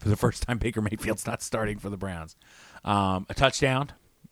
For 0.00 0.08
the 0.08 0.16
first 0.16 0.42
time, 0.42 0.58
Baker 0.58 0.82
Mayfield's 0.82 1.24
not 1.24 1.40
starting 1.40 1.78
for 1.78 1.88
the 1.88 1.96
Browns. 1.96 2.34
Um, 2.84 3.26
a 3.30 3.34
touchdown. 3.34 3.90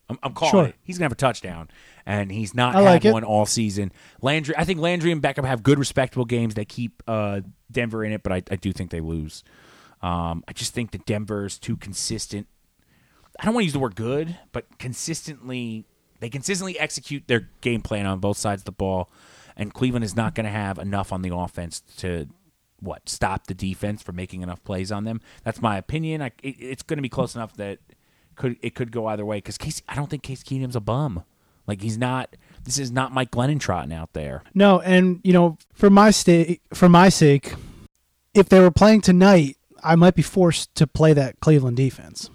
I'm, 0.08 0.18
I'm 0.22 0.32
calling 0.34 0.50
Sure. 0.52 0.64
it. 0.66 0.74
He's 0.82 0.98
gonna 0.98 1.06
have 1.06 1.12
a 1.12 1.16
touchdown, 1.16 1.68
and 2.04 2.30
he's 2.30 2.54
not 2.54 2.74
I 2.76 2.82
had 2.82 3.04
like 3.04 3.12
one 3.12 3.24
all 3.24 3.46
season. 3.46 3.92
Landry, 4.20 4.54
I 4.56 4.64
think 4.64 4.80
Landry 4.80 5.12
and 5.12 5.22
Beckham 5.22 5.44
have 5.46 5.62
good, 5.62 5.78
respectable 5.78 6.24
games. 6.26 6.54
that 6.54 6.68
keep 6.68 7.02
uh, 7.08 7.40
Denver 7.70 8.04
in 8.04 8.12
it, 8.12 8.22
but 8.22 8.32
I, 8.32 8.42
I 8.50 8.56
do 8.56 8.72
think 8.72 8.90
they 8.90 9.00
lose. 9.00 9.42
Um, 10.02 10.44
I 10.46 10.52
just 10.52 10.74
think 10.74 10.90
that 10.90 11.06
Denver's 11.06 11.58
too 11.58 11.76
consistent. 11.76 12.46
I 13.40 13.44
don't 13.46 13.54
want 13.54 13.62
to 13.62 13.66
use 13.66 13.72
the 13.72 13.78
word 13.78 13.96
good, 13.96 14.36
but 14.52 14.78
consistently, 14.78 15.86
they 16.20 16.28
consistently 16.28 16.78
execute 16.78 17.26
their 17.26 17.48
game 17.62 17.80
plan 17.82 18.06
on 18.06 18.18
both 18.20 18.36
sides 18.36 18.60
of 18.62 18.66
the 18.66 18.72
ball, 18.72 19.10
and 19.56 19.72
Cleveland 19.72 20.04
is 20.04 20.14
not 20.14 20.34
going 20.34 20.44
to 20.44 20.50
have 20.52 20.78
enough 20.78 21.12
on 21.12 21.22
the 21.22 21.34
offense 21.34 21.80
to 21.98 22.28
what 22.80 23.08
stop 23.08 23.46
the 23.46 23.54
defense 23.54 24.02
from 24.02 24.16
making 24.16 24.42
enough 24.42 24.62
plays 24.64 24.92
on 24.92 25.04
them. 25.04 25.20
That's 25.42 25.62
my 25.62 25.78
opinion. 25.78 26.20
I, 26.20 26.26
it, 26.42 26.56
it's 26.60 26.82
going 26.82 26.98
to 26.98 27.02
be 27.02 27.08
close 27.08 27.34
enough 27.34 27.54
that 27.56 27.78
could 28.36 28.56
it 28.62 28.74
could 28.74 28.90
go 28.92 29.06
either 29.06 29.24
way 29.24 29.38
because 29.38 29.58
Casey. 29.58 29.82
I 29.88 29.94
don't 29.94 30.08
think 30.10 30.22
Case 30.22 30.42
Keenum's 30.42 30.76
a 30.76 30.80
bum. 30.80 31.24
Like 31.66 31.80
he's 31.80 31.96
not. 31.98 32.36
This 32.64 32.78
is 32.78 32.90
not 32.90 33.12
Mike 33.12 33.30
Glennon 33.30 33.60
trotting 33.60 33.92
out 33.92 34.12
there. 34.12 34.42
no, 34.54 34.80
and 34.80 35.20
you 35.22 35.32
know, 35.32 35.58
for 35.72 35.90
my 35.90 36.10
sta- 36.10 36.58
for 36.72 36.88
my 36.88 37.08
sake, 37.08 37.54
if 38.34 38.48
they 38.48 38.60
were 38.60 38.70
playing 38.70 39.00
tonight, 39.02 39.56
I 39.82 39.96
might 39.96 40.14
be 40.14 40.22
forced 40.22 40.74
to 40.76 40.86
play 40.86 41.12
that 41.12 41.40
Cleveland 41.40 41.76
defense. 41.76 42.30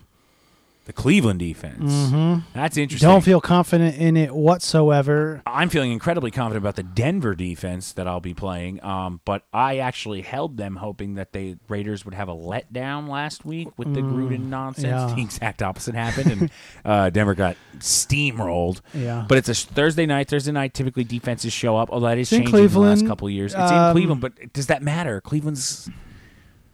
The 0.89 0.93
Cleveland 0.93 1.37
defense. 1.37 1.83
Mhm. 1.93 2.41
That's 2.51 2.75
interesting. 2.75 3.07
Don't 3.07 3.21
feel 3.23 3.39
confident 3.39 3.95
in 3.97 4.17
it 4.17 4.33
whatsoever. 4.33 5.39
I'm 5.45 5.69
feeling 5.69 5.91
incredibly 5.91 6.31
confident 6.31 6.63
about 6.63 6.77
the 6.77 6.81
Denver 6.81 7.35
defense 7.35 7.91
that 7.93 8.07
I'll 8.07 8.19
be 8.19 8.33
playing. 8.33 8.83
Um, 8.83 9.21
but 9.23 9.43
I 9.53 9.77
actually 9.77 10.21
held 10.23 10.57
them 10.57 10.77
hoping 10.77 11.13
that 11.13 11.31
the 11.31 11.57
Raiders 11.67 12.05
would 12.05 12.15
have 12.15 12.27
a 12.27 12.33
letdown 12.33 13.07
last 13.07 13.45
week 13.45 13.67
with 13.77 13.93
the 13.93 14.01
Gruden 14.01 14.45
nonsense. 14.49 14.87
yeah. 14.87 15.13
The 15.15 15.21
exact 15.21 15.61
opposite 15.61 15.93
happened, 15.93 16.31
and 16.31 16.49
uh, 16.83 17.11
Denver 17.11 17.35
got 17.35 17.55
steamrolled. 17.77 18.81
Yeah. 18.95 19.25
But 19.29 19.37
it's 19.37 19.49
a 19.49 19.53
Thursday 19.53 20.07
night. 20.07 20.27
Thursday 20.27 20.51
night, 20.51 20.73
typically 20.73 21.03
defenses 21.03 21.53
show 21.53 21.77
up. 21.77 21.91
Although 21.91 22.07
that 22.07 22.17
is 22.17 22.33
in 22.33 22.39
changing 22.45 22.63
in 22.65 22.71
the 22.71 22.79
last 22.79 23.05
couple 23.05 23.27
of 23.27 23.33
years. 23.33 23.53
It's 23.53 23.71
in 23.71 23.77
Um, 23.77 23.91
Cleveland, 23.93 24.21
but 24.21 24.53
does 24.53 24.65
that 24.65 24.81
matter? 24.81 25.21
Cleveland's 25.21 25.87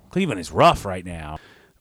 Cleveland 0.09 0.39
is 0.39 0.53
rough 0.53 0.85
right 0.85 1.05
now. 1.05 1.37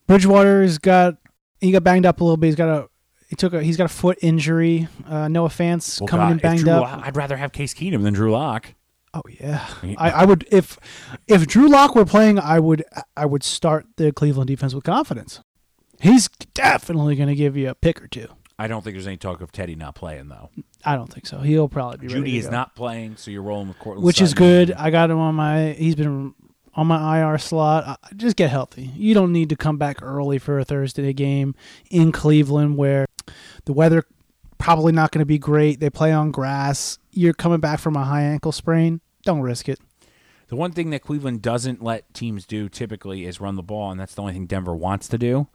Bridgewater's 0.09 0.79
got 0.79 1.17
he 1.65 1.73
got 1.73 1.83
banged 1.85 2.07
up 2.07 2.21
a 2.21 2.25
little 2.25 2.37
bit. 2.37 2.47
He's 2.49 2.57
got 2.57 2.69
a 2.69 2.89
he 3.29 3.37
took 3.37 3.53
a 3.55 3.63
he's 3.63 3.77
got 3.77 3.85
a 3.85 3.89
foot 3.89 4.19
injury. 4.23 4.89
Uh, 5.07 5.29
Noah 5.29 5.49
Fant 5.49 6.01
Well, 6.01 6.07
coming 6.09 6.27
God, 6.27 6.33
in 6.33 6.39
banged 6.39 6.61
Drew 6.61 6.73
up. 6.73 7.07
I'd 7.07 7.17
rather 7.17 7.37
have 7.37 7.53
Case 7.53 7.75
Keenum 7.75 8.03
than 8.03 8.15
Drew 8.15 8.33
Lock. 8.33 8.75
Oh 9.13 9.23
yeah, 9.29 9.67
I, 9.97 10.11
I 10.11 10.25
would 10.25 10.45
if 10.51 10.77
if 11.29 11.47
Drew 11.47 11.69
Lock 11.69 11.95
were 11.95 12.05
playing, 12.05 12.39
I 12.39 12.59
would 12.59 12.85
I 13.17 13.27
would 13.27 13.45
start 13.45 13.87
the 13.97 14.13
Cleveland 14.13 14.49
defense 14.49 14.75
with 14.75 14.85
confidence. 14.85 15.41
He's 16.01 16.29
definitely 16.53 17.15
going 17.15 17.29
to 17.29 17.37
give 17.37 17.57
you 17.57 17.71
a 17.71 17.75
pick 17.75 18.03
or 18.03 18.09
two. 18.09 18.27
I 18.59 18.67
don't 18.67 18.83
think 18.83 18.95
there's 18.95 19.07
any 19.07 19.17
talk 19.17 19.41
of 19.41 19.53
Teddy 19.53 19.75
not 19.77 19.95
playing 19.95 20.29
though. 20.29 20.51
I 20.85 20.97
don't 20.97 21.13
think 21.13 21.27
so. 21.27 21.39
He'll 21.39 21.69
probably 21.69 21.99
be 21.99 22.07
ready 22.09 22.21
Judy 22.21 22.39
is 22.39 22.47
go. 22.47 22.51
not 22.53 22.75
playing, 22.75 23.17
so 23.17 23.31
you're 23.31 23.43
rolling 23.43 23.69
with 23.69 23.79
Courtland, 23.79 24.05
which 24.05 24.21
is 24.21 24.35
good. 24.35 24.73
I 24.73 24.91
got 24.91 25.11
him 25.11 25.19
on 25.19 25.35
my. 25.37 25.73
He's 25.79 25.95
been 25.95 26.35
on 26.75 26.87
my 26.87 27.21
IR 27.21 27.39
slot. 27.39 28.01
Just 28.17 28.37
get 28.37 28.51
healthy. 28.51 28.91
You 28.97 29.15
don't 29.15 29.33
need 29.33 29.49
to 29.51 29.57
come 29.57 29.79
back 29.79 30.03
early 30.03 30.39
for 30.39 30.59
a 30.59 30.65
Thursday 30.65 31.13
game 31.13 31.55
in 31.91 32.13
Cleveland 32.13 32.77
where 32.77 33.07
the 33.65 33.73
weather 33.73 34.05
probably 34.59 34.93
not 34.93 35.13
going 35.13 35.21
to 35.21 35.27
be 35.27 35.39
great. 35.39 35.81
They 35.81 35.91
play 35.91 36.13
on 36.13 36.31
grass. 36.31 36.99
You're 37.13 37.35
coming 37.35 37.61
back 37.61 37.81
from 37.81 37.97
a 37.97 38.05
high 38.05 38.23
ankle 38.23 38.53
sprain. 38.53 39.01
Don't 39.25 39.41
risk 39.41 39.69
it. 39.69 39.79
The 40.49 40.57
one 40.57 40.73
thing 40.73 40.91
that 40.91 41.03
Cleveland 41.03 41.43
doesn't 41.43 41.83
let 41.83 42.13
teams 42.13 42.47
do 42.47 42.69
typically 42.69 43.25
is 43.25 43.41
run 43.41 43.57
the 43.57 43.63
ball, 43.63 43.91
and 43.91 43.99
that's 43.99 44.15
the 44.15 44.23
only 44.23 44.35
thing 44.35 44.47
Denver 44.47 44.75
wants 44.75 45.09
to 45.09 45.19
do. 45.19 45.49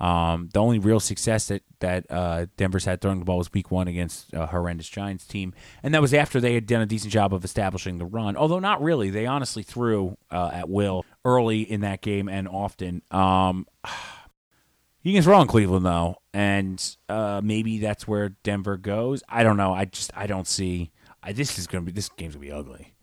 Um, 0.00 0.48
the 0.52 0.60
only 0.60 0.78
real 0.78 0.98
success 0.98 1.48
that 1.48 1.62
that 1.80 2.06
uh, 2.10 2.46
Denver's 2.56 2.86
had 2.86 3.00
throwing 3.00 3.18
the 3.18 3.24
ball 3.24 3.38
was 3.38 3.52
Week 3.52 3.70
One 3.70 3.86
against 3.86 4.32
a 4.32 4.46
horrendous 4.46 4.88
Giants 4.88 5.26
team, 5.26 5.52
and 5.82 5.92
that 5.94 6.00
was 6.00 6.14
after 6.14 6.40
they 6.40 6.54
had 6.54 6.66
done 6.66 6.80
a 6.80 6.86
decent 6.86 7.12
job 7.12 7.34
of 7.34 7.44
establishing 7.44 7.98
the 7.98 8.06
run. 8.06 8.36
Although 8.36 8.60
not 8.60 8.82
really, 8.82 9.10
they 9.10 9.26
honestly 9.26 9.62
threw 9.62 10.16
uh, 10.30 10.50
at 10.54 10.70
will 10.70 11.04
early 11.24 11.60
in 11.60 11.82
that 11.82 12.00
game 12.00 12.28
and 12.28 12.48
often. 12.48 13.02
Um, 13.10 13.66
you 15.02 15.12
can 15.12 15.22
throw 15.22 15.44
Cleveland 15.44 15.84
though, 15.84 16.16
and 16.32 16.96
uh, 17.10 17.42
maybe 17.44 17.78
that's 17.78 18.08
where 18.08 18.30
Denver 18.42 18.78
goes. 18.78 19.22
I 19.28 19.42
don't 19.42 19.58
know. 19.58 19.74
I 19.74 19.84
just 19.84 20.12
I 20.16 20.26
don't 20.26 20.48
see. 20.48 20.92
I, 21.22 21.32
this 21.32 21.58
is 21.58 21.66
gonna 21.66 21.84
be 21.84 21.92
this 21.92 22.08
game's 22.08 22.34
gonna 22.34 22.46
be 22.46 22.52
ugly. 22.52 22.94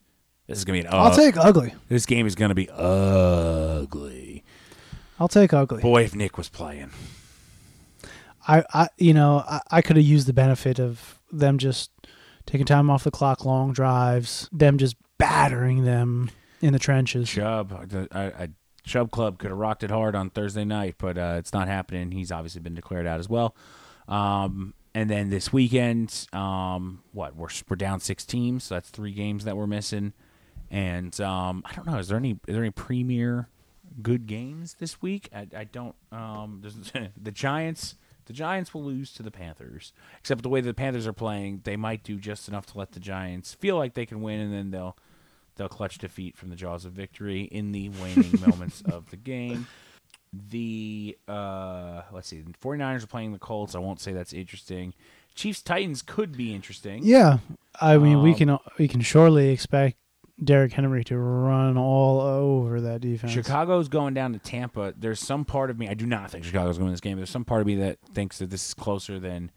This 0.48 0.58
is 0.58 0.66
gonna 0.66 0.80
be 0.82 0.88
an. 0.88 0.94
I'll 0.94 1.16
take 1.16 1.38
ugly. 1.38 1.76
this 1.90 2.08
game 2.08 2.26
is 2.26 2.34
going 2.34 2.50
to 2.50 2.56
be 2.56 2.70
ugly. 2.72 4.37
I'll 5.20 5.28
take 5.28 5.54
ugly. 5.54 5.82
Boy, 5.82 6.04
if 6.04 6.16
Nick 6.16 6.38
was 6.38 6.50
playing. 6.50 6.92
I, 8.48 8.64
I 8.74 8.90
you 8.98 9.14
know, 9.14 9.44
I, 9.48 9.62
I 9.72 9.82
could 9.82 9.96
have 9.96 10.06
used 10.06 10.28
the 10.28 10.34
benefit 10.34 10.80
of 10.80 11.20
them 11.32 11.58
just 11.58 11.92
taking 12.46 12.66
time 12.66 12.90
off 12.90 13.04
the 13.04 13.12
clock, 13.12 13.46
long 13.46 13.74
drives, 13.74 14.50
them 14.52 14.78
just 14.78 14.96
battering 15.18 15.84
them 15.84 16.30
in 16.62 16.74
the 16.74 16.80
trenches. 16.80 17.30
Chubb, 17.30 17.88
I, 18.12 18.20
I, 18.20 18.50
Chubb 18.86 19.12
Club 19.12 19.38
could 19.38 19.50
have 19.50 19.60
rocked 19.60 19.84
it 19.84 19.92
hard 19.92 20.16
on 20.16 20.30
Thursday 20.30 20.64
night, 20.64 20.96
but 20.98 21.18
uh, 21.18 21.36
it's 21.38 21.54
not 21.54 21.68
happening. 21.68 22.12
He's 22.12 22.32
obviously 22.32 22.62
been 22.62 22.76
declared 22.76 23.06
out 23.06 23.20
as 23.20 23.28
well. 23.28 23.56
Um, 24.08 24.74
and 24.96 25.10
then 25.10 25.30
this 25.30 25.52
weekend, 25.52 26.28
um, 26.34 27.04
what 27.12 27.36
we're 27.36 27.50
we're 27.70 27.76
down 27.76 28.00
six 28.00 28.26
teams, 28.26 28.64
so 28.64 28.76
that's 28.76 28.90
three 28.90 29.12
games 29.12 29.44
that 29.44 29.58
we're 29.58 29.68
missing. 29.68 30.14
And 30.72 31.20
um, 31.22 31.64
I 31.66 31.74
don't 31.74 31.86
know, 31.86 31.98
is 31.98 32.08
there 32.08 32.18
any 32.18 32.32
is 32.48 32.56
there 32.56 32.64
any 32.64 32.72
premier 32.72 33.50
good 34.02 34.28
games 34.28 34.76
this 34.80 35.02
week? 35.02 35.30
I, 35.36 35.48
I 35.56 35.64
don't. 35.64 35.96
Um, 36.12 36.62
the 37.22 37.32
Giants. 37.32 37.96
The 38.26 38.34
Giants 38.34 38.74
will 38.74 38.84
lose 38.84 39.14
to 39.14 39.24
the 39.24 39.32
Panthers. 39.32 39.94
Except 40.20 40.44
the 40.44 40.50
way 40.50 40.60
the 40.60 40.74
Panthers 40.74 41.08
are 41.08 41.14
playing, 41.14 41.62
they 41.64 41.78
might 41.78 42.04
do 42.04 42.18
just 42.18 42.50
enough 42.50 42.66
to 42.68 42.78
let 42.78 42.92
the 42.92 43.00
Giants 43.00 43.54
feel 43.54 43.78
like 43.78 43.94
they 43.94 44.06
can 44.06 44.22
win, 44.22 44.40
and 44.42 44.54
then 44.54 44.72
they'll 44.72 44.98
they'll 45.56 45.70
clutch 45.70 45.98
defeat 45.98 46.36
from 46.38 46.50
the 46.50 46.56
jaws 46.58 46.84
of 46.86 46.92
victory 46.92 47.44
in 47.44 47.72
the 47.72 47.88
waning 47.90 48.34
moments 48.48 48.82
of 48.82 49.10
the 49.12 49.16
game. 49.18 49.66
The 50.34 51.18
uh, 51.28 52.02
let's 52.12 52.28
see, 52.28 52.42
the 52.42 52.52
49ers 52.54 53.04
are 53.04 53.08
playing 53.08 53.32
the 53.32 53.40
Colts. 53.40 53.76
I 53.76 53.80
won't 53.80 54.02
say 54.02 54.12
that's 54.12 54.34
interesting. 54.34 54.94
Chiefs 55.34 55.62
Titans 55.62 56.02
could 56.02 56.36
be 56.36 56.54
interesting. 56.54 57.02
Yeah, 57.06 57.38
I 57.80 57.98
mean, 57.98 58.22
we 58.22 58.32
Um, 58.32 58.36
can 58.38 58.58
we 58.78 58.88
can 58.90 59.02
surely 59.02 59.50
expect 59.50 59.98
Derrick 60.44 60.72
Henry 60.72 61.04
to 61.06 61.18
run 61.18 61.78
all 61.78 62.22
over 62.22 62.82
that 62.82 63.02
defense. 63.02 63.34
Chicago's 63.34 63.88
going 63.88 64.14
down 64.14 64.34
to 64.34 64.40
Tampa. 64.40 64.94
There's 64.96 65.20
some 65.20 65.46
part 65.46 65.72
of 65.72 65.80
me 65.80 65.90
I 65.90 65.96
do 65.96 66.06
not 66.06 66.30
think 66.30 66.46
Chicago's 66.46 66.78
going 66.78 66.80
to 66.80 66.84
win 66.86 66.94
this 66.94 67.02
game. 67.02 67.18
There's 67.18 67.30
some 67.32 67.46
part 67.46 67.62
of 67.62 67.68
me 67.68 67.76
that 67.78 67.98
thinks 68.14 68.38
that 68.38 68.52
this 68.52 68.68
is 68.68 68.74
closer 68.76 69.20
than 69.20 69.52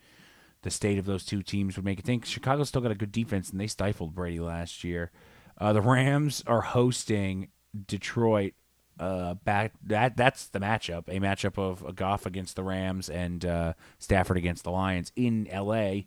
the 0.63 0.71
state 0.71 0.99
of 0.99 1.05
those 1.05 1.25
two 1.25 1.43
teams 1.43 1.77
would 1.77 1.85
make 1.85 1.99
it 1.99 2.05
think. 2.05 2.25
Chicago's 2.25 2.69
still 2.69 2.81
got 2.81 2.91
a 2.91 2.95
good 2.97 3.13
defense, 3.13 3.51
and 3.51 3.61
they 3.61 3.67
stifled 3.67 4.15
Brady 4.15 4.41
last 4.41 4.83
year. 4.83 5.11
Uh, 5.59 5.73
the 5.75 5.83
Rams 5.83 6.43
are 6.47 6.63
hosting 6.63 7.49
Detroit. 7.87 8.55
Uh, 8.99 9.33
back 9.33 9.73
that 9.83 10.15
that's 10.15 10.49
the 10.49 10.59
matchup, 10.59 11.09
a 11.09 11.19
matchup 11.21 11.57
of 11.57 11.83
a 11.83 11.93
Goff 11.93 12.27
against 12.27 12.55
the 12.55 12.63
Rams 12.63 13.09
and 13.09 13.47
uh, 13.47 13.73
Stafford 13.99 14.37
against 14.37 14.63
the 14.63 14.71
Lions 14.71 15.11
in 15.17 15.47
L.A. 15.47 16.07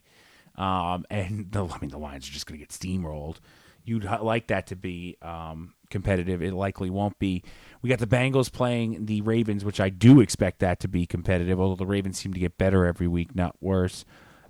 Um, 0.55 1.03
and 1.09 1.51
the, 1.51 1.65
I 1.65 1.79
mean 1.79 1.89
the 1.89 1.97
Lions 1.97 2.27
are 2.27 2.31
just 2.31 2.45
going 2.45 2.59
to 2.59 2.63
get 2.63 2.69
steamrolled. 2.69 3.37
You'd 3.85 4.05
like 4.05 4.47
that 4.47 4.67
to 4.67 4.75
be 4.75 5.17
um, 5.21 5.73
competitive. 5.89 6.41
It 6.41 6.53
likely 6.53 6.89
won't 6.89 7.19
be. 7.19 7.43
We 7.81 7.89
got 7.89 7.99
the 7.99 8.07
Bengals 8.07 8.51
playing 8.51 9.05
the 9.05 9.21
Ravens, 9.21 9.65
which 9.65 9.79
I 9.79 9.89
do 9.89 10.21
expect 10.21 10.59
that 10.59 10.79
to 10.81 10.87
be 10.87 11.05
competitive. 11.05 11.59
Although 11.59 11.75
the 11.75 11.85
Ravens 11.85 12.17
seem 12.17 12.33
to 12.33 12.39
get 12.39 12.57
better 12.57 12.85
every 12.85 13.07
week, 13.07 13.35
not 13.35 13.55
worse. 13.61 14.05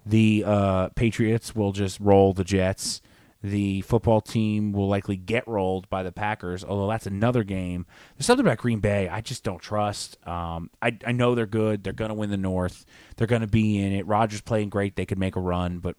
The 0.05 0.43
uh, 0.45 0.89
Patriots 0.89 1.55
will 1.55 1.71
just 1.71 1.99
roll 1.99 2.33
the 2.33 2.43
Jets. 2.43 3.01
The 3.41 3.81
football 3.81 4.21
team 4.21 4.71
will 4.71 4.87
likely 4.87 5.17
get 5.17 5.45
rolled 5.45 5.89
by 5.89 6.01
the 6.01 6.13
Packers, 6.13 6.63
although 6.63 6.87
that's 6.87 7.07
another 7.07 7.43
game. 7.43 7.85
There's 8.15 8.25
something 8.25 8.45
about 8.45 8.59
Green 8.59 8.79
Bay 8.79 9.09
I 9.09 9.19
just 9.19 9.43
don't 9.43 9.61
trust. 9.61 10.17
Um, 10.25 10.69
I, 10.81 10.97
I 11.05 11.11
know 11.11 11.35
they're 11.35 11.45
good. 11.45 11.83
They're 11.83 11.91
going 11.91 12.09
to 12.09 12.15
win 12.15 12.29
the 12.29 12.37
North. 12.37 12.85
They're 13.17 13.27
going 13.27 13.41
to 13.41 13.47
be 13.47 13.79
in 13.79 13.91
it. 13.91 14.07
Rodgers 14.07 14.39
playing 14.39 14.69
great. 14.69 14.95
They 14.95 15.05
could 15.05 15.19
make 15.19 15.35
a 15.35 15.41
run, 15.41 15.79
but 15.79 15.97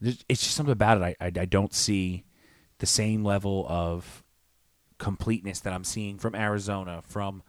it's 0.00 0.24
just 0.42 0.56
something 0.56 0.72
about 0.72 1.00
it. 1.00 1.16
I, 1.20 1.26
I, 1.26 1.26
I 1.42 1.44
don't 1.44 1.72
see 1.72 2.24
the 2.82 2.86
same 2.86 3.24
level 3.24 3.64
of 3.68 4.24
completeness 4.98 5.60
that 5.60 5.72
I'm 5.72 5.84
seeing 5.84 6.18
from 6.18 6.34
Arizona, 6.34 7.00
from 7.06 7.44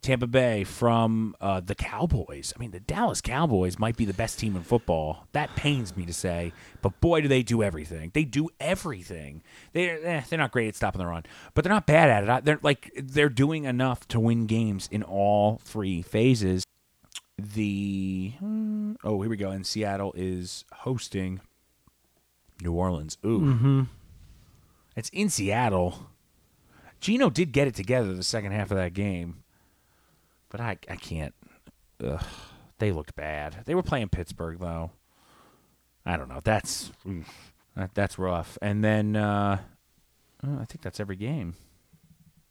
Tampa 0.00 0.26
Bay, 0.26 0.64
from 0.64 1.36
uh, 1.42 1.60
the 1.60 1.74
Cowboys. 1.74 2.54
I 2.56 2.58
mean, 2.58 2.70
the 2.70 2.80
Dallas 2.80 3.20
Cowboys 3.20 3.78
might 3.78 3.98
be 3.98 4.06
the 4.06 4.14
best 4.14 4.38
team 4.38 4.56
in 4.56 4.62
football. 4.62 5.26
That 5.32 5.54
pains 5.56 5.94
me 5.94 6.06
to 6.06 6.12
say, 6.14 6.54
but 6.80 6.98
boy, 7.02 7.20
do 7.20 7.28
they 7.28 7.42
do 7.42 7.62
everything. 7.62 8.12
They 8.14 8.24
do 8.24 8.48
everything. 8.58 9.42
They're 9.74 10.00
eh, 10.02 10.22
they're 10.26 10.38
not 10.38 10.52
great 10.52 10.68
at 10.68 10.74
stopping 10.74 11.00
the 11.00 11.06
run, 11.06 11.24
but 11.52 11.64
they're 11.64 11.72
not 11.72 11.86
bad 11.86 12.08
at 12.08 12.24
it. 12.24 12.30
I- 12.30 12.40
They're 12.40 12.58
like 12.62 12.90
they're 12.96 13.28
doing 13.28 13.64
enough 13.64 14.08
to 14.08 14.18
win 14.18 14.46
games 14.46 14.88
in 14.90 15.02
all 15.02 15.60
three 15.62 16.00
phases. 16.00 16.64
The 17.38 18.32
hmm, 18.38 18.94
oh, 19.04 19.20
here 19.20 19.28
we 19.30 19.36
go. 19.36 19.50
And 19.50 19.66
Seattle 19.66 20.14
is 20.16 20.64
hosting 20.72 21.40
New 22.62 22.72
Orleans. 22.72 23.18
Ooh, 23.24 23.38
hmm 23.38 23.82
it's 24.96 25.08
in 25.10 25.28
Seattle. 25.28 26.06
Gino 27.00 27.30
did 27.30 27.52
get 27.52 27.66
it 27.66 27.74
together 27.74 28.14
the 28.14 28.22
second 28.22 28.52
half 28.52 28.70
of 28.70 28.76
that 28.76 28.94
game, 28.94 29.42
but 30.48 30.60
I 30.60 30.78
I 30.88 30.96
can't. 30.96 31.34
Ugh, 32.04 32.22
they 32.78 32.92
looked 32.92 33.14
bad. 33.14 33.58
They 33.64 33.74
were 33.74 33.82
playing 33.82 34.08
Pittsburgh 34.08 34.58
though. 34.58 34.92
I 36.04 36.16
don't 36.16 36.28
know. 36.28 36.40
That's 36.42 36.92
that, 37.76 37.94
that's 37.94 38.18
rough. 38.18 38.58
And 38.60 38.84
then 38.84 39.16
uh, 39.16 39.58
uh, 40.44 40.60
I 40.60 40.64
think 40.64 40.82
that's 40.82 41.00
every 41.00 41.16
game. 41.16 41.54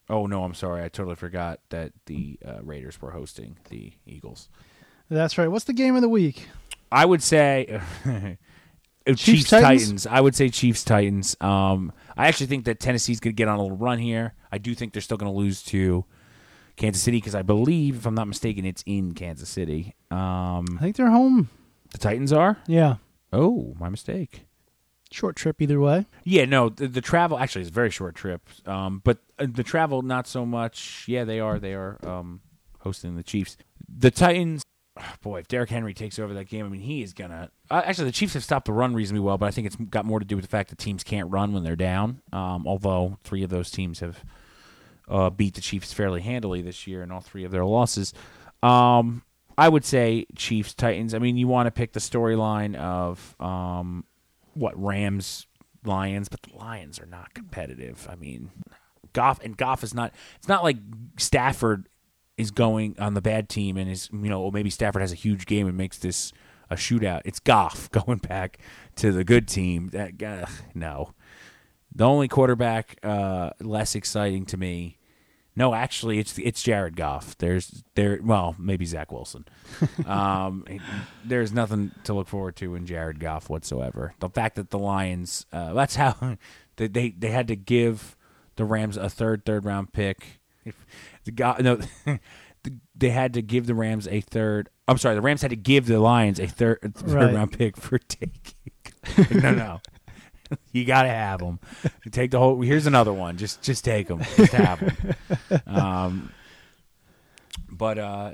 Oh 0.09 0.25
no, 0.25 0.43
I'm 0.43 0.53
sorry. 0.53 0.83
I 0.83 0.89
totally 0.89 1.15
forgot 1.15 1.59
that 1.69 1.93
the 2.05 2.39
uh, 2.45 2.61
Raiders 2.61 3.01
were 3.01 3.11
hosting 3.11 3.57
the 3.69 3.93
Eagles. 4.05 4.49
That's 5.09 5.37
right. 5.37 5.47
What's 5.47 5.65
the 5.65 5.73
game 5.73 5.95
of 5.95 6.01
the 6.01 6.09
week? 6.09 6.47
I 6.91 7.05
would 7.05 7.23
say 7.23 7.81
uh, 9.07 9.13
Chiefs, 9.13 9.49
Titans? 9.49 9.81
Titans. 9.83 10.07
I 10.07 10.21
would 10.21 10.35
say 10.35 10.49
Chiefs 10.49 10.83
Titans. 10.83 11.35
Um, 11.41 11.91
I 12.17 12.27
actually 12.27 12.47
think 12.47 12.65
that 12.65 12.79
Tennessee's 12.79 13.19
going 13.19 13.33
to 13.33 13.37
get 13.37 13.47
on 13.47 13.57
a 13.57 13.61
little 13.61 13.77
run 13.77 13.99
here. 13.99 14.33
I 14.51 14.57
do 14.57 14.75
think 14.75 14.93
they're 14.93 15.01
still 15.01 15.17
going 15.17 15.31
to 15.31 15.37
lose 15.37 15.63
to 15.63 16.05
Kansas 16.75 17.01
City 17.01 17.17
because 17.17 17.35
I 17.35 17.41
believe, 17.41 17.97
if 17.97 18.05
I'm 18.05 18.15
not 18.15 18.27
mistaken, 18.27 18.65
it's 18.65 18.83
in 18.85 19.13
Kansas 19.13 19.49
City. 19.49 19.95
Um, 20.09 20.65
I 20.77 20.81
think 20.81 20.95
they're 20.95 21.09
home. 21.09 21.49
the 21.91 21.97
Titans 21.97 22.31
are. 22.33 22.57
Yeah, 22.67 22.95
Oh, 23.33 23.73
my 23.79 23.87
mistake. 23.89 24.45
short 25.11 25.35
trip 25.35 25.61
either 25.61 25.79
way. 25.79 26.05
Yeah, 26.23 26.45
no, 26.45 26.69
the, 26.69 26.87
the 26.87 27.01
travel 27.01 27.37
actually 27.39 27.61
is 27.63 27.67
a 27.69 27.71
very 27.71 27.89
short 27.91 28.13
trip. 28.15 28.41
Um, 28.65 29.01
but 29.03 29.19
uh, 29.39 29.47
the 29.49 29.63
travel 29.63 30.01
not 30.01 30.27
so 30.27 30.45
much. 30.45 31.05
Yeah, 31.07 31.23
they 31.23 31.39
are. 31.39 31.57
They 31.59 31.73
are 31.73 31.97
um, 32.05 32.41
hosting 32.79 33.15
the 33.15 33.23
Chiefs. 33.23 33.57
The 33.87 34.11
Titans. 34.11 34.63
Boy, 35.21 35.39
if 35.39 35.47
Derrick 35.47 35.69
Henry 35.69 35.93
takes 35.93 36.19
over 36.19 36.33
that 36.33 36.45
game, 36.45 36.65
I 36.65 36.69
mean, 36.69 36.81
he 36.81 37.01
is 37.01 37.13
gonna. 37.13 37.49
Uh, 37.69 37.81
actually, 37.85 38.05
the 38.05 38.11
Chiefs 38.11 38.33
have 38.33 38.43
stopped 38.43 38.65
the 38.65 38.73
run 38.73 38.93
reasonably 38.93 39.21
well, 39.21 39.37
but 39.37 39.45
I 39.45 39.51
think 39.51 39.67
it's 39.67 39.75
got 39.75 40.05
more 40.05 40.19
to 40.19 40.25
do 40.25 40.35
with 40.35 40.43
the 40.43 40.49
fact 40.49 40.69
that 40.69 40.77
teams 40.77 41.03
can't 41.03 41.31
run 41.31 41.53
when 41.53 41.63
they're 41.63 41.75
down. 41.75 42.21
Um, 42.33 42.67
although 42.67 43.17
three 43.23 43.43
of 43.43 43.49
those 43.49 43.71
teams 43.71 43.99
have 43.99 44.23
uh, 45.09 45.29
beat 45.29 45.55
the 45.55 45.61
Chiefs 45.61 45.93
fairly 45.93 46.21
handily 46.21 46.61
this 46.61 46.87
year 46.87 47.03
in 47.03 47.11
all 47.11 47.21
three 47.21 47.43
of 47.43 47.51
their 47.51 47.65
losses. 47.65 48.13
Um, 48.63 49.23
I 49.57 49.69
would 49.69 49.85
say 49.85 50.25
Chiefs 50.35 50.73
Titans. 50.73 51.13
I 51.13 51.19
mean, 51.19 51.37
you 51.37 51.47
want 51.47 51.67
to 51.67 51.71
pick 51.71 51.93
the 51.93 51.99
storyline 51.99 52.75
of 52.75 53.35
um, 53.39 54.05
what 54.53 54.81
Rams 54.81 55.47
Lions, 55.85 56.29
but 56.29 56.41
the 56.43 56.55
Lions 56.55 56.99
are 56.99 57.05
not 57.05 57.33
competitive. 57.33 58.07
I 58.09 58.15
mean, 58.15 58.51
Goff 59.13 59.39
and 59.43 59.57
Goff 59.57 59.83
is 59.83 59.93
not. 59.93 60.13
It's 60.37 60.47
not 60.47 60.63
like 60.63 60.77
Stafford 61.17 61.87
is 62.41 62.51
going 62.51 62.95
on 62.99 63.13
the 63.13 63.21
bad 63.21 63.47
team 63.47 63.77
and 63.77 63.89
is 63.89 64.09
you 64.11 64.29
know 64.29 64.51
maybe 64.51 64.69
Stafford 64.69 65.01
has 65.01 65.11
a 65.11 65.15
huge 65.15 65.45
game 65.45 65.67
and 65.67 65.77
makes 65.77 65.97
this 65.97 66.33
a 66.69 66.75
shootout. 66.75 67.21
It's 67.25 67.39
Goff 67.39 67.91
going 67.91 68.17
back 68.17 68.57
to 68.95 69.11
the 69.11 69.23
good 69.23 69.47
team. 69.47 69.89
That 69.89 70.21
uh, 70.21 70.47
no, 70.73 71.13
the 71.93 72.05
only 72.05 72.27
quarterback 72.27 72.97
uh, 73.03 73.51
less 73.59 73.95
exciting 73.95 74.45
to 74.47 74.57
me. 74.57 74.97
No, 75.53 75.73
actually, 75.73 76.17
it's 76.17 76.39
it's 76.39 76.63
Jared 76.63 76.95
Goff. 76.95 77.37
There's 77.37 77.83
there 77.95 78.19
well 78.23 78.55
maybe 78.57 78.85
Zach 78.85 79.11
Wilson. 79.11 79.45
um, 80.07 80.65
there's 81.25 81.51
nothing 81.51 81.91
to 82.05 82.13
look 82.13 82.29
forward 82.29 82.55
to 82.57 82.73
in 82.75 82.85
Jared 82.85 83.19
Goff 83.19 83.49
whatsoever. 83.49 84.13
The 84.19 84.29
fact 84.29 84.55
that 84.55 84.69
the 84.69 84.79
Lions 84.79 85.45
uh, 85.51 85.73
that's 85.75 85.95
how 85.95 86.37
they, 86.77 86.87
they 86.87 87.09
they 87.09 87.31
had 87.31 87.47
to 87.49 87.55
give 87.55 88.15
the 88.55 88.63
Rams 88.63 88.95
a 88.95 89.09
third 89.09 89.45
third 89.45 89.65
round 89.65 89.91
pick. 89.91 90.39
If 90.63 90.85
the 91.25 91.31
guy 91.31 91.57
no, 91.59 91.79
they 92.95 93.09
had 93.09 93.33
to 93.33 93.41
give 93.41 93.67
the 93.67 93.75
Rams 93.75 94.07
a 94.07 94.21
third. 94.21 94.69
I'm 94.87 94.97
sorry, 94.97 95.15
the 95.15 95.21
Rams 95.21 95.41
had 95.41 95.51
to 95.51 95.55
give 95.57 95.85
the 95.85 95.99
Lions 95.99 96.39
a 96.39 96.47
third 96.47 96.79
third 96.95 97.11
Right. 97.11 97.33
round 97.33 97.57
pick 97.57 97.77
for 97.77 97.97
taking. 97.97 98.55
no, 99.41 99.53
no. 99.53 99.81
You 100.73 100.83
gotta 100.83 101.07
have 101.07 101.39
them. 101.39 101.61
Take 102.11 102.31
the 102.31 102.37
whole. 102.39 102.59
Here's 102.59 102.85
another 102.85 103.13
one. 103.13 103.37
Just, 103.37 103.61
just 103.61 103.85
take 103.85 104.09
them. 104.09 104.19
Just 104.35 104.51
have 104.51 104.79
them. 104.81 105.61
Um, 105.65 106.31
but 107.71 107.97
uh, 107.97 108.31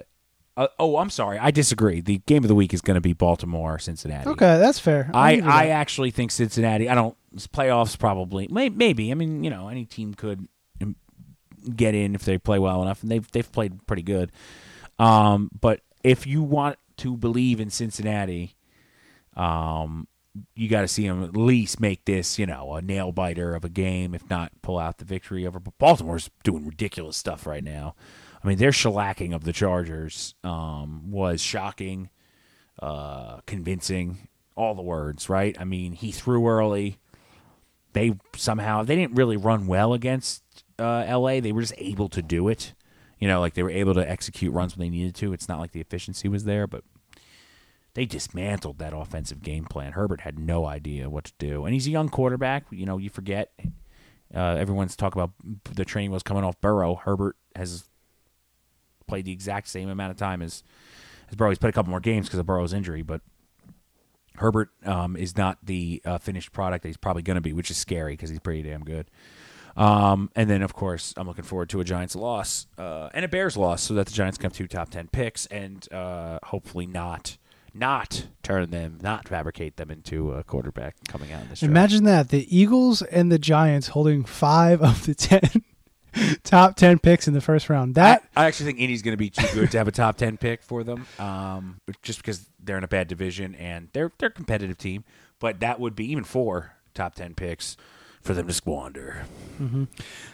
uh, 0.55 0.67
oh, 0.79 0.97
I'm 0.97 1.11
sorry. 1.11 1.37
I 1.37 1.51
disagree. 1.51 2.01
The 2.01 2.17
game 2.25 2.43
of 2.43 2.47
the 2.47 2.55
week 2.55 2.73
is 2.73 2.81
going 2.81 2.95
to 2.95 3.01
be 3.01 3.13
Baltimore 3.13 3.77
Cincinnati. 3.77 4.27
Okay, 4.31 4.57
that's 4.57 4.79
fair. 4.79 5.11
I, 5.13 5.33
I 5.33 5.39
that. 5.41 5.67
actually 5.69 6.09
think 6.09 6.31
Cincinnati. 6.31 6.89
I 6.89 6.95
don't 6.95 7.15
playoffs 7.51 7.97
probably 7.99 8.47
may, 8.49 8.69
maybe. 8.69 9.11
I 9.11 9.13
mean, 9.13 9.43
you 9.43 9.51
know, 9.51 9.67
any 9.67 9.85
team 9.85 10.15
could 10.15 10.47
get 11.75 11.95
in 11.95 12.15
if 12.15 12.25
they 12.25 12.37
play 12.37 12.59
well 12.59 12.81
enough, 12.81 13.01
and 13.01 13.11
they've 13.11 13.29
they've 13.31 13.51
played 13.51 13.85
pretty 13.87 14.03
good. 14.03 14.31
Um, 14.99 15.49
but 15.59 15.81
if 16.03 16.25
you 16.25 16.43
want 16.43 16.77
to 16.97 17.15
believe 17.15 17.59
in 17.59 17.69
Cincinnati, 17.69 18.55
um, 19.35 20.07
you 20.55 20.67
got 20.69 20.81
to 20.81 20.87
see 20.87 21.07
them 21.07 21.23
at 21.23 21.35
least 21.35 21.79
make 21.79 22.05
this, 22.05 22.37
you 22.39 22.45
know, 22.45 22.73
a 22.73 22.81
nail 22.81 23.11
biter 23.11 23.55
of 23.55 23.63
a 23.63 23.69
game, 23.69 24.13
if 24.13 24.29
not 24.29 24.51
pull 24.61 24.77
out 24.77 24.97
the 24.97 25.05
victory 25.05 25.45
over. 25.45 25.59
But 25.59 25.77
Baltimore's 25.77 26.29
doing 26.43 26.65
ridiculous 26.65 27.17
stuff 27.17 27.45
right 27.45 27.63
now. 27.63 27.95
I 28.43 28.47
mean, 28.47 28.57
their 28.57 28.71
shellacking 28.71 29.33
of 29.33 29.43
the 29.43 29.53
Chargers 29.53 30.35
um, 30.43 31.11
was 31.11 31.41
shocking, 31.41 32.09
uh, 32.81 33.41
convincing, 33.45 34.27
all 34.55 34.75
the 34.75 34.81
words, 34.81 35.29
right? 35.29 35.55
I 35.59 35.63
mean, 35.63 35.93
he 35.93 36.11
threw 36.11 36.47
early. 36.47 36.99
They 37.93 38.15
somehow 38.35 38.83
they 38.83 38.95
didn't 38.95 39.15
really 39.15 39.37
run 39.37 39.65
well 39.65 39.93
against 39.93 40.43
uh, 40.79 41.03
L.A. 41.07 41.39
They 41.39 41.51
were 41.51 41.61
just 41.61 41.73
able 41.77 42.09
to 42.09 42.21
do 42.21 42.47
it. 42.47 42.73
You 43.19 43.27
know, 43.27 43.39
like 43.39 43.55
they 43.55 43.63
were 43.63 43.71
able 43.71 43.95
to 43.95 44.09
execute 44.09 44.53
runs 44.53 44.77
when 44.77 44.85
they 44.85 44.95
needed 44.95 45.15
to. 45.15 45.33
It's 45.33 45.49
not 45.49 45.59
like 45.59 45.71
the 45.71 45.81
efficiency 45.81 46.27
was 46.27 46.43
there, 46.43 46.67
but 46.67 46.83
they 47.95 48.05
dismantled 48.05 48.77
that 48.77 48.93
offensive 48.93 49.41
game 49.41 49.65
plan. 49.65 49.93
Herbert 49.93 50.21
had 50.21 50.37
no 50.37 50.65
idea 50.65 51.09
what 51.09 51.25
to 51.25 51.33
do, 51.39 51.65
and 51.65 51.73
he's 51.73 51.87
a 51.87 51.91
young 51.91 52.09
quarterback. 52.09 52.65
You 52.69 52.85
know, 52.85 52.97
you 52.97 53.09
forget. 53.09 53.51
Uh, 54.33 54.55
everyone's 54.55 54.95
talking 54.95 55.21
about 55.21 55.33
the 55.75 55.85
train 55.85 56.11
was 56.11 56.21
coming 56.21 56.43
off 56.43 56.59
Burrow. 56.59 56.95
Herbert 56.95 57.37
has 57.55 57.85
played 59.07 59.25
the 59.25 59.31
exact 59.31 59.69
same 59.69 59.89
amount 59.89 60.11
of 60.11 60.17
time 60.17 60.41
as 60.41 60.63
as 61.29 61.35
Burrow. 61.35 61.49
He's 61.49 61.57
played 61.57 61.69
a 61.69 61.73
couple 61.73 61.89
more 61.89 61.99
games 61.99 62.27
because 62.27 62.39
of 62.39 62.45
Burrow's 62.45 62.73
injury, 62.73 63.01
but 63.01 63.21
Herbert 64.37 64.69
um, 64.85 65.15
is 65.15 65.35
not 65.35 65.57
the 65.63 66.01
uh, 66.05 66.17
finished 66.19 66.51
product 66.51 66.83
that 66.83 66.89
he's 66.89 66.97
probably 66.97 67.23
going 67.23 67.35
to 67.35 67.41
be, 67.41 67.53
which 67.53 67.71
is 67.71 67.77
scary 67.77 68.13
because 68.13 68.29
he's 68.29 68.39
pretty 68.39 68.61
damn 68.61 68.83
good. 68.83 69.09
Um, 69.77 70.31
and 70.35 70.49
then, 70.49 70.63
of 70.63 70.73
course, 70.73 71.13
I'm 71.15 71.27
looking 71.27 71.43
forward 71.43 71.69
to 71.69 71.79
a 71.79 71.83
Giants 71.83 72.15
loss 72.15 72.65
uh, 72.77 73.09
and 73.13 73.23
a 73.23 73.27
Bears 73.27 73.55
loss, 73.55 73.83
so 73.83 73.93
that 73.93 74.07
the 74.07 74.13
Giants 74.13 74.37
come 74.37 74.51
two 74.51 74.67
top 74.67 74.89
ten 74.89 75.07
picks 75.07 75.45
and 75.47 75.87
uh, 75.93 76.39
hopefully 76.43 76.87
not 76.87 77.37
not 77.73 78.27
turn 78.41 78.71
them, 78.71 78.97
not 79.01 79.27
fabricate 79.27 79.77
them 79.77 79.91
into 79.91 80.31
a 80.31 80.43
quarterback 80.43 80.95
coming 81.07 81.31
out 81.31 81.43
in 81.43 81.49
this. 81.49 81.59
draft. 81.59 81.69
Imagine 81.69 82.03
that 82.05 82.29
the 82.29 82.57
Eagles 82.57 83.03
and 83.03 83.31
the 83.31 83.37
Giants 83.37 83.89
holding 83.89 84.23
five 84.23 84.81
of 84.81 85.05
the 85.05 85.13
ten 85.13 85.63
top 86.43 86.75
ten 86.75 86.97
picks 86.97 87.27
in 87.27 87.35
the 87.35 87.41
first 87.41 87.69
round. 87.69 87.95
That 87.95 88.23
I, 88.35 88.43
I 88.43 88.47
actually 88.47 88.67
think 88.67 88.79
Indy's 88.79 89.03
going 89.03 89.13
to 89.13 89.17
be 89.17 89.29
too 89.29 89.47
good 89.53 89.71
to 89.71 89.77
have 89.77 89.87
a 89.87 89.91
top 89.91 90.17
ten 90.17 90.37
pick 90.37 90.63
for 90.63 90.83
them, 90.83 91.05
um, 91.19 91.79
just 92.01 92.19
because 92.19 92.49
they're 92.59 92.79
in 92.79 92.83
a 92.83 92.87
bad 92.87 93.07
division 93.07 93.53
and 93.53 93.89
they're 93.93 94.11
they're 94.17 94.29
a 94.29 94.31
competitive 94.31 94.79
team. 94.79 95.03
But 95.39 95.59
that 95.59 95.79
would 95.79 95.95
be 95.95 96.11
even 96.11 96.23
four 96.23 96.73
top 96.95 97.13
ten 97.13 97.35
picks 97.35 97.77
for 98.27 98.33
them 98.33 98.45
to 98.47 98.53
squander. 98.53 99.25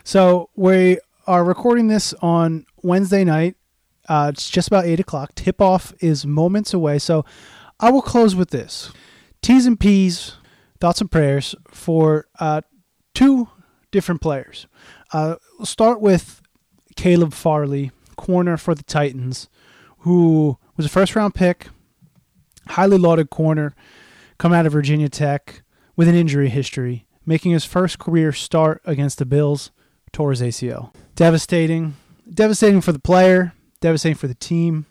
so 0.03 0.49
we 0.55 0.99
are 1.27 1.43
recording 1.43 1.87
this 1.87 2.13
on 2.21 2.65
Wednesday 2.81 3.23
night. 3.23 3.55
Uh, 4.09 4.31
it's 4.33 4.49
just 4.49 4.67
about 4.67 4.85
eight 4.85 4.99
o'clock. 4.99 5.33
Tip 5.35 5.61
off 5.61 5.93
is 5.99 6.25
moments 6.25 6.73
away. 6.73 6.99
So 6.99 7.23
I 7.79 7.91
will 7.91 8.01
close 8.01 8.35
with 8.35 8.49
this: 8.49 8.91
T's 9.41 9.65
and 9.65 9.79
P's, 9.79 10.35
thoughts 10.81 10.99
and 10.99 11.09
prayers 11.09 11.55
for 11.69 12.27
uh, 12.39 12.61
two 13.13 13.47
different 13.91 14.21
players. 14.21 14.67
Uh, 15.13 15.35
we'll 15.59 15.67
start 15.67 16.01
with 16.01 16.41
Caleb 16.95 17.31
Farley, 17.33 17.91
corner 18.17 18.57
for 18.57 18.73
the 18.73 18.83
Titans, 18.83 19.47
who 19.99 20.57
was 20.75 20.87
a 20.87 20.89
first 20.89 21.15
round 21.15 21.35
pick, 21.35 21.67
highly 22.69 22.97
lauded 22.97 23.29
corner, 23.29 23.75
come 24.39 24.51
out 24.51 24.65
of 24.65 24.73
Virginia 24.73 25.09
Tech 25.09 25.61
with 25.95 26.07
an 26.07 26.15
injury 26.15 26.49
history, 26.49 27.05
making 27.25 27.51
his 27.51 27.65
first 27.65 27.99
career 27.99 28.31
start 28.31 28.81
against 28.85 29.17
the 29.17 29.25
Bills, 29.25 29.71
tore 30.11 30.31
his 30.31 30.41
ACL. 30.41 30.93
Devastating. 31.15 31.95
Devastating 32.31 32.81
for 32.81 32.91
the 32.91 32.99
player, 32.99 33.53
devastating 33.81 34.15
for 34.15 34.27
the 34.27 34.35
team. 34.35 34.85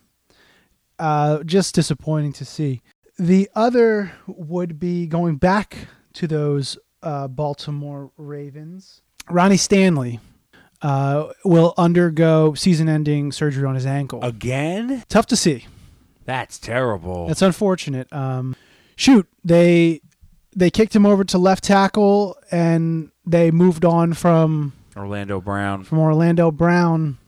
Uh, 0.99 1.43
just 1.45 1.75
disappointing 1.75 2.33
to 2.35 2.45
see. 2.45 2.83
The 3.19 3.49
other 3.55 4.13
would 4.27 4.79
be 4.79 5.07
going 5.07 5.37
back 5.37 5.77
to 6.15 6.27
those 6.27 6.79
uh, 7.03 7.29
Baltimore 7.29 8.11
Ravens. 8.17 9.03
Ronnie 9.29 9.57
Stanley 9.57 10.21
uh, 10.83 11.33
will 11.45 11.75
undergo 11.77 12.55
season 12.55 12.89
ending 12.89 13.33
surgery 13.33 13.65
on 13.65 13.75
his 13.75 13.87
ankle. 13.87 14.23
Again? 14.23 15.05
Tough 15.09 15.27
to 15.27 15.37
see. 15.37 15.67
That's 16.25 16.59
terrible. 16.59 17.27
That's 17.27 17.43
unfortunate. 17.43 18.13
Um, 18.13 18.57
shoot, 18.97 19.27
they 19.45 20.01
they 20.55 20.71
kicked 20.71 20.95
him 20.95 21.07
over 21.07 21.25
to 21.25 21.39
left 21.39 21.65
tackle 21.65 22.37
and 22.51 23.11
they 23.25 23.51
moved 23.51 23.85
on 23.85 24.15
from 24.15 24.73
Orlando 24.97 25.41
Brown. 25.41 25.85
from 25.85 25.99
Orlando 25.99 26.51
Brown 26.51 27.19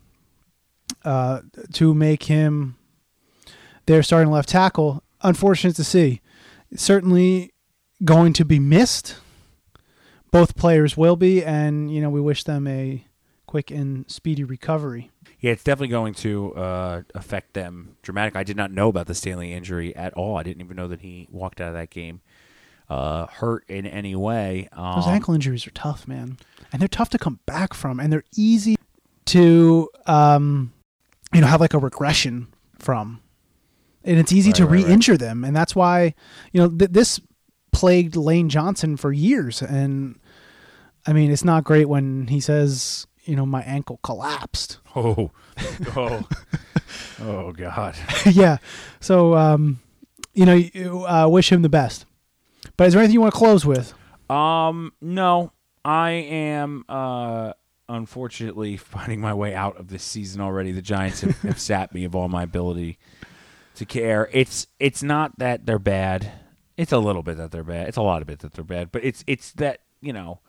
uh, 1.04 1.40
to 1.72 1.94
make 1.94 2.24
him 2.24 2.76
their 3.86 4.02
starting 4.02 4.30
left 4.30 4.48
tackle. 4.48 5.02
Unfortunate 5.22 5.76
to 5.76 5.84
see. 5.84 6.20
Certainly 6.74 7.52
going 8.04 8.32
to 8.34 8.44
be 8.44 8.58
missed. 8.58 9.16
Both 10.30 10.56
players 10.56 10.96
will 10.96 11.16
be, 11.16 11.44
and 11.44 11.94
you 11.94 12.00
know 12.00 12.10
we 12.10 12.20
wish 12.20 12.42
them 12.42 12.66
a 12.66 13.06
quick 13.46 13.70
and 13.70 14.10
speedy 14.10 14.42
recovery. 14.42 15.12
Yeah, 15.38 15.52
it's 15.52 15.62
definitely 15.62 15.88
going 15.88 16.14
to 16.14 16.54
uh, 16.54 17.02
affect 17.14 17.54
them 17.54 17.96
dramatically. 18.02 18.40
I 18.40 18.44
did 18.44 18.56
not 18.56 18.72
know 18.72 18.88
about 18.88 19.06
the 19.06 19.14
Stanley 19.14 19.52
injury 19.52 19.94
at 19.94 20.12
all. 20.14 20.36
I 20.36 20.42
didn't 20.42 20.62
even 20.62 20.76
know 20.76 20.88
that 20.88 21.02
he 21.02 21.28
walked 21.30 21.60
out 21.60 21.68
of 21.68 21.74
that 21.74 21.90
game 21.90 22.20
uh, 22.88 23.26
hurt 23.26 23.64
in 23.68 23.86
any 23.86 24.14
way. 24.14 24.68
Um, 24.72 24.96
Those 24.96 25.06
ankle 25.08 25.34
injuries 25.34 25.66
are 25.66 25.70
tough, 25.72 26.06
man, 26.08 26.38
and 26.72 26.80
they're 26.80 26.88
tough 26.88 27.10
to 27.10 27.18
come 27.18 27.40
back 27.46 27.74
from, 27.74 27.98
and 28.00 28.12
they're 28.12 28.24
easy 28.36 28.76
to, 29.26 29.88
um, 30.06 30.72
you 31.32 31.40
know, 31.40 31.46
have 31.46 31.60
like 31.60 31.74
a 31.74 31.78
regression 31.78 32.48
from, 32.78 33.20
and 34.04 34.18
it's 34.18 34.32
easy 34.32 34.50
Right, 34.50 34.56
to 34.56 34.66
right, 34.66 34.72
right. 34.76 34.84
re-injure 34.86 35.16
them, 35.16 35.44
and 35.44 35.56
that's 35.56 35.74
why, 35.74 36.14
you 36.52 36.60
know, 36.60 36.68
th- 36.68 36.90
this 36.90 37.20
plagued 37.72 38.16
Lane 38.16 38.48
Johnson 38.48 38.96
for 38.96 39.12
years, 39.12 39.62
and 39.62 40.18
I 41.06 41.12
mean, 41.12 41.30
it's 41.30 41.44
not 41.44 41.64
great 41.64 41.88
when 41.88 42.26
he 42.28 42.40
says, 42.40 43.06
you 43.24 43.34
know, 43.36 43.46
my 43.46 43.62
ankle 43.62 43.98
collapsed. 44.02 44.78
Oh, 44.94 45.30
oh, 45.96 46.22
oh, 47.22 47.52
God. 47.52 47.96
yeah, 48.30 48.58
so 49.00 49.34
um, 49.34 49.80
you 50.34 50.44
know, 50.46 50.54
you, 50.54 51.06
uh, 51.06 51.26
wish 51.28 51.50
him 51.50 51.62
the 51.62 51.68
best. 51.68 52.04
But 52.76 52.88
is 52.88 52.92
there 52.94 53.00
anything 53.02 53.14
you 53.14 53.20
want 53.20 53.34
to 53.34 53.38
close 53.38 53.64
with? 53.64 53.94
Um, 54.30 54.92
no, 55.00 55.52
I 55.84 56.10
am 56.10 56.84
uh 56.88 57.52
unfortunately 57.88 58.76
finding 58.78 59.20
my 59.20 59.34
way 59.34 59.54
out 59.54 59.76
of 59.76 59.88
this 59.88 60.02
season 60.02 60.40
already. 60.40 60.72
The 60.72 60.82
Giants 60.82 61.20
have, 61.20 61.38
have 61.42 61.58
sapped 61.70 61.94
me 61.94 62.04
of 62.04 62.14
all 62.14 62.28
my 62.28 62.42
ability 62.42 62.98
to 63.76 63.84
care. 63.84 64.28
It's 64.32 64.66
it's 64.80 65.02
not 65.02 65.38
that 65.38 65.66
they're 65.66 65.78
bad. 65.78 66.32
It's 66.76 66.90
a 66.92 66.98
little 66.98 67.22
bit 67.22 67.36
that 67.36 67.52
they're 67.52 67.62
bad. 67.62 67.86
It's 67.88 67.96
a 67.96 68.02
lot 68.02 68.20
of 68.22 68.26
bit 68.26 68.40
that 68.40 68.54
they're 68.54 68.64
bad. 68.64 68.90
But 68.90 69.04
it's 69.04 69.22
it's 69.26 69.52
that 69.52 69.80
you 70.00 70.12
know, 70.12 70.40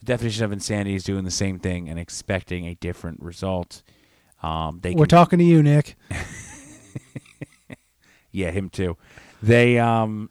the 0.00 0.06
definition 0.06 0.44
of 0.44 0.52
insanity 0.52 0.94
is 0.94 1.04
doing 1.04 1.24
the 1.24 1.30
same 1.30 1.58
thing 1.58 1.88
and 1.88 1.98
expecting 1.98 2.66
a 2.66 2.74
different 2.74 3.22
result. 3.22 3.82
Um, 4.42 4.80
they 4.82 4.90
We're 4.94 5.04
can- 5.04 5.08
talking 5.10 5.38
to 5.38 5.44
you, 5.44 5.62
Nick. 5.62 5.96
Yeah, 8.32 8.52
him 8.52 8.68
too. 8.70 8.96
They 9.42 9.78
um 9.80 10.30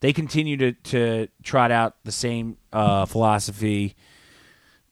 they 0.00 0.12
continue 0.12 0.56
to 0.58 0.72
to 0.72 1.28
trot 1.42 1.70
out 1.70 1.96
the 2.04 2.12
same 2.12 2.56
uh 2.72 3.06
philosophy, 3.06 3.94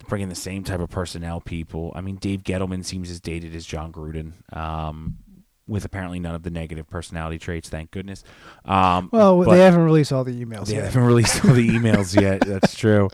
bring 0.09 0.23
in 0.23 0.29
the 0.29 0.35
same 0.35 0.65
type 0.65 0.81
of 0.81 0.91
personnel 0.91 1.41
people. 1.41 1.93
I 1.95 2.01
mean, 2.01 2.17
Dave 2.17 2.43
Gettleman 2.43 2.85
seems 2.85 3.11
as 3.11 3.21
dated 3.21 3.55
as 3.55 3.65
John 3.67 3.93
Gruden. 3.93 4.33
Um 4.57 5.19
with 5.67 5.87
apparently 5.87 6.19
none 6.21 6.35
of 6.35 6.43
the 6.43 6.51
negative 6.51 6.87
personality 6.91 7.39
traits, 7.39 7.71
thank 7.71 7.91
goodness. 7.91 8.23
Um, 8.67 9.09
Well, 9.13 9.39
they 9.41 9.61
haven't 9.61 9.81
released 9.85 10.13
all 10.13 10.23
the 10.23 10.45
emails 10.45 10.69
yeah, 10.69 10.73
they 10.73 10.75
yet. 10.75 10.85
haven't 10.85 11.05
released 11.05 11.43
all 11.43 11.55
the 11.55 11.67
emails 11.67 12.21
yet. 12.21 12.41
That's 12.47 12.75
true. 12.75 13.09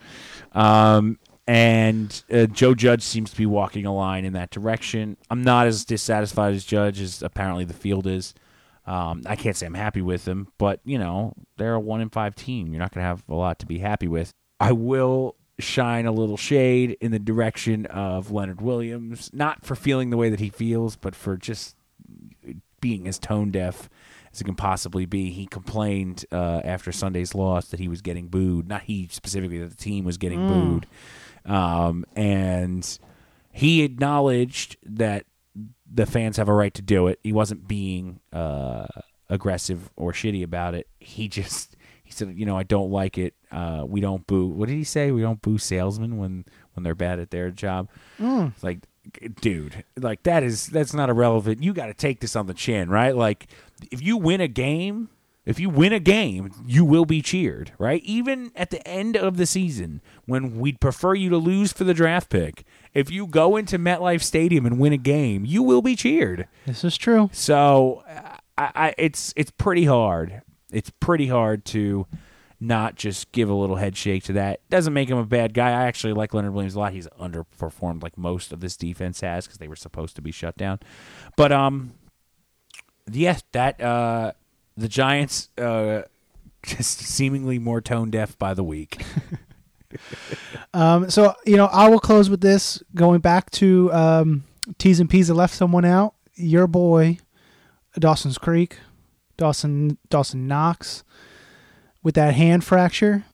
Um, 0.51 1.21
and 1.47 2.25
uh, 2.33 2.47
Joe 2.47 2.75
Judge 2.75 3.03
seems 3.03 3.31
to 3.31 3.37
be 3.37 3.47
walking 3.47 3.87
a 3.87 3.95
line 3.95 4.25
in 4.25 4.33
that 4.33 4.51
direction. 4.51 5.17
I'm 5.31 5.43
not 5.45 5.69
as 5.69 5.85
dissatisfied 5.85 6.53
as 6.55 6.65
Judge 6.65 7.01
as 7.01 7.23
apparently 7.23 7.65
the 7.65 7.73
field 7.75 8.09
is. 8.09 8.35
Um, 8.91 9.23
I 9.25 9.37
can't 9.37 9.57
say 9.57 9.67
I'm 9.67 9.75
happy 9.75 10.03
with 10.03 10.25
them, 10.25 10.49
but 10.59 10.81
you 10.85 10.99
know 10.99 11.35
they're 11.57 11.75
a 11.75 11.81
one 11.81 12.01
in 12.01 12.11
five 12.11 12.35
team. 12.35 12.73
You're 12.73 12.81
not 12.81 12.93
going 12.93 13.05
to 13.05 13.09
have 13.09 13.23
a 13.29 13.35
lot 13.35 13.61
to 13.61 13.67
be 13.67 13.79
happy 13.79 14.09
with. 14.09 14.33
I 14.59 14.73
will 14.73 15.37
shine 15.61 16.07
a 16.07 16.13
little 16.13 16.37
shade 16.37 16.97
in 17.01 17.13
the 17.13 17.21
direction 17.21 17.87
of 17.87 18.33
Leonard 18.33 18.61
Williams, 18.61 19.31
not 19.33 19.65
for 19.65 19.77
feeling 19.77 20.11
the 20.11 20.17
way 20.17 20.29
that 20.29 20.41
he 20.41 20.49
feels, 20.49 20.97
but 20.97 21.15
for 21.15 21.37
just 21.37 21.77
being 22.81 23.07
as 23.07 23.19
tone 23.19 23.53
deaf 23.53 23.89
as 24.33 24.41
it 24.41 24.45
can 24.45 24.57
possibly 24.57 25.07
be. 25.07 25.31
He 25.31 25.47
complained 25.47 26.25
uh, 26.33 26.61
after 26.65 26.91
Sunday's 26.91 27.33
loss 27.33 27.69
that 27.69 27.79
he 27.79 27.87
was 27.87 28.03
getting 28.03 28.27
booed. 28.27 28.69
Not 28.69 28.83
he 28.83 29.09
specifically, 29.13 29.59
that 29.59 29.71
the 29.71 29.77
team 29.77 30.05
was 30.05 30.19
getting 30.19 30.49
booed. 30.49 30.87
Um, 31.45 32.05
and 32.17 32.99
he 33.53 33.83
acknowledged 33.83 34.79
that 34.85 35.27
the 35.93 36.07
fans 36.07 36.37
have 36.37 36.49
a 36.49 36.55
right 36.55 36.73
to 36.75 36.83
do 36.83 37.09
it. 37.09 37.19
He 37.23 37.33
wasn't 37.33 37.67
being 37.67 38.21
uh, 38.33 38.87
aggressive 39.29 39.91
or 39.97 40.13
shitty 40.13 40.43
about 40.43 40.75
it. 40.75 40.87
He 40.99 41.29
just 41.29 41.77
he 42.05 42.13
said, 42.13 42.35
you 42.37 42.47
know, 42.47 42.57
I 42.57 42.63
don't 42.63 42.91
like 42.91 43.19
it. 43.19 43.35
Uh, 43.51 43.85
we 43.87 44.01
don't 44.01 44.27
boo. 44.27 44.47
What 44.47 44.69
did 44.69 44.75
he 44.75 44.85
say? 44.85 45.11
We 45.11 45.23
don't 45.23 45.43
boo 45.43 45.59
salesmen 45.59 46.17
when 46.19 46.45
when 46.75 46.85
they're 46.85 46.95
bad 46.95 47.19
at 47.19 47.31
their 47.31 47.51
job. 47.51 47.89
It's 48.49 48.65
like, 48.65 48.81
dude, 49.41 49.85
like 49.97 50.23
that 50.25 50.43
is 50.43 50.67
that's 50.67 50.95
not 50.95 51.11
irrelevant. 51.11 51.63
You 51.63 51.73
got 51.73 51.87
to 51.87 51.95
take 51.95 52.21
this 52.21 52.37
on 52.37 52.47
the 52.47 52.55
chin, 52.55 52.89
right? 52.89 53.15
Like, 53.15 53.49
if 53.91 54.03
you 54.03 54.17
win 54.17 54.41
a 54.41 54.49
game, 54.49 55.09
if 55.47 55.59
you 55.59 55.71
win 55.71 55.93
a 55.93 56.01
game, 56.01 56.53
you 56.67 56.85
will 56.85 57.05
be 57.05 57.23
cheered, 57.23 57.73
right? 57.79 58.03
Even 58.05 58.53
at 58.55 58.71
the 58.71 58.87
end 58.87 59.17
of 59.17 59.37
the 59.37 59.47
season, 59.47 60.03
when 60.27 60.59
we'd 60.59 60.81
prefer 60.81 61.15
you 61.15 61.31
to 61.31 61.39
lose 61.39 61.73
for 61.73 61.85
the 61.85 61.95
draft 61.95 62.29
pick, 62.29 62.65
if 62.93 63.11
you 63.11 63.27
go 63.27 63.57
into 63.57 63.79
MetLife 63.79 64.23
Stadium 64.23 64.67
and 64.67 64.79
win 64.79 64.93
a 64.93 64.99
game, 64.99 65.45
you 65.45 65.63
will 65.63 65.83
be 65.83 65.97
cheered. 65.97 66.47
This 66.67 66.85
is 66.85 66.97
true. 66.97 67.31
So, 67.33 68.03
I, 68.59 68.71
I 68.75 68.95
it's 68.99 69.33
it's 69.37 69.51
pretty 69.51 69.87
hard. 69.87 70.43
It's 70.71 70.91
pretty 70.91 71.27
hard 71.29 71.65
to 71.67 72.07
not 72.61 72.95
just 72.95 73.33
give 73.33 73.49
a 73.49 73.55
little 73.55 73.77
head 73.77 73.97
shake 73.97 74.25
to 74.25 74.35
that. 74.35 74.61
Doesn't 74.69 74.93
make 74.93 75.09
him 75.09 75.17
a 75.17 75.25
bad 75.25 75.55
guy. 75.55 75.71
I 75.71 75.87
actually 75.87 76.13
like 76.13 76.35
Leonard 76.35 76.53
Williams 76.53 76.75
a 76.75 76.79
lot. 76.79 76.93
He's 76.93 77.09
underperformed 77.19 78.03
like 78.03 78.19
most 78.19 78.53
of 78.53 78.61
this 78.61 78.77
defense 78.77 79.23
has 79.23 79.47
because 79.47 79.59
they 79.59 79.69
were 79.69 79.77
supposed 79.77 80.15
to 80.17 80.23
be 80.23 80.31
shut 80.31 80.59
down. 80.59 80.79
But 81.37 81.51
um, 81.51 81.95
yes, 83.11 83.43
that 83.53 83.81
uh, 83.81 84.33
the 84.81 84.89
Giants 84.89 85.49
uh, 85.59 86.03
just 86.63 86.99
seemingly 87.01 87.59
more 87.59 87.81
tone 87.81 88.11
deaf 88.11 88.39
by 88.39 88.55
the 88.55 88.65
week. 88.65 89.03
Um, 90.73 91.11
so 91.11 91.35
you 91.45 91.57
know, 91.57 91.67
I 91.67 91.89
will 91.89 91.99
close 91.99 92.31
with 92.31 92.41
this. 92.41 92.81
Going 92.95 93.21
back 93.21 93.51
to 93.53 93.93
um, 93.93 94.45
T's 94.79 95.01
and 95.01 95.11
P's 95.11 95.27
that 95.27 95.35
left 95.35 95.53
someone 95.53 95.85
out. 95.85 96.15
Your 96.37 96.69
boy, 96.69 97.19
Dawson's 97.99 98.39
Creek, 98.39 98.79
Dawson 99.37 99.99
Dawson 100.09 100.47
Knox, 100.47 101.03
with 102.05 102.15
that 102.15 102.35
hand 102.35 102.63
fracture. 102.63 103.25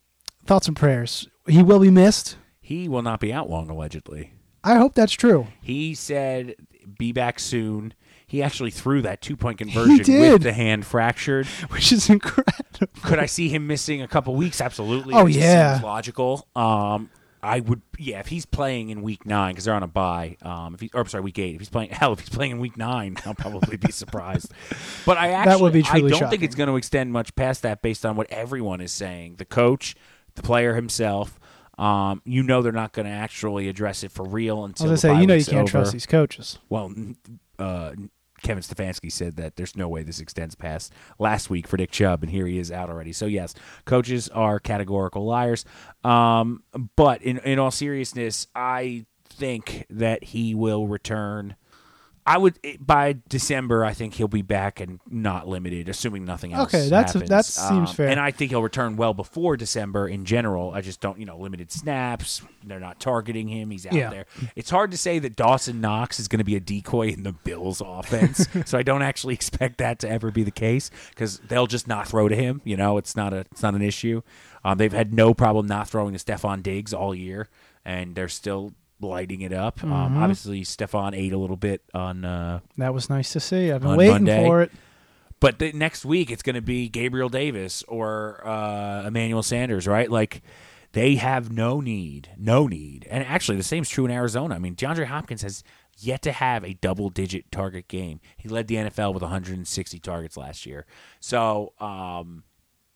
Thoughts 0.46 0.66
and 0.66 0.74
prayers. 0.76 1.28
He 1.46 1.62
will 1.62 1.78
be 1.80 1.90
missed. 1.90 2.38
he 2.60 2.88
will 2.88 3.02
not 3.02 3.20
be 3.20 3.34
out 3.34 3.50
long, 3.50 3.68
allegedly. 3.68 4.32
I 4.64 4.76
hope 4.76 4.94
that's 4.94 5.12
true. 5.12 5.48
He 5.60 5.94
said, 5.94 6.54
"Be 6.98 7.12
back 7.12 7.38
soon." 7.38 7.92
He 8.28 8.42
actually 8.42 8.72
threw 8.72 9.02
that 9.02 9.20
two 9.22 9.36
point 9.36 9.58
conversion 9.58 10.20
with 10.20 10.42
the 10.42 10.52
hand 10.52 10.84
fractured. 10.84 11.46
Which 11.70 11.92
is 11.92 12.10
incredible. 12.10 12.88
Could 13.02 13.20
I 13.20 13.26
see 13.26 13.48
him 13.48 13.66
missing 13.68 14.02
a 14.02 14.08
couple 14.08 14.34
weeks? 14.34 14.60
Absolutely. 14.60 15.14
Oh, 15.14 15.26
yeah. 15.26 15.74
seems 15.74 15.84
logical. 15.84 16.48
Um, 16.56 17.08
I 17.40 17.60
would, 17.60 17.82
yeah. 17.98 18.18
If 18.18 18.26
he's 18.26 18.44
playing 18.44 18.90
in 18.90 19.02
week 19.02 19.24
nine 19.26 19.52
because 19.52 19.66
they're 19.66 19.74
on 19.74 19.84
a 19.84 19.86
bye. 19.86 20.36
Um, 20.42 20.74
if 20.74 20.80
he, 20.80 20.90
or 20.92 21.06
sorry, 21.06 21.22
week 21.22 21.38
eight. 21.38 21.54
If 21.54 21.60
he's 21.60 21.68
playing, 21.68 21.90
hell, 21.92 22.12
if 22.14 22.18
he's 22.18 22.28
playing 22.28 22.50
in 22.50 22.58
week 22.58 22.76
nine, 22.76 23.16
I'll 23.24 23.34
probably 23.34 23.76
be 23.76 23.92
surprised. 23.92 24.52
But 25.06 25.18
I 25.18 25.30
actually, 25.30 25.52
That 25.52 25.60
would 25.60 25.72
be 25.72 25.84
I 25.88 26.00
don't 26.00 26.10
shocking. 26.10 26.28
think 26.30 26.42
it's 26.42 26.56
going 26.56 26.68
to 26.68 26.74
extend 26.74 27.12
much 27.12 27.32
past 27.36 27.62
that, 27.62 27.80
based 27.80 28.04
on 28.04 28.16
what 28.16 28.28
everyone 28.32 28.80
is 28.80 28.90
saying. 28.90 29.36
The 29.36 29.44
coach, 29.44 29.94
the 30.34 30.42
player 30.42 30.74
himself. 30.74 31.38
Um, 31.78 32.22
you 32.24 32.42
know 32.42 32.62
they're 32.62 32.72
not 32.72 32.92
going 32.92 33.06
to 33.06 33.12
actually 33.12 33.68
address 33.68 34.02
it 34.02 34.10
for 34.10 34.24
real 34.26 34.62
I 34.62 34.66
until 34.66 34.90
was 34.90 35.02
gonna 35.02 35.14
say, 35.14 35.20
you 35.20 35.26
know, 35.28 35.34
you 35.34 35.44
can't 35.44 35.58
over 35.58 35.70
trust 35.70 35.92
these 35.92 36.06
coaches. 36.06 36.58
well, 36.70 36.92
uh, 37.58 37.92
Kevin 38.46 38.62
Stefanski 38.62 39.10
said 39.10 39.34
that 39.36 39.56
there's 39.56 39.74
no 39.74 39.88
way 39.88 40.04
this 40.04 40.20
extends 40.20 40.54
past 40.54 40.92
last 41.18 41.50
week 41.50 41.66
for 41.66 41.76
Nick 41.76 41.90
Chubb, 41.90 42.22
and 42.22 42.30
here 42.30 42.46
he 42.46 42.60
is 42.60 42.70
out 42.70 42.88
already. 42.88 43.12
So 43.12 43.26
yes, 43.26 43.54
coaches 43.86 44.28
are 44.28 44.60
categorical 44.60 45.26
liars. 45.26 45.64
Um, 46.04 46.62
but 46.94 47.22
in 47.22 47.38
in 47.38 47.58
all 47.58 47.72
seriousness, 47.72 48.46
I 48.54 49.06
think 49.28 49.84
that 49.90 50.22
he 50.22 50.54
will 50.54 50.86
return. 50.86 51.56
I 52.26 52.38
would 52.38 52.58
by 52.80 53.16
December. 53.28 53.84
I 53.84 53.92
think 53.94 54.14
he'll 54.14 54.26
be 54.26 54.42
back 54.42 54.80
and 54.80 54.98
not 55.08 55.46
limited, 55.46 55.88
assuming 55.88 56.24
nothing 56.24 56.52
else. 56.52 56.74
Okay, 56.74 56.88
that's- 56.88 57.12
happens. 57.12 57.28
that 57.30 57.44
seems 57.44 57.90
Um, 57.90 57.94
fair. 57.94 58.08
And 58.08 58.18
I 58.18 58.32
think 58.32 58.50
he'll 58.50 58.62
return 58.62 58.96
well 58.96 59.14
before 59.14 59.56
December 59.56 60.08
in 60.08 60.24
general. 60.24 60.72
I 60.72 60.80
just 60.80 61.00
don't, 61.00 61.18
you 61.20 61.24
know, 61.26 61.38
limited 61.38 61.70
snaps. 61.70 62.42
They're 62.64 62.80
not 62.80 62.98
targeting 62.98 63.46
him. 63.48 63.70
He's 63.70 63.86
out 63.86 63.92
Yeah. 63.92 64.10
there. 64.10 64.26
It's 64.56 64.70
hard 64.70 64.90
to 64.90 64.96
say 64.98 65.18
that 65.20 65.36
Dawson 65.36 65.80
Knox 65.80 66.18
is 66.18 66.26
going 66.26 66.38
to 66.38 66.44
be 66.44 66.56
a 66.56 66.60
decoy 66.60 67.08
in 67.08 67.22
the 67.22 67.32
Bills' 67.32 67.80
offense. 67.84 68.48
so 68.66 68.76
I 68.76 68.82
don't 68.82 69.02
actually 69.02 69.34
expect 69.34 69.78
that 69.78 70.00
to 70.00 70.10
ever 70.10 70.32
be 70.32 70.42
the 70.42 70.50
case 70.50 70.90
because 71.10 71.38
they'll 71.46 71.68
just 71.68 71.86
not 71.86 72.08
throw 72.08 72.28
to 72.28 72.34
him. 72.34 72.60
You 72.64 72.76
know, 72.76 72.98
it's 72.98 73.14
not 73.14 73.32
a 73.32 73.46
it's 73.52 73.62
not 73.62 73.74
an 73.76 73.82
issue. 73.82 74.22
Um, 74.64 74.78
they've 74.78 74.92
had 74.92 75.14
no 75.14 75.32
problem 75.32 75.66
not 75.68 75.88
throwing 75.88 76.12
to 76.12 76.18
Stefon 76.18 76.60
Diggs 76.62 76.92
all 76.92 77.14
year, 77.14 77.48
and 77.84 78.16
they're 78.16 78.26
still 78.28 78.72
lighting 79.00 79.40
it 79.42 79.52
up. 79.52 79.78
Mm-hmm. 79.78 79.92
Um, 79.92 80.16
obviously, 80.18 80.62
Stefon 80.62 81.14
ate 81.16 81.32
a 81.32 81.38
little 81.38 81.56
bit 81.56 81.82
on. 81.94 82.24
Uh, 82.24 82.60
That 82.78 82.94
was 82.94 83.10
nice 83.10 83.32
to 83.32 83.40
see. 83.40 83.70
I've 83.72 83.82
been 83.82 83.96
waiting 83.96 84.12
Monday. 84.14 84.44
for 84.44 84.62
it. 84.62 84.72
but 85.40 85.58
the 85.58 85.72
next 85.72 86.04
week 86.04 86.30
it's 86.30 86.42
going 86.42 86.54
to 86.56 86.62
be 86.62 86.88
Gabriel 86.88 87.28
Davis 87.28 87.82
or 87.88 88.46
uh, 88.46 89.06
Emmanuel 89.06 89.42
Sanders, 89.42 89.86
right? 89.86 90.10
Like 90.10 90.42
they 90.92 91.16
have 91.16 91.52
no 91.52 91.80
need, 91.80 92.30
no 92.38 92.66
need. 92.66 93.06
And 93.10 93.22
actually, 93.24 93.56
the 93.58 93.62
same 93.62 93.82
is 93.82 93.88
true 93.90 94.06
in 94.06 94.10
Arizona. 94.10 94.54
I 94.54 94.58
mean, 94.58 94.74
DeAndre 94.74 95.06
Hopkins 95.06 95.42
has 95.42 95.62
yet 95.98 96.22
to 96.22 96.32
have 96.32 96.64
a 96.64 96.74
double-digit 96.74 97.50
target 97.50 97.88
game. 97.88 98.20
He 98.36 98.48
led 98.48 98.66
the 98.68 98.76
NFL 98.76 99.12
with 99.14 99.22
160 99.22 99.98
targets 100.00 100.36
last 100.36 100.64
year. 100.66 100.84
So 101.20 101.72
um, 101.80 102.44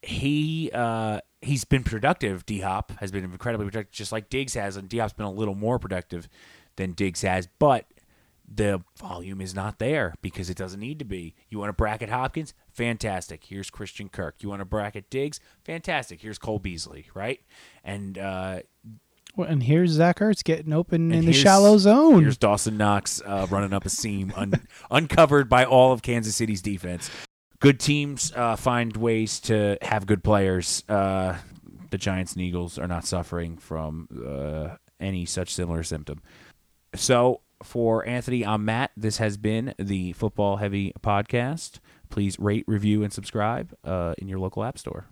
he 0.03 0.71
uh, 0.73 1.21
he's 1.41 1.65
been 1.65 1.85
productive. 1.85 2.47
D 2.47 2.61
Hop 2.61 2.93
has 3.01 3.11
been 3.11 3.25
incredibly 3.25 3.67
productive, 3.67 3.93
just 3.93 4.13
like 4.13 4.31
Diggs 4.31 4.55
has, 4.55 4.77
and 4.77 4.89
D 4.89 4.99
Hop's 4.99 5.13
been 5.13 5.27
a 5.27 5.33
little 5.33 5.55
more 5.55 5.79
productive 5.79 6.29
than 6.77 6.93
Diggs 6.93 7.23
has, 7.23 7.49
but 7.59 7.87
the 8.53 8.83
volume 8.99 9.41
is 9.41 9.55
not 9.55 9.79
there 9.79 10.15
because 10.23 10.51
it 10.51 10.57
doesn't 10.57 10.81
need 10.81 10.99
to 10.99 11.05
be. 11.05 11.35
You 11.49 11.59
want 11.61 11.69
to 11.69 11.73
bracket 11.73 12.09
Hopkins? 12.09 12.53
Fantastic. 12.73 13.45
Here's 13.45 13.71
Christian 13.71 14.09
Kirk. 14.09 14.37
You 14.41 14.49
want 14.49 14.61
to 14.61 14.65
bracket 14.65 15.09
Diggs? 15.09 15.39
Fantastic. 15.65 16.21
Here's 16.21 16.37
Cole 16.37 16.59
Beasley, 16.59 17.07
right? 17.15 17.41
And 17.85 18.19
uh, 18.19 18.61
Well, 19.37 19.49
And 19.49 19.63
here's 19.63 19.91
Zach 19.91 20.19
Ertz 20.19 20.43
getting 20.43 20.73
open 20.73 21.13
in 21.13 21.27
the 21.27 21.33
shallow 21.33 21.79
zone. 21.79 22.23
Here's 22.23 22.37
Dawson 22.39 22.77
Knox 22.77 23.23
uh, 23.25 23.47
running 23.51 23.73
up 23.73 23.85
a 23.87 23.89
seam, 23.89 24.33
un- 24.35 24.67
uncovered 24.91 25.49
by 25.49 25.65
all 25.65 25.93
of 25.93 26.03
Kansas 26.03 26.35
City's 26.35 26.61
defense. 26.63 27.09
Good 27.61 27.79
teams 27.79 28.33
uh, 28.35 28.57
find 28.57 28.97
ways 28.97 29.39
to 29.41 29.77
have 29.83 30.07
good 30.07 30.25
players. 30.25 30.83
Uh, 30.89 31.37
the 31.91 31.99
Giants 31.99 32.33
and 32.33 32.43
Eagles 32.43 32.79
are 32.79 32.89
not 32.89 33.05
suffering 33.05 33.59
from 33.59 34.09
uh, 34.27 34.77
any 34.99 35.27
such 35.27 35.53
similar 35.53 35.83
symptom. 35.83 36.23
So, 36.95 37.43
for 37.63 38.07
Anthony, 38.07 38.47
I'm 38.47 38.65
Matt. 38.65 38.93
This 38.97 39.19
has 39.19 39.37
been 39.37 39.75
the 39.79 40.15
Football 40.15 40.57
Heavy 40.57 40.95
Podcast. 41.03 41.81
Please 42.09 42.39
rate, 42.39 42.65
review, 42.67 43.03
and 43.03 43.13
subscribe 43.13 43.75
uh, 43.85 44.15
in 44.17 44.27
your 44.27 44.39
local 44.39 44.65
app 44.65 44.79
store. 44.79 45.07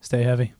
Stay 0.00 0.24
heavy. 0.24 0.54